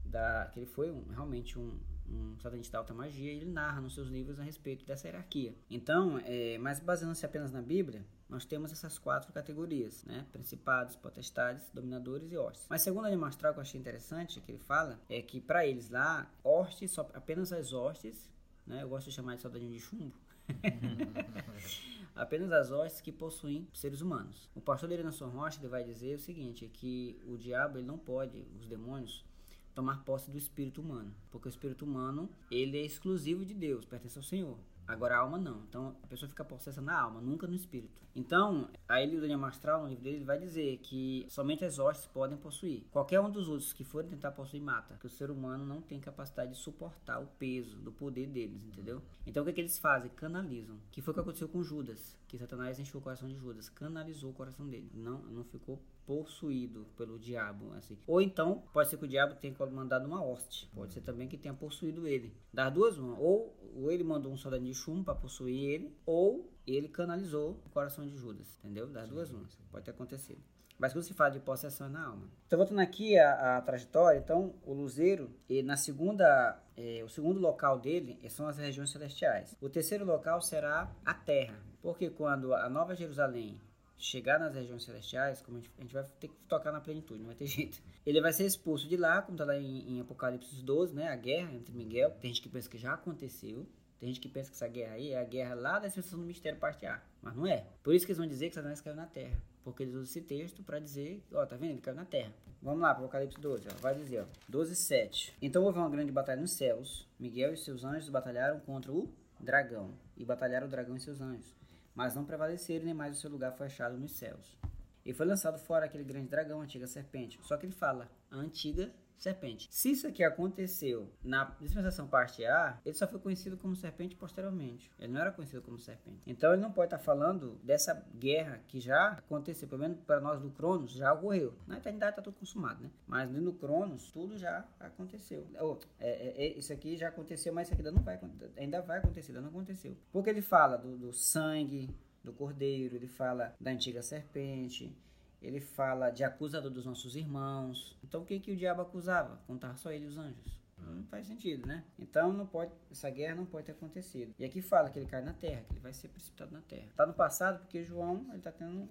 Da, 0.10 0.50
que 0.52 0.60
ele 0.60 0.66
foi 0.66 0.90
um, 0.90 1.04
realmente 1.10 1.58
um, 1.58 1.80
um 2.10 2.38
satanista 2.40 2.74
da 2.74 2.80
alta 2.80 2.94
magia, 2.94 3.32
e 3.32 3.38
ele 3.38 3.46
narra 3.46 3.82
nos 3.82 3.94
seus 3.94 4.08
livros 4.08 4.40
a 4.40 4.44
respeito 4.44 4.86
dessa 4.86 5.08
hierarquia. 5.08 5.56
Então, 5.70 6.20
é, 6.26 6.58
mas 6.58 6.80
baseando-se 6.80 7.26
apenas 7.26 7.52
na 7.52 7.62
Bíblia, 7.62 8.04
nós 8.28 8.46
temos 8.46 8.72
essas 8.72 8.98
quatro 9.00 9.34
categorias, 9.34 10.04
né? 10.06 10.26
Principados, 10.32 10.96
potestades, 10.96 11.70
dominadores 11.74 12.32
e 12.32 12.38
hostes. 12.38 12.68
Mas 12.70 12.82
segundo 12.82 13.10
Mastral, 13.18 13.54
que 13.54 13.60
eu 13.60 13.62
achei 13.62 13.80
interessante, 13.80 14.40
que 14.40 14.52
ele 14.52 14.60
fala, 14.60 15.00
é 15.10 15.22
que 15.22 15.42
para 15.42 15.66
eles 15.66 15.90
lá, 15.90 16.32
hostes, 16.44 16.92
só, 16.92 17.10
apenas 17.14 17.52
as 17.52 17.74
hostes, 17.74 18.30
né? 18.68 18.84
Eu 18.84 18.90
gosto 18.90 19.10
de 19.10 19.16
chamar 19.16 19.36
de 19.36 19.42
soldadinho 19.42 19.72
de 19.72 19.80
chumbo. 19.80 20.14
apenas 22.16 22.52
as 22.52 22.70
hostes 22.70 23.02
que 23.02 23.12
possuem 23.12 23.68
seres 23.74 24.02
humanos. 24.02 24.50
O 24.54 24.62
pastor 24.62 24.90
sua 25.12 25.28
rocha 25.28 25.60
ele 25.60 25.70
vai 25.70 25.84
dizer 25.84 26.16
o 26.16 26.20
seguinte, 26.20 26.66
é 26.66 26.68
que 26.68 27.20
o 27.26 27.38
diabo 27.38 27.78
ele 27.78 27.88
não 27.88 27.98
pode, 27.98 28.46
os 28.60 28.68
demônios, 28.68 29.26
tomar 29.74 30.04
posse 30.04 30.30
do 30.32 30.38
espírito 30.38 30.82
humano, 30.82 31.14
porque 31.32 31.48
o 31.48 31.50
espírito 31.50 31.86
humano 31.86 32.30
ele 32.52 32.78
é 32.78 32.86
exclusivo 32.86 33.46
de 33.46 33.54
Deus, 33.54 33.86
pertence 33.86 34.18
ao 34.18 34.24
Senhor. 34.24 34.58
Agora 34.90 35.16
a 35.16 35.20
alma 35.20 35.38
não. 35.38 35.62
Então 35.70 35.96
a 36.04 36.08
pessoa 36.08 36.28
fica 36.28 36.44
possessa 36.44 36.82
na 36.82 37.00
alma, 37.00 37.22
nunca 37.22 37.46
no 37.46 37.54
espírito. 37.54 38.02
Então, 38.16 38.68
a 38.88 39.02
o 39.04 39.22
Daniel 39.22 39.38
Mastral, 39.38 39.84
no 39.84 39.88
livro 39.88 40.04
dele, 40.04 40.18
ele 40.18 40.26
vai 40.26 40.40
dizer 40.40 40.80
que 40.80 41.26
somente 41.30 41.64
as 41.64 41.78
hostes 41.78 42.08
podem 42.08 42.38
possuir. 42.38 42.84
Qualquer 42.92 43.22
um 43.22 43.30
dos 43.30 43.48
outros 43.48 43.72
que 43.72 43.84
forem 43.84 44.10
tentar 44.10 44.32
possuir, 44.32 44.62
mata. 44.62 44.98
Que 45.00 45.06
o 45.06 45.10
ser 45.10 45.30
humano 45.30 45.64
não 45.64 45.80
tem 45.80 46.00
capacidade 46.00 46.52
de 46.52 46.58
suportar 46.58 47.20
o 47.20 47.28
peso 47.28 47.78
do 47.78 47.92
poder 47.92 48.28
deles, 48.28 48.64
entendeu? 48.64 49.02
Então 49.28 49.44
o 49.44 49.46
que, 49.46 49.52
é 49.52 49.54
que 49.54 49.62
eles 49.62 49.78
fazem? 49.78 50.10
Canalizam. 50.16 50.78
Que 50.92 51.02
foi 51.02 51.12
o 51.12 51.14
que 51.14 51.22
aconteceu 51.22 51.48
com 51.48 51.62
Judas. 51.62 52.18
Que 52.28 52.38
Satanás 52.38 52.80
encheu 52.80 53.00
o 53.00 53.04
coração 53.04 53.30
de 53.30 53.36
Judas. 53.36 53.70
Canalizou 53.70 54.32
o 54.32 54.34
coração 54.34 54.68
dele. 54.68 54.90
Não, 54.94 55.20
não 55.22 55.44
ficou 55.44 55.80
possuído 56.10 56.88
pelo 56.98 57.20
diabo, 57.20 57.72
assim. 57.74 57.96
Ou 58.08 58.20
então, 58.20 58.64
pode 58.74 58.90
ser 58.90 58.98
que 58.98 59.06
o 59.06 59.08
diabo 59.08 59.36
tenha 59.36 59.54
mandado 59.72 60.08
uma 60.08 60.26
hoste. 60.26 60.68
Pode 60.74 60.92
ser 60.92 61.02
também 61.02 61.28
que 61.28 61.38
tenha 61.38 61.54
possuído 61.54 62.08
ele. 62.08 62.36
Das 62.52 62.74
duas, 62.74 62.98
uma. 62.98 63.16
Ou, 63.20 63.56
ou 63.76 63.92
ele 63.92 64.04
mandou 64.04 64.34
um 64.34 64.38
soldadinho 64.38 64.72
de 64.72 64.76
chumbo 64.76 65.04
para 65.04 65.14
possuir 65.14 65.70
ele, 65.70 65.96
ou 66.08 66.52
ele 66.66 66.88
canalizou 66.88 67.62
o 67.64 67.70
coração 67.70 68.08
de 68.08 68.18
Judas, 68.18 68.58
entendeu? 68.58 68.88
Das 68.88 69.08
sim, 69.08 69.14
duas, 69.14 69.30
uma. 69.30 69.48
Pode 69.72 69.86
ter 69.86 69.92
acontecido. 69.92 70.42
Mas 70.80 70.94
quando 70.94 71.04
se 71.04 71.14
fala 71.14 71.30
de 71.30 71.40
possessão 71.42 71.86
é 71.86 71.90
na 71.92 72.08
alma. 72.08 72.28
Então, 72.48 72.58
voltando 72.58 72.80
aqui 72.80 73.16
a, 73.20 73.62
trajetória, 73.62 74.18
então, 74.18 74.56
o 74.66 74.74
luzeiro, 74.74 75.30
e 75.48 75.62
na 75.62 75.78
segunda, 75.78 76.60
é, 76.76 77.04
o 77.06 77.10
segundo 77.10 77.40
local 77.40 77.78
dele 77.78 78.18
são 78.30 78.48
as 78.48 78.58
regiões 78.58 78.90
celestiais. 78.90 79.56
O 79.62 79.70
terceiro 79.70 80.06
local 80.06 80.42
será 80.42 80.92
a 81.06 81.14
terra. 81.14 81.60
Porque 81.84 82.10
quando 82.10 82.54
a 82.56 82.68
Nova 82.68 82.96
Jerusalém 82.96 83.62
chegar 84.00 84.40
nas 84.40 84.56
regiões 84.56 84.84
celestiais, 84.84 85.42
como 85.42 85.58
a 85.58 85.62
gente, 85.62 85.72
a 85.78 85.82
gente, 85.82 85.94
vai 85.94 86.04
ter 86.20 86.30
que 86.30 86.36
tocar 86.48 86.72
na 86.72 86.80
plenitude, 86.80 87.20
não 87.20 87.28
vai 87.28 87.36
ter 87.36 87.46
jeito. 87.48 87.80
Ele 88.06 88.22
vai 88.22 88.32
ser 88.32 88.46
expulso 88.46 88.88
de 88.88 88.96
lá, 88.96 89.22
como 89.22 89.36
está 89.36 89.46
lá 89.46 89.58
em, 89.58 89.98
em, 89.98 90.00
Apocalipse 90.00 90.64
12, 90.64 90.96
né? 90.96 91.10
A 91.10 91.16
guerra 91.16 91.54
entre 91.54 91.76
Miguel. 91.76 92.12
Tem 92.22 92.30
gente 92.30 92.42
que 92.42 92.50
pensa 92.50 92.70
que 92.70 92.78
já 92.78 92.94
aconteceu. 92.94 93.68
Tem 94.00 94.08
gente 94.08 94.22
que 94.22 94.30
pensa 94.30 94.50
que 94.50 94.56
essa 94.56 94.68
guerra 94.68 94.94
aí 94.94 95.12
é 95.12 95.20
a 95.20 95.26
guerra 95.26 95.54
lá 95.54 95.78
da 95.78 95.88
expressão 95.88 96.18
do 96.18 96.26
mistério 96.26 96.58
parte 96.58 96.86
A. 96.86 97.02
Mas 97.22 97.36
não 97.36 97.46
é. 97.46 97.66
Por 97.84 97.94
isso 97.94 98.06
que 98.06 98.14
eles 98.14 98.18
vão 98.18 98.28
dizer 98.28 98.48
que 98.48 98.56
Satanás 98.56 98.80
caiu 98.80 98.96
na 98.96 99.06
terra. 99.06 99.38
Porque 99.62 99.84
eles 99.84 99.94
usam 99.94 100.06
esse 100.06 100.22
texto 100.22 100.64
para 100.64 100.80
dizer, 100.80 101.22
ó, 101.34 101.46
tá 101.46 101.58
vendo? 101.58 101.72
Ele 101.72 101.82
caiu 101.82 101.98
na 101.98 102.06
terra. 102.06 102.34
Vamos 102.62 102.80
lá, 102.80 102.92
Apocalipse 102.92 103.40
12, 103.40 103.68
ó. 103.68 103.82
Vai 103.82 103.96
dizer, 103.96 104.22
ó. 104.22 104.26
12, 104.48 104.74
7. 104.74 105.36
Então 105.42 105.64
houve 105.66 105.78
uma 105.78 105.90
grande 105.90 106.14
batalha 106.14 106.40
nos 106.40 106.54
céus. 106.54 107.06
Miguel 107.20 107.54
e 107.54 107.58
seus 107.58 107.84
anjos 107.84 108.10
batalharam 108.10 108.62
contra 108.62 108.94
o 108.94 109.14
dragão. 109.38 109.92
E 110.16 110.24
batalharam 110.24 110.68
o 110.68 110.70
dragão 110.70 110.96
e 110.96 111.00
seus 111.02 111.20
anjos 111.20 111.59
mas 111.96 112.16
não 112.16 112.26
prevaleceram, 112.26 112.86
nem 112.86 112.94
mais 112.94 113.18
o 113.18 113.22
seu 113.22 113.30
lugar 113.30 113.54
foi 113.54 113.68
achado 113.68 113.98
nos 113.98 114.12
céus. 114.12 114.58
E 115.06 115.14
foi 115.14 115.26
lançado 115.26 115.58
fora 115.58 115.86
aquele 115.86 116.04
grande 116.04 116.28
dragão, 116.28 116.62
antiga 116.62 116.86
serpente. 116.86 117.40
Só 117.44 117.58
que 117.58 117.66
ele 117.66 117.74
fala, 117.74 118.10
a 118.30 118.36
antiga 118.36 118.92
serpente. 119.20 119.68
Se 119.70 119.92
isso 119.92 120.08
aqui 120.08 120.24
aconteceu 120.24 121.12
na 121.24 121.46
dispensação 121.60 122.08
parte 122.08 122.46
A, 122.46 122.80
ele 122.86 122.96
só 122.96 123.08
foi 123.08 123.20
conhecido 123.20 123.58
como 123.58 123.76
serpente 123.76 124.16
posteriormente. 124.16 124.90
Ele 124.98 125.14
não 125.14 125.22
era 125.22 125.32
conhecido 125.32 125.62
como 125.62 125.78
serpente. 125.78 126.22
Então 126.26 126.54
ele 126.54 126.62
não 126.62 126.72
pode 126.72 126.88
estar 126.88 127.00
falando 127.00 127.60
dessa 127.64 128.06
guerra 128.16 128.62
que 128.68 128.80
já 128.80 129.10
aconteceu, 129.10 129.68
pelo 129.68 129.82
menos 129.82 130.00
para 130.00 130.20
nós 130.20 130.42
do 130.42 130.50
Cronos, 130.52 130.92
já 130.92 131.14
ocorreu. 131.14 131.54
Na 131.68 131.78
eternidade 131.78 132.12
está 132.12 132.22
tudo 132.22 132.38
consumado, 132.38 132.84
né? 132.84 132.90
Mas 133.06 133.30
no 133.30 133.54
Cronos, 133.54 134.12
tudo 134.12 134.38
já 134.38 134.66
aconteceu. 134.80 135.46
Oh, 135.60 135.78
é, 136.00 136.46
é, 136.46 136.58
isso 136.58 136.72
aqui 136.72 136.96
já 136.96 137.10
aconteceu, 137.10 137.54
mas 137.54 137.68
isso 137.68 137.74
aqui 137.74 137.82
ainda 137.82 137.92
não 137.92 138.04
vai, 138.04 138.20
ainda 138.58 138.82
vai 138.82 139.00
acontecer, 139.00 139.32
ainda 139.32 139.42
não 139.42 139.50
aconteceu. 139.50 139.96
Porque 140.12 140.30
ele 140.30 140.42
fala 140.42 140.78
do, 140.78 140.98
do 140.98 141.14
sangue, 141.14 141.90
do 142.24 142.34
cordeiro, 142.34 142.96
ele 142.96 143.08
fala 143.08 143.56
da 143.60 143.72
antiga 143.72 144.02
serpente, 144.02 144.96
ele 145.42 145.60
fala 145.60 146.10
de 146.10 146.24
acusador 146.24 146.72
dos 146.72 146.86
nossos 146.86 147.16
irmãos. 147.16 147.98
Então 148.04 148.22
o 148.22 148.26
que, 148.26 148.40
que 148.40 148.52
o 148.52 148.58
diabo 148.58 148.82
acusava? 148.82 149.40
Contar 149.48 149.76
só 149.78 149.92
ele 149.92 150.06
e 150.06 150.08
os 150.08 150.18
anjos. 150.18 150.60
Não 150.78 151.04
faz 151.04 151.28
sentido, 151.28 151.68
né? 151.68 151.84
Então 151.98 152.32
não 152.32 152.48
pode, 152.48 152.72
essa 152.90 153.10
guerra 153.10 153.36
não 153.36 153.46
pode 153.46 153.66
ter 153.66 153.74
acontecido. 153.74 154.34
E 154.40 154.46
aqui 154.46 154.62
fala 154.62 154.90
que 154.90 154.98
ele 154.98 155.06
cai 155.06 155.22
na 155.22 155.34
terra, 155.34 155.62
que 155.64 155.74
ele 155.74 155.80
vai 155.80 155.94
ser 155.94 156.08
precipitado 156.08 156.52
na 156.52 156.62
terra. 156.62 156.88
Está 156.88 157.06
no 157.06 157.14
passado 157.14 157.60
porque 157.60 157.84
João 157.84 158.26
ele 158.30 158.38
está 158.38 158.52
tendo 158.52 158.90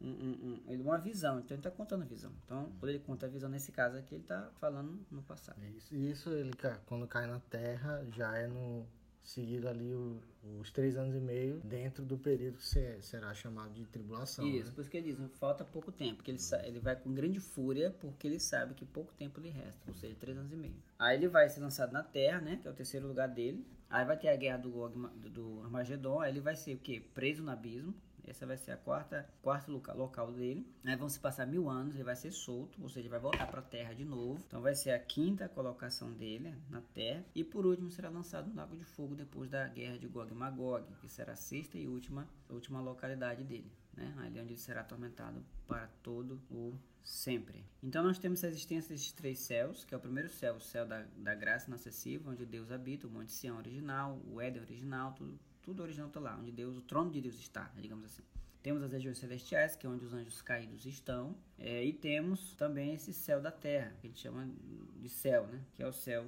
um, 0.00 0.08
um, 0.08 0.62
um, 0.66 0.80
uma 0.80 0.98
visão, 0.98 1.38
então 1.38 1.54
ele 1.54 1.60
está 1.60 1.70
contando 1.70 2.02
a 2.02 2.06
visão. 2.06 2.32
Então, 2.44 2.72
quando 2.78 2.90
ele 2.90 2.98
conta 3.00 3.26
a 3.26 3.28
visão 3.28 3.48
nesse 3.48 3.70
caso 3.72 3.96
aqui, 3.96 4.14
ele 4.14 4.22
está 4.22 4.50
falando 4.58 4.98
no 5.10 5.22
passado. 5.22 5.58
Isso, 5.76 5.94
isso 5.94 6.30
ele 6.30 6.52
quando 6.86 7.06
cai 7.06 7.26
na 7.26 7.40
terra 7.40 8.04
já 8.10 8.36
é 8.36 8.46
no 8.46 8.86
seguido 9.28 9.68
ali 9.68 9.94
o, 9.94 10.18
os 10.58 10.70
três 10.70 10.96
anos 10.96 11.14
e 11.14 11.20
meio 11.20 11.60
dentro 11.60 12.04
do 12.04 12.16
período 12.16 12.56
que 12.56 13.02
será 13.02 13.34
chamado 13.34 13.74
de 13.74 13.84
tribulação. 13.86 14.46
Isso, 14.46 14.68
né? 14.68 14.74
por 14.74 14.80
isso 14.80 14.90
que 14.90 14.96
ele 14.96 15.12
diz, 15.12 15.30
falta 15.38 15.64
pouco 15.64 15.92
tempo, 15.92 16.16
porque 16.16 16.30
ele, 16.30 16.40
ele 16.64 16.80
vai 16.80 16.96
com 16.96 17.12
grande 17.12 17.38
fúria, 17.38 17.90
porque 18.00 18.26
ele 18.26 18.40
sabe 18.40 18.74
que 18.74 18.86
pouco 18.86 19.12
tempo 19.12 19.38
lhe 19.38 19.50
resta, 19.50 19.82
ou 19.86 19.94
seja, 19.94 20.16
três 20.18 20.36
anos 20.36 20.50
e 20.50 20.56
meio. 20.56 20.76
Aí 20.98 21.16
ele 21.16 21.28
vai 21.28 21.48
ser 21.48 21.60
lançado 21.60 21.92
na 21.92 22.02
Terra, 22.02 22.40
né, 22.40 22.58
que 22.60 22.66
é 22.66 22.70
o 22.70 22.74
terceiro 22.74 23.06
lugar 23.06 23.28
dele. 23.28 23.64
Aí 23.90 24.04
vai 24.04 24.18
ter 24.18 24.28
a 24.28 24.36
guerra 24.36 24.58
do, 24.58 24.88
do, 24.88 25.30
do 25.30 25.62
Armagedon, 25.62 26.20
aí 26.20 26.32
ele 26.32 26.40
vai 26.40 26.56
ser 26.56 26.74
o 26.74 26.78
quê? 26.78 27.02
Preso 27.14 27.42
no 27.42 27.50
abismo, 27.50 27.94
essa 28.28 28.46
vai 28.46 28.56
ser 28.56 28.72
a 28.72 28.76
quarta, 28.76 29.28
quarto 29.42 29.70
local, 29.70 29.96
local 29.96 30.32
dele. 30.32 30.66
Aí 30.84 30.96
vão 30.96 31.08
se 31.08 31.18
passar 31.18 31.46
mil 31.46 31.68
anos, 31.68 31.94
ele 31.94 32.04
vai 32.04 32.16
ser 32.16 32.30
solto, 32.30 32.80
ou 32.82 32.88
seja, 32.88 33.08
vai 33.08 33.18
voltar 33.18 33.46
para 33.46 33.60
a 33.60 33.62
Terra 33.62 33.94
de 33.94 34.04
novo. 34.04 34.42
Então 34.46 34.60
vai 34.60 34.74
ser 34.74 34.90
a 34.90 34.98
quinta 34.98 35.48
colocação 35.48 36.12
dele 36.12 36.54
na 36.70 36.80
Terra. 36.80 37.24
E 37.34 37.44
por 37.44 37.66
último 37.66 37.90
será 37.90 38.08
lançado 38.08 38.48
no 38.48 38.56
Lago 38.56 38.76
de 38.76 38.84
Fogo 38.84 39.14
depois 39.14 39.50
da 39.50 39.66
guerra 39.68 39.98
de 39.98 40.06
Gog 40.06 40.30
e 40.30 40.34
Magog, 40.34 40.84
que 41.00 41.08
será 41.08 41.32
a 41.32 41.36
sexta 41.36 41.78
e 41.78 41.86
última, 41.86 42.28
última 42.48 42.80
localidade 42.80 43.44
dele. 43.44 43.70
Né? 43.94 44.14
Ali 44.18 44.40
onde 44.40 44.52
ele 44.52 44.58
será 44.58 44.82
atormentado 44.82 45.44
para 45.66 45.86
todo 46.02 46.40
o 46.50 46.74
sempre. 47.08 47.64
Então 47.82 48.02
nós 48.02 48.18
temos 48.18 48.44
a 48.44 48.48
existência 48.48 48.94
desses 48.94 49.12
três 49.12 49.38
céus, 49.38 49.84
que 49.84 49.94
é 49.94 49.96
o 49.96 50.00
primeiro 50.00 50.28
céu, 50.28 50.56
o 50.56 50.60
céu 50.60 50.86
da, 50.86 51.04
da 51.16 51.34
graça 51.34 51.68
inacessível, 51.68 52.30
onde 52.30 52.44
Deus 52.44 52.70
habita, 52.70 53.06
o 53.06 53.10
Monte 53.10 53.32
Sião 53.32 53.56
original, 53.56 54.20
o 54.26 54.40
Éden 54.40 54.62
original, 54.62 55.12
tudo, 55.12 55.38
tudo 55.62 55.82
original 55.82 56.08
está 56.08 56.20
lá, 56.20 56.36
onde 56.38 56.52
Deus, 56.52 56.76
o 56.76 56.80
trono 56.80 57.10
de 57.10 57.20
Deus 57.20 57.36
está, 57.36 57.70
digamos 57.76 58.04
assim. 58.04 58.22
Temos 58.62 58.82
as 58.82 58.90
regiões 58.90 59.18
celestiais, 59.18 59.76
que 59.76 59.86
é 59.86 59.88
onde 59.88 60.04
os 60.04 60.12
anjos 60.12 60.42
caídos 60.42 60.84
estão, 60.84 61.36
é, 61.58 61.84
e 61.84 61.92
temos 61.92 62.54
também 62.54 62.94
esse 62.94 63.12
céu 63.12 63.40
da 63.40 63.52
terra, 63.52 63.94
que 64.00 64.06
a 64.06 64.10
gente 64.10 64.20
chama 64.20 64.48
de 64.96 65.08
céu, 65.08 65.46
né? 65.46 65.62
Que 65.74 65.82
é 65.82 65.86
o 65.86 65.92
céu 65.92 66.26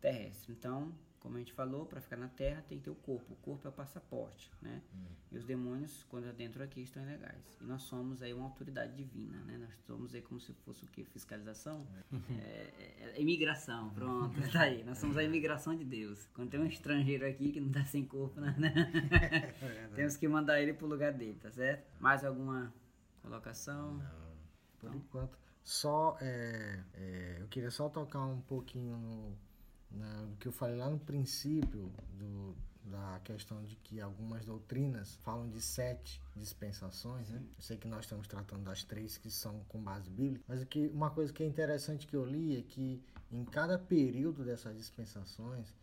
terrestre. 0.00 0.52
Então, 0.52 0.92
como 1.26 1.38
a 1.38 1.40
gente 1.40 1.52
falou, 1.52 1.84
para 1.84 2.00
ficar 2.00 2.16
na 2.16 2.28
Terra 2.28 2.64
tem 2.68 2.78
que 2.78 2.84
ter 2.84 2.90
o 2.90 2.94
corpo. 2.94 3.32
O 3.32 3.36
corpo 3.38 3.66
é 3.66 3.68
o 3.68 3.72
passaporte, 3.72 4.48
né? 4.62 4.80
Hum. 4.94 5.06
E 5.32 5.36
os 5.36 5.44
demônios, 5.44 6.04
quando 6.08 6.32
dentro 6.32 6.62
aqui, 6.62 6.82
estão 6.82 7.02
ilegais. 7.02 7.58
E 7.60 7.64
nós 7.64 7.82
somos 7.82 8.22
aí 8.22 8.32
uma 8.32 8.44
autoridade 8.44 8.94
divina, 8.94 9.36
né? 9.38 9.58
Nós 9.58 9.74
somos 9.84 10.14
aí 10.14 10.22
como 10.22 10.38
se 10.38 10.52
fosse 10.64 10.84
o 10.84 10.86
que? 10.86 11.04
Fiscalização? 11.04 11.84
É, 12.30 12.44
é, 12.78 13.12
é, 13.16 13.20
imigração, 13.20 13.90
pronto, 13.90 14.40
tá 14.52 14.62
aí. 14.62 14.84
Nós 14.84 14.98
somos 14.98 15.16
a 15.16 15.24
imigração 15.24 15.74
de 15.74 15.84
Deus. 15.84 16.28
Quando 16.32 16.50
tem 16.50 16.60
um 16.60 16.66
estrangeiro 16.66 17.26
aqui 17.26 17.50
que 17.50 17.60
não 17.60 17.72
tá 17.72 17.84
sem 17.84 18.06
corpo, 18.06 18.40
né? 18.40 18.54
É 19.10 19.88
Temos 19.96 20.16
que 20.16 20.28
mandar 20.28 20.60
ele 20.60 20.74
pro 20.74 20.86
lugar 20.86 21.12
dele, 21.12 21.40
tá 21.42 21.50
certo? 21.50 21.90
Mais 21.98 22.24
alguma 22.24 22.72
colocação? 23.20 23.94
Não. 23.94 24.36
Por 24.78 24.90
não? 24.90 24.96
enquanto, 24.96 25.36
só 25.64 26.16
é, 26.20 26.84
é, 26.94 27.38
eu 27.40 27.48
queria 27.48 27.72
só 27.72 27.88
tocar 27.88 28.24
um 28.24 28.40
pouquinho 28.42 28.96
no 28.96 29.45
né, 29.96 30.28
que 30.38 30.48
eu 30.48 30.52
falei 30.52 30.76
lá 30.76 30.88
no 30.88 30.98
princípio 30.98 31.92
do, 32.18 32.54
da 32.84 33.20
questão 33.24 33.64
de 33.64 33.76
que 33.76 34.00
algumas 34.00 34.44
doutrinas 34.44 35.16
falam 35.16 35.48
de 35.48 35.60
sete 35.60 36.22
dispensações, 36.34 37.28
né? 37.30 37.42
Eu 37.56 37.62
sei 37.62 37.76
que 37.76 37.88
nós 37.88 38.04
estamos 38.04 38.26
tratando 38.26 38.62
das 38.64 38.84
três 38.84 39.16
que 39.16 39.30
são 39.30 39.60
com 39.68 39.82
base 39.82 40.08
bíblica, 40.10 40.44
mas 40.46 40.62
o 40.62 40.66
que, 40.66 40.88
uma 40.88 41.10
coisa 41.10 41.32
que 41.32 41.42
é 41.42 41.46
interessante 41.46 42.06
que 42.06 42.14
eu 42.14 42.24
li 42.24 42.58
é 42.58 42.62
que 42.62 43.02
em 43.30 43.44
cada 43.44 43.78
período 43.78 44.44
dessas 44.44 44.76
dispensações 44.76 45.74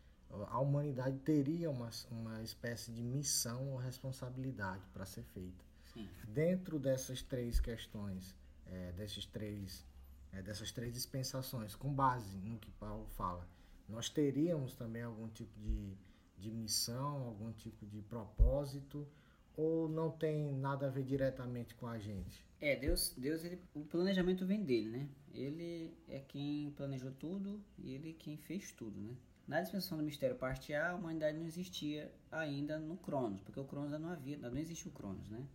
a 0.50 0.60
humanidade 0.60 1.18
teria 1.20 1.70
uma, 1.70 1.90
uma 2.10 2.42
espécie 2.42 2.92
de 2.92 3.04
missão 3.04 3.70
ou 3.70 3.78
responsabilidade 3.78 4.84
para 4.92 5.06
ser 5.06 5.24
feita. 5.24 5.64
Sim. 5.94 6.08
Dentro 6.28 6.80
dessas 6.80 7.22
três 7.22 7.60
questões, 7.60 8.36
é, 8.66 8.92
desses 8.94 9.26
três, 9.26 9.86
é, 10.32 10.42
dessas 10.42 10.72
três 10.72 10.94
dispensações, 10.94 11.76
com 11.76 11.94
base 11.94 12.36
no 12.38 12.58
que 12.58 12.72
Paulo 12.72 13.06
fala, 13.16 13.48
nós 13.88 14.10
teríamos 14.10 14.74
também 14.76 15.02
algum 15.02 15.28
tipo 15.28 15.60
de, 15.60 15.94
de 16.38 16.52
missão, 16.52 17.24
algum 17.24 17.52
tipo 17.52 17.86
de 17.86 18.02
propósito, 18.02 19.08
ou 19.56 19.88
não 19.88 20.10
tem 20.10 20.52
nada 20.54 20.88
a 20.88 20.90
ver 20.90 21.04
diretamente 21.04 21.76
com 21.76 21.88
a 21.88 22.00
gente? 22.00 22.44
É, 22.60 22.76
Deus, 22.76 23.14
Deus 23.18 23.44
ele, 23.44 23.60
o 23.74 23.82
planejamento 23.82 24.46
vem 24.46 24.64
dele, 24.64 24.90
né? 24.90 25.10
Ele 25.34 25.94
é 26.08 26.20
quem 26.20 26.72
planejou 26.72 27.12
tudo 27.12 27.62
e 27.78 27.94
ele 27.94 28.12
é 28.12 28.14
quem 28.14 28.38
fez 28.38 28.72
tudo, 28.72 29.00
né? 29.00 29.16
Na 29.48 29.62
dispensação 29.62 29.98
do 29.98 30.04
mistério 30.04 30.38
parte 30.38 30.74
A, 30.74 30.92
a 30.92 30.96
humanidade 30.96 31.38
não 31.38 31.46
existia 31.46 32.10
ainda 32.32 32.80
no 32.80 32.96
Cronos, 32.98 33.42
porque 33.42 33.60
o 33.60 33.66
Cronos 33.66 33.92
ainda 33.92 34.00
não 34.00 34.14
havia, 34.14 34.36
ainda 34.36 34.50
não 34.50 34.58
existe 34.58 34.88
o 34.88 34.92
Cronos, 34.92 35.30
né? 35.30 35.46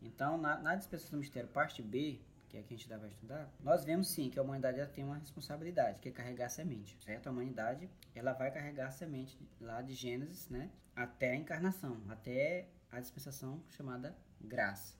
Então, 0.00 0.38
na, 0.38 0.58
na 0.58 0.74
dispensação 0.74 1.18
do 1.18 1.20
mistério 1.20 1.48
parte 1.50 1.82
B, 1.82 2.18
que 2.50 2.58
é 2.58 2.62
que 2.62 2.74
a 2.74 2.76
gente 2.76 2.88
vai 2.88 3.08
estudar, 3.08 3.48
nós 3.60 3.84
vemos 3.84 4.08
sim 4.08 4.28
que 4.28 4.38
a 4.38 4.42
humanidade 4.42 4.84
tem 4.92 5.04
uma 5.04 5.16
responsabilidade, 5.16 6.00
que 6.00 6.08
é 6.08 6.12
carregar 6.12 6.46
a 6.46 6.48
semente, 6.48 6.98
certo? 7.00 7.28
A 7.28 7.30
humanidade, 7.30 7.88
ela 8.12 8.32
vai 8.32 8.50
carregar 8.50 8.88
a 8.88 8.90
semente 8.90 9.38
lá 9.60 9.80
de 9.80 9.94
Gênesis, 9.94 10.48
né, 10.48 10.70
até 10.94 11.30
a 11.30 11.36
encarnação, 11.36 12.02
até 12.08 12.68
a 12.90 12.98
dispensação 12.98 13.62
chamada 13.70 14.16
graça. 14.40 14.98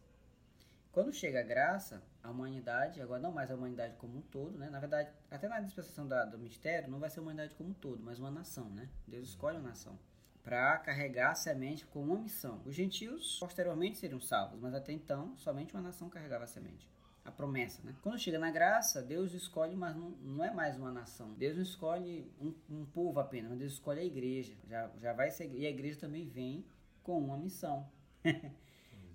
Quando 0.93 1.13
chega 1.13 1.41
a 1.41 1.45
graça, 1.45 2.03
a 2.23 2.31
humanidade, 2.31 3.01
agora 3.01 3.21
não 3.21 3.33
mais 3.33 3.51
a 3.51 3.55
humanidade 3.55 3.95
como 3.97 4.19
um 4.19 4.23
todo, 4.23 4.59
né? 4.59 4.69
Na 4.69 4.81
verdade, 4.81 5.09
até 5.31 5.47
na 5.47 5.61
dispensação 5.61 6.07
da, 6.07 6.25
do 6.25 6.37
mistério, 6.37 6.91
não 6.91 6.99
vai 6.99 7.09
ser 7.09 7.21
a 7.21 7.23
humanidade 7.23 7.55
como 7.55 7.71
um 7.71 7.75
todo, 7.75 8.03
mas 8.03 8.19
uma 8.19 8.31
nação, 8.31 8.69
né? 8.71 8.89
Deus 9.07 9.29
escolhe 9.29 9.57
uma 9.57 9.69
nação 9.69 9.97
para 10.43 10.77
carregar 10.79 11.31
a 11.31 11.35
semente 11.37 11.87
com 11.87 12.03
uma 12.03 12.19
missão. 12.19 12.61
Os 12.65 12.75
gentios 12.75 13.39
posteriormente 13.39 13.99
seriam 13.99 14.21
salvos, 14.21 14.59
mas 14.61 14.75
até 14.75 14.93
então 14.93 15.37
somente 15.37 15.73
uma 15.75 15.83
nação 15.83 16.11
carregava 16.11 16.43
a 16.43 16.49
semente 16.49 16.91
a 17.31 17.33
promessa, 17.33 17.81
né? 17.85 17.95
Quando 18.03 18.19
chega 18.19 18.39
na 18.39 18.51
graça, 18.51 19.01
Deus 19.01 19.33
escolhe, 19.33 19.75
mas 19.75 19.97
não, 19.97 20.11
não 20.11 20.45
é 20.45 20.53
mais 20.53 20.77
uma 20.77 20.93
nação. 20.93 21.33
Deus 21.35 21.57
não 21.57 21.63
escolhe 21.63 22.31
um, 22.41 22.53
um 22.69 22.85
povo 22.85 23.19
apenas, 23.19 23.57
Deus 23.57 23.73
escolhe 23.73 24.01
a 24.01 24.05
igreja. 24.05 24.53
Já, 24.69 24.91
já 25.01 25.13
vai 25.13 25.31
ser, 25.31 25.51
e 25.55 25.67
a 25.67 25.71
igreja 25.71 25.99
também 25.99 26.27
vem 26.27 26.65
com 27.03 27.19
uma 27.19 27.37
missão. 27.37 27.89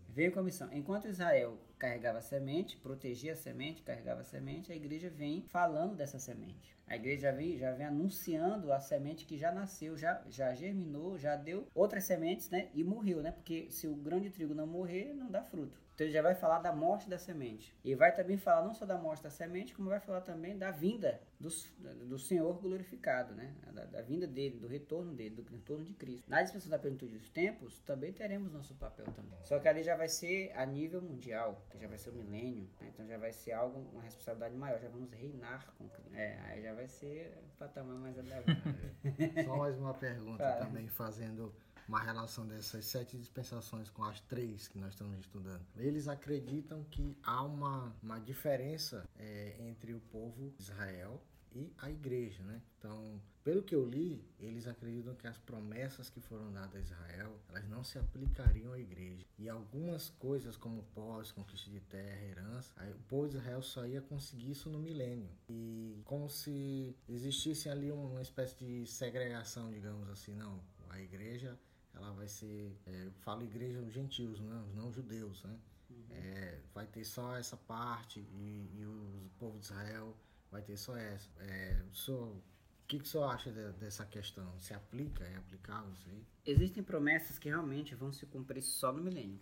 Veio 0.10 0.32
com 0.32 0.40
a 0.40 0.44
missão. 0.44 0.70
Enquanto 0.72 1.10
Israel 1.10 1.60
carregava 1.78 2.20
a 2.20 2.22
semente, 2.22 2.78
protegia 2.78 3.34
a 3.34 3.36
semente, 3.36 3.82
carregava 3.82 4.22
a 4.22 4.24
semente, 4.24 4.72
a 4.72 4.76
igreja 4.76 5.10
vem 5.10 5.42
falando 5.42 5.94
dessa 5.94 6.18
semente. 6.20 6.74
A 6.88 6.96
igreja 6.96 7.34
vem, 7.34 7.58
já 7.58 7.74
vem 7.74 7.88
anunciando 7.88 8.72
a 8.72 8.80
semente 8.80 9.26
que 9.26 9.38
já 9.38 9.52
nasceu, 9.52 9.98
já, 9.98 10.24
já 10.30 10.54
germinou, 10.54 11.18
já 11.18 11.36
deu 11.36 11.68
outras 11.76 12.06
sementes, 12.06 12.50
né? 12.50 12.70
E 12.74 12.82
morreu, 12.82 13.22
né? 13.22 13.32
Porque 13.32 13.68
se 13.70 13.88
o 13.88 13.96
grão 13.96 14.22
de 14.22 14.30
trigo 14.30 14.54
não 14.54 14.66
morrer, 14.66 15.14
não 15.14 15.30
dá 15.30 15.44
fruto. 15.44 15.85
Então 15.96 16.06
ele 16.06 16.14
já 16.14 16.22
vai 16.22 16.36
falar 16.36 16.60
da 16.60 16.74
morte 16.74 17.10
da 17.10 17.18
semente. 17.18 17.74
E 17.82 17.96
vai 17.96 18.14
também 18.14 18.38
falar 18.38 18.66
não 18.66 18.74
só 18.74 18.86
da 18.86 18.98
morte 18.98 19.24
da 19.24 19.30
semente, 19.30 19.74
como 19.74 19.90
vai 19.90 20.00
falar 20.02 20.20
também 20.22 20.58
da 20.58 20.70
vinda 20.70 21.22
do, 21.40 21.50
do 22.06 22.20
Senhor 22.20 22.54
glorificado, 22.62 23.34
né? 23.34 23.56
Da, 23.72 23.86
da, 23.86 24.02
vinda 24.02 24.28
dele, 24.28 24.60
do 24.60 24.68
retorno 24.68 25.14
dele, 25.14 25.36
do 25.36 25.44
retorno 25.50 25.86
de 25.86 25.94
Cristo. 25.94 26.30
Na 26.30 26.42
dispensação 26.42 26.70
da 26.70 26.80
plenitude 26.80 27.18
dos 27.18 27.30
tempos, 27.30 27.80
também 27.80 28.12
teremos 28.12 28.52
nosso 28.52 28.76
papel 28.76 29.06
também. 29.06 29.40
Só 29.44 29.58
que 29.58 29.70
ali 29.70 29.84
já 29.84 29.96
vai 29.96 30.10
ser 30.10 30.52
a 30.56 30.66
nível 30.66 31.02
mundial, 31.02 31.66
que 31.70 31.80
já 31.80 31.88
vai 31.88 31.98
ser 31.98 32.10
o 32.10 32.14
milênio. 32.14 32.68
Né? 32.82 32.90
Então 32.94 33.08
já 33.08 33.18
vai 33.18 33.32
ser 33.32 33.54
algo, 33.54 33.80
uma 33.94 34.02
responsabilidade 34.02 34.56
maior. 34.56 34.82
Já 34.82 34.90
vamos 34.90 35.10
reinar 35.14 35.74
com 35.78 35.88
Cristo. 35.88 36.14
É, 36.14 36.38
aí 36.42 36.62
já 36.62 36.74
vai 36.74 36.88
ser 36.90 37.38
um 37.42 37.58
patamar 37.58 37.96
mais 37.96 38.18
elevado. 38.18 38.46
Só 39.46 39.56
mais 39.56 39.78
uma 39.78 39.94
pergunta 39.94 40.58
também, 40.60 40.90
fazendo 40.90 41.54
uma 41.88 42.02
relação 42.02 42.48
dessas 42.48 42.86
sete 42.86 43.18
dispensações 43.18 43.90
com 43.90 44.04
as 44.04 44.20
três 44.22 44.68
que 44.68 44.78
nós 44.78 44.94
estamos 44.94 45.20
estudando. 45.20 45.66
Eles 45.76 46.08
acreditam 46.08 46.84
que 46.86 47.18
há 47.24 47.44
uma, 47.44 47.96
uma 48.02 48.20
diferença 48.20 49.08
é, 49.18 49.56
entre 49.60 49.94
o 49.94 50.00
povo 50.00 50.52
de 50.58 50.64
Israel 50.64 51.22
e 51.54 51.72
a 51.78 51.90
igreja, 51.90 52.44
né? 52.44 52.62
Então, 52.78 53.22
pelo 53.44 53.64
que 53.64 53.74
eu 53.74 53.86
li, 53.86 54.28
eles 54.40 54.68
acreditam 54.68 55.16
que 55.16 55.26
as 55.26 55.38
promessas 55.38 56.10
que 56.10 56.20
foram 56.20 56.52
dadas 56.52 56.76
a 56.76 56.80
Israel, 56.80 57.40
elas 57.48 57.68
não 57.70 57.84
se 57.84 57.98
aplicariam 57.98 58.74
à 58.74 58.80
igreja. 58.80 59.26
E 59.40 59.48
algumas 59.48 60.10
coisas 60.10 60.58
como 60.58 60.84
pós, 60.94 61.32
conquista 61.32 61.70
de 61.70 61.80
terra, 61.80 62.26
herança, 62.26 62.74
aí 62.76 62.92
o 62.92 63.00
povo 63.08 63.30
de 63.30 63.38
Israel 63.38 63.62
só 63.62 63.86
ia 63.86 64.02
conseguir 64.02 64.52
isso 64.52 64.70
no 64.70 64.80
milênio. 64.80 65.30
E 65.48 66.02
como 66.04 66.30
se 66.30 66.94
existisse 67.08 67.70
ali 67.70 67.90
uma 67.92 68.22
espécie 68.22 68.58
de 68.58 68.86
segregação, 68.86 69.72
digamos 69.72 70.10
assim, 70.10 70.34
não, 70.36 70.60
a 70.90 71.00
igreja 71.00 71.58
ela 71.96 72.12
vai 72.12 72.28
ser, 72.28 72.78
é, 72.86 73.06
eu 73.06 73.12
falo 73.22 73.44
igreja 73.44 73.82
dos 73.82 73.94
gentios, 73.94 74.40
não, 74.40 74.68
não 74.68 74.92
judeus, 74.92 75.44
né? 75.44 75.58
Uhum. 75.90 76.06
É, 76.12 76.60
vai 76.74 76.86
ter 76.86 77.06
só 77.06 77.36
essa 77.38 77.56
parte 77.56 78.20
e, 78.20 78.70
e 78.74 78.86
o 78.86 79.30
povo 79.40 79.58
de 79.58 79.66
Israel 79.66 80.16
vai 80.52 80.62
ter 80.62 80.78
só 80.78 80.96
essa. 80.96 81.30
É, 81.40 81.82
sou, 81.92 82.34
o 82.86 82.88
que, 82.88 83.00
que 83.00 83.06
o 83.06 83.08
senhor 83.08 83.26
acha 83.26 83.52
de, 83.52 83.72
dessa 83.74 84.06
questão? 84.06 84.60
Se 84.60 84.74
aplica? 84.74 85.24
É 85.24 85.38
aplicável 85.38 85.92
isso 85.94 86.10
aí? 86.10 86.24
Existem 86.46 86.84
promessas 86.84 87.40
que 87.40 87.50
realmente 87.50 87.96
vão 87.96 88.12
se 88.12 88.26
cumprir 88.26 88.62
só 88.62 88.92
no 88.92 89.02
milênio. 89.02 89.40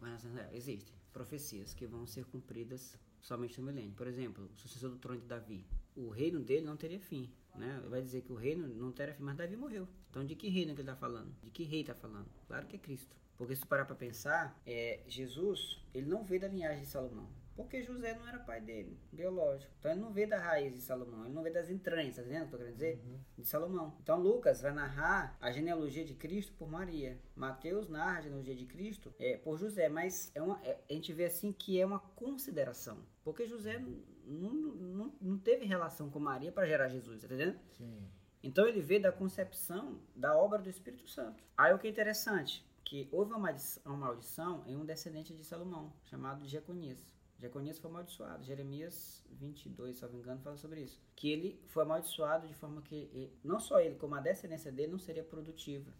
Existem 0.51 0.95
profecias 1.11 1.73
que 1.73 1.85
vão 1.85 2.05
ser 2.07 2.25
cumpridas 2.25 2.97
somente 3.21 3.59
no 3.59 3.67
milênio. 3.67 3.93
Por 3.93 4.07
exemplo, 4.07 4.49
o 4.53 4.59
sucessor 4.59 4.89
do 4.89 4.97
trono 4.97 5.19
de 5.19 5.27
Davi. 5.27 5.65
O 5.95 6.09
reino 6.09 6.39
dele 6.39 6.65
não 6.65 6.77
teria 6.77 6.99
fim. 6.99 7.31
Né? 7.55 7.81
Vai 7.87 8.01
dizer 8.01 8.21
que 8.21 8.31
o 8.31 8.35
reino 8.35 8.67
não 8.67 8.91
teria 8.91 9.13
fim, 9.13 9.23
mas 9.23 9.35
Davi 9.35 9.55
morreu. 9.55 9.87
Então 10.09 10.25
de 10.25 10.35
que 10.35 10.49
reino 10.49 10.73
que 10.73 10.81
ele 10.81 10.89
está 10.89 10.95
falando? 10.95 11.33
De 11.43 11.51
que 11.51 11.63
rei 11.63 11.81
está 11.81 11.93
falando? 11.93 12.29
Claro 12.47 12.67
que 12.67 12.75
é 12.75 12.79
Cristo. 12.79 13.15
Porque 13.37 13.55
se 13.55 13.65
parar 13.65 13.85
para 13.85 13.95
pensar, 13.95 14.59
é, 14.65 15.01
Jesus 15.07 15.83
ele 15.93 16.07
não 16.07 16.23
veio 16.23 16.41
da 16.41 16.47
linhagem 16.47 16.81
de 16.81 16.87
Salomão. 16.87 17.29
Porque 17.55 17.83
José 17.83 18.15
não 18.15 18.27
era 18.27 18.39
pai 18.39 18.59
dele, 18.59 18.97
biológico. 19.11 19.71
Então 19.79 19.91
ele 19.91 20.01
não 20.01 20.11
veio 20.11 20.27
da 20.27 20.39
raiz 20.39 20.73
de 20.73 20.81
Salomão, 20.81 21.25
ele 21.25 21.33
não 21.33 21.43
veio 21.43 21.53
das 21.53 21.69
entranhas, 21.69 22.15
tá 22.15 22.23
entendendo 22.23 22.45
o 22.45 22.47
que 22.47 22.55
eu 22.55 22.59
quero 22.59 22.71
dizer? 22.71 23.03
Uhum. 23.05 23.19
De 23.37 23.47
Salomão. 23.47 23.95
Então 24.01 24.19
Lucas 24.19 24.61
vai 24.61 24.73
narrar 24.73 25.37
a 25.39 25.51
genealogia 25.51 26.03
de 26.03 26.15
Cristo 26.15 26.53
por 26.53 26.67
Maria. 26.67 27.19
Mateus 27.35 27.87
narra 27.87 28.17
a 28.17 28.21
genealogia 28.21 28.55
de 28.55 28.65
Cristo 28.65 29.13
é, 29.19 29.37
por 29.37 29.59
José, 29.59 29.87
mas 29.87 30.31
é 30.33 30.41
uma, 30.41 30.59
é, 30.63 30.79
a 30.89 30.93
gente 30.93 31.13
vê 31.13 31.25
assim 31.25 31.51
que 31.51 31.79
é 31.79 31.85
uma 31.85 31.99
consideração. 31.99 32.97
Porque 33.23 33.45
José 33.45 33.79
não, 34.25 34.53
não, 34.53 35.13
não 35.21 35.37
teve 35.37 35.65
relação 35.65 36.09
com 36.09 36.19
Maria 36.19 36.51
para 36.51 36.67
gerar 36.67 36.89
Jesus, 36.89 37.21
tá 37.21 37.27
entendendo? 37.27 37.59
Sim. 37.71 38.07
Então 38.41 38.67
ele 38.67 38.81
vê 38.81 38.99
da 38.99 39.11
concepção 39.11 39.99
da 40.15 40.37
obra 40.37 40.59
do 40.59 40.69
Espírito 40.69 41.07
Santo. 41.07 41.43
Aí 41.57 41.73
o 41.73 41.79
que 41.79 41.87
é 41.87 41.89
interessante, 41.89 42.65
que 42.83 43.07
houve 43.11 43.31
uma 43.33 43.97
maldição 43.97 44.63
em 44.67 44.75
um 44.75 44.85
descendente 44.85 45.33
de 45.33 45.43
Salomão, 45.43 45.93
chamado 46.05 46.45
Jeconias. 46.45 47.13
Jeconias 47.39 47.79
foi 47.79 47.89
amaldiçoado. 47.89 48.43
Jeremias 48.43 49.25
22, 49.31 49.97
se 49.97 50.03
não 50.03 50.11
me 50.11 50.19
engano, 50.19 50.41
fala 50.41 50.57
sobre 50.57 50.81
isso. 50.81 51.01
Que 51.15 51.29
ele 51.29 51.61
foi 51.67 51.83
amaldiçoado 51.83 52.47
de 52.47 52.53
forma 52.53 52.81
que 52.81 53.31
não 53.43 53.59
só 53.59 53.79
ele, 53.79 53.95
como 53.95 54.15
a 54.15 54.21
descendência 54.21 54.71
dele 54.71 54.91
não 54.91 54.99
seria 54.99 55.23
produtiva. 55.23 55.91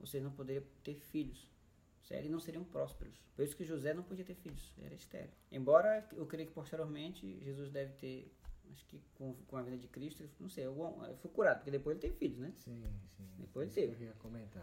Ou 0.00 0.06
seja, 0.06 0.24
não 0.24 0.32
poderia 0.32 0.64
ter 0.82 0.94
filhos. 0.94 1.46
E 2.10 2.28
não 2.28 2.40
seriam 2.40 2.64
prósperos. 2.64 3.20
Por 3.34 3.44
isso 3.44 3.56
que 3.56 3.64
José 3.64 3.92
não 3.94 4.02
podia 4.02 4.24
ter 4.24 4.34
filhos. 4.34 4.72
Era 4.82 4.94
estéreo. 4.94 5.32
Embora 5.50 6.06
eu 6.12 6.26
creio 6.26 6.48
que 6.48 6.54
posteriormente 6.54 7.38
Jesus 7.44 7.70
deve 7.70 7.92
ter 7.94 8.32
acho 8.72 8.84
que 8.86 9.00
com, 9.14 9.34
com 9.46 9.56
a 9.56 9.62
vida 9.62 9.76
de 9.76 9.88
Cristo, 9.88 10.28
não 10.38 10.48
sei, 10.48 10.64
algum, 10.64 10.92
foi 11.16 11.30
curado, 11.30 11.58
porque 11.58 11.70
depois 11.70 11.96
ele 11.96 12.02
teve 12.02 12.16
filhos, 12.16 12.38
né? 12.38 12.52
Sim, 12.56 12.82
sim. 13.16 13.26
Depois 13.38 13.76
ele 13.76 13.94
teve. 13.94 14.12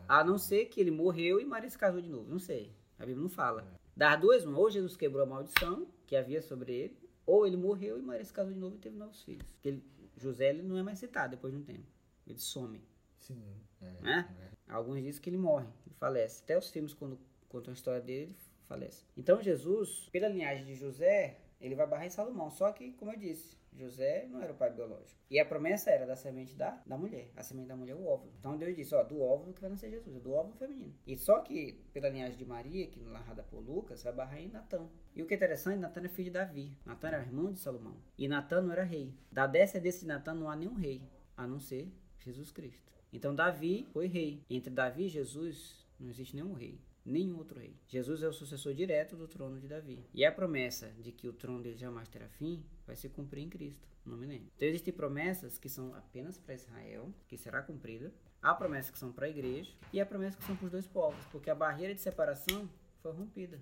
A 0.07 0.23
não 0.23 0.38
ser 0.38 0.65
que 0.65 0.80
ele 0.80 0.91
morreu 0.91 1.39
e 1.39 1.45
Maria 1.45 1.69
se 1.69 1.77
casou 1.77 2.01
de 2.01 2.09
novo, 2.09 2.30
não 2.30 2.39
sei. 2.39 2.72
A 2.97 3.05
Bíblia 3.05 3.22
não 3.22 3.30
fala. 3.30 3.61
É. 3.61 3.80
Das 3.95 4.19
duas, 4.19 4.45
uma, 4.45 4.57
ou 4.57 4.69
Jesus 4.69 4.95
quebrou 4.95 5.23
a 5.23 5.26
maldição 5.26 5.88
que 6.05 6.15
havia 6.15 6.41
sobre 6.41 6.73
ele, 6.73 6.97
ou 7.26 7.45
ele 7.47 7.57
morreu 7.57 7.97
e 7.97 8.01
Maria 8.01 8.23
se 8.23 8.34
casou 8.34 8.53
de 8.53 8.59
novo 8.59 8.76
e 8.76 8.80
teve 8.80 8.95
novos 8.95 9.22
filhos. 9.23 9.49
Porque 9.51 9.69
ele, 9.69 9.84
José 10.17 10.49
ele 10.49 10.61
não 10.61 10.77
é 10.77 10.84
mais 10.84 10.99
citado 10.99 11.31
depois 11.31 11.53
de 11.53 11.59
um 11.59 11.63
tempo. 11.63 11.85
Ele 12.27 12.39
some. 12.39 12.81
Sim. 13.19 13.41
É, 13.81 14.01
né? 14.01 14.35
É. 14.39 14.73
Alguns 14.73 15.01
dizem 15.01 15.22
que 15.22 15.30
ele 15.30 15.38
morre, 15.38 15.67
ele 15.85 15.95
falece. 15.95 16.43
Até 16.43 16.57
os 16.57 16.69
filmes, 16.69 16.93
quando 16.93 17.19
contam 17.56 17.72
a 17.72 17.76
história 17.76 18.02
dele, 18.02 18.23
ele 18.23 18.36
falece. 18.68 19.06
Então 19.15 19.41
Jesus, 19.41 20.10
pela 20.11 20.27
linhagem 20.27 20.65
de 20.65 20.76
José, 20.76 21.38
ele 21.61 21.76
vai 21.76 21.88
barrar 21.88 22.06
em 22.06 22.10
Salomão. 22.10 22.52
Só 22.52 22.72
que, 22.73 22.91
como 22.94 23.11
eu 23.11 23.18
disse, 23.18 23.57
José 23.72 24.27
não 24.30 24.41
era 24.41 24.52
o 24.52 24.56
pai 24.56 24.72
biológico. 24.72 25.19
E 25.30 25.40
a 25.40 25.45
promessa 25.45 25.90
era 25.90 26.06
da 26.06 26.15
semente 26.15 26.53
da, 26.56 26.82
da 26.86 26.98
mulher. 26.98 27.32
A 27.36 27.44
semente 27.44 27.69
da 27.69 27.76
mulher 27.76 27.94
é 27.94 27.95
o 27.95 28.06
óvulo. 28.06 28.34
Então 28.38 28.57
Deus 28.57 28.76
disse, 28.76 28.94
ó, 28.94 29.03
do 29.03 29.22
óvulo 29.22 29.53
que 29.53 29.61
vai 29.61 29.69
nascer 29.69 29.90
Jesus, 29.90 30.15
é 30.15 30.19
do 30.19 30.34
óvulo 30.34 30.56
feminino. 30.57 30.94
E 31.07 31.18
só 31.18 31.40
que, 31.40 31.82
pela 31.94 32.10
linhagem 32.10 32.38
de 32.38 32.45
Maria, 32.45 32.88
que 32.88 32.99
narrada 32.99 33.44
por 33.44 33.60
Lucas, 33.60 34.03
vai 34.03 34.14
barrar 34.14 34.41
em 34.41 34.49
Natã. 34.49 34.86
E 35.15 35.22
o 35.22 35.26
que 35.26 35.34
é 35.34 35.38
interessante, 35.38 35.80
Natã 35.80 36.02
é 36.03 36.10
filho 36.10 36.26
de 36.26 36.32
Davi. 36.32 36.77
Natã 36.86 37.07
era 37.07 37.22
irmão 37.22 37.53
de 37.53 37.60
Salomão. 37.60 37.95
E 38.18 38.27
Natã 38.27 38.61
não 38.61 38.72
era 38.73 38.84
rei. 38.84 39.14
Da 39.32 39.48
descendência 39.48 40.02
de 40.02 40.07
Natã 40.07 40.34
não 40.34 40.49
há 40.49 40.56
nenhum 40.56 40.76
rei, 40.76 41.02
a 41.38 41.48
não 41.48 41.60
ser 41.60 41.90
Jesus 42.19 42.52
Cristo. 42.52 42.91
Então 43.14 43.34
Davi 43.34 43.88
foi 43.94 44.07
rei. 44.07 44.44
Entre 44.49 44.69
Davi 44.69 45.06
e 45.06 45.10
Jesus 45.10 45.86
não 45.98 46.10
existe 46.10 46.36
nenhum 46.36 46.53
rei 46.53 46.80
nenhum 47.06 47.38
outro 47.38 47.60
rei. 47.60 47.77
Jesus 47.88 48.23
é 48.23 48.27
o 48.27 48.34
sucessor 48.34 48.73
direto 48.73 49.15
do 49.15 49.27
trono 49.27 49.60
de 49.60 49.68
Davi. 49.68 50.06
E 50.14 50.26
a 50.26 50.32
promessa 50.32 50.90
de 50.99 51.11
que 51.11 51.27
o 51.27 51.34
trono 51.34 51.61
dele 51.61 51.77
jamais 51.77 52.10
terá 52.10 52.27
fim 52.27 52.65
vai 52.86 52.95
se 52.95 53.07
cumprir 53.10 53.44
em 53.44 53.49
Cristo 53.49 53.88
no 54.03 54.18
milênio. 54.18 54.52
Então 54.56 54.68
existem 54.68 54.94
promessas 54.94 55.57
que 55.57 55.69
são 55.69 55.94
apenas 55.94 56.38
para 56.38 56.53
Israel, 56.53 57.14
que 57.27 57.38
será 57.38 57.61
cumprida. 57.61 58.14
Há 58.41 58.53
promessas 58.53 58.91
que 58.91 58.99
são 58.99 59.11
para 59.11 59.26
a 59.26 59.30
igreja 59.30 59.73
e 59.91 59.99
há 59.99 60.06
promessas 60.06 60.36
que 60.36 60.45
são 60.45 60.56
para 60.56 60.65
os 60.65 60.72
dois 60.72 60.88
povos, 60.88 61.23
porque 61.32 61.49
a 61.49 61.56
barreira 61.56 61.94
de 61.94 62.02
separação 62.02 62.69
foi 63.02 63.11
rompida. 63.11 63.60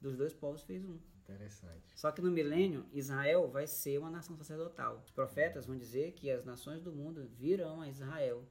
Dos 0.00 0.16
dois 0.16 0.32
povos 0.32 0.62
fez 0.62 0.84
um. 0.84 0.98
Interessante. 1.22 1.92
Só 1.94 2.10
que 2.10 2.20
no 2.20 2.30
milênio, 2.30 2.84
Israel 2.92 3.48
vai 3.48 3.66
ser 3.66 3.96
uma 3.98 4.10
nação 4.10 4.36
sacerdotal. 4.36 5.00
Os 5.04 5.10
profetas 5.10 5.66
vão 5.66 5.76
dizer 5.78 6.12
que 6.12 6.30
as 6.30 6.44
nações 6.44 6.82
do 6.82 6.92
mundo 6.92 7.26
virão 7.38 7.80
a 7.80 7.88
Israel 7.88 8.44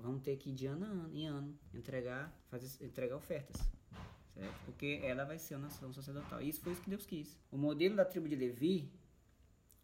vão 0.00 0.18
ter 0.18 0.36
que 0.36 0.52
de 0.52 0.66
ano, 0.66 1.10
em 1.14 1.26
ano 1.26 1.58
entregar, 1.72 2.32
fazer, 2.48 2.84
entregar 2.84 3.16
ofertas. 3.16 3.60
Certo? 4.34 4.64
Porque 4.64 5.00
ela 5.02 5.24
vai 5.24 5.38
ser 5.38 5.56
uma 5.56 5.66
nação 5.66 5.92
sacerdotal. 5.92 6.40
E 6.40 6.48
isso 6.48 6.60
foi 6.60 6.72
isso 6.72 6.82
que 6.82 6.90
Deus 6.90 7.04
quis. 7.04 7.38
O 7.50 7.56
modelo 7.56 7.96
da 7.96 8.04
tribo 8.04 8.28
de 8.28 8.34
Levi, 8.34 8.90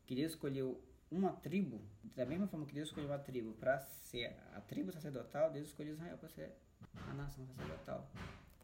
que 0.07 0.15
Deus 0.15 0.33
escolheu 0.33 0.83
uma 1.11 1.33
tribo, 1.33 1.81
da 2.15 2.25
mesma 2.25 2.47
forma 2.47 2.67
que 2.67 2.75
Deus 2.75 2.89
escolheu 2.89 3.11
uma 3.11 3.19
tribo 3.19 3.53
para 3.55 3.79
ser 3.81 4.37
a 4.55 4.61
tribo 4.61 4.91
sacerdotal, 4.93 5.51
Deus 5.51 5.69
escolheu 5.69 5.95
Israel 5.95 6.19
para 6.19 6.29
ser 6.29 6.57
a 6.95 7.15
nação 7.15 7.47
sacerdotal 7.47 8.11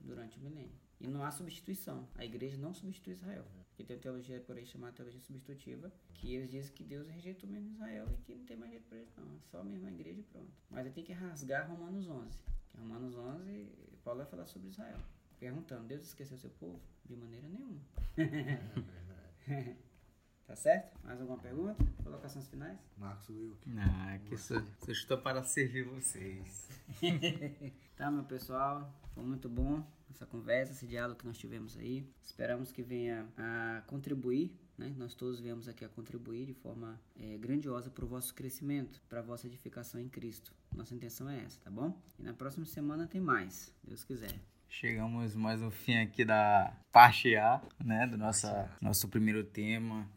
durante 0.00 0.38
o 0.38 0.42
milênio. 0.42 0.83
E 1.00 1.08
não 1.08 1.22
há 1.24 1.30
substituição. 1.30 2.08
A 2.16 2.24
igreja 2.24 2.56
não 2.56 2.72
substitui 2.72 3.12
Israel. 3.12 3.44
Que 3.74 3.82
tem 3.82 3.98
teologia 3.98 4.40
por 4.40 4.56
aí 4.56 4.64
chamada 4.64 4.92
teologia 4.92 5.20
substitutiva, 5.20 5.92
que 6.14 6.34
eles 6.34 6.50
dizem 6.50 6.72
que 6.72 6.84
Deus 6.84 7.08
rejeitou 7.08 7.50
mesmo 7.50 7.72
Israel 7.72 8.06
e 8.12 8.22
que 8.22 8.34
não 8.34 8.44
tem 8.44 8.56
mais 8.56 8.70
jeito 8.70 8.86
para 8.86 8.98
eles 8.98 9.12
não. 9.16 9.24
É 9.24 9.38
só 9.50 9.64
mesmo 9.64 9.88
a 9.88 9.90
igreja 9.90 10.20
e 10.20 10.22
pronto. 10.22 10.52
Mas 10.70 10.86
ele 10.86 10.94
tem 10.94 11.04
que 11.04 11.12
rasgar 11.12 11.68
Romanos 11.68 12.08
11. 12.08 12.38
Que 12.68 12.78
Romanos 12.78 13.16
11, 13.16 13.72
Paulo 14.04 14.20
vai 14.20 14.28
falar 14.30 14.46
sobre 14.46 14.68
Israel. 14.68 14.98
Perguntando, 15.40 15.88
Deus 15.88 16.04
esqueceu 16.04 16.38
seu 16.38 16.50
povo? 16.50 16.80
De 17.04 17.16
maneira 17.16 17.48
nenhuma. 17.48 17.80
É 19.46 19.76
tá 20.46 20.56
certo? 20.56 20.98
Mais 21.04 21.20
alguma 21.20 21.38
pergunta? 21.38 21.76
Colocações 22.02 22.48
finais? 22.48 22.78
Marcos 22.96 23.28
Wilk. 23.28 23.58
Ah, 23.76 24.18
que 24.24 24.38
sou, 24.38 24.62
estou 24.88 25.18
para 25.18 25.42
servir 25.42 25.84
vocês. 25.84 26.66
tá, 27.94 28.10
meu 28.10 28.24
pessoal. 28.24 28.90
Foi 29.14 29.22
muito 29.22 29.50
bom 29.50 29.84
essa 30.14 30.26
conversa, 30.26 30.72
esse 30.72 30.86
diálogo 30.86 31.18
que 31.18 31.26
nós 31.26 31.36
tivemos 31.36 31.76
aí. 31.76 32.06
Esperamos 32.22 32.72
que 32.72 32.82
venha 32.82 33.26
a 33.36 33.82
contribuir, 33.86 34.52
né? 34.78 34.94
Nós 34.96 35.14
todos 35.14 35.40
viemos 35.40 35.68
aqui 35.68 35.84
a 35.84 35.88
contribuir 35.88 36.46
de 36.46 36.54
forma 36.54 37.00
é, 37.18 37.36
grandiosa 37.36 37.90
para 37.90 38.04
o 38.04 38.08
vosso 38.08 38.34
crescimento, 38.34 39.02
para 39.08 39.20
a 39.20 39.22
vossa 39.22 39.46
edificação 39.46 40.00
em 40.00 40.08
Cristo. 40.08 40.54
Nossa 40.74 40.94
intenção 40.94 41.28
é 41.28 41.42
essa, 41.42 41.60
tá 41.60 41.70
bom? 41.70 42.00
E 42.18 42.22
na 42.22 42.32
próxima 42.32 42.64
semana 42.64 43.06
tem 43.06 43.20
mais, 43.20 43.72
Deus 43.82 44.04
quiser. 44.04 44.40
Chegamos 44.68 45.36
mais 45.36 45.62
um 45.62 45.70
fim 45.70 45.96
aqui 45.98 46.24
da 46.24 46.76
parte 46.90 47.36
A, 47.36 47.62
né, 47.84 48.06
do 48.06 48.16
nossa, 48.16 48.70
nosso 48.80 49.08
primeiro 49.08 49.44
tema. 49.44 50.08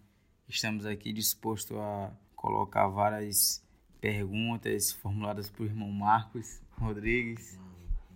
Estamos 0.48 0.86
aqui 0.86 1.12
dispostos 1.12 1.78
a 1.78 2.12
colocar 2.36 2.88
várias 2.88 3.64
perguntas 4.00 4.92
formuladas 4.92 5.50
por 5.50 5.66
irmão 5.66 5.92
Marcos 5.92 6.62
Rodrigues. 6.72 7.60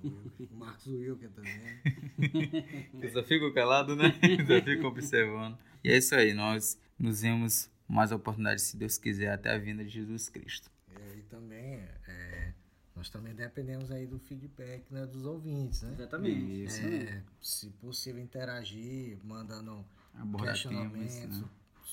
O 0.04 0.56
Marcos 0.56 0.88
Wilker 0.88 1.30
também. 1.32 1.82
Eu 3.02 3.12
só 3.12 3.24
fico 3.24 3.54
calado, 3.54 3.96
né? 3.96 4.14
só 4.48 4.64
fico 4.64 4.88
observando. 4.88 5.58
E 5.84 5.90
é 5.90 5.98
isso 5.98 6.16
aí, 6.16 6.34
nós 6.34 6.80
nos 6.98 7.22
vemos 7.22 7.70
mais 7.88 8.12
oportunidades, 8.12 8.64
se 8.64 8.78
Deus 8.78 8.98
quiser, 8.98 9.32
até 9.32 9.52
a 9.52 9.58
vinda 9.58 9.84
de 9.84 9.90
Jesus 9.90 10.30
Cristo. 10.30 10.72
É, 10.96 11.18
e 11.18 11.22
também, 11.24 11.80
é, 12.08 12.54
nós 12.96 13.10
também 13.10 13.34
dependemos 13.34 13.92
aí 13.92 14.08
do 14.08 14.20
feedback 14.20 14.92
né, 14.92 15.06
dos 15.06 15.26
ouvintes, 15.26 15.82
né? 15.82 15.94
Exatamente. 15.94 16.64
Isso. 16.64 16.82
É, 16.86 17.24
se 17.42 17.70
possível, 17.72 18.22
interagir, 18.22 19.18
mandando 19.24 19.86
Abordar 20.14 20.54
questionamentos, 20.54 21.16
temas, 21.16 21.42
né? 21.42 21.48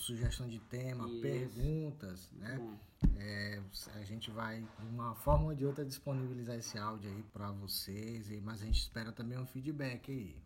Sugestão 0.09 0.49
de 0.49 0.59
tema, 0.59 1.07
Isso. 1.07 1.21
perguntas, 1.21 2.31
né? 2.33 2.79
É, 3.17 3.61
a 3.95 4.03
gente 4.05 4.31
vai, 4.31 4.61
de 4.61 4.87
uma 4.87 5.15
forma 5.15 5.47
ou 5.47 5.55
de 5.55 5.67
outra, 5.67 5.85
disponibilizar 5.85 6.57
esse 6.57 6.79
áudio 6.79 7.11
aí 7.11 7.23
para 7.33 7.51
vocês, 7.53 8.31
mas 8.43 8.63
a 8.63 8.65
gente 8.65 8.81
espera 8.81 9.13
também 9.13 9.39
um 9.39 9.47
feedback 9.47 10.11
aí, 10.11 10.37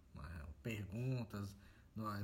perguntas, 0.62 1.56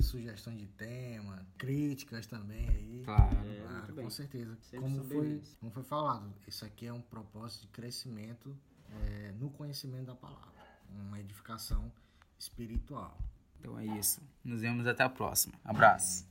sugestões 0.00 0.58
de 0.58 0.66
tema, 0.66 1.46
críticas 1.56 2.26
também 2.26 2.68
aí. 2.68 3.02
Claro. 3.04 3.36
É, 3.36 3.68
muito 3.68 3.92
bem. 3.92 4.04
com 4.04 4.10
certeza. 4.10 4.56
Sempre 4.62 4.80
Como 4.80 5.04
foi, 5.04 5.42
como 5.60 5.72
foi 5.72 5.82
falado, 5.84 6.34
isso 6.46 6.64
aqui 6.64 6.86
é 6.86 6.92
um 6.92 7.02
propósito 7.02 7.62
de 7.62 7.68
crescimento 7.68 8.56
é, 8.90 9.32
no 9.38 9.50
conhecimento 9.50 10.06
da 10.06 10.14
palavra, 10.14 10.52
uma 10.90 11.20
edificação 11.20 11.92
espiritual. 12.38 13.16
Então 13.60 13.78
é 13.78 13.86
isso. 13.98 14.20
Nos 14.44 14.60
vemos 14.60 14.86
até 14.86 15.04
a 15.04 15.08
próxima. 15.08 15.54
Abraço. 15.64 16.24